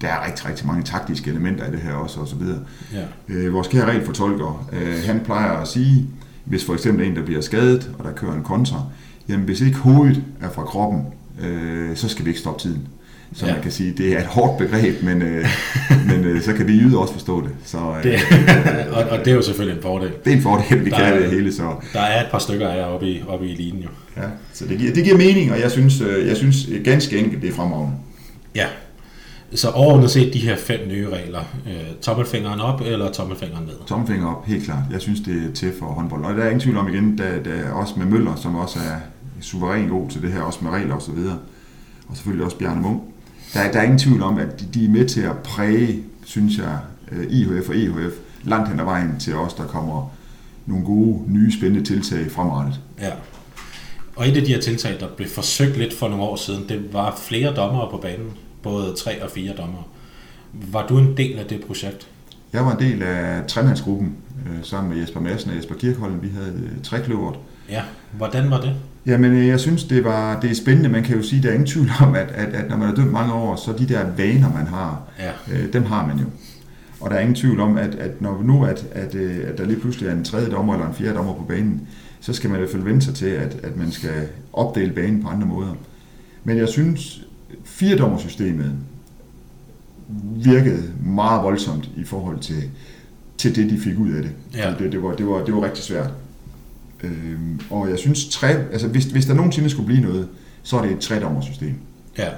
Der 0.00 0.08
er 0.08 0.26
rigtig, 0.26 0.48
rigtig 0.48 0.66
mange 0.66 0.82
taktiske 0.82 1.30
elementer 1.30 1.68
i 1.68 1.70
det 1.70 1.80
her 1.80 1.92
også, 1.92 2.20
og 2.20 2.28
så 2.28 2.36
videre. 2.36 2.60
Ja, 2.92 3.04
Øh, 3.28 3.52
vores 3.52 3.68
kære 3.68 3.84
regelfortolker, 3.90 4.68
øh, 4.72 4.96
han 5.06 5.20
plejer 5.20 5.52
at 5.52 5.68
sige, 5.68 6.06
hvis 6.44 6.64
for 6.64 6.74
eksempel 6.74 7.06
en, 7.06 7.16
der 7.16 7.22
bliver 7.24 7.40
skadet, 7.40 7.90
og 7.98 8.04
der 8.04 8.12
kører 8.12 8.34
en 8.34 8.42
kontra, 8.42 8.82
jamen 9.28 9.44
hvis 9.44 9.60
ikke 9.60 9.78
hovedet 9.78 10.22
er 10.40 10.50
fra 10.50 10.64
kroppen, 10.64 11.02
øh, 11.40 11.96
så 11.96 12.08
skal 12.08 12.24
vi 12.24 12.30
ikke 12.30 12.40
stoppe 12.40 12.62
tiden. 12.62 12.88
Så 13.36 13.46
Ja. 13.46 13.52
man 13.52 13.62
kan 13.62 13.72
sige, 13.72 13.92
det 13.92 14.12
er 14.12 14.18
et 14.18 14.26
hårdt 14.26 14.58
begreb, 14.58 15.02
men, 15.02 15.22
øh, 15.22 15.46
men 16.08 16.24
øh, 16.24 16.42
så 16.42 16.52
kan 16.52 16.66
vi 16.68 16.72
yde 16.72 16.98
også 16.98 17.12
forstå 17.12 17.40
det. 17.40 17.50
Så 17.64 17.78
øh, 17.78 18.02
det, 18.02 18.18
og, 18.96 19.04
og 19.04 19.18
det 19.18 19.28
er 19.30 19.34
jo 19.34 19.42
selvfølgelig 19.42 19.76
en 19.76 19.82
fordel. 19.82 20.10
det 20.24 20.32
er 20.32 20.36
en 20.36 20.42
fordel, 20.42 20.84
vi 20.84 20.90
Der 20.90 20.96
kan 20.96 21.14
er- 21.14 21.18
det 21.18 21.30
hele. 21.30 21.52
Så, 21.52 21.62
Der 21.92 22.00
er 22.00 22.24
et 22.24 22.30
par 22.30 22.38
stykker 22.38 22.68
af 22.68 22.76
jer 22.78 22.84
oppe 22.84 23.06
i, 23.06 23.22
oppe 23.28 23.46
i 23.46 23.52
eliten 23.52 23.80
jo. 23.80 23.88
ja. 24.16 24.22
så 24.52 24.64
det, 24.66 24.78
giver, 24.78 24.94
det 24.94 25.04
giver 25.04 25.16
mening, 25.16 25.52
og 25.52 25.60
jeg 25.60 25.70
synes, 25.70 26.00
øh, 26.00 26.26
jeg 26.28 26.36
synes 26.36 26.68
øh, 26.68 26.84
ganske 26.84 27.18
enkelt, 27.18 27.42
det 27.42 27.50
er 27.50 27.54
fremragende. 27.54 27.92
Ja. 28.54 28.66
Så 29.54 29.68
overordnet 29.70 30.10
set 30.10 30.34
de 30.34 30.38
her 30.38 30.56
fem 30.56 30.80
nye 30.88 31.08
regler. 31.08 31.40
Øh, 31.66 31.72
tommelfingeren 32.02 32.60
op 32.60 32.80
eller 32.86 33.12
tommelfingeren 33.12 33.64
ned? 33.64 33.74
Tommelfinger 33.86 34.26
op, 34.26 34.46
helt 34.46 34.64
klart. 34.64 34.82
Jeg 34.92 35.00
synes, 35.00 35.20
det 35.20 35.34
er 35.50 35.54
til 35.54 35.72
for 35.78 35.86
håndbold. 35.86 36.24
Og 36.24 36.34
der 36.34 36.40
er 36.42 36.46
ingen 36.46 36.60
tvivl 36.60 36.76
om 36.76 36.88
igen, 36.88 37.18
der, 37.18 37.42
der 37.44 37.50
er 37.52 37.72
også 37.72 37.94
med 37.96 38.06
Møller, 38.06 38.34
som 38.36 38.54
også 38.56 38.78
er 38.78 38.96
suveræn 39.40 39.88
god 39.88 40.08
til 40.10 40.22
det 40.22 40.32
her, 40.32 40.40
også 40.40 40.58
med 40.62 40.70
regler 40.70 40.94
og 40.94 41.02
så 41.02 41.12
videre. 41.12 41.36
Og 42.08 42.16
selvfølgelig 42.16 42.44
også 42.44 42.56
Bjarne 42.58 42.80
Munk. 42.82 43.02
Der, 43.54 43.72
der 43.72 43.78
er 43.78 43.82
ingen 43.82 43.98
tvivl 43.98 44.22
om, 44.22 44.38
at 44.38 44.60
de, 44.60 44.66
de 44.74 44.84
er 44.84 44.88
med 44.88 45.08
til 45.08 45.20
at 45.20 45.38
præge, 45.38 46.02
synes 46.24 46.58
jeg, 46.58 46.78
øh, 47.12 47.26
IHF 47.30 47.68
og 47.68 47.76
EHF 47.76 48.14
langt 48.42 48.68
hen 48.68 48.80
ad 48.80 48.84
vejen 48.84 49.18
til 49.20 49.34
os, 49.34 49.54
der 49.54 49.66
kommer 49.66 50.10
nogle 50.66 50.84
gode, 50.84 51.22
nye, 51.26 51.52
spændende 51.52 51.86
tiltag 51.86 52.30
fremrettet. 52.30 52.80
Ja. 53.00 53.10
Og 54.16 54.28
et 54.28 54.36
af 54.36 54.42
de 54.42 54.54
her 54.54 54.60
tiltag, 54.60 55.00
der 55.00 55.08
blev 55.16 55.28
forsøgt 55.28 55.76
lidt 55.76 55.94
for 55.94 56.08
nogle 56.08 56.24
år 56.24 56.36
siden, 56.36 56.68
det 56.68 56.92
var 56.92 57.16
flere 57.28 57.54
dommere 57.54 57.88
på 57.90 57.96
banen. 57.96 58.30
Både 58.62 58.94
tre 58.96 59.22
og 59.22 59.30
fire 59.30 59.52
dommere. 59.56 59.82
Var 60.52 60.86
du 60.86 60.98
en 60.98 61.16
del 61.16 61.38
af 61.38 61.44
det 61.46 61.64
projekt? 61.66 62.08
Jeg 62.52 62.66
var 62.66 62.76
en 62.76 62.78
del 62.78 63.02
af 63.02 63.46
tremandsgruppen 63.48 64.16
øh, 64.46 64.64
sammen 64.64 64.92
med 64.92 65.00
Jesper 65.00 65.20
Madsen 65.20 65.50
og 65.50 65.56
Jesper 65.56 65.74
Kirkholm. 65.74 66.22
Vi 66.22 66.28
havde 66.28 66.52
øh, 66.64 66.82
trekløveret. 66.82 67.36
Ja. 67.70 67.82
Hvordan 68.12 68.50
var 68.50 68.60
det? 68.60 68.74
Jamen, 69.06 69.32
øh, 69.32 69.46
jeg 69.46 69.60
synes, 69.60 69.84
det, 69.84 70.04
var, 70.04 70.40
det 70.40 70.50
er 70.50 70.54
spændende. 70.54 70.88
Man 70.88 71.02
kan 71.02 71.16
jo 71.16 71.22
sige, 71.22 71.42
der 71.42 71.48
er 71.48 71.52
ingen 71.52 71.66
tvivl 71.66 71.90
om, 72.02 72.14
at, 72.14 72.28
at, 72.34 72.54
at 72.54 72.68
når 72.70 72.76
man 72.76 72.88
har 72.88 72.94
dømt 72.94 73.12
mange 73.12 73.32
år, 73.32 73.56
så 73.56 73.72
de 73.78 73.86
der 73.88 74.06
vaner, 74.16 74.52
man 74.52 74.66
har, 74.66 75.02
Ja. 75.18 75.30
øh, 75.54 75.72
dem 75.72 75.84
har 75.84 76.06
man 76.06 76.18
jo. 76.18 76.24
Og 77.00 77.10
der 77.10 77.16
er 77.16 77.20
ingen 77.20 77.34
tvivl 77.34 77.60
om, 77.60 77.76
at, 77.78 77.94
at 77.94 78.22
når 78.22 78.42
nu 78.44 78.64
at, 78.64 78.86
at, 78.92 79.14
øh, 79.14 79.36
at 79.48 79.58
der 79.58 79.64
lige 79.66 79.80
pludselig 79.80 80.08
er 80.08 80.12
en 80.12 80.24
tredje 80.24 80.50
dommer 80.50 80.74
eller 80.74 80.88
en 80.88 80.94
fjerde 80.94 81.14
dommer 81.14 81.34
på 81.34 81.44
banen, 81.48 81.88
så 82.20 82.32
skal 82.32 82.50
man 82.50 82.58
i 82.58 82.60
hvert 82.60 82.70
fald 82.72 82.82
vente 82.82 83.04
sig 83.06 83.14
til, 83.14 83.26
at, 83.26 83.56
at 83.62 83.76
man 83.76 83.90
skal 83.90 84.28
opdele 84.52 84.92
banen 84.92 85.22
på 85.22 85.28
andre 85.28 85.46
måder. 85.46 85.74
Men 86.44 86.56
jeg 86.58 86.68
synes, 86.68 87.20
firedommersystemet 87.64 88.72
virkede 90.44 90.82
meget 91.04 91.42
voldsomt 91.42 91.90
i 91.96 92.04
forhold 92.04 92.38
til, 92.38 92.62
til 93.38 93.56
det, 93.56 93.70
de 93.70 93.78
fik 93.78 93.98
ud 93.98 94.10
af 94.12 94.22
det. 94.22 94.32
Ja. 94.54 94.74
Det, 94.78 94.92
det, 94.92 95.02
var, 95.02 95.14
det, 95.14 95.26
var, 95.26 95.44
det 95.44 95.54
var 95.54 95.62
rigtig 95.64 95.84
svært. 95.84 96.10
Øh, 97.04 97.40
og 97.70 97.90
jeg 97.90 97.98
synes, 97.98 98.28
tre, 98.28 98.48
altså 98.48 98.88
hvis, 98.88 99.04
hvis 99.04 99.26
der 99.26 99.34
nogensinde 99.34 99.70
skulle 99.70 99.86
blive 99.86 100.00
noget, 100.00 100.28
så 100.62 100.76
er 100.76 100.82
det 100.82 100.92
et 100.92 101.00
tredommersystem. 101.00 101.74
Ja. 102.18 102.30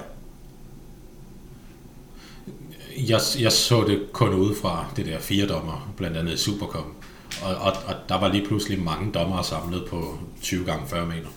Jeg, 2.97 3.19
jeg 3.39 3.51
så 3.51 3.83
det 3.87 4.01
kun 4.13 4.33
udefra 4.33 4.91
det 4.95 5.05
der 5.05 5.19
fire 5.19 5.47
dommer, 5.47 5.93
blandt 5.97 6.17
andet 6.17 6.33
i 6.33 6.37
Supercom. 6.37 6.93
Og, 7.41 7.55
og, 7.55 7.73
og 7.85 7.95
der 8.09 8.19
var 8.19 8.31
lige 8.31 8.45
pludselig 8.45 8.81
mange 8.81 9.11
dommere 9.11 9.43
samlet 9.43 9.85
på 9.89 10.19
20 10.41 10.65
gange 10.65 10.87
40 10.87 11.05
meter. 11.05 11.29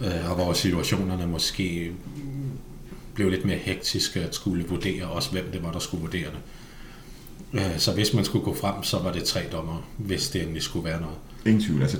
Øh, 0.00 0.30
og 0.30 0.36
hvor 0.36 0.52
situationerne 0.52 1.26
måske 1.26 1.92
blev 3.14 3.30
lidt 3.30 3.44
mere 3.44 3.56
hektiske 3.56 4.20
at 4.20 4.34
skulle 4.34 4.68
vurdere 4.68 5.06
også, 5.06 5.30
hvem 5.30 5.50
det 5.52 5.62
var, 5.62 5.72
der 5.72 5.78
skulle 5.78 6.00
vurdere 6.00 6.28
det. 6.30 6.40
Øh, 7.60 7.78
så 7.78 7.92
hvis 7.92 8.14
man 8.14 8.24
skulle 8.24 8.44
gå 8.44 8.54
frem, 8.54 8.82
så 8.82 8.98
var 8.98 9.12
det 9.12 9.24
tre 9.24 9.40
dommer, 9.52 9.88
hvis 9.96 10.28
det 10.28 10.42
endelig 10.42 10.62
skulle 10.62 10.84
være 10.84 11.00
noget. 11.00 11.16
Ingen 11.46 11.62
tvivl. 11.62 11.82
Altså, 11.82 11.98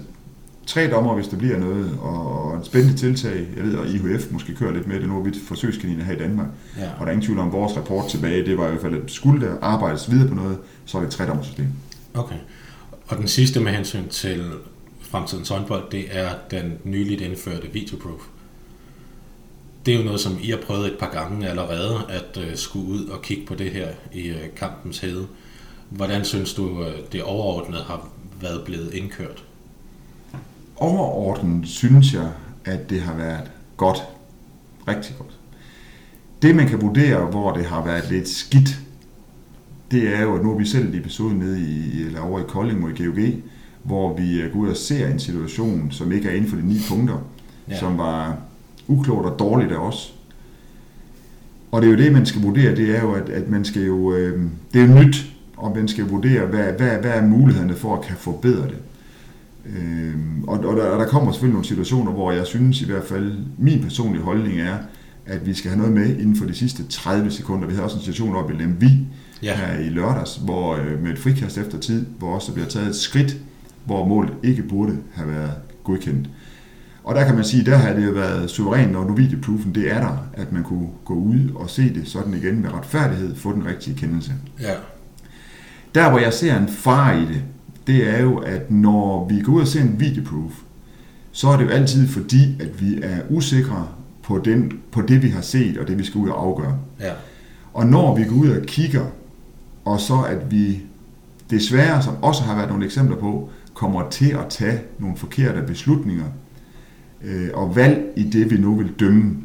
tre 0.67 0.91
dommer, 0.91 1.15
hvis 1.15 1.29
der 1.29 1.37
bliver 1.37 1.59
noget, 1.59 1.99
og 2.01 2.57
en 2.57 2.65
spændende 2.65 2.97
tiltag. 2.97 3.47
Jeg 3.57 3.65
ved, 3.65 3.79
at 3.79 3.89
IHF 3.91 4.31
måske 4.31 4.55
kører 4.55 4.73
lidt 4.73 4.87
med 4.87 5.01
det. 5.01 5.09
Nu 5.09 5.19
er 5.19 5.23
vi 5.23 5.33
forsøgskaniner 5.47 6.05
her 6.05 6.13
i 6.13 6.19
Danmark. 6.19 6.47
Ja. 6.79 6.85
Og 6.85 7.01
der 7.01 7.07
er 7.07 7.11
ingen 7.11 7.27
tvivl 7.27 7.39
om, 7.39 7.47
at 7.47 7.53
vores 7.53 7.77
rapport 7.77 8.11
tilbage, 8.11 8.47
det 8.47 8.59
var 8.59 8.67
i 8.67 8.71
hvert 8.71 8.83
fald, 8.83 9.03
at 9.03 9.11
skulle 9.11 9.47
der 9.47 9.55
arbejdes 9.61 10.11
videre 10.11 10.29
på 10.29 10.35
noget, 10.35 10.59
så 10.85 10.99
er 10.99 11.03
det 11.03 11.09
et 11.09 11.15
tredommersystem. 11.15 11.67
Okay. 12.15 12.37
Og 13.07 13.17
den 13.17 13.29
sidste 13.29 13.61
med 13.61 13.73
hensyn 13.73 14.09
til 14.09 14.51
fremtidens 15.01 15.49
håndbold, 15.49 15.91
det 15.91 16.05
er 16.11 16.31
den 16.51 16.79
nyligt 16.85 17.21
indførte 17.21 17.73
videoproof. 17.73 18.21
Det 19.87 19.95
er 19.95 19.99
jo 19.99 20.05
noget, 20.05 20.21
som 20.21 20.39
I 20.43 20.51
har 20.51 20.59
prøvet 20.67 20.87
et 20.87 20.99
par 20.99 21.11
gange 21.11 21.49
allerede, 21.49 22.01
at 22.09 22.37
uh, 22.37 22.55
skulle 22.55 22.89
ud 22.89 23.07
og 23.07 23.23
kigge 23.23 23.47
på 23.47 23.55
det 23.55 23.71
her 23.71 23.89
i 24.13 24.31
uh, 24.31 24.37
kampens 24.57 24.99
hede. 24.99 25.27
Hvordan 25.89 26.25
synes 26.25 26.55
du, 26.55 26.81
uh, 26.81 26.87
det 27.13 27.23
overordnet 27.23 27.81
har 27.81 28.09
været 28.43 28.65
blevet 28.65 28.95
indkørt? 28.95 29.45
Overordnet 30.77 31.69
synes 31.69 32.15
jeg, 32.15 32.31
at 32.65 32.91
det 32.91 33.01
har 33.01 33.17
været 33.17 33.51
godt. 33.77 34.03
Rigtig 34.89 35.15
godt. 35.19 35.39
Det, 36.43 36.57
man 36.57 36.69
kan 36.69 36.81
vurdere, 36.83 37.27
hvor 37.27 37.53
det 37.53 37.67
har 37.67 37.85
været 37.85 38.11
lidt 38.11 38.29
skidt, 38.29 38.79
det 39.91 40.17
er 40.17 40.23
jo, 40.23 40.35
at 40.35 40.43
nu 40.43 40.53
er 40.53 40.59
vi 40.59 40.65
selv 40.65 40.95
i 40.95 40.99
episoden 40.99 41.39
nede 41.39 41.61
i, 41.61 42.03
eller 42.03 42.21
over 42.21 42.41
i 42.41 42.45
Kolding 42.49 42.81
mod 42.81 42.91
GOG, 42.97 43.43
hvor 43.83 44.17
vi 44.17 44.43
går 44.53 44.61
ud 44.61 44.69
og 44.69 44.77
ser 44.77 45.09
en 45.09 45.19
situation, 45.19 45.91
som 45.91 46.13
ikke 46.13 46.29
er 46.29 46.35
inden 46.35 46.51
for 46.51 46.57
de 46.57 46.69
ni 46.69 46.79
punkter, 46.89 47.27
ja. 47.69 47.79
som 47.79 47.99
var 47.99 48.39
uklogt 48.89 49.27
og 49.27 49.39
dårligt 49.39 49.73
af 49.73 49.77
os. 49.77 50.15
Og 51.73 51.83
det 51.83 51.89
er 51.89 51.93
jo 51.93 51.99
det, 51.99 52.13
man 52.13 52.27
skal 52.27 52.43
vurdere, 52.43 52.77
det 52.77 52.97
er 52.97 53.01
jo, 53.01 53.13
at, 53.13 53.29
at 53.29 53.49
man 53.49 53.65
skal 53.65 53.83
jo, 53.83 54.15
øh, 54.15 54.43
det 54.73 54.83
er 54.83 54.87
jo 54.87 54.95
nyt, 54.95 55.32
og 55.57 55.77
man 55.77 55.89
skal 55.89 56.05
vurdere, 56.05 56.47
hvad, 56.47 56.73
hvad, 56.73 56.91
hvad 56.91 57.11
er 57.11 57.27
mulighederne 57.27 57.75
for 57.75 57.97
at 57.97 58.03
kan 58.03 58.17
forbedre 58.17 58.63
det. 58.67 58.79
Øh, 59.67 60.15
og, 60.47 60.59
og, 60.59 60.77
der, 60.77 60.85
og 60.85 60.99
der 61.01 61.07
kommer 61.07 61.33
selvfølgelig 61.33 61.55
nogle 61.55 61.67
situationer, 61.67 62.13
hvor 62.13 62.33
jeg 62.33 62.47
synes 62.47 62.83
i 62.83 62.87
hvert 62.87 63.05
fald, 63.05 63.33
min 63.59 63.83
personlige 63.83 64.23
holdning 64.23 64.61
er, 64.61 64.77
at 65.27 65.47
vi 65.47 65.55
skal 65.55 65.71
have 65.71 65.79
noget 65.79 65.95
med 65.95 66.17
inden 66.19 66.37
for 66.37 66.45
de 66.45 66.55
sidste 66.55 66.87
30 66.89 67.31
sekunder. 67.31 67.67
Vi 67.69 67.73
havde 67.75 67.85
også 67.85 67.97
en 67.97 68.03
situation 68.03 68.37
oppe 68.37 68.55
i 68.55 68.57
Lemvi 68.57 69.07
Ja. 69.43 69.57
her 69.57 69.79
i 69.79 69.89
lørdags, 69.89 70.37
hvor 70.37 70.75
øh, 70.77 71.03
med 71.03 71.13
et 71.13 71.19
frikast 71.19 71.59
efter 71.59 71.79
tid, 71.79 72.07
hvor 72.19 72.35
også 72.35 72.47
der 72.47 72.53
bliver 72.55 72.69
taget 72.69 72.89
et 72.89 72.97
skridt, 72.97 73.37
hvor 73.85 74.07
målet 74.07 74.33
ikke 74.43 74.63
burde 74.63 74.97
have 75.15 75.29
været 75.29 75.53
godkendt. 75.85 76.29
Og 77.05 77.15
der 77.15 77.25
kan 77.25 77.35
man 77.35 77.45
sige, 77.45 77.65
der 77.65 77.77
har 77.77 77.93
det 77.93 78.07
jo 78.07 78.11
været 78.11 78.51
suverænt, 78.51 78.93
når 78.93 79.05
nu 79.05 79.15
videoproofen 79.15 79.75
det 79.75 79.93
er 79.93 80.01
der, 80.01 80.27
at 80.33 80.53
man 80.53 80.63
kunne 80.63 80.89
gå 81.05 81.15
ud 81.15 81.51
og 81.55 81.71
se 81.71 81.95
det 81.95 82.09
sådan 82.09 82.35
igen 82.35 82.61
med 82.63 82.73
retfærdighed, 82.75 83.35
få 83.37 83.53
den 83.53 83.67
rigtige 83.67 83.97
kendelse. 83.97 84.33
Ja. 84.61 84.73
Der, 85.95 86.11
hvor 86.11 86.19
jeg 86.19 86.33
ser 86.33 86.59
en 86.59 86.69
far 86.69 87.13
i 87.13 87.21
det, 87.21 87.43
det 87.87 88.09
er 88.09 88.23
jo, 88.23 88.37
at 88.37 88.71
når 88.71 89.29
vi 89.29 89.41
går 89.41 89.53
ud 89.53 89.61
og 89.61 89.67
ser 89.67 89.81
en 89.81 90.01
videoproof, 90.01 90.53
så 91.33 91.49
er 91.49 91.57
det 91.57 91.65
jo 91.65 91.71
altid 91.71 92.09
fordi, 92.09 92.61
at 92.61 92.83
vi 92.83 92.99
er 93.03 93.19
usikre 93.31 93.89
på, 94.23 94.39
den, 94.45 94.73
på 94.93 95.03
det, 95.03 95.23
vi 95.23 95.29
har 95.29 95.41
set, 95.41 95.79
og 95.79 95.89
det, 95.89 95.99
vi 95.99 96.05
skal 96.05 96.19
ud 96.19 96.29
og 96.29 96.43
afgøre. 96.43 96.79
Ja. 97.01 97.13
Og 97.73 97.87
når 97.87 98.17
vi 98.17 98.25
går 98.25 98.37
ud 98.37 98.49
og 98.49 98.63
kigger, 98.67 99.05
og 99.85 100.01
så 100.01 100.23
at 100.23 100.51
vi 100.51 100.83
desværre, 101.51 102.03
som 102.03 102.15
også 102.23 102.43
har 102.43 102.57
været 102.57 102.69
nogle 102.69 102.85
eksempler 102.85 103.17
på, 103.17 103.51
kommer 103.75 104.11
til 104.11 104.31
at 104.31 104.47
tage 104.49 104.81
nogle 104.99 105.17
forkerte 105.17 105.63
beslutninger 105.67 106.27
øh, 107.25 107.49
og 107.55 107.77
valg 107.77 108.13
i 108.17 108.23
det, 108.23 108.51
vi 108.51 108.57
nu 108.57 108.75
vil 108.75 108.93
dømme, 109.01 109.37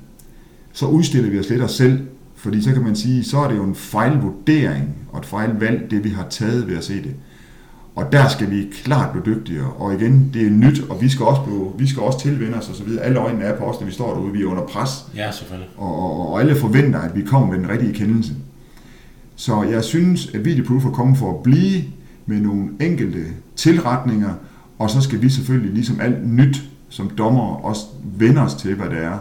så 0.73 0.85
udstiller 0.85 1.29
vi 1.29 1.39
os 1.39 1.49
lidt 1.49 1.61
os 1.61 1.71
selv, 1.71 2.07
fordi 2.37 2.61
så 2.61 2.73
kan 2.73 2.83
man 2.83 2.95
sige, 2.95 3.23
så 3.23 3.37
er 3.37 3.47
det 3.47 3.55
jo 3.57 3.63
en 3.63 3.75
fejlvurdering 3.75 4.95
og 5.11 5.19
et 5.19 5.25
fejlvalg, 5.25 5.91
det 5.91 6.03
vi 6.03 6.09
har 6.09 6.27
taget 6.29 6.67
ved 6.67 6.77
at 6.77 6.83
se 6.83 6.93
det. 6.93 7.15
Og 7.95 8.11
der 8.11 8.27
skal 8.27 8.51
vi 8.51 8.67
klart 8.83 9.11
blive 9.11 9.35
dygtigere. 9.35 9.71
Og 9.71 9.93
igen, 9.93 10.29
det 10.33 10.47
er 10.47 10.49
nyt, 10.49 10.81
og 10.89 11.01
vi 11.01 11.09
skal 11.09 11.25
også, 11.25 11.41
blive, 11.41 11.71
vi 11.77 11.87
skal 11.87 12.01
også 12.03 12.19
tilvende 12.19 12.57
os 12.57 12.69
osv. 12.69 12.87
Alle 13.01 13.19
øjnene 13.19 13.43
er 13.45 13.57
på 13.57 13.63
os, 13.63 13.79
når 13.79 13.87
vi 13.87 13.93
står 13.93 14.13
derude. 14.13 14.31
Vi 14.33 14.41
er 14.41 14.45
under 14.45 14.63
pres 14.63 15.05
Ja, 15.15 15.31
selvfølgelig. 15.31 15.69
og, 15.77 15.95
og, 16.03 16.31
og 16.31 16.41
alle 16.41 16.55
forventer, 16.55 16.99
at 16.99 17.15
vi 17.15 17.21
kommer 17.21 17.47
med 17.47 17.57
den 17.57 17.69
rigtige 17.69 17.93
kendelse. 17.93 18.33
Så 19.35 19.63
jeg 19.63 19.83
synes, 19.83 20.31
at 20.33 20.45
videoproof 20.45 20.85
er 20.85 20.89
kommet 20.91 21.17
for 21.17 21.29
at 21.37 21.43
blive 21.43 21.83
med 22.25 22.41
nogle 22.41 22.69
enkelte 22.81 23.23
tilretninger, 23.55 24.33
og 24.79 24.89
så 24.89 25.01
skal 25.01 25.21
vi 25.21 25.29
selvfølgelig, 25.29 25.73
ligesom 25.73 25.99
alt 26.01 26.27
nyt 26.27 26.63
som 26.89 27.09
dommer, 27.09 27.55
også 27.65 27.81
vende 28.03 28.41
os 28.41 28.53
til, 28.53 28.75
hvad 28.75 28.89
det 28.89 29.03
er, 29.03 29.17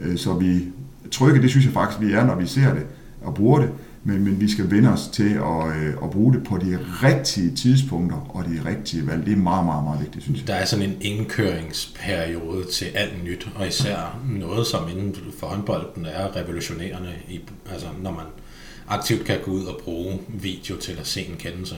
øh, 0.00 0.16
så 0.16 0.34
vi 0.34 0.64
trygge, 1.10 1.42
det 1.42 1.50
synes 1.50 1.66
jeg 1.66 1.72
faktisk, 1.72 2.00
vi 2.00 2.12
er, 2.12 2.24
når 2.24 2.34
vi 2.34 2.46
ser 2.46 2.74
det 2.74 2.86
og 3.22 3.34
bruger 3.34 3.60
det, 3.60 3.70
men, 4.04 4.24
men 4.24 4.40
vi 4.40 4.50
skal 4.50 4.70
vende 4.70 4.92
os 4.92 5.08
til 5.12 5.32
at, 5.34 5.76
øh, 5.76 5.94
at 6.02 6.10
bruge 6.10 6.34
det 6.34 6.44
på 6.44 6.58
de 6.58 6.78
rigtige 7.02 7.56
tidspunkter 7.56 8.36
og 8.36 8.44
de 8.44 8.70
rigtige 8.70 9.06
valg. 9.06 9.26
Det 9.26 9.32
er 9.32 9.36
meget, 9.36 9.64
meget, 9.64 9.84
meget 9.84 10.00
vigtigt, 10.00 10.24
synes 10.24 10.38
jeg. 10.38 10.46
Der 10.46 10.54
er 10.54 10.64
sådan 10.64 10.84
en 10.84 10.96
indkøringsperiode 11.00 12.64
til 12.72 12.84
alt 12.84 13.24
nyt, 13.24 13.48
og 13.54 13.68
især 13.68 14.20
noget, 14.28 14.66
som 14.66 14.88
inden 14.88 15.16
for 15.38 15.46
håndbolden 15.46 16.06
er 16.06 16.36
revolutionerende, 16.36 17.12
i, 17.28 17.40
altså 17.72 17.86
når 18.02 18.10
man 18.10 18.24
aktivt 18.88 19.24
kan 19.24 19.38
gå 19.44 19.50
ud 19.50 19.64
og 19.64 19.80
bruge 19.84 20.18
video 20.28 20.76
til 20.76 20.96
at 21.00 21.06
se 21.06 21.20
en 21.20 21.36
kendelse. 21.38 21.76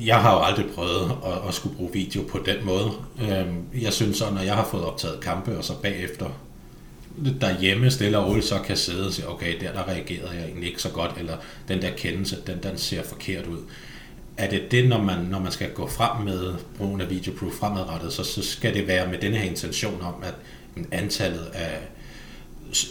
Jeg 0.00 0.16
har 0.16 0.32
jo 0.32 0.42
aldrig 0.42 0.66
prøvet 0.74 1.12
at, 1.26 1.48
at 1.48 1.54
skulle 1.54 1.76
bruge 1.76 1.92
video 1.92 2.22
på 2.28 2.38
den 2.46 2.56
måde. 2.64 2.90
Øhm, 3.20 3.82
jeg 3.82 3.92
synes 3.92 4.16
så, 4.16 4.30
når 4.30 4.40
jeg 4.40 4.54
har 4.54 4.68
fået 4.70 4.84
optaget 4.84 5.20
kampe, 5.20 5.58
og 5.58 5.64
så 5.64 5.72
bagefter 5.82 6.26
derhjemme 7.40 7.90
stille 7.90 8.18
og 8.18 8.28
roligt 8.28 8.46
så 8.46 8.58
kan 8.58 8.76
sidde 8.76 9.06
og 9.06 9.12
sige, 9.12 9.28
okay, 9.28 9.60
der, 9.60 9.72
der 9.72 9.88
reagerede 9.88 10.30
jeg 10.34 10.44
egentlig 10.44 10.68
ikke 10.68 10.82
så 10.82 10.90
godt, 10.90 11.10
eller 11.18 11.36
den 11.68 11.82
der 11.82 11.90
kendelse, 11.96 12.36
den, 12.46 12.58
den 12.62 12.78
ser 12.78 13.02
forkert 13.02 13.46
ud. 13.46 13.58
Er 14.36 14.50
det 14.50 14.62
det, 14.70 14.88
når 14.88 15.02
man, 15.02 15.24
når 15.24 15.40
man 15.40 15.52
skal 15.52 15.72
gå 15.72 15.88
frem 15.88 16.24
med 16.24 16.54
brugen 16.76 17.00
af 17.00 17.10
videoproof 17.10 17.52
fremadrettet, 17.52 18.12
så, 18.12 18.24
så 18.24 18.42
skal 18.42 18.74
det 18.74 18.86
være 18.86 19.10
med 19.10 19.18
denne 19.18 19.36
her 19.36 19.50
intention 19.50 20.02
om, 20.02 20.14
at 20.22 20.34
antallet 20.92 21.46
af, 21.54 21.78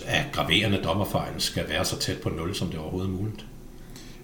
af 0.05 0.25
graverende 0.31 0.79
dommerfejl 0.83 1.33
skal 1.37 1.69
være 1.69 1.85
så 1.85 1.99
tæt 1.99 2.17
på 2.17 2.29
0, 2.29 2.55
som 2.55 2.67
det 2.67 2.79
overhovedet 2.79 3.09
er 3.09 3.13
muligt? 3.13 3.45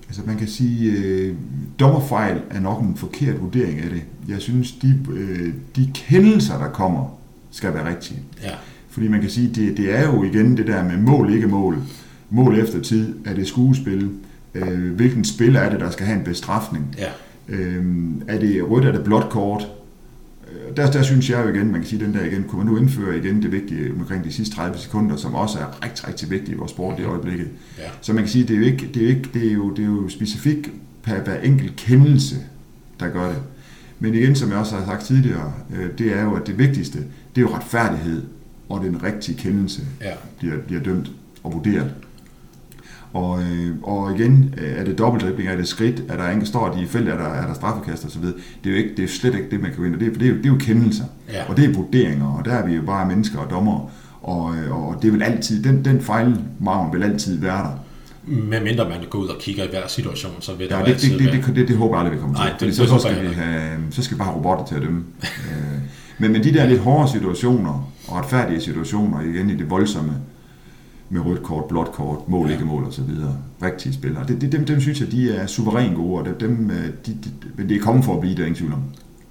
Altså 0.08 0.22
man 0.26 0.38
kan 0.38 0.48
sige, 0.48 0.92
øh, 0.92 1.36
dommerfejl 1.80 2.42
er 2.50 2.60
nok 2.60 2.82
en 2.82 2.98
forkert 2.98 3.42
vurdering 3.42 3.80
af 3.80 3.90
det. 3.90 4.02
Jeg 4.28 4.42
synes, 4.42 4.72
de, 4.72 5.06
øh, 5.12 5.54
de 5.76 5.92
kendelser, 5.94 6.58
der 6.58 6.70
kommer, 6.70 7.20
skal 7.52 7.74
være 7.74 7.90
rigtige. 7.90 8.20
Ja. 8.44 8.56
Fordi 8.92 9.08
man 9.08 9.22
kan 9.22 9.30
sige, 9.30 9.48
det, 9.48 9.78
det 9.78 9.98
er 9.98 10.06
jo 10.06 10.24
igen 10.24 10.58
det 10.58 10.68
der 10.68 10.84
med 10.84 10.98
mål, 10.98 11.34
ikke 11.34 11.48
mål. 11.48 11.78
Mål 12.30 12.60
efter 12.60 12.82
tid, 12.82 13.16
er 13.26 13.34
det 13.34 13.48
skuespil? 13.48 14.10
Øh, 14.54 14.96
hvilken 14.96 15.26
spil 15.26 15.56
er 15.56 15.70
det, 15.70 15.80
der 15.80 15.90
skal 15.90 16.06
have 16.06 16.18
en 16.18 16.24
bestrafning? 16.24 16.96
Ja. 16.98 17.10
Øh, 17.50 17.86
er 18.28 18.40
det 18.40 18.70
rødt, 18.70 18.86
er 18.86 18.92
det 18.92 19.04
blåt 19.04 19.30
kort? 19.30 19.68
Øh, 20.52 20.78
der, 20.78 20.92
der 20.92 21.02
synes 21.02 21.30
jeg 21.30 21.44
jo 21.46 21.54
igen, 21.54 21.72
man 21.72 21.82
kan 21.82 21.90
sige 21.90 22.06
den 22.06 22.14
der 22.14 22.26
igen, 22.26 22.44
kunne 22.44 22.64
man 22.64 22.74
nu 22.74 22.78
indføre 22.80 23.18
igen 23.18 23.42
det 23.42 23.52
vigtige 23.52 23.92
omkring 24.00 24.24
de 24.24 24.32
sidste 24.32 24.56
30 24.56 24.78
sekunder, 24.78 25.16
som 25.16 25.36
også 25.36 25.60
er 25.60 25.86
rigtig, 25.86 26.08
rigtig 26.08 26.30
vigtigt 26.30 26.52
i 26.52 26.56
vores 26.56 26.72
sport 26.72 27.00
i 27.00 27.04
øjeblikket. 27.04 27.48
Ja. 27.78 27.84
Så 28.02 28.14
man 28.14 28.24
kan 28.24 28.32
sige, 28.32 28.44
det 28.48 28.54
er 28.54 28.58
jo 28.58 28.66
ikke, 28.66 28.90
det 28.94 28.98
er 28.98 29.02
jo, 29.02 29.10
ikke, 29.10 29.30
det 29.34 29.48
er 29.48 29.54
jo, 29.54 29.70
det 29.70 29.84
er 29.84 29.88
jo 29.88 30.10
specifikt 30.10 30.70
per 31.04 31.20
hver 31.20 31.40
enkelt 31.40 31.76
kendelse, 31.76 32.36
der 33.00 33.10
gør 33.10 33.28
det. 33.28 33.38
Men 34.00 34.14
igen, 34.14 34.36
som 34.36 34.50
jeg 34.50 34.58
også 34.58 34.76
har 34.76 34.86
sagt 34.86 35.06
tidligere, 35.06 35.54
øh, 35.76 35.90
det 35.98 36.18
er 36.18 36.24
jo, 36.24 36.34
at 36.36 36.48
det 36.48 36.58
vigtigste, 36.58 36.98
det 37.36 37.38
er 37.38 37.42
jo 37.42 37.56
retfærdighed 37.56 38.24
og 38.72 38.84
den 38.84 39.04
rigtige 39.04 39.38
kendelse 39.38 39.82
Ja. 40.02 40.12
bliver, 40.40 40.58
bliver 40.68 40.84
dømt 40.84 41.12
og 41.44 41.54
vurderet. 41.54 41.92
Og, 43.14 43.42
øh, 43.44 43.72
og 43.84 44.20
igen, 44.20 44.54
øh, 44.58 44.72
er 44.80 44.84
det 44.84 44.98
dobbeltdribling, 44.98 45.50
er 45.50 45.56
det 45.56 45.68
skridt, 45.68 46.04
er 46.10 46.18
der 46.18 46.30
en, 46.30 46.46
står 46.46 46.74
de 46.74 46.82
i 46.82 46.86
felt, 46.86 47.10
er 47.10 47.18
der, 47.18 47.24
er 47.30 47.48
der 47.48 47.54
straffekast 47.54 48.06
og 48.06 48.12
så 48.12 48.20
videre. 48.20 48.36
Det 48.64 48.70
er 48.70 48.74
jo 48.74 48.78
ikke, 48.84 48.90
det 48.98 49.04
er 49.04 49.08
slet 49.08 49.36
ikke 49.36 49.52
det, 49.52 49.62
man 49.62 49.72
kan 49.74 49.94
og 49.94 50.00
det 50.00 50.08
er, 50.08 50.14
det 50.14 50.24
er, 50.24 50.30
jo, 50.30 50.36
det 50.38 50.46
er 50.46 50.50
jo 50.50 50.58
kendelser, 50.60 51.04
Ja. 51.34 51.44
og 51.50 51.58
det 51.58 51.66
er 51.66 51.74
vurderinger, 51.74 52.26
og 52.28 52.46
der 52.46 52.52
er 52.52 52.68
vi 52.68 52.74
jo 52.76 52.82
bare 52.82 53.08
mennesker 53.08 53.40
og 53.40 53.50
dommer, 53.50 53.90
og, 54.22 54.56
øh, 54.56 54.72
og 54.88 55.02
det 55.02 55.14
vil 55.14 55.24
altid, 55.24 55.64
den, 55.64 55.86
den 55.86 56.02
fejlmargen 56.02 56.94
vil 56.94 57.04
altid 57.04 57.40
være 57.40 57.58
der. 57.64 57.80
Med 58.26 58.62
mindre 58.64 58.90
man 58.90 58.98
går 59.10 59.20
ud 59.20 59.28
og 59.28 59.36
kigger 59.40 59.64
i 59.64 59.68
hver 59.70 59.88
situation, 59.88 60.32
så 60.40 60.56
vil 60.56 60.70
der 60.70 60.76
Ja, 60.76 60.80
jo 60.80 60.86
det, 60.86 60.92
altid 60.92 61.10
det, 61.12 61.20
det, 61.20 61.28
være... 61.28 61.42
det, 61.48 61.56
det, 61.56 61.68
det 61.68 61.78
håber 61.78 61.96
jeg 61.98 62.00
aldrig, 62.06 62.18
vi 62.18 62.22
kommer 62.22 62.36
til. 62.36 62.42
Nej, 62.44 62.50
det- 62.50 62.60
Fordi 62.60 62.70
det 62.70 62.76
så, 62.78 62.86
så, 62.88 63.00
skal 63.00 63.30
vi 63.30 63.34
have, 63.34 63.78
så 63.92 64.04
skal 64.04 64.16
vi 64.16 64.18
bare 64.18 64.28
have 64.28 64.38
robotter 64.38 64.66
til 64.66 64.76
at 64.76 64.82
dømme. 64.82 65.04
Øh, 65.24 65.80
men, 66.18 66.32
men 66.32 66.44
de 66.44 66.54
der 66.54 66.66
lidt 66.68 66.80
hårde 66.82 67.12
situationer, 67.12 67.92
og 68.12 68.18
retfærdige 68.18 68.62
situationer, 68.62 69.22
igen 69.22 69.50
i 69.50 69.56
det 69.56 69.70
voldsomme, 69.70 70.14
med 71.10 71.22
rødt 71.22 71.44
kort, 71.44 71.66
blåt 71.66 71.92
kort, 71.92 72.30
mål, 72.30 72.48
Ja. 72.48 72.54
ikke 72.54 72.66
mål 72.66 72.84
og 72.84 72.94
så 72.94 73.02
videre, 73.02 73.38
rigtige 73.64 73.94
spillere, 73.94 74.28
det, 74.28 74.42
det, 74.42 74.52
dem, 74.52 74.66
dem 74.66 74.82
synes 74.82 75.00
jeg, 75.02 75.12
de 75.12 75.32
er 75.32 75.48
suverænt 75.48 75.96
gode, 75.96 76.20
og 76.20 76.26
dem, 76.26 76.38
dem, 76.40 76.72
øh, 76.72 76.86
de, 77.06 77.12
de, 77.24 77.32
men 77.58 77.70
det 77.70 77.78
er 77.78 77.82
kommet 77.82 78.06
for 78.06 78.14
at 78.14 78.20
blive, 78.22 78.36
der 78.36 78.42
er 78.42 78.46
ingen 78.46 78.58
tvivl 78.58 78.74
om. 78.74 78.82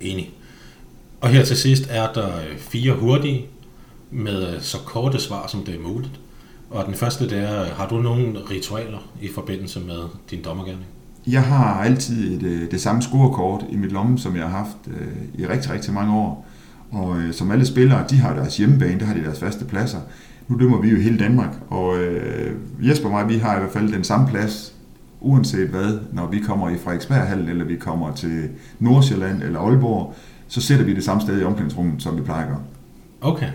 Enig. 0.00 0.30
Og 1.20 1.28
her 1.28 1.44
til 1.44 1.56
sidst 1.56 1.86
er 1.90 2.12
der 2.12 2.26
øh, 2.26 2.58
fire 2.58 2.94
hurtige 2.94 3.46
med 4.10 4.54
øh, 4.54 4.60
så 4.60 4.78
korte 4.78 5.18
svar, 5.18 5.46
som 5.46 5.64
det 5.64 5.74
er 5.74 5.80
muligt. 5.92 6.20
Og 6.70 6.86
den 6.86 6.94
første, 6.94 7.28
det 7.30 7.38
er, 7.38 7.64
har 7.64 7.88
du 7.88 7.96
nogle 8.02 8.38
ritualer 8.50 8.98
i 9.22 9.28
forbindelse 9.34 9.80
med 9.80 9.98
din 10.30 10.42
dommergærning? 10.44 10.84
Jeg 11.26 11.42
har 11.42 11.82
altid 11.82 12.42
et, 12.42 12.70
det 12.70 12.80
samme 12.80 13.02
scorekort 13.02 13.64
i 13.70 13.76
mit 13.76 13.92
lomme, 13.92 14.18
som 14.18 14.36
jeg 14.36 14.42
har 14.48 14.58
haft 14.58 14.76
øh, 14.86 15.40
i 15.40 15.46
rigtig, 15.46 15.72
rigtig 15.72 15.92
mange 15.92 16.14
år. 16.14 16.46
Og 16.90 17.18
øh, 17.18 17.32
som 17.32 17.50
alle 17.50 17.66
spillere, 17.66 18.04
de 18.10 18.16
har 18.16 18.34
deres 18.34 18.56
hjemmebane, 18.56 19.00
der 19.00 19.06
har 19.06 19.14
de 19.14 19.24
deres 19.24 19.40
faste 19.40 19.64
pladser. 19.64 19.98
Nu 20.48 20.58
dømmer 20.58 20.80
vi 20.80 20.90
jo 20.90 20.96
hele 20.96 21.18
Danmark, 21.18 21.56
og 21.68 21.98
øh, 21.98 22.54
Jesper 22.80 23.06
og 23.06 23.12
mig, 23.12 23.28
vi 23.28 23.38
har 23.38 23.56
i 23.56 23.58
hvert 23.58 23.72
fald 23.72 23.92
den 23.92 24.04
samme 24.04 24.28
plads, 24.28 24.74
uanset 25.20 25.68
hvad, 25.68 25.98
når 26.12 26.26
vi 26.26 26.38
kommer 26.38 26.70
i 26.70 26.78
Frederiksberghallen, 26.78 27.48
eller 27.48 27.64
vi 27.64 27.76
kommer 27.76 28.14
til 28.14 28.48
Nordsjælland 28.78 29.42
eller 29.42 29.60
Aalborg, 29.60 30.14
så 30.48 30.60
sætter 30.60 30.84
vi 30.84 30.94
det 30.94 31.04
samme 31.04 31.22
sted 31.22 31.40
i 31.40 31.44
omklædningsrummet, 31.44 32.02
som 32.02 32.16
vi 32.16 32.22
plejer 32.22 32.42
at 32.42 32.48
gøre. 32.48 32.62
Okay. 33.20 33.48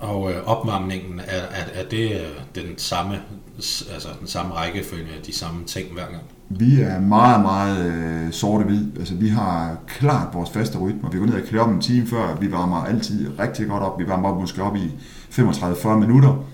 Og 0.00 0.30
øh, 0.32 0.36
opvarmningen, 0.46 1.20
er, 1.26 1.36
er, 1.40 1.80
er 1.80 1.84
det 1.90 2.10
øh, 2.12 2.62
den 2.64 2.78
samme, 2.78 3.14
altså 3.92 4.08
den 4.20 4.28
samme 4.28 4.54
rækkefølge, 4.54 5.06
de 5.26 5.34
samme 5.34 5.64
ting 5.66 5.92
hver 5.92 6.02
gang? 6.02 6.22
Vi 6.48 6.80
er 6.80 7.00
meget, 7.00 7.40
meget 7.42 7.86
øh, 8.26 8.32
sorte-hvid. 8.32 8.98
Altså, 8.98 9.14
vi 9.14 9.28
har 9.28 9.76
klart 9.86 10.34
vores 10.34 10.50
faste 10.50 10.78
rytmer. 10.78 11.10
Vi 11.10 11.18
går 11.18 11.26
ned 11.26 11.34
og 11.34 11.42
klæder 11.48 11.64
op 11.64 11.70
en 11.70 11.80
time 11.80 12.06
før. 12.06 12.36
Vi 12.40 12.52
varmer 12.52 12.76
altid 12.84 13.30
rigtig 13.38 13.66
godt 13.68 13.82
op. 13.82 13.98
Vi 13.98 14.08
varmer 14.08 14.28
op 14.28 14.40
måske 14.40 14.62
op 14.62 14.76
i 14.76 14.90
35-40 15.32 15.88
minutter. 15.88 16.44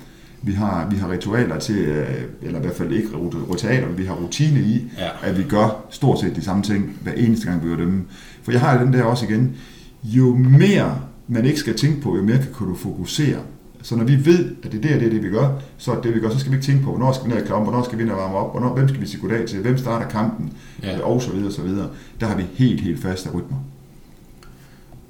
Vi 0.42 0.52
har, 0.52 0.86
vi 0.90 0.96
har 0.96 1.10
ritualer 1.10 1.58
til, 1.58 1.76
øh, 1.78 2.08
eller 2.42 2.58
i 2.58 2.62
hvert 2.62 2.76
fald 2.76 2.92
ikke 2.92 3.08
ritualer, 3.52 3.88
men 3.88 3.98
vi 3.98 4.04
har 4.06 4.14
rutine 4.14 4.60
i, 4.60 4.84
Ja. 4.98 5.08
at 5.22 5.38
vi 5.38 5.42
gør 5.42 5.84
stort 5.90 6.20
set 6.20 6.36
de 6.36 6.44
samme 6.44 6.62
ting 6.62 6.98
hver 7.02 7.12
eneste 7.12 7.46
gang, 7.46 7.64
vi 7.64 7.68
gør 7.68 7.76
dem. 7.76 8.08
For 8.42 8.52
jeg 8.52 8.60
har 8.60 8.78
den 8.84 8.92
der 8.92 9.02
også 9.04 9.24
igen. 9.26 9.56
Jo 10.04 10.34
mere 10.36 10.98
man 11.28 11.44
ikke 11.44 11.58
skal 11.58 11.76
tænke 11.78 12.00
på, 12.00 12.16
jo 12.16 12.22
mere 12.22 12.38
kan 12.58 12.66
du 12.66 12.74
fokusere. 12.74 13.38
Så 13.82 13.96
når 13.96 14.04
vi 14.04 14.24
ved, 14.26 14.56
at 14.62 14.72
det 14.72 14.78
er 14.78 14.82
det, 14.82 14.94
og 14.94 15.00
det 15.00 15.06
er 15.06 15.10
det, 15.10 15.22
vi 15.22 15.28
gør, 15.28 15.48
så 15.78 15.92
er 15.92 16.00
det, 16.00 16.14
vi 16.14 16.20
gør, 16.20 16.30
så 16.30 16.38
skal 16.38 16.52
vi 16.52 16.56
ikke 16.56 16.66
tænke 16.66 16.84
på, 16.84 16.90
hvornår 16.90 17.12
skal 17.12 17.28
vi 17.28 17.34
ned 17.34 17.50
og 17.50 17.56
om, 17.56 17.62
hvornår 17.62 17.82
skal 17.82 17.98
vi 17.98 18.04
ned 18.04 18.12
og 18.12 18.18
varme 18.18 18.36
op, 18.36 18.50
hvornår, 18.52 18.74
hvem 18.74 18.88
skal 18.88 19.00
vi 19.00 19.06
sige 19.06 19.20
goddag 19.20 19.46
til, 19.48 19.60
hvem 19.60 19.78
starter 19.78 20.08
kampen, 20.08 20.52
Ja. 20.82 21.00
og 21.00 21.22
så 21.22 21.30
videre, 21.32 21.46
og 21.46 21.52
så 21.52 21.62
videre. 21.62 21.88
Der 22.20 22.26
har 22.26 22.36
vi 22.36 22.44
helt, 22.54 22.80
helt 22.80 23.02
faste 23.02 23.30
rytmer. 23.30 23.56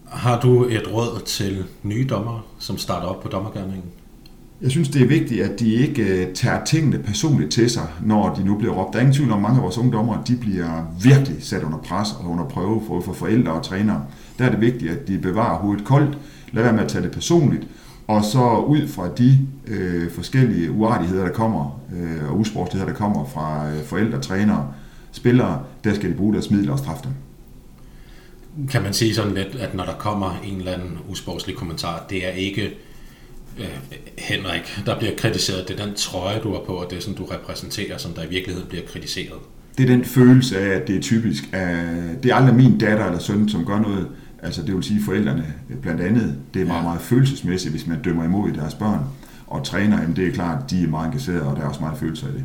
Har 0.05 0.41
du 0.41 0.65
et 0.65 0.93
råd 0.93 1.23
til 1.27 1.65
nye 1.83 2.07
dommere, 2.11 2.41
som 2.59 2.79
starter 2.79 3.07
op 3.07 3.23
på 3.23 3.29
dommergærningen? 3.29 3.85
Jeg 4.63 4.71
synes, 4.71 4.89
det 4.89 5.03
er 5.03 5.07
vigtigt, 5.07 5.43
at 5.43 5.61
de 5.61 5.73
ikke 5.73 6.03
øh, 6.03 6.35
tager 6.35 6.65
tingene 6.65 6.99
personligt 6.99 7.53
til 7.53 7.71
sig, 7.71 7.87
når 8.05 8.35
de 8.35 8.45
nu 8.45 8.57
bliver 8.59 8.75
råbt. 8.75 8.93
Der 8.93 8.99
er 8.99 9.01
ingen 9.03 9.15
tvivl 9.15 9.31
om, 9.31 9.37
at 9.39 9.43
mange 9.43 9.57
af 9.57 9.63
vores 9.63 9.79
unge 9.79 9.93
dommere, 9.93 10.23
de 10.29 10.37
bliver 10.37 10.93
virkelig 11.03 11.37
sat 11.41 11.63
under 11.63 11.79
pres 11.79 12.09
og 12.21 12.31
under 12.31 12.45
prøve 12.45 12.83
for, 12.87 13.01
for 13.01 13.13
forældre 13.13 13.53
og 13.53 13.63
trænere. 13.63 14.03
Der 14.39 14.45
er 14.45 14.51
det 14.51 14.61
vigtigt, 14.61 14.93
at 14.93 15.09
de 15.09 15.19
bevarer 15.19 15.59
hovedet 15.59 15.85
koldt, 15.85 16.19
lad 16.53 16.63
være 16.63 16.73
med 16.73 16.83
at 16.83 16.89
tage 16.89 17.05
det 17.05 17.11
personligt, 17.11 17.67
og 18.07 18.25
så 18.25 18.65
ud 18.67 18.89
fra 18.89 19.09
de 19.19 19.39
øh, 19.67 20.11
forskellige 20.11 20.71
uartigheder, 20.71 21.25
der 21.25 21.33
kommer, 21.33 21.81
øh, 21.97 22.31
og 22.31 22.39
usportsligheder, 22.39 22.93
der 22.93 22.99
kommer 22.99 23.25
fra 23.35 23.71
øh, 23.71 23.85
forældre, 23.85 24.21
trænere, 24.21 24.73
spillere, 25.13 25.63
der 25.85 25.95
skal 25.95 26.11
de 26.11 26.15
bruge 26.15 26.33
deres 26.33 26.51
midler 26.51 26.73
og 26.73 26.79
straffe 26.79 27.05
dem. 27.05 27.13
Kan 28.69 28.83
man 28.83 28.93
sige 28.93 29.15
sådan 29.15 29.35
lidt, 29.35 29.57
at 29.61 29.75
når 29.75 29.85
der 29.85 29.95
kommer 29.95 30.41
en 30.45 30.59
eller 30.59 30.73
anden 30.73 30.99
usportslig 31.09 31.57
kommentar, 31.57 32.07
det 32.11 32.27
er 32.27 32.31
ikke 32.31 32.63
øh, 33.59 33.67
Henrik, 34.19 34.83
der 34.87 34.99
bliver 34.99 35.13
kritiseret, 35.17 35.69
det 35.69 35.81
er 35.81 35.85
den 35.87 35.95
trøje, 35.95 36.41
du 36.43 36.53
har 36.53 36.61
på, 36.67 36.73
og 36.73 36.91
det 36.91 37.03
sådan, 37.03 37.17
du 37.17 37.25
repræsenterer, 37.25 37.99
som 37.99 38.13
der 38.13 38.23
i 38.25 38.29
virkeligheden 38.29 38.69
bliver 38.69 38.85
kritiseret. 38.87 39.39
det 39.79 39.85
er 39.85 39.89
den 39.89 40.05
følelse 40.05 40.59
af, 40.59 40.69
at 40.69 40.89
det 40.89 40.97
er 40.97 41.01
typisk. 41.01 41.45
Af, 41.53 41.87
det 42.23 42.31
er 42.31 42.35
aldrig 42.35 42.55
min 42.55 42.79
datter 42.79 43.07
eller 43.07 43.19
søn, 43.19 43.49
som 43.49 43.65
gør 43.65 43.81
noget. 43.81 44.09
Altså 44.47 44.63
det 44.63 44.75
vil 44.75 44.83
sige 44.83 45.03
forældrene 45.03 45.55
blandt 45.83 46.01
andet. 46.01 46.39
Det 46.55 46.63
er 46.63 46.67
meget, 46.67 46.85
meget 46.85 47.01
følelsesmæssigt, 47.01 47.73
hvis 47.73 47.87
man 47.87 48.03
dømmer 48.03 48.25
imod 48.25 48.53
deres 48.53 48.75
børn. 48.75 49.01
Og 49.47 49.65
træner, 49.65 50.01
jamen 50.01 50.17
det 50.17 50.29
er 50.29 50.33
klart, 50.33 50.71
de 50.71 50.83
er 50.85 50.89
meget 50.89 51.07
engagerede, 51.07 51.43
og 51.43 51.57
der 51.57 51.63
er 51.63 51.67
også 51.69 51.81
meget 51.81 51.99
følelser 51.99 52.29
i 52.29 52.33
det. 52.33 52.45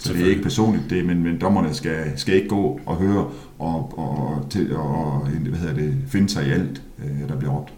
Så 0.00 0.12
det 0.12 0.22
er 0.22 0.26
ikke 0.26 0.42
personligt, 0.42 0.90
det, 0.90 1.06
men, 1.06 1.22
men 1.22 1.40
dommerne 1.40 1.74
skal, 1.74 2.12
skal 2.16 2.34
ikke 2.34 2.48
gå 2.48 2.80
og 2.86 2.96
høre 2.96 3.30
og, 3.58 3.98
og, 3.98 4.46
til, 4.50 4.76
og 4.76 5.26
hvad 5.26 5.58
hedder 5.58 5.74
det, 5.74 5.96
finde 6.08 6.28
sig 6.28 6.46
i 6.46 6.50
alt, 6.50 6.82
øh, 6.98 7.28
der 7.28 7.36
bliver 7.36 7.52
råbt. 7.52 7.72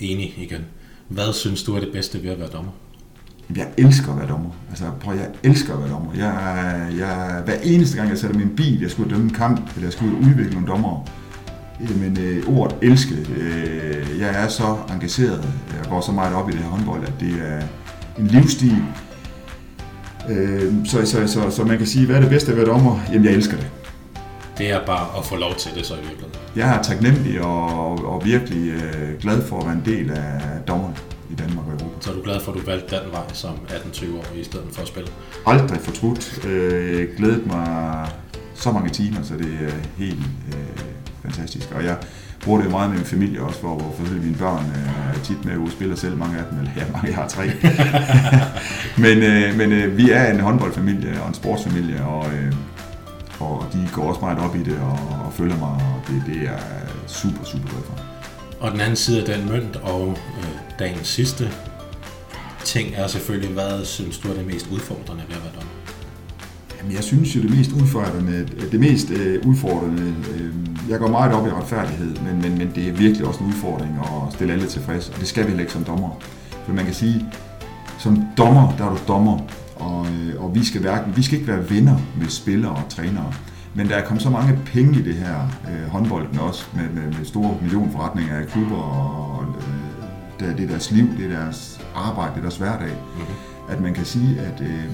Enig 0.00 0.34
igen. 0.36 0.60
Hvad 1.08 1.32
synes 1.32 1.62
du 1.62 1.74
er 1.74 1.80
det 1.80 1.88
bedste 1.92 2.22
ved 2.22 2.30
at 2.30 2.38
være 2.38 2.48
dommer? 2.48 2.70
Jeg 3.56 3.68
elsker 3.76 4.12
at 4.12 4.18
være 4.18 4.28
dommer. 4.28 4.50
Altså, 4.70 4.84
prøv, 5.00 5.14
jeg 5.14 5.28
elsker 5.42 5.74
at 5.74 5.80
være 5.80 5.90
dommer. 5.90 6.14
Jeg, 6.14 6.96
jeg, 6.98 7.42
hver 7.44 7.56
eneste 7.62 7.96
gang, 7.96 8.10
jeg 8.10 8.18
sætter 8.18 8.38
min 8.38 8.56
bil, 8.56 8.80
jeg 8.80 8.90
skulle 8.90 9.10
dømme 9.10 9.24
en 9.24 9.34
kamp, 9.34 9.60
eller 9.74 9.86
jeg 9.86 9.92
skulle 9.92 10.16
udvikle 10.16 10.52
nogle 10.52 10.66
dommer, 10.66 11.08
men 11.80 12.18
øh, 12.20 12.58
ordet 12.58 12.76
elske, 12.82 13.14
øh, 13.36 14.20
jeg 14.20 14.44
er 14.44 14.48
så 14.48 14.76
engageret, 14.90 15.48
jeg 15.76 15.90
går 15.90 16.00
så 16.00 16.12
meget 16.12 16.34
op 16.34 16.48
i 16.48 16.52
det 16.52 16.60
her 16.60 16.68
håndbold, 16.68 17.02
at 17.04 17.14
det 17.20 17.34
er 17.42 17.62
en 18.18 18.26
livsstil. 18.26 18.76
Øh, 20.30 20.72
så, 20.86 21.06
så, 21.06 21.26
så, 21.26 21.50
så 21.50 21.64
man 21.64 21.78
kan 21.78 21.86
sige, 21.86 22.06
hvad 22.06 22.16
er 22.16 22.20
det 22.20 22.30
bedste 22.30 22.52
ved 22.52 22.60
at 22.60 22.66
være 22.66 22.76
dommer? 22.76 23.00
Jamen, 23.08 23.24
jeg 23.24 23.32
elsker 23.32 23.56
det. 23.56 23.70
det 24.58 24.70
er 24.70 24.86
bare 24.86 25.18
at 25.18 25.24
få 25.24 25.36
lov 25.36 25.54
til 25.54 25.70
det 25.74 25.86
så 25.86 25.94
i 25.94 25.96
virkeligheden. 25.96 26.34
Jeg 26.56 26.76
er 26.78 26.82
taknemmelig 26.82 27.40
og, 27.40 28.04
og 28.04 28.24
virkelig 28.24 28.70
øh, 28.70 29.20
glad 29.20 29.42
for 29.42 29.60
at 29.60 29.66
være 29.66 29.74
en 29.74 29.82
del 29.84 30.10
af 30.10 30.40
dommerne 30.68 30.94
i 31.30 31.34
Danmark 31.34 31.66
og 31.66 31.72
Europa. 31.72 31.96
Så 32.00 32.10
er 32.10 32.14
du 32.14 32.22
glad 32.22 32.40
for, 32.40 32.52
at 32.52 32.58
du 32.58 32.64
valgte 32.66 32.96
den 32.96 33.12
vej 33.12 33.22
som 33.32 33.54
18-20 33.68 34.16
år 34.18 34.24
i 34.36 34.44
stedet 34.44 34.66
for 34.72 34.82
at 34.82 34.88
spille? 34.88 35.08
Aldrig 35.46 35.80
fortrudt. 35.80 36.46
Øh, 36.46 37.08
glædet 37.16 37.46
mig 37.46 38.08
så 38.54 38.72
mange 38.72 38.90
timer, 38.90 39.22
så 39.22 39.34
det 39.34 39.58
er 39.62 40.04
helt 40.04 40.20
øh, 40.48 40.91
fantastisk. 41.22 41.68
Og 41.74 41.84
jeg 41.84 41.96
bruger 42.44 42.60
det 42.62 42.70
meget 42.70 42.90
med 42.90 42.98
min 42.98 43.06
familie 43.06 43.42
også, 43.42 43.60
hvor, 43.60 43.74
hvor 43.78 43.94
selvfølgelig 43.96 44.26
mine 44.26 44.38
børn 44.38 44.64
øh, 44.66 45.16
er 45.16 45.22
tit 45.24 45.44
med 45.44 45.56
og 45.56 45.70
spiller 45.70 45.96
selv, 45.96 46.16
mange 46.16 46.38
af 46.38 46.44
dem, 46.50 46.58
eller 46.58 46.70
ja, 46.76 46.84
mange, 46.92 47.08
jeg 47.08 47.16
har 47.16 47.28
tre. 47.28 47.44
men 49.04 49.22
øh, 49.22 49.56
men 49.56 49.72
øh, 49.72 49.96
vi 49.96 50.10
er 50.10 50.32
en 50.32 50.40
håndboldfamilie 50.40 51.22
og 51.22 51.28
en 51.28 51.34
sportsfamilie, 51.34 52.04
og, 52.04 52.32
øh, 52.34 52.52
og 53.40 53.66
de 53.72 53.88
går 53.92 54.02
også 54.02 54.20
meget 54.20 54.38
op 54.38 54.56
i 54.56 54.62
det 54.62 54.78
og, 54.78 54.98
og 55.26 55.32
følger 55.32 55.58
mig, 55.58 55.68
og 55.68 56.02
det, 56.08 56.22
det 56.26 56.36
er 56.36 56.42
jeg 56.42 56.60
super, 57.06 57.44
super 57.44 57.68
glad 57.68 57.82
for. 57.82 57.98
Og 58.60 58.72
den 58.72 58.80
anden 58.80 58.96
side 58.96 59.20
af 59.20 59.38
den 59.38 59.48
mønt, 59.48 59.76
og 59.76 60.08
øh, 60.38 60.78
dagens 60.78 61.08
sidste 61.08 61.50
ting 62.64 62.94
er 62.94 63.06
selvfølgelig, 63.06 63.50
hvad 63.50 63.84
synes 63.84 64.18
du 64.18 64.28
er 64.28 64.34
det 64.34 64.46
mest 64.46 64.66
udfordrende 64.72 65.22
ved 65.28 65.36
at 65.36 65.42
være 65.42 65.52
dommer? 65.54 65.70
Jamen, 66.78 66.94
jeg 66.94 67.04
synes 67.04 67.36
jo, 67.36 67.42
det 67.42 67.50
mest 67.50 67.72
udfordrende, 67.72 68.48
det 68.72 68.80
mest 68.80 69.10
øh, 69.10 69.46
udfordrende, 69.46 70.14
øh, 70.34 70.54
jeg 70.88 70.98
går 70.98 71.08
meget 71.08 71.32
op 71.32 71.46
i 71.46 71.50
retfærdighed, 71.50 72.16
men, 72.16 72.42
men, 72.42 72.58
men 72.58 72.72
det 72.74 72.88
er 72.88 72.92
virkelig 72.92 73.26
også 73.26 73.40
en 73.40 73.46
udfordring 73.46 73.98
at 73.98 74.32
stille 74.32 74.52
alle 74.52 74.66
tilfreds, 74.66 75.08
og 75.08 75.20
det 75.20 75.28
skal 75.28 75.42
vi 75.42 75.48
heller 75.48 75.60
ikke 75.60 75.72
som 75.72 75.84
dommer. 75.84 76.10
For 76.66 76.72
man 76.72 76.84
kan 76.84 76.94
sige, 76.94 77.26
som 77.98 78.24
dommer, 78.36 78.76
der 78.78 78.84
er 78.84 78.90
du 78.90 78.98
dommer, 79.08 79.38
og, 79.76 80.06
øh, 80.06 80.44
og 80.44 80.54
vi, 80.54 80.64
skal 80.64 80.80
hverken, 80.80 81.16
vi 81.16 81.22
skal 81.22 81.38
ikke 81.38 81.52
være 81.52 81.70
venner 81.70 81.98
med 82.18 82.28
spillere 82.28 82.72
og 82.72 82.82
trænere. 82.88 83.32
Men 83.74 83.88
der 83.88 83.96
er 83.96 84.04
kommet 84.04 84.22
så 84.22 84.30
mange 84.30 84.58
penge 84.66 84.98
i 84.98 85.02
det 85.02 85.14
her 85.14 85.36
øh, 85.70 85.90
håndbolden 85.90 86.38
også, 86.38 86.66
med, 86.74 86.88
med, 86.88 87.18
med 87.18 87.24
store 87.24 87.54
millionforretninger 87.62 88.36
af 88.38 88.46
klubber, 88.46 88.76
og 88.76 89.44
øh, 89.58 90.48
det, 90.48 90.58
det 90.58 90.64
er 90.64 90.68
deres 90.68 90.90
liv, 90.90 91.06
det 91.18 91.24
er 91.24 91.40
deres 91.40 91.80
arbejde, 91.94 92.30
det 92.30 92.38
er 92.38 92.42
deres 92.42 92.56
hverdag. 92.56 92.88
Mm-hmm. 92.88 93.34
At 93.68 93.80
man 93.80 93.94
kan 93.94 94.04
sige, 94.04 94.40
at, 94.40 94.60
øh, 94.60 94.84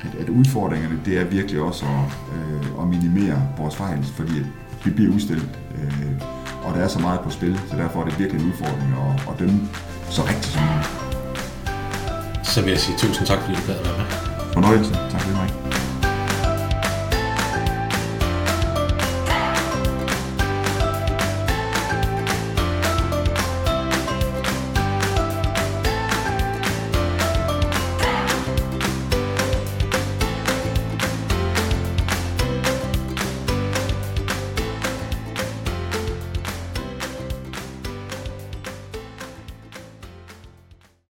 at, 0.00 0.20
at 0.20 0.28
udfordringerne, 0.28 1.00
det 1.04 1.20
er 1.20 1.24
virkelig 1.24 1.60
også 1.60 1.84
at, 1.84 2.36
øh, 2.36 2.82
at 2.82 2.88
minimere 2.88 3.42
vores 3.58 3.76
fejl, 3.76 4.04
fordi 4.04 4.38
vi 4.84 4.90
bliver 4.90 5.14
udstillet, 5.14 5.48
øh, 5.74 6.12
og 6.62 6.74
der 6.74 6.80
er 6.80 6.88
så 6.88 6.98
meget 6.98 7.20
på 7.20 7.30
spil, 7.30 7.60
så 7.70 7.76
derfor 7.76 8.00
er 8.00 8.04
det 8.04 8.18
virkelig 8.18 8.42
en 8.42 8.48
udfordring 8.52 8.94
at, 9.06 9.32
at 9.32 9.38
dømme 9.38 9.68
så 10.10 10.22
rigtigt 10.22 10.46
som 10.46 10.62
muligt. 10.62 10.90
Så 12.44 12.62
vil 12.62 12.70
jeg 12.70 12.80
sige 12.80 12.98
tusind 12.98 13.26
tak, 13.26 13.38
fordi 13.40 13.54
du 13.54 13.66
gad 13.66 13.74
at 13.78 13.84
være 13.84 13.98
med. 13.98 14.06
Fornøjelse. 14.52 14.92
Tak 14.94 15.20
for 15.20 15.30
det, 15.30 15.38
Mike. 15.42 15.71